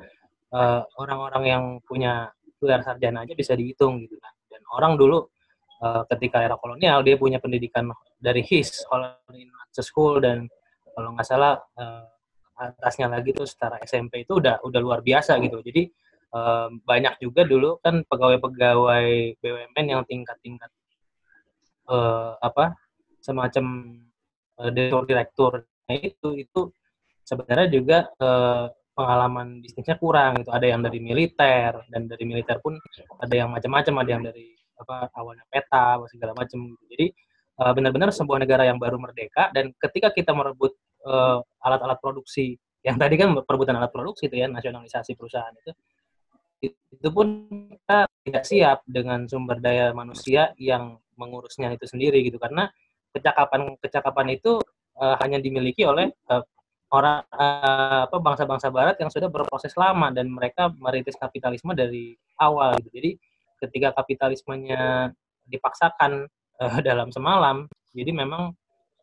uh, 0.55 0.83
orang-orang 1.01 1.45
yang 1.45 1.65
punya 1.83 2.31
gelar 2.63 2.81
sarjana 2.87 3.27
aja 3.27 3.35
bisa 3.35 3.59
dihitung 3.59 4.03
gitu 4.07 4.17
kan. 4.23 4.33
Dan 4.47 4.63
orang 4.71 4.95
dulu 4.95 5.27
uh, 5.83 6.03
ketika 6.15 6.45
era 6.45 6.55
kolonial 6.61 7.03
dia 7.03 7.19
punya 7.19 7.43
pendidikan 7.43 7.91
dari 8.23 8.45
HIS 8.45 8.87
Holland 8.87 9.19
School 9.75 10.23
dan 10.23 10.47
kalau 10.93 11.17
nggak 11.17 11.27
salah 11.27 11.59
uh, 11.81 12.07
atasnya 12.55 13.11
lagi 13.11 13.35
tuh 13.35 13.49
setara 13.49 13.81
SMP 13.83 14.23
itu 14.23 14.39
udah 14.39 14.63
udah 14.63 14.81
luar 14.81 15.01
biasa 15.03 15.41
gitu. 15.43 15.59
Jadi 15.65 15.91
uh, 16.37 16.69
banyak 16.71 17.19
juga 17.19 17.43
dulu 17.43 17.81
kan 17.83 18.07
pegawai-pegawai 18.07 19.41
BUMN 19.43 19.87
yang 19.87 20.03
tingkat-tingkat 20.07 20.71
uh, 21.89 22.39
apa 22.39 22.77
semacam 23.23 23.65
uh, 24.59 24.71
direktur 24.71 25.05
direktur 25.07 25.53
nah 25.87 25.97
itu 25.99 26.29
itu 26.39 26.61
sebenarnya 27.33 27.69
juga 27.73 27.99
uh, 28.21 28.69
pengalaman 28.93 29.65
bisnisnya 29.65 29.97
kurang 29.97 30.45
itu 30.45 30.53
ada 30.53 30.69
yang 30.69 30.85
dari 30.85 31.01
militer 31.01 31.81
dan 31.89 32.05
dari 32.05 32.29
militer 32.29 32.61
pun 32.61 32.77
ada 33.25 33.33
yang 33.33 33.49
macam-macam. 33.49 34.05
Ada 34.05 34.11
yang 34.13 34.23
dari 34.29 34.53
apa 34.77 35.09
awalnya 35.17 35.49
peta 35.49 35.97
segala 36.13 36.37
macam. 36.37 36.77
Gitu. 36.77 36.85
jadi 36.93 37.07
uh, 37.65 37.73
benar-benar 37.73 38.13
sebuah 38.13 38.45
negara 38.45 38.69
yang 38.69 38.77
baru 38.77 39.01
merdeka 39.01 39.49
dan 39.57 39.73
ketika 39.81 40.13
kita 40.13 40.37
merebut 40.37 40.77
alat-alat 41.65 41.99
uh, 41.99 42.03
produksi 42.05 42.55
yang 42.87 42.95
tadi 42.95 43.19
kan 43.19 43.35
perebutan 43.43 43.75
alat 43.75 43.91
produksi 43.91 44.31
itu 44.31 44.39
ya 44.39 44.47
nasionalisasi 44.47 45.19
perusahaan 45.19 45.51
itu 45.51 45.73
itu 46.95 47.09
pun 47.11 47.27
kita 47.51 48.07
tidak 48.23 48.45
siap 48.47 48.79
dengan 48.87 49.27
sumber 49.27 49.59
daya 49.59 49.91
manusia 49.91 50.55
yang 50.55 50.95
mengurusnya 51.19 51.75
itu 51.75 51.91
sendiri 51.91 52.23
gitu. 52.23 52.39
Karena 52.39 52.71
kecakapan 53.11 53.75
kecakapan 53.83 54.27
itu 54.39 54.63
uh, 54.99 55.17
hanya 55.19 55.43
dimiliki 55.43 55.83
oleh 55.83 56.15
uh, 56.31 56.43
orang 56.93 57.25
uh, 57.33 58.05
apa 58.05 58.17
bangsa-bangsa 58.21 58.69
barat 58.69 59.01
yang 59.01 59.09
sudah 59.09 59.33
berproses 59.33 59.73
lama 59.81 60.13
dan 60.13 60.29
mereka 60.29 60.69
merintis 60.77 61.17
kapitalisme 61.17 61.73
dari 61.73 62.13
awal 62.37 62.77
gitu. 62.85 63.01
Jadi 63.01 63.11
ketika 63.65 63.97
kapitalismenya 63.97 65.11
dipaksakan 65.49 66.29
uh, 66.61 66.79
dalam 66.89 67.09
semalam, 67.09 67.65
jadi 67.97 68.13
memang 68.13 68.53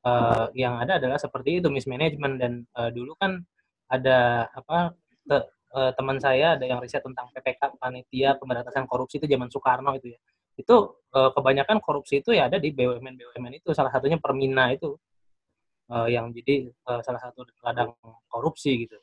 uh, 0.06 0.46
yang 0.54 0.78
ada 0.78 1.02
adalah 1.02 1.18
seperti 1.18 1.60
itu 1.60 1.68
mismanagement 1.74 2.38
dan 2.38 2.54
uh, 2.78 2.94
dulu 2.94 3.18
kan 3.18 3.42
ada 3.90 4.46
apa 4.54 4.94
uh, 5.34 5.92
teman 5.98 6.22
saya 6.22 6.54
ada 6.54 6.66
yang 6.66 6.78
riset 6.78 7.02
tentang 7.02 7.34
PPK 7.34 7.82
panitia 7.82 8.38
pemberantasan 8.38 8.86
korupsi 8.86 9.18
itu 9.18 9.26
zaman 9.26 9.50
Soekarno 9.50 9.98
itu 9.98 10.14
ya 10.14 10.20
itu 10.60 10.76
uh, 11.16 11.32
kebanyakan 11.32 11.80
korupsi 11.80 12.20
itu 12.20 12.36
ya 12.36 12.52
ada 12.52 12.60
di 12.60 12.70
BUMN 12.76 13.16
BUMN 13.16 13.54
itu 13.64 13.72
salah 13.72 13.90
satunya 13.90 14.20
Permina 14.20 14.70
itu 14.76 15.00
uh, 15.92 16.08
yang 16.08 16.32
jadi 16.32 16.70
uh, 16.88 17.02
salah 17.04 17.22
satu 17.22 17.46
ladang 17.66 17.94
korupsi 18.30 18.88
gitu 18.88 18.98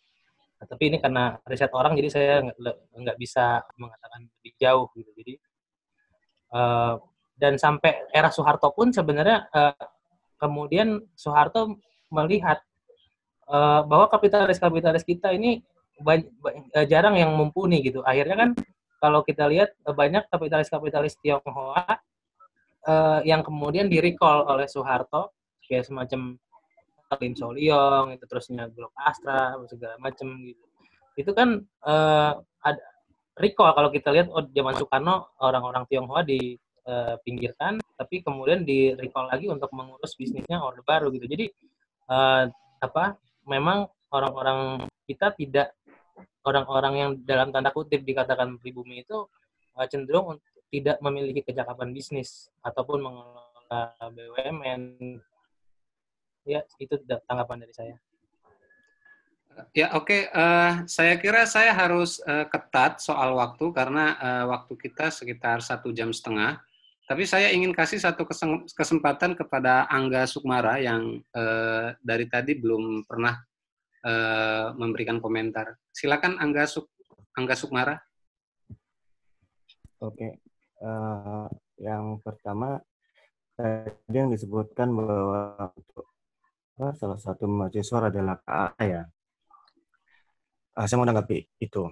nah, 0.59 0.67
tapi 0.67 0.89
ini 0.95 0.99
karena 1.03 1.37
riset 1.47 1.71
orang 1.75 1.95
jadi 1.99 2.09
saya 2.09 2.35
nggak 2.97 3.19
bisa 3.19 3.63
mengatakan 3.77 4.27
lebih 4.27 4.53
jauh 4.57 4.87
gitu 4.97 5.11
jadi 5.19 5.35
uh, 6.55 6.95
dan 7.37 7.61
sampai 7.61 8.09
era 8.11 8.33
Soeharto 8.33 8.73
pun 8.73 8.91
sebenarnya 8.95 9.47
uh, 9.53 9.87
kemudian 10.41 11.05
Soeharto 11.13 11.77
melihat 12.09 12.63
uh, 13.51 13.85
bahwa 13.85 14.09
kapitalis-kapitalis 14.09 15.05
kita 15.05 15.37
ini 15.37 15.61
Eh, 15.97 16.87
jarang 16.93 17.17
yang 17.17 17.33
mumpuni 17.33 17.81
gitu. 17.81 18.05
Akhirnya 18.05 18.37
kan 18.37 18.51
kalau 19.01 19.25
kita 19.25 19.49
lihat 19.49 19.73
banyak 19.81 20.29
kapitalis-kapitalis 20.29 21.17
Tionghoa 21.25 21.89
uh, 22.85 23.21
yang 23.25 23.41
kemudian 23.41 23.89
di 23.89 23.97
recall 24.05 24.45
oleh 24.45 24.69
Soeharto 24.69 25.33
kayak 25.65 25.89
semacam 25.89 26.37
Lim 27.15 27.39
Soliong 27.39 28.19
itu 28.19 28.25
terusnya 28.27 28.67
Blok 28.67 28.91
Astra 28.99 29.55
segala 29.71 29.95
macam 30.03 30.43
gitu. 30.43 30.65
Itu 31.15 31.31
kan 31.33 31.63
uh, 31.87 32.33
ada 32.61 32.83
recall 33.39 33.73
kalau 33.77 33.91
kita 33.95 34.11
lihat 34.11 34.27
oh 34.33 34.43
zaman 34.51 34.75
Soekarno 34.75 35.39
orang-orang 35.39 35.87
Tionghoa 35.87 36.27
dipinggirkan 36.27 37.79
tapi 37.95 38.25
kemudian 38.25 38.67
di 38.67 38.91
recall 38.97 39.31
lagi 39.31 39.47
untuk 39.47 39.71
mengurus 39.71 40.19
bisnisnya 40.19 40.59
Orde 40.59 40.83
Baru 40.83 41.15
gitu. 41.15 41.31
Jadi 41.31 41.47
uh, 42.11 42.51
apa 42.83 43.15
memang 43.47 43.87
orang-orang 44.11 44.83
kita 45.07 45.31
tidak 45.39 45.79
orang-orang 46.43 46.95
yang 46.99 47.11
dalam 47.23 47.55
tanda 47.55 47.71
kutip 47.71 48.03
dikatakan 48.03 48.59
pribumi 48.59 49.07
itu 49.07 49.31
uh, 49.79 49.87
cenderung 49.87 50.43
tidak 50.73 50.99
memiliki 50.99 51.47
kecakapan 51.47 51.95
bisnis 51.95 52.51
ataupun 52.67 52.99
mengelola 52.99 53.95
BUMN. 54.01 54.83
Ya, 56.47 56.63
itu 56.79 56.95
tanggapan 57.27 57.67
dari 57.67 57.75
saya. 57.75 57.95
Ya, 59.73 59.91
oke. 59.97 60.07
Okay. 60.07 60.23
Uh, 60.31 60.39
eh, 60.39 60.73
saya 60.87 61.15
kira 61.19 61.43
saya 61.49 61.73
harus 61.75 62.23
uh, 62.23 62.47
ketat 62.47 63.03
soal 63.03 63.35
waktu 63.35 63.73
karena 63.73 64.15
uh, 64.21 64.45
waktu 64.55 64.79
kita 64.79 65.11
sekitar 65.11 65.59
satu 65.65 65.91
jam 65.91 66.15
setengah. 66.15 66.61
Tapi 67.07 67.23
saya 67.23 67.55
ingin 67.55 67.71
kasih 67.71 68.03
satu 68.03 68.27
kesempatan 68.75 69.39
kepada 69.39 69.87
Angga 69.87 70.27
Sukmara 70.27 70.83
yang 70.83 71.23
uh, 71.35 71.95
dari 72.03 72.27
tadi 72.27 72.59
belum 72.59 73.07
pernah 73.07 73.39
uh, 74.03 74.75
memberikan 74.75 75.23
komentar. 75.23 75.79
Silakan 75.95 76.39
Angga 76.43 76.67
Suk 76.67 76.91
Angga 77.39 77.55
Sukmara. 77.55 77.95
Oke, 80.03 80.43
uh, 80.83 81.47
yang 81.79 82.19
pertama 82.21 82.83
tadi 83.55 84.17
yang 84.19 84.29
disebutkan 84.35 84.91
bahwa 84.93 85.73
uh, 86.81 86.93
salah 86.97 87.19
satu 87.19 87.45
mahasiswa 87.49 88.13
adalah 88.13 88.37
KAA 88.45 88.85
ya. 88.85 89.03
Uh, 90.77 90.85
saya 90.85 90.97
mau 91.01 91.09
menanggapi 91.09 91.39
itu. 91.61 91.83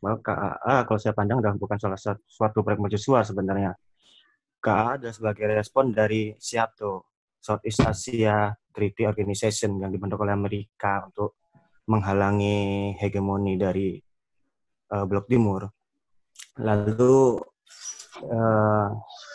Bahwa 0.00 0.16
KAA 0.20 0.76
kalau 0.88 1.00
saya 1.00 1.14
pandang 1.16 1.40
adalah 1.40 1.56
bukan 1.56 1.78
salah 1.80 2.00
satu 2.00 2.20
suatu 2.28 2.60
proyek 2.60 2.80
mahasiswa 2.80 3.20
sebenarnya. 3.24 3.72
KAA 4.60 5.00
adalah 5.00 5.14
sebagai 5.16 5.44
respon 5.48 5.92
dari 5.96 6.36
SIATO, 6.36 7.08
Southeast 7.40 7.80
Asia 7.80 8.52
Treaty 8.70 9.08
Organization 9.08 9.80
yang 9.80 9.88
dibentuk 9.88 10.20
oleh 10.20 10.36
Amerika 10.36 11.08
untuk 11.08 11.40
menghalangi 11.88 12.94
hegemoni 13.00 13.56
dari 13.56 13.96
uh, 14.92 15.04
Blok 15.08 15.26
Timur. 15.26 15.64
Lalu 16.60 17.40
uh, 18.28 18.88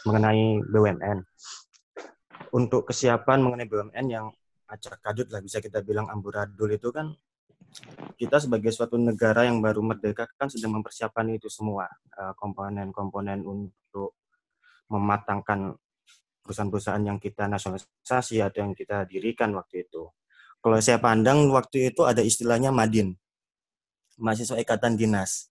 mengenai 0.06 0.62
BUMN. 0.62 1.18
Untuk 2.56 2.88
kesiapan 2.88 3.42
mengenai 3.42 3.68
BUMN 3.68 4.06
yang 4.08 4.30
acak 4.66 5.02
kadut 5.02 5.28
lah 5.30 5.42
bisa 5.42 5.62
kita 5.62 5.86
bilang 5.86 6.10
amburadul 6.10 6.70
itu 6.74 6.90
kan 6.90 7.14
kita 8.16 8.40
sebagai 8.40 8.72
suatu 8.72 8.96
negara 8.96 9.46
yang 9.46 9.60
baru 9.60 9.84
merdeka 9.84 10.26
kan 10.40 10.48
sedang 10.48 10.80
mempersiapkan 10.80 11.28
itu 11.34 11.52
semua 11.52 11.86
eh, 12.16 12.34
komponen-komponen 12.40 13.44
untuk 13.44 14.16
mematangkan 14.90 15.76
perusahaan-perusahaan 16.46 17.02
yang 17.02 17.18
kita 17.18 17.50
nasionalisasi 17.50 18.38
atau 18.46 18.60
yang 18.62 18.78
kita 18.78 19.10
dirikan 19.10 19.50
waktu 19.58 19.90
itu. 19.90 20.06
Kalau 20.62 20.78
saya 20.78 21.02
pandang 21.02 21.50
waktu 21.50 21.90
itu 21.90 22.06
ada 22.06 22.22
istilahnya 22.22 22.70
Madin, 22.70 23.18
mahasiswa 24.22 24.62
ikatan 24.62 24.94
dinas. 24.94 25.50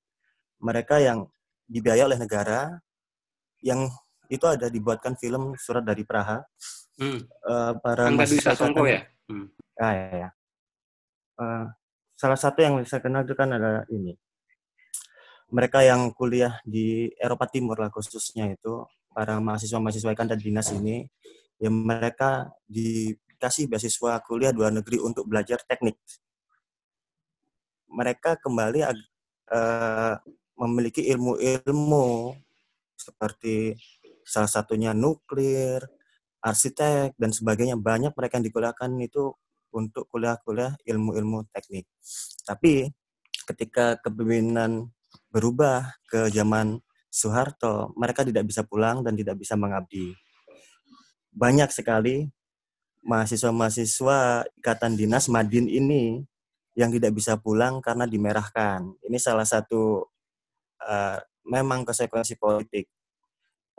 Mereka 0.62 1.02
yang 1.02 1.26
dibiayai 1.66 2.06
oleh 2.06 2.18
negara, 2.18 2.78
yang 3.58 3.90
itu 4.30 4.46
ada 4.46 4.70
dibuatkan 4.70 5.18
film 5.18 5.58
surat 5.58 5.82
dari 5.82 6.06
Praha. 6.06 6.46
Hmm. 6.94 7.20
Uh, 7.42 7.72
para 7.82 8.10
mahasiswa 8.10 8.54
ikatan, 8.54 8.74
ya? 8.86 9.00
Hmm. 9.26 9.46
Ah, 9.78 9.92
ya, 9.92 10.06
ya. 10.14 10.28
Uh, 11.34 11.64
salah 12.14 12.38
satu 12.38 12.62
yang 12.62 12.78
saya 12.86 13.02
kenal 13.02 13.26
itu 13.26 13.34
kan 13.34 13.50
adalah 13.50 13.82
ini. 13.90 14.14
Mereka 15.50 15.82
yang 15.86 16.14
kuliah 16.14 16.58
di 16.62 17.10
Eropa 17.18 17.46
Timur 17.50 17.78
lah 17.78 17.90
khususnya 17.90 18.50
itu, 18.50 18.86
para 19.10 19.38
mahasiswa-mahasiswa 19.42 20.14
ikatan 20.14 20.38
dinas 20.38 20.70
ini, 20.70 21.06
yang 21.58 21.74
mereka 21.74 22.50
di 22.66 23.14
dikasih 23.44 23.68
beasiswa 23.68 24.24
kuliah 24.24 24.56
luar 24.56 24.72
negeri 24.72 24.96
untuk 25.04 25.28
belajar 25.28 25.60
teknik. 25.68 26.00
Mereka 27.92 28.40
kembali 28.40 28.80
uh, 29.52 30.16
memiliki 30.64 31.04
ilmu-ilmu 31.12 32.32
seperti 32.96 33.76
salah 34.24 34.48
satunya 34.48 34.96
nuklir, 34.96 35.84
arsitek, 36.44 37.16
dan 37.16 37.32
sebagainya. 37.32 37.80
Banyak 37.80 38.12
mereka 38.12 38.36
yang 38.36 38.46
dikuliahkan 38.52 38.90
itu 39.00 39.32
untuk 39.72 40.06
kuliah-kuliah 40.12 40.76
ilmu-ilmu 40.84 41.48
teknik. 41.50 41.88
Tapi 42.44 42.92
ketika 43.48 43.96
kepemimpinan 44.04 44.92
berubah 45.32 45.96
ke 46.06 46.28
zaman 46.30 46.78
Soeharto, 47.08 47.94
mereka 47.96 48.22
tidak 48.22 48.44
bisa 48.46 48.62
pulang 48.62 49.00
dan 49.02 49.16
tidak 49.16 49.40
bisa 49.40 49.56
mengabdi. 49.56 50.12
Banyak 51.34 51.72
sekali 51.72 52.28
mahasiswa-mahasiswa 53.02 54.48
ikatan 54.60 54.94
dinas 54.94 55.26
Madin 55.26 55.66
ini 55.66 56.22
yang 56.74 56.90
tidak 56.90 57.14
bisa 57.14 57.38
pulang 57.38 57.78
karena 57.78 58.06
dimerahkan. 58.06 58.98
Ini 59.02 59.18
salah 59.18 59.46
satu 59.46 60.10
uh, 60.82 61.18
memang 61.46 61.86
konsekuensi 61.86 62.34
politik. 62.34 62.90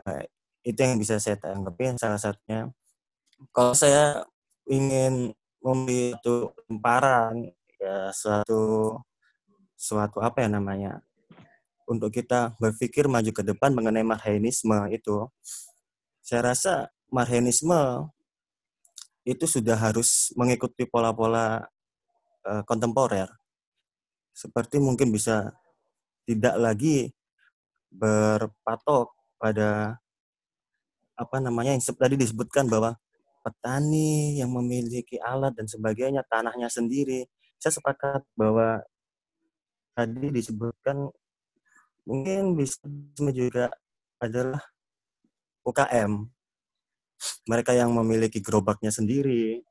Uh, 0.04 0.24
itu 0.66 0.78
yang 0.82 0.98
bisa 0.98 1.22
saya 1.22 1.38
tanggapi 1.38 1.94
salah 1.94 2.18
satunya. 2.18 2.66
Kalau 3.54 3.70
saya 3.70 4.26
ingin 4.66 5.30
memberi 5.62 6.18
itu 6.18 6.50
lemparan 6.66 7.54
ya 7.78 8.10
suatu 8.10 8.96
suatu 9.78 10.18
apa 10.24 10.42
ya 10.42 10.48
namanya 10.50 11.04
untuk 11.86 12.10
kita 12.10 12.58
berpikir 12.58 13.06
maju 13.06 13.30
ke 13.30 13.42
depan 13.46 13.70
mengenai 13.70 14.02
marhenisme 14.02 14.74
itu 14.90 15.30
saya 16.26 16.50
rasa 16.50 16.90
marhenisme 17.06 18.10
itu 19.26 19.46
sudah 19.46 19.78
harus 19.78 20.34
mengikuti 20.38 20.86
pola-pola 20.86 21.66
uh, 22.46 22.62
kontemporer. 22.66 23.26
Seperti 24.30 24.78
mungkin 24.78 25.10
bisa 25.10 25.50
tidak 26.26 26.54
lagi 26.58 27.10
berpatok 27.90 29.10
pada 29.38 29.98
apa 31.16 31.36
namanya 31.40 31.72
yang 31.72 31.82
tadi 31.82 32.20
disebutkan 32.20 32.68
bahwa 32.68 32.94
petani 33.40 34.36
yang 34.36 34.52
memiliki 34.52 35.16
alat 35.22 35.56
dan 35.56 35.64
sebagainya 35.64 36.22
tanahnya 36.28 36.68
sendiri. 36.68 37.24
Saya 37.56 37.72
sepakat 37.80 38.22
bahwa 38.36 38.84
tadi 39.96 40.28
disebutkan 40.28 41.08
mungkin 42.04 42.54
bisa 42.54 42.84
juga 43.32 43.72
adalah 44.20 44.60
UKM 45.64 46.28
mereka 47.48 47.72
yang 47.72 47.90
memiliki 47.96 48.44
gerobaknya 48.44 48.92
sendiri 48.92 49.64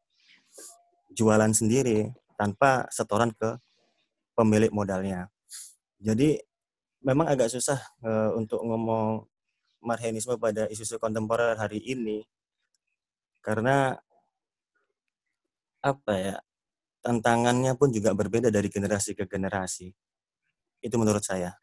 jualan 1.16 1.54
sendiri 1.56 2.12
tanpa 2.36 2.90
setoran 2.92 3.32
ke 3.32 3.56
pemilik 4.36 4.72
modalnya. 4.74 5.32
Jadi 6.02 6.36
memang 7.06 7.32
agak 7.32 7.48
susah 7.48 7.80
uh, 8.04 8.36
untuk 8.36 8.60
ngomong 8.66 9.24
marhenisme 9.86 10.36
pada 10.41 10.66
isu-isu 10.68 10.98
kontemporer 10.98 11.56
hari 11.56 11.80
ini. 11.86 12.26
Karena 13.40 13.94
apa 15.86 16.14
ya 16.18 16.36
tantangannya 17.06 17.78
pun 17.78 17.94
juga 17.94 18.18
berbeda 18.18 18.49
dari 18.49 18.68
generasi 18.68 19.14
ke 19.14 19.30
generasi. 19.30 19.94
Itu 20.82 20.98
menurut 20.98 21.22
saya. 21.22 21.53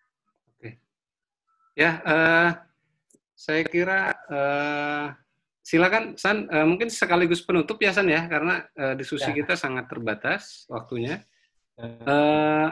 Oke. 0.54 0.78
Ya 1.74 1.98
uh, 2.06 2.50
saya 3.34 3.66
kira 3.66 4.14
uh, 4.30 5.10
silakan 5.66 6.14
San 6.14 6.46
uh, 6.46 6.62
mungkin 6.62 6.86
sekaligus 6.86 7.42
penutup 7.42 7.82
ya 7.82 7.90
San 7.90 8.06
ya 8.06 8.30
karena 8.30 8.62
uh, 8.78 8.94
diskusi 8.94 9.34
ya. 9.34 9.36
kita 9.42 9.58
sangat 9.58 9.90
terbatas 9.90 10.70
waktunya. 10.70 11.26
Uh, 11.74 12.70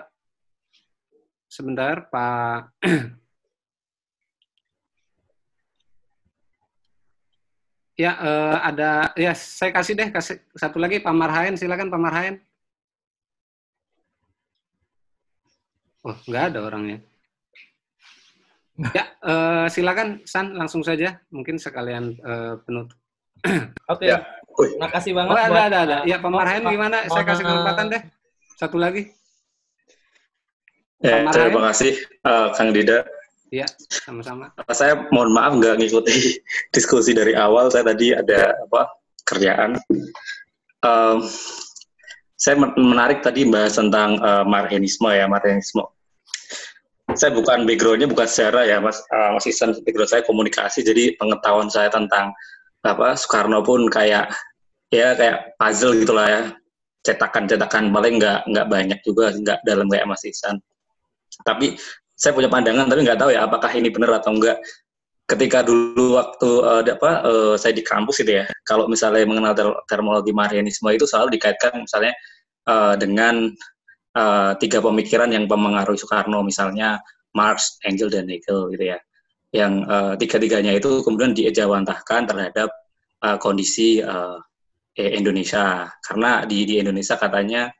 sebentar 1.50 2.06
Pak 2.06 2.78
Ya, 8.00 8.16
uh, 8.16 8.56
ada 8.64 9.12
ya 9.12 9.36
saya 9.36 9.76
kasih 9.76 9.92
deh 9.92 10.08
kasih 10.08 10.40
satu 10.56 10.80
lagi 10.80 11.04
Pak 11.04 11.12
Marhaen, 11.12 11.60
silakan 11.60 11.92
Pak 11.92 12.00
Marhaen. 12.00 12.40
Oh, 16.00 16.16
nggak 16.24 16.44
ada 16.48 16.58
orangnya. 16.64 17.04
Ya, 18.96 19.04
uh, 19.20 19.68
silakan 19.68 20.24
San 20.24 20.56
langsung 20.56 20.80
saja, 20.80 21.20
mungkin 21.28 21.60
sekalian 21.60 22.16
uh, 22.24 22.56
penutup. 22.64 22.96
Oke. 23.92 24.08
Okay. 24.08 24.16
Ya. 24.16 24.24
Makasih 24.80 25.12
banget. 25.12 25.32
Oh, 25.32 25.36
ada, 25.36 25.52
buat, 25.52 25.64
ada, 25.68 25.78
ada. 25.84 25.98
Ya, 26.08 26.16
Pak 26.16 26.32
Marhaen 26.32 26.64
gimana? 26.64 27.04
Saya 27.04 27.24
kasih 27.28 27.44
kesempatan 27.44 27.86
deh. 27.92 28.02
Satu 28.56 28.80
lagi. 28.80 29.12
Ya, 31.04 31.28
terima 31.28 31.68
kasih 31.68 32.00
uh, 32.24 32.48
Kang 32.56 32.72
Dida 32.72 33.04
Iya, 33.50 33.66
sama-sama. 33.90 34.54
Saya 34.70 35.10
mohon 35.10 35.34
maaf 35.34 35.58
nggak 35.58 35.82
ngikuti 35.82 36.38
diskusi 36.74 37.10
dari 37.10 37.34
awal. 37.34 37.66
Saya 37.66 37.90
tadi 37.90 38.14
ada 38.14 38.54
apa 38.54 38.82
kerjaan. 39.26 39.74
Um, 40.86 41.26
saya 42.38 42.56
menarik 42.56 43.20
tadi 43.20 43.44
bahas 43.44 43.76
tentang 43.76 44.22
uh, 44.22 44.46
marhenisme 44.46 45.10
ya, 45.10 45.26
marhenisme. 45.26 45.82
Saya 47.18 47.34
bukan 47.34 47.66
backgroundnya 47.66 48.06
bukan 48.06 48.24
sejarah 48.24 48.64
ya, 48.70 48.78
Mas. 48.78 49.02
Uh, 49.10 49.34
Mas 49.34 49.44
Isan, 49.50 49.74
background 49.82 50.08
saya 50.14 50.22
komunikasi, 50.22 50.86
jadi 50.86 51.18
pengetahuan 51.18 51.66
saya 51.66 51.90
tentang 51.90 52.30
apa 52.86 53.18
Soekarno 53.18 53.60
pun 53.60 53.90
kayak 53.92 54.30
ya 54.88 55.12
kayak 55.18 55.58
puzzle 55.58 55.98
gitulah 55.98 56.26
ya, 56.30 56.42
cetakan-cetakan 57.02 57.90
paling 57.90 58.22
nggak 58.22 58.46
nggak 58.46 58.66
banyak 58.70 58.98
juga, 59.02 59.34
nggak 59.34 59.58
dalam 59.66 59.90
kayak 59.90 60.06
Mas 60.06 60.22
Isan. 60.22 60.62
Tapi 61.42 61.76
saya 62.20 62.36
punya 62.36 62.52
pandangan 62.52 62.84
tapi 62.84 63.00
nggak 63.08 63.16
tahu 63.16 63.32
ya 63.32 63.48
apakah 63.48 63.72
ini 63.72 63.88
benar 63.88 64.20
atau 64.20 64.36
enggak 64.36 64.60
ketika 65.24 65.64
dulu 65.64 66.20
waktu 66.20 66.50
uh, 66.60 66.82
apa 66.84 67.10
uh, 67.24 67.54
saya 67.56 67.72
di 67.72 67.80
kampus 67.80 68.20
itu 68.20 68.42
ya 68.42 68.44
kalau 68.68 68.84
misalnya 68.90 69.24
mengenal 69.24 69.54
ter 69.56 69.68
terminologi 69.88 70.36
Marianisme 70.36 70.90
itu 70.92 71.08
selalu 71.08 71.40
dikaitkan 71.40 71.80
misalnya 71.80 72.12
uh, 72.68 72.94
dengan 72.98 73.48
uh, 74.18 74.52
tiga 74.58 74.82
pemikiran 74.82 75.30
yang 75.30 75.46
mempengaruhi 75.46 75.98
Soekarno 75.98 76.42
misalnya 76.42 76.98
Marx, 77.34 77.78
Engel 77.86 78.10
dan 78.10 78.26
Hegel 78.26 78.70
gitu 78.74 78.84
ya. 78.90 78.98
Yang 79.50 79.72
uh, 79.86 80.14
tiga-tiganya 80.18 80.72
itu 80.78 81.02
kemudian 81.02 81.34
diejawantahkan 81.34 82.26
terhadap 82.26 82.70
uh, 83.22 83.38
kondisi 83.38 84.02
uh, 84.02 84.38
Indonesia. 84.98 85.90
Karena 86.02 86.42
di 86.46 86.66
di 86.66 86.78
Indonesia 86.82 87.18
katanya 87.18 87.70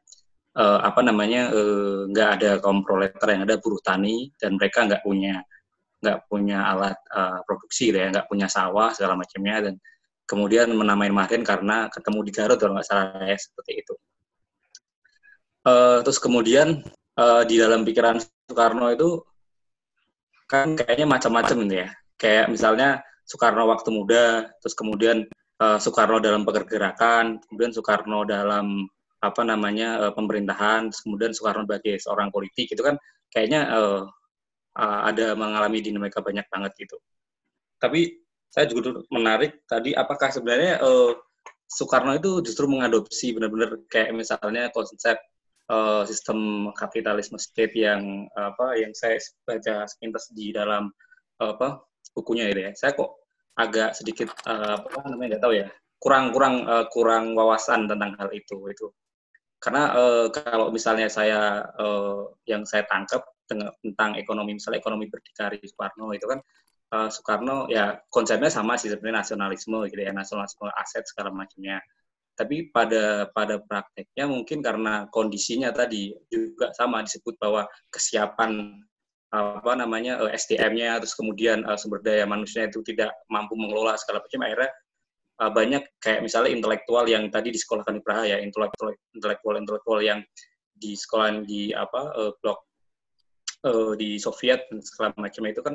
uh, 0.60 0.78
apa 0.84 1.00
namanya 1.00 1.48
eh, 1.50 1.98
nggak 2.12 2.28
uh, 2.28 2.34
ada 2.36 2.50
kaum 2.60 2.84
proletar 2.84 3.28
yang 3.32 3.42
ada 3.48 3.56
buruh 3.56 3.80
tani 3.80 4.28
dan 4.36 4.60
mereka 4.60 4.84
nggak 4.84 5.00
punya 5.00 5.40
nggak 6.00 6.18
punya 6.28 6.64
alat 6.64 6.96
uh, 7.12 7.40
produksi 7.44 7.92
gitu 7.92 7.98
ya 8.00 8.08
nggak 8.12 8.28
punya 8.28 8.48
sawah 8.48 8.92
segala 8.92 9.16
macamnya 9.16 9.68
dan 9.68 9.74
kemudian 10.24 10.72
menamain 10.72 11.12
Marin 11.12 11.42
karena 11.42 11.88
ketemu 11.92 12.18
di 12.24 12.32
Garut 12.32 12.56
kalau 12.60 12.76
nggak 12.76 12.88
salah 12.88 13.18
ya 13.24 13.36
seperti 13.36 13.82
itu. 13.82 13.94
Uh, 15.60 16.00
terus 16.00 16.16
kemudian 16.16 16.80
uh, 17.20 17.42
di 17.44 17.60
dalam 17.60 17.84
pikiran 17.84 18.16
Soekarno 18.48 18.88
itu 18.96 19.20
kan 20.48 20.72
kayaknya 20.72 21.04
macam-macam 21.04 21.56
gitu 21.66 21.76
ya. 21.84 21.88
Kayak 22.16 22.46
misalnya 22.48 22.88
Soekarno 23.28 23.68
waktu 23.68 23.90
muda 23.92 24.48
terus 24.60 24.76
kemudian 24.76 25.26
Soekarno 25.60 26.24
dalam 26.24 26.48
pergerakan 26.48 27.36
kemudian 27.44 27.76
Soekarno 27.76 28.24
dalam 28.24 28.88
apa 29.20 29.42
namanya 29.44 30.08
uh, 30.08 30.12
pemerintahan 30.16 30.88
kemudian 30.92 31.36
Soekarno 31.36 31.68
sebagai 31.68 32.00
seorang 32.00 32.28
politik 32.32 32.72
itu 32.72 32.80
kan 32.80 32.96
kayaknya 33.28 33.68
uh, 33.68 34.04
ada 34.80 35.36
mengalami 35.36 35.82
dinamika 35.84 36.24
banyak 36.24 36.46
banget 36.48 36.72
gitu. 36.78 36.96
Tapi 37.76 38.16
saya 38.50 38.66
juga 38.66 39.02
menarik 39.12 39.62
tadi 39.68 39.92
apakah 39.92 40.32
sebenarnya 40.32 40.80
uh, 40.80 41.12
Soekarno 41.70 42.16
itu 42.18 42.42
justru 42.42 42.66
mengadopsi 42.66 43.30
benar-benar 43.36 43.78
kayak 43.92 44.10
misalnya 44.16 44.72
konsep 44.74 45.20
uh, 45.70 46.02
sistem 46.02 46.70
kapitalisme 46.74 47.38
state 47.38 47.76
yang 47.78 48.26
apa 48.34 48.74
yang 48.74 48.90
saya 48.96 49.22
baca 49.46 49.86
sepintas 49.86 50.32
di 50.34 50.50
dalam 50.50 50.90
uh, 51.38 51.54
apa 51.54 51.84
bukunya 52.16 52.50
itu 52.50 52.60
ya. 52.66 52.72
Saya 52.74 52.96
kok 52.98 53.20
agak 53.54 53.94
sedikit 53.94 54.32
uh, 54.48 54.82
apa 54.82 55.06
namanya 55.12 55.36
nggak 55.36 55.44
tahu 55.44 55.54
ya 55.54 55.66
kurang 56.00 56.32
kurang 56.32 56.64
uh, 56.64 56.88
kurang 56.88 57.36
wawasan 57.36 57.84
tentang 57.84 58.16
hal 58.16 58.32
itu 58.32 58.56
itu 58.72 58.88
karena 59.60 59.92
uh, 59.92 60.26
kalau 60.32 60.72
misalnya 60.72 61.12
saya 61.12 61.68
uh, 61.76 62.32
yang 62.48 62.64
saya 62.64 62.88
tangkap 62.88 63.20
tentang 63.44 64.16
ekonomi 64.16 64.56
misalnya 64.56 64.80
ekonomi 64.80 65.12
berdikari 65.12 65.60
Soekarno 65.60 66.16
itu 66.16 66.24
kan 66.24 66.40
uh, 66.96 67.08
Soekarno 67.12 67.68
ya 67.68 68.00
konsepnya 68.08 68.48
sama 68.48 68.80
sih 68.80 68.88
sebenarnya 68.88 69.20
nasionalisme 69.20 69.84
gitu 69.92 70.00
ya 70.00 70.16
nasionalisme 70.16 70.64
aset 70.80 71.04
segala 71.04 71.28
macamnya. 71.28 71.76
Tapi 72.32 72.72
pada 72.72 73.28
pada 73.36 73.60
prakteknya 73.60 74.24
mungkin 74.24 74.64
karena 74.64 75.04
kondisinya 75.12 75.76
tadi 75.76 76.16
juga 76.32 76.72
sama 76.72 77.04
disebut 77.04 77.36
bahwa 77.36 77.68
kesiapan 77.92 78.80
apa 79.30 79.72
namanya 79.76 80.18
SDM-nya 80.26 80.98
terus 81.04 81.14
kemudian 81.14 81.62
sumber 81.78 82.00
daya 82.02 82.24
manusia 82.24 82.66
itu 82.66 82.80
tidak 82.82 83.12
mampu 83.30 83.54
mengelola 83.54 83.94
segala 83.94 84.24
macam 84.24 84.40
akhirnya 84.42 84.72
uh, 85.40 85.50
banyak 85.50 85.82
kayak 85.98 86.20
misalnya 86.20 86.52
intelektual 86.52 87.08
yang 87.08 87.32
tadi 87.32 87.48
di 87.50 87.56
disekolahkan 87.56 87.96
di 87.96 88.02
Praha 88.04 88.24
ya 88.28 88.38
intelektual 88.38 88.92
intelektual 89.16 89.54
intelektual 89.56 90.00
yang 90.04 90.20
di 90.76 90.92
sekolah 90.96 91.44
di 91.44 91.72
apa 91.72 92.12
uh, 92.16 92.32
blok 92.40 92.60
uh, 93.64 93.92
di 93.96 94.16
Soviet 94.20 94.68
dan 94.68 94.80
segala 94.80 95.12
macam 95.16 95.42
itu 95.48 95.60
kan 95.60 95.74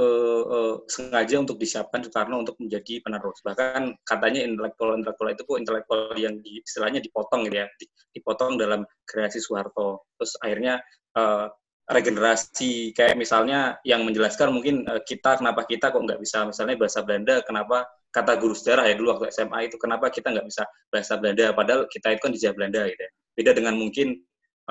uh, 0.00 0.42
uh, 0.44 0.74
sengaja 0.88 1.40
untuk 1.40 1.56
disiapkan 1.56 2.04
Soekarno 2.04 2.44
untuk 2.44 2.56
menjadi 2.60 3.00
penerus. 3.00 3.40
Bahkan 3.44 4.04
katanya 4.04 4.44
intelektual 4.44 4.96
intelektual 5.00 5.28
itu 5.32 5.42
kok 5.44 5.58
intelektual 5.60 6.12
yang 6.16 6.34
di, 6.44 6.60
istilahnya 6.60 7.00
dipotong 7.00 7.48
gitu 7.48 7.64
ya 7.64 7.66
dipotong 8.12 8.60
dalam 8.60 8.84
kreasi 9.08 9.40
Soeharto. 9.40 10.08
Terus 10.20 10.32
akhirnya 10.40 10.80
uh, 11.16 11.48
regenerasi 11.86 12.90
kayak 12.98 13.14
misalnya 13.14 13.78
yang 13.86 14.02
menjelaskan 14.02 14.50
mungkin 14.50 14.82
kita 15.06 15.38
kenapa 15.38 15.62
kita 15.70 15.94
kok 15.94 16.02
nggak 16.02 16.18
bisa? 16.18 16.42
Misalnya 16.42 16.74
bahasa 16.74 17.06
Belanda 17.06 17.38
kenapa 17.46 17.86
kata 18.16 18.40
guru 18.40 18.56
sejarah 18.56 18.88
ya 18.88 18.96
dulu 18.96 19.12
waktu 19.12 19.28
SMA 19.28 19.68
itu 19.68 19.76
kenapa 19.76 20.08
kita 20.08 20.32
nggak 20.32 20.48
bisa 20.48 20.64
bahasa 20.88 21.20
Belanda 21.20 21.52
padahal 21.52 21.84
kita 21.92 22.16
itu 22.16 22.20
kan 22.24 22.32
dijajah 22.32 22.54
Belanda 22.56 22.80
gitu 22.88 23.02
ya. 23.04 23.10
Beda 23.36 23.50
dengan 23.52 23.76
mungkin 23.76 24.16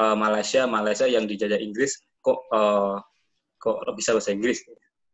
uh, 0.02 0.18
Malaysia 0.18 0.66
Malaysia 0.66 1.06
yang 1.06 1.30
dijajah 1.30 1.62
Inggris 1.62 2.02
kok 2.26 2.50
uh, 2.50 2.98
kok 3.62 3.86
bisa 3.94 4.18
bahasa 4.18 4.34
Inggris. 4.34 4.66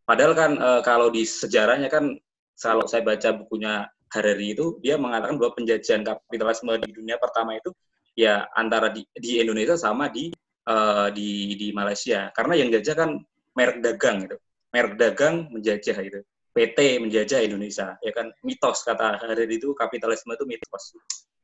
Padahal 0.08 0.32
kan 0.32 0.52
uh, 0.56 0.80
kalau 0.80 1.12
di 1.12 1.28
sejarahnya 1.28 1.92
kan 1.92 2.16
kalau 2.56 2.88
saya 2.88 3.04
baca 3.04 3.36
bukunya 3.36 3.84
Harari 4.12 4.56
itu 4.56 4.80
dia 4.84 4.96
mengatakan 5.00 5.40
bahwa 5.40 5.56
penjajahan 5.56 6.04
kapitalisme 6.04 6.72
di 6.84 6.92
dunia 6.92 7.16
pertama 7.20 7.56
itu 7.56 7.72
ya 8.16 8.44
antara 8.60 8.92
di, 8.92 9.08
di 9.16 9.40
Indonesia 9.40 9.80
sama 9.80 10.12
di 10.12 10.32
uh, 10.68 11.08
di 11.16 11.56
di 11.56 11.72
Malaysia 11.72 12.28
karena 12.36 12.60
yang 12.60 12.70
jajah 12.76 12.96
kan 12.96 13.10
merek 13.56 13.80
dagang 13.80 14.28
gitu 14.28 14.38
merek 14.76 15.00
dagang 15.00 15.48
menjajah 15.52 15.98
itu 16.04 16.20
PT 16.52 17.00
menjajah 17.00 17.40
Indonesia 17.48 17.96
ya 18.04 18.12
kan 18.12 18.30
mitos 18.44 18.84
kata 18.84 19.20
Hariri 19.24 19.56
itu 19.56 19.72
kapitalisme 19.76 20.36
itu 20.36 20.46
mitos 20.48 20.96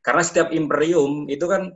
karena 0.03 0.23
setiap 0.23 0.51
imperium 0.51 1.27
itu 1.31 1.47
kan 1.47 1.71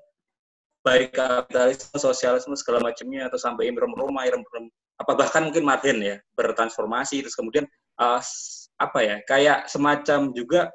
baik 0.82 1.14
kapitalisme 1.16 1.96
sosialisme 1.96 2.56
segala 2.58 2.82
macamnya 2.82 3.30
atau 3.30 3.38
sampai 3.38 3.70
imperium 3.70 3.96
Roma 3.96 4.28
imperium 4.28 4.68
apa 5.00 5.18
bahkan 5.18 5.48
mungkin 5.50 5.66
Martin 5.66 5.98
ya 6.02 6.16
bertransformasi 6.36 7.26
terus 7.26 7.38
kemudian 7.38 7.66
uh, 8.02 8.22
apa 8.82 9.00
ya 9.02 9.16
kayak 9.30 9.70
semacam 9.70 10.34
juga 10.34 10.74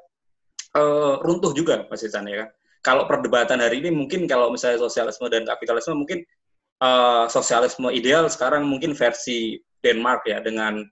uh, 0.75 1.19
runtuh 1.23 1.51
juga 1.51 1.85
Mas 1.87 2.03
Isan 2.03 2.27
ya 2.27 2.45
kan. 2.45 2.49
Kalau 2.85 3.03
perdebatan 3.03 3.59
hari 3.59 3.83
ini 3.83 3.91
mungkin 3.91 4.29
kalau 4.29 4.47
misalnya 4.47 4.79
sosialisme 4.79 5.27
dan 5.27 5.43
kapitalisme 5.43 5.97
mungkin 5.97 6.23
uh, 6.79 7.27
sosialisme 7.27 7.91
ideal 7.91 8.31
sekarang 8.31 8.63
mungkin 8.63 8.95
versi 8.95 9.59
Denmark 9.83 10.23
ya 10.23 10.39
dengan 10.39 10.87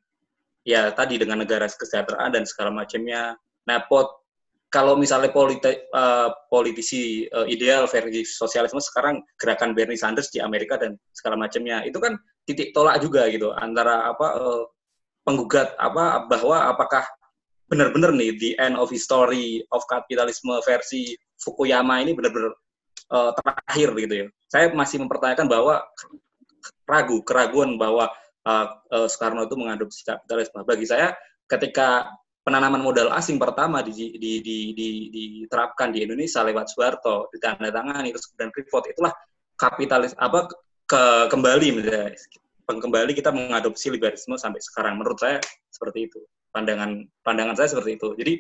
ya 0.65 0.91
tadi 0.91 1.21
dengan 1.21 1.45
negara 1.45 1.69
kesejahteraan 1.69 2.33
dan 2.33 2.43
segala 2.43 2.73
macamnya. 2.73 3.37
Nah, 3.69 3.79
pot 3.85 4.25
kalau 4.73 4.99
misalnya 4.99 5.31
politi, 5.31 5.71
uh, 5.95 6.27
politisi 6.51 7.29
uh, 7.31 7.47
ideal 7.47 7.87
versi 7.87 8.27
sosialisme 8.27 8.81
sekarang 8.83 9.23
gerakan 9.39 9.71
Bernie 9.71 9.95
Sanders 9.95 10.33
di 10.33 10.43
Amerika 10.43 10.75
dan 10.75 10.99
segala 11.15 11.39
macamnya 11.39 11.85
itu 11.87 11.95
kan 12.01 12.19
titik 12.43 12.75
tolak 12.75 12.99
juga 12.99 13.31
gitu 13.31 13.55
antara 13.55 14.11
apa 14.11 14.27
uh, 14.35 14.63
penggugat 15.23 15.79
apa 15.79 16.27
bahwa 16.27 16.75
apakah 16.75 17.07
benar-benar 17.71 18.11
nih 18.13 18.35
the 18.35 18.51
end 18.59 18.75
of 18.75 18.91
history 18.91 19.63
of 19.71 19.81
kapitalisme 19.87 20.53
versi 20.67 21.15
Fukuyama 21.39 22.03
ini 22.03 22.11
benar-benar 22.11 22.51
uh, 23.15 23.31
terakhir 23.37 23.89
gitu 23.95 24.13
ya. 24.13 24.27
Saya 24.51 24.65
masih 24.75 24.99
mempertanyakan 25.03 25.47
bahwa 25.47 25.87
ragu 26.85 27.23
keraguan 27.23 27.79
bahwa 27.79 28.11
uh, 28.45 29.07
Soekarno 29.09 29.45
itu 29.45 29.57
mengadopsi 29.57 30.05
kapitalisme. 30.05 30.61
Bagi 30.63 30.85
saya 30.85 31.11
ketika 31.49 32.09
penanaman 32.45 32.81
modal 32.81 33.09
asing 33.17 33.41
pertama 33.41 33.81
di, 33.81 34.17
di, 34.21 34.39
di, 34.41 34.57
di, 34.77 34.87
diterapkan 35.09 35.89
di 35.89 36.05
Indonesia 36.05 36.45
lewat 36.45 36.69
Soeharto 36.69 37.33
ditandatangani 37.33 38.13
terus 38.13 38.29
kemudian 38.29 38.53
Freeport 38.53 38.85
itulah 38.93 39.13
kapitalis 39.57 40.13
apa 40.21 40.45
ke 40.85 41.03
kembali 41.33 41.81
kembali 42.65 43.11
kita 43.13 43.33
mengadopsi 43.33 43.89
liberalisme 43.89 44.37
sampai 44.37 44.61
sekarang. 44.61 45.01
Menurut 45.01 45.17
saya 45.17 45.41
seperti 45.73 46.09
itu. 46.09 46.21
Pandangan 46.53 47.03
pandangan 47.25 47.57
saya 47.57 47.73
seperti 47.73 47.97
itu. 47.97 48.13
Jadi 48.15 48.33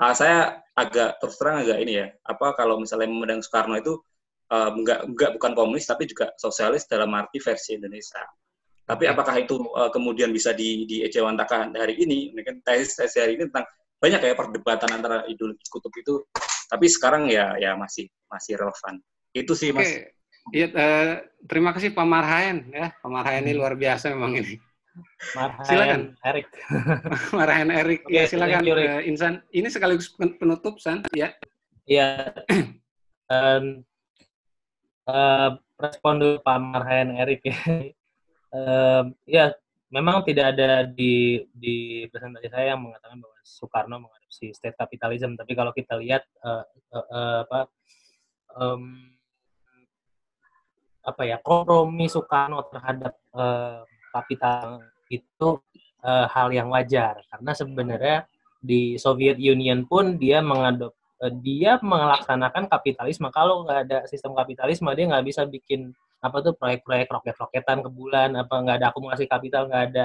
uh, 0.00 0.14
saya 0.16 0.60
agak 0.76 1.20
terus 1.20 1.36
terang 1.40 1.64
agak 1.64 1.78
ini 1.80 1.92
ya 2.04 2.06
apa 2.28 2.52
kalau 2.56 2.76
misalnya 2.80 3.08
memandang 3.08 3.40
Soekarno 3.40 3.80
itu 3.80 3.96
uh, 4.52 4.70
enggak 4.76 5.08
enggak 5.08 5.30
bukan 5.40 5.52
komunis 5.56 5.88
tapi 5.88 6.04
juga 6.04 6.32
sosialis 6.36 6.84
dalam 6.84 7.12
arti 7.16 7.40
versi 7.40 7.80
Indonesia 7.80 8.20
tapi 8.86 9.04
apakah 9.10 9.34
itu 9.42 9.58
uh, 9.74 9.90
kemudian 9.90 10.30
bisa 10.30 10.54
di 10.54 10.86
diejawantakan 10.86 11.74
hari 11.74 11.98
ini 11.98 12.30
mungkin 12.30 12.62
tesis 12.62 12.94
tesis 12.94 13.18
hari 13.18 13.34
ini 13.34 13.50
tentang 13.50 13.66
banyak 13.98 14.20
ya 14.22 14.34
perdebatan 14.38 14.90
antara 14.94 15.26
ideologi 15.26 15.66
kutub 15.66 15.90
itu 15.98 16.22
tapi 16.70 16.86
sekarang 16.86 17.26
ya 17.26 17.58
ya 17.58 17.74
masih 17.74 18.06
masih 18.30 18.54
relevan 18.54 19.02
itu 19.34 19.52
sih 19.52 19.74
mas 19.74 19.90
Iya, 20.54 20.70
uh, 20.78 21.12
terima 21.50 21.74
kasih 21.74 21.90
Pak 21.90 22.06
Marhaen 22.06 22.70
ya. 22.70 22.94
Pak 23.02 23.10
Marhaen 23.10 23.42
ini 23.42 23.58
hmm. 23.58 23.58
luar 23.58 23.74
biasa 23.74 24.14
memang 24.14 24.38
ini. 24.38 24.62
Marhaen 25.34 25.66
silakan. 25.66 26.02
Erik. 26.22 26.46
Marhaen 27.38 27.70
Erik. 27.74 28.00
Okay, 28.06 28.14
ya 28.14 28.22
silakan 28.30 28.62
you, 28.62 28.78
uh, 28.78 29.02
Insan. 29.02 29.42
Ini 29.50 29.66
sekaligus 29.66 30.14
penutup 30.14 30.78
San, 30.78 31.02
ya. 31.10 31.34
Iya. 31.90 32.30
um, 33.34 33.82
uh, 35.10 35.58
respon 35.82 36.14
dulu 36.22 36.34
Pak 36.46 36.58
Marhaen 36.62 37.18
Erik 37.18 37.42
ya. 37.42 37.58
Um, 38.56 39.04
ya, 39.28 39.52
memang 39.92 40.24
tidak 40.24 40.56
ada 40.56 40.88
di 40.88 41.44
di 41.52 42.08
presentasi 42.08 42.48
saya 42.48 42.74
yang 42.74 42.82
mengatakan 42.82 43.20
bahwa 43.20 43.36
Soekarno 43.44 43.96
mengadopsi 44.02 44.50
state 44.56 44.74
capitalism, 44.74 45.36
tapi 45.36 45.52
kalau 45.52 45.70
kita 45.76 45.94
lihat 46.00 46.24
uh, 46.42 46.64
uh, 46.96 47.06
uh, 47.06 47.38
apa 47.44 47.60
um, 48.56 49.12
apa 51.06 51.22
ya 51.22 51.38
kompromi 51.38 52.10
Soekarno 52.10 52.66
terhadap 52.66 53.14
uh, 53.30 53.86
kapital 54.10 54.82
itu 55.06 55.62
uh, 56.02 56.26
hal 56.26 56.50
yang 56.50 56.72
wajar. 56.72 57.22
Karena 57.30 57.52
sebenarnya 57.54 58.18
di 58.58 58.98
Soviet 58.98 59.38
Union 59.38 59.86
pun 59.86 60.18
dia 60.18 60.42
mengadop 60.42 60.98
uh, 61.22 61.30
dia 61.30 61.78
melaksanakan 61.78 62.66
kapitalisme. 62.66 63.30
Kalau 63.30 63.62
nggak 63.62 63.80
ada 63.86 63.98
sistem 64.10 64.34
kapitalisme 64.34 64.90
dia 64.98 65.06
nggak 65.06 65.26
bisa 65.30 65.46
bikin 65.46 65.94
apa 66.24 66.36
tuh 66.40 66.56
proyek-proyek 66.56 67.08
roket-roketan 67.12 67.84
ke 67.84 67.90
bulan 67.92 68.34
apa 68.34 68.54
nggak 68.56 68.76
ada 68.82 68.86
akumulasi 68.90 69.28
kapital 69.28 69.68
nggak 69.68 69.84
ada 69.92 70.04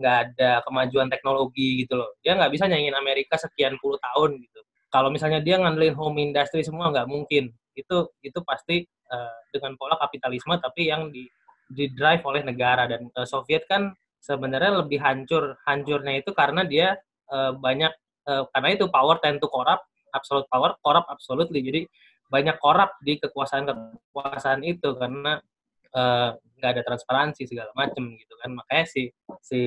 nggak 0.00 0.16
ada 0.26 0.50
kemajuan 0.66 1.08
teknologi 1.12 1.84
gitu 1.84 1.94
loh. 2.00 2.10
Dia 2.24 2.34
nggak 2.34 2.50
bisa 2.50 2.66
nyanyiin 2.66 2.96
Amerika 2.96 3.38
sekian 3.38 3.76
puluh 3.78 4.00
tahun 4.00 4.40
gitu. 4.40 4.60
Kalau 4.92 5.08
misalnya 5.12 5.40
dia 5.44 5.60
ngandelin 5.60 5.94
home 5.94 6.18
industry 6.18 6.64
semua 6.64 6.90
nggak 6.90 7.06
mungkin. 7.06 7.52
Itu 7.76 8.10
itu 8.24 8.38
pasti 8.42 8.82
uh, 9.12 9.40
dengan 9.54 9.76
pola 9.78 9.94
kapitalisme 10.00 10.56
tapi 10.58 10.90
yang 10.90 11.12
di 11.12 11.28
di 11.70 11.92
drive 11.92 12.24
oleh 12.26 12.42
negara. 12.42 12.88
Dan 12.88 13.08
uh, 13.14 13.28
Soviet 13.28 13.68
kan 13.68 13.92
sebenarnya 14.18 14.82
lebih 14.82 14.98
hancur 14.98 15.56
hancurnya 15.68 16.20
itu 16.24 16.30
karena 16.34 16.66
dia 16.66 16.98
uh, 17.30 17.52
banyak 17.54 17.92
uh, 18.26 18.44
karena 18.52 18.68
itu 18.74 18.88
power 18.90 19.20
tend 19.22 19.38
to 19.38 19.48
corrupt 19.48 19.86
absolute 20.12 20.48
power 20.50 20.74
corrupt 20.82 21.08
absolutely. 21.08 21.60
Jadi 21.62 21.80
banyak 22.32 22.56
korup 22.56 22.96
di 23.04 23.20
kekuasaan 23.20 23.68
kekuasaan 23.68 24.64
itu 24.64 24.96
karena 24.96 25.36
nggak 26.56 26.70
uh, 26.70 26.74
ada 26.74 26.82
transparansi 26.88 27.44
segala 27.44 27.68
macam 27.76 28.16
gitu 28.16 28.32
kan. 28.40 28.56
Makanya 28.56 28.84
si 28.88 29.12
si 29.44 29.60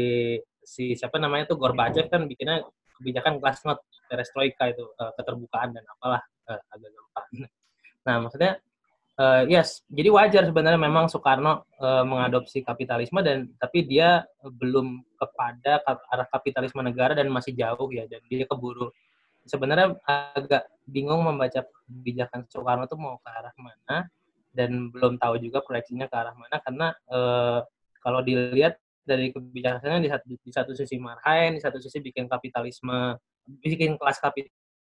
si 0.66 0.98
siapa 0.98 1.22
namanya 1.22 1.54
tuh 1.54 1.62
Gorbachev 1.62 2.10
kan 2.10 2.26
bikinnya 2.26 2.66
kebijakan 2.98 3.38
glasnost 3.38 3.86
perestroika 4.10 4.74
itu 4.74 4.82
uh, 4.98 5.14
keterbukaan 5.14 5.78
dan 5.78 5.86
apalah 5.86 6.26
uh, 6.50 6.62
agak 6.74 6.90
gampang. 6.90 7.28
Nah, 8.06 8.22
maksudnya 8.22 8.62
uh, 9.18 9.44
yes, 9.50 9.82
jadi 9.90 10.10
wajar 10.14 10.44
sebenarnya 10.46 10.78
memang 10.78 11.10
Soekarno 11.10 11.66
uh, 11.82 12.06
mengadopsi 12.06 12.62
kapitalisme 12.62 13.22
dan 13.26 13.50
tapi 13.58 13.86
dia 13.86 14.24
belum 14.42 15.02
kepada 15.18 15.82
arah 15.86 16.28
kapitalisme 16.30 16.82
negara 16.86 17.18
dan 17.18 17.30
masih 17.34 17.58
jauh 17.58 17.90
ya 17.90 18.06
dan 18.06 18.22
dia 18.30 18.46
keburu 18.46 18.94
sebenarnya 19.46 19.96
agak 20.06 20.68
bingung 20.86 21.22
membaca 21.26 21.66
kebijakan 21.66 22.46
Soekarno 22.50 22.90
itu 22.90 22.98
mau 22.98 23.18
ke 23.22 23.30
arah 23.30 23.56
mana 23.58 24.10
dan 24.54 24.90
belum 24.90 25.22
tahu 25.22 25.38
juga 25.42 25.62
proyeksinya 25.62 26.10
ke 26.10 26.16
arah 26.16 26.36
mana 26.38 26.58
karena 26.62 26.88
uh, 27.10 27.62
kalau 28.02 28.22
dilihat 28.22 28.78
dari 29.06 29.30
kebijakannya 29.30 30.02
di 30.02 30.10
satu, 30.10 30.26
di 30.30 30.52
satu 30.52 30.72
sisi 30.74 30.98
marhain, 30.98 31.54
di 31.54 31.62
satu 31.62 31.78
sisi 31.78 32.02
bikin 32.02 32.26
kapitalisme, 32.26 33.18
bikin 33.62 34.02
kelas 34.02 34.18
kapital 34.18 34.50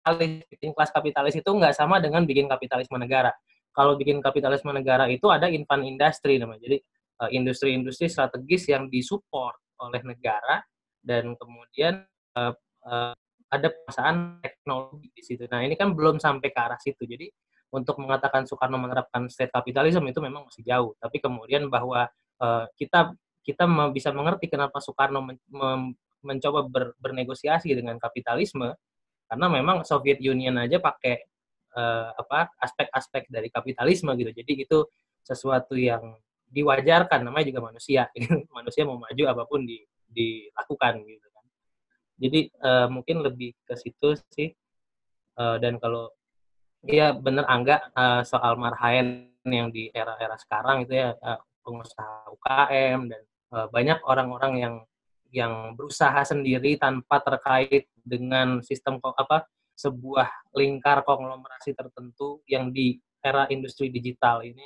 kapitalis, 0.07 0.47
bikin 0.47 0.71
kelas 0.71 0.91
kapitalis 0.95 1.35
itu 1.35 1.49
nggak 1.51 1.75
sama 1.75 1.99
dengan 1.99 2.23
bikin 2.23 2.47
kapitalisme 2.47 2.95
negara. 2.95 3.35
Kalau 3.75 3.99
bikin 3.99 4.23
kapitalisme 4.23 4.71
negara 4.71 5.05
itu 5.11 5.27
ada 5.27 5.51
infant 5.51 5.83
industry 5.83 6.39
namanya. 6.39 6.63
Jadi 6.63 6.77
uh, 7.21 7.29
industri-industri 7.29 8.07
strategis 8.07 8.71
yang 8.71 8.87
disupport 8.87 9.59
oleh 9.83 10.01
negara 10.01 10.63
dan 11.03 11.35
kemudian 11.37 12.07
uh, 12.39 13.13
ada 13.47 13.67
perusahaan 13.71 14.39
teknologi 14.43 15.07
di 15.11 15.23
situ. 15.23 15.47
Nah 15.47 15.63
ini 15.63 15.79
kan 15.79 15.95
belum 15.95 16.19
sampai 16.19 16.51
ke 16.51 16.59
arah 16.59 16.79
situ. 16.79 17.07
Jadi 17.07 17.31
untuk 17.71 17.99
mengatakan 17.99 18.47
Soekarno 18.47 18.79
menerapkan 18.79 19.27
state 19.27 19.51
capitalism 19.51 20.03
itu 20.07 20.19
memang 20.19 20.47
masih 20.47 20.63
jauh. 20.63 20.91
Tapi 20.99 21.19
kemudian 21.19 21.67
bahwa 21.71 22.07
uh, 22.43 22.65
kita 22.75 23.15
kita 23.47 23.63
bisa 23.95 24.11
mengerti 24.11 24.51
kenapa 24.51 24.83
Soekarno 24.83 25.23
men, 25.23 25.39
men, 25.47 25.95
mencoba 26.19 26.67
ber, 26.67 26.85
bernegosiasi 26.99 27.71
dengan 27.71 27.95
kapitalisme 27.95 28.75
karena 29.27 29.47
memang 29.51 29.83
Soviet 29.83 30.19
Union 30.23 30.55
aja 30.59 30.79
pakai 30.79 31.23
uh, 31.75 32.11
apa 32.15 32.51
aspek-aspek 32.59 33.27
dari 33.31 33.47
kapitalisme 33.51 34.11
gitu 34.15 34.31
jadi 34.31 34.51
itu 34.67 34.77
sesuatu 35.23 35.75
yang 35.75 36.15
diwajarkan 36.47 37.27
namanya 37.27 37.51
juga 37.51 37.71
manusia 37.71 38.07
manusia 38.57 38.87
mau 38.87 38.99
maju 38.99 39.23
apa 39.27 39.43
pun 39.43 39.67
di, 39.67 39.83
dilakukan 40.07 41.03
gitu 41.03 41.26
jadi 42.17 42.49
uh, 42.65 42.87
mungkin 42.89 43.21
lebih 43.21 43.53
ke 43.65 43.73
situ 43.77 44.17
sih. 44.33 44.49
Uh, 45.37 45.61
dan 45.61 45.77
kalau 45.77 46.09
Iya 46.85 47.17
bener 47.17 47.43
Angga 47.49 47.89
uh, 47.97 48.21
soal 48.21 48.53
marhaen 48.55 49.33
yang 49.43 49.73
di 49.73 49.89
era-era 49.89 50.37
sekarang 50.37 50.85
itu 50.85 50.93
ya 50.93 51.17
uh, 51.19 51.41
pengusaha 51.65 52.29
UKM 52.37 52.99
dan 53.09 53.21
uh, 53.51 53.67
banyak 53.73 53.99
orang-orang 54.05 54.53
yang 54.61 54.75
yang 55.33 55.53
berusaha 55.75 56.21
sendiri 56.23 56.77
tanpa 56.77 57.19
terkait 57.19 57.89
dengan 58.05 58.61
sistem 58.61 59.01
apa 59.03 59.49
sebuah 59.75 60.29
lingkar 60.55 61.03
konglomerasi 61.03 61.75
tertentu 61.75 62.39
yang 62.47 62.71
di 62.71 63.01
era 63.19 63.49
industri 63.51 63.89
digital 63.91 64.45
ini. 64.45 64.63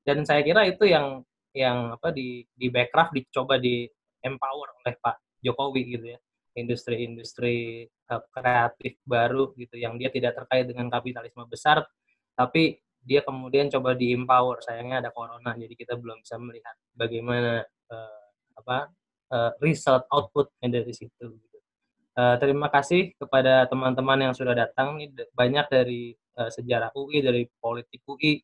Dan 0.00 0.24
saya 0.24 0.40
kira 0.42 0.64
itu 0.66 0.88
yang 0.88 1.22
yang 1.52 1.94
apa 1.94 2.10
di 2.10 2.42
di 2.56 2.66
backcraft 2.72 3.14
dicoba 3.14 3.60
di 3.60 3.84
empower 4.24 4.80
oleh 4.80 4.94
Pak 4.98 5.44
Jokowi 5.44 5.82
gitu 5.86 6.06
ya 6.16 6.20
industri-industri 6.56 7.86
uh, 8.10 8.22
kreatif 8.32 8.98
baru 9.06 9.54
gitu 9.54 9.78
yang 9.78 9.96
dia 9.96 10.10
tidak 10.10 10.36
terkait 10.36 10.66
dengan 10.66 10.90
kapitalisme 10.90 11.46
besar 11.46 11.86
tapi 12.34 12.78
dia 13.00 13.24
kemudian 13.24 13.72
coba 13.72 13.96
di 13.96 14.12
empower 14.12 14.60
sayangnya 14.60 15.00
ada 15.06 15.10
corona 15.10 15.56
jadi 15.56 15.72
kita 15.72 15.96
belum 15.96 16.20
bisa 16.20 16.36
melihat 16.36 16.76
bagaimana 16.92 17.64
uh, 17.88 18.24
apa 18.60 18.92
uh, 19.32 19.52
result 19.62 20.04
outputnya 20.10 20.68
dari 20.68 20.92
situ. 20.92 21.38
Uh, 22.18 22.36
terima 22.42 22.68
kasih 22.68 23.14
kepada 23.16 23.64
teman-teman 23.70 24.28
yang 24.28 24.34
sudah 24.34 24.52
datang. 24.52 24.98
Ini 24.98 25.30
banyak 25.32 25.66
dari 25.70 26.12
uh, 26.36 26.50
sejarah 26.50 26.92
UI, 26.92 27.22
dari 27.22 27.46
politik 27.62 28.02
UI, 28.04 28.42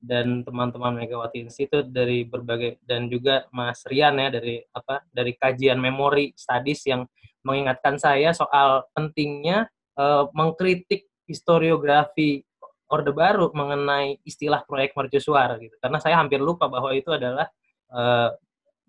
dan 0.00 0.42
teman-teman 0.44 1.00
Megawati 1.00 1.44
Institute 1.48 1.88
dari 1.88 2.28
berbagai 2.28 2.80
dan 2.84 3.08
juga 3.08 3.48
Mas 3.52 3.84
Rian 3.88 4.20
ya 4.20 4.28
dari 4.28 4.60
apa 4.72 5.00
dari 5.08 5.32
kajian 5.32 5.80
memori 5.80 6.32
studies 6.36 6.84
yang 6.84 7.08
mengingatkan 7.44 8.00
saya 8.00 8.32
soal 8.32 8.88
pentingnya 8.96 9.68
uh, 10.00 10.26
mengkritik 10.32 11.06
historiografi 11.28 12.44
Orde 12.88 13.12
Baru 13.12 13.48
mengenai 13.52 14.20
istilah 14.24 14.64
proyek 14.64 14.92
mercusuar 14.96 15.56
gitu. 15.60 15.76
Karena 15.80 15.98
saya 16.00 16.20
hampir 16.20 16.40
lupa 16.40 16.68
bahwa 16.68 16.92
itu 16.92 17.12
adalah 17.12 17.48
uh, 17.92 18.28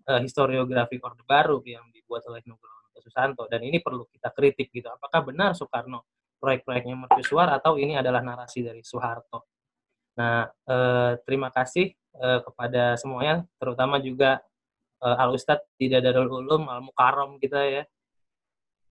uh, 0.08 0.20
historiografi 0.20 1.00
Orde 1.00 1.24
Baru 1.24 1.60
yang 1.64 1.88
dibuat 1.92 2.24
oleh 2.28 2.44
Nugroho 2.44 2.76
Susanto. 3.00 3.46
Dan 3.46 3.62
ini 3.62 3.78
perlu 3.78 4.04
kita 4.10 4.34
kritik 4.34 4.74
gitu. 4.74 4.90
Apakah 4.90 5.22
benar 5.22 5.54
Soekarno 5.54 6.04
proyek-proyeknya 6.36 6.96
mercusuar 6.98 7.48
atau 7.54 7.80
ini 7.80 7.96
adalah 7.96 8.20
narasi 8.20 8.66
dari 8.66 8.82
Soeharto? 8.82 9.48
Nah, 10.16 10.48
eh, 10.48 11.12
terima 11.28 11.52
kasih 11.52 11.92
eh, 11.94 12.40
kepada 12.40 12.96
semuanya, 12.96 13.44
terutama 13.60 14.00
juga 14.00 14.40
eh, 15.04 15.16
Al 15.22 15.30
Ustadz 15.36 15.68
tidak 15.76 16.00
Darul 16.04 16.42
Ulum, 16.42 16.68
Al 16.72 16.80
Mukarram 16.84 17.36
kita 17.36 17.60
ya. 17.68 17.82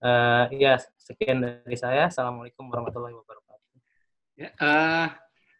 Eh, 0.05 0.45
ya, 0.61 0.77
sekian 1.01 1.41
dari 1.41 1.73
saya. 1.73 2.13
Assalamualaikum 2.13 2.69
warahmatullahi 2.69 3.17
wabarakatuh. 3.17 3.73
Ya, 4.37 4.53
uh, 4.61 5.09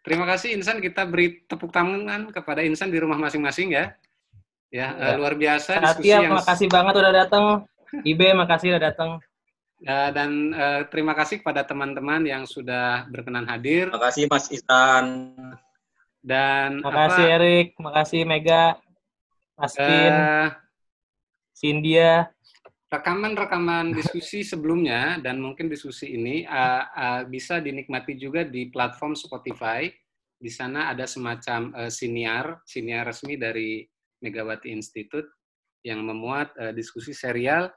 terima 0.06 0.30
kasih 0.30 0.54
Insan. 0.54 0.78
Kita 0.86 1.02
beri 1.10 1.42
tepuk 1.50 1.74
tangan 1.74 2.30
kepada 2.30 2.62
Insan 2.62 2.94
di 2.94 3.02
rumah 3.02 3.18
masing-masing 3.18 3.74
ya. 3.74 3.98
Ya, 4.70 4.94
ya. 4.94 5.18
Uh, 5.18 5.26
luar 5.26 5.34
biasa. 5.34 5.82
Satya, 5.82 6.22
yang... 6.22 6.38
makasih 6.38 6.70
banget 6.70 6.94
udah 6.94 7.14
datang. 7.26 7.46
Ibe, 8.06 8.38
makasih 8.38 8.78
udah 8.78 8.84
datang. 8.94 9.18
Uh, 9.82 10.10
dan 10.14 10.54
uh, 10.54 10.82
terima 10.94 11.18
kasih 11.18 11.42
kepada 11.42 11.66
teman-teman 11.66 12.22
yang 12.22 12.46
sudah 12.46 13.10
berkenan 13.10 13.50
hadir. 13.50 13.90
Terima 13.90 14.06
kasih 14.14 14.24
Mas 14.30 14.46
Isan. 14.54 15.34
Dan 16.22 16.86
terima 16.86 17.10
kasih 17.10 17.26
Erik, 17.34 17.68
terima 17.74 17.94
kasih 17.98 18.22
Mega, 18.30 18.78
Mas 19.58 19.74
uh, 19.78 20.54
Cindia. 21.58 22.35
Rekaman-rekaman 22.86 23.92
diskusi 23.98 24.46
sebelumnya 24.46 25.18
dan 25.18 25.42
mungkin 25.42 25.66
diskusi 25.66 26.14
ini 26.14 26.46
uh, 26.46 26.84
uh, 26.86 27.22
bisa 27.26 27.58
dinikmati 27.58 28.14
juga 28.16 28.46
di 28.46 28.70
platform 28.70 29.18
Spotify. 29.18 29.90
Di 30.36 30.52
sana 30.52 30.94
ada 30.94 31.10
semacam 31.10 31.74
uh, 31.74 31.92
siniar, 31.92 32.62
siniar 32.68 33.10
resmi 33.10 33.40
dari 33.42 33.82
Megawati 34.22 34.70
Institute 34.70 35.26
yang 35.82 36.06
memuat 36.06 36.54
uh, 36.62 36.74
diskusi 36.74 37.14
serial 37.14 37.70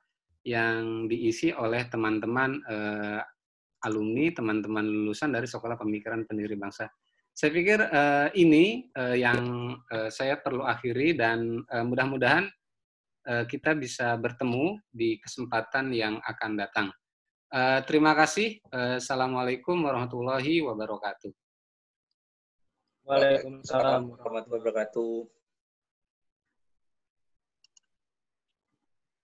yang 0.45 1.09
diisi 1.09 1.53
oleh 1.53 1.89
teman-teman 1.89 2.61
uh, 2.69 3.21
alumni, 3.85 4.33
teman-teman 4.33 4.85
lulusan 4.85 5.33
dari 5.33 5.47
Sekolah 5.47 5.79
Pemikiran 5.79 6.25
Pendiri 6.25 6.57
Bangsa. 6.59 6.89
Saya 7.39 7.55
pikir 7.55 7.79
uh, 7.79 8.29
ini 8.35 8.91
uh, 8.99 9.15
yang 9.15 9.71
uh, 9.95 10.11
saya 10.11 10.43
perlu 10.43 10.67
akhiri 10.67 11.15
dan 11.15 11.63
uh, 11.71 11.87
mudah-mudahan 11.87 12.51
kita 13.29 13.77
bisa 13.77 14.17
bertemu 14.17 14.81
di 14.89 15.21
kesempatan 15.21 15.93
yang 15.93 16.17
akan 16.25 16.53
datang. 16.57 16.89
Uh, 17.49 17.81
terima 17.89 18.13
kasih. 18.13 18.61
Uh, 18.69 19.01
Assalamualaikum 19.01 19.81
warahmatullahi 19.81 20.61
wabarakatuh. 20.65 21.33
Waalaikumsalam 23.09 24.05
warahmatullahi 24.05 24.61
wabarakatuh. 24.69 25.38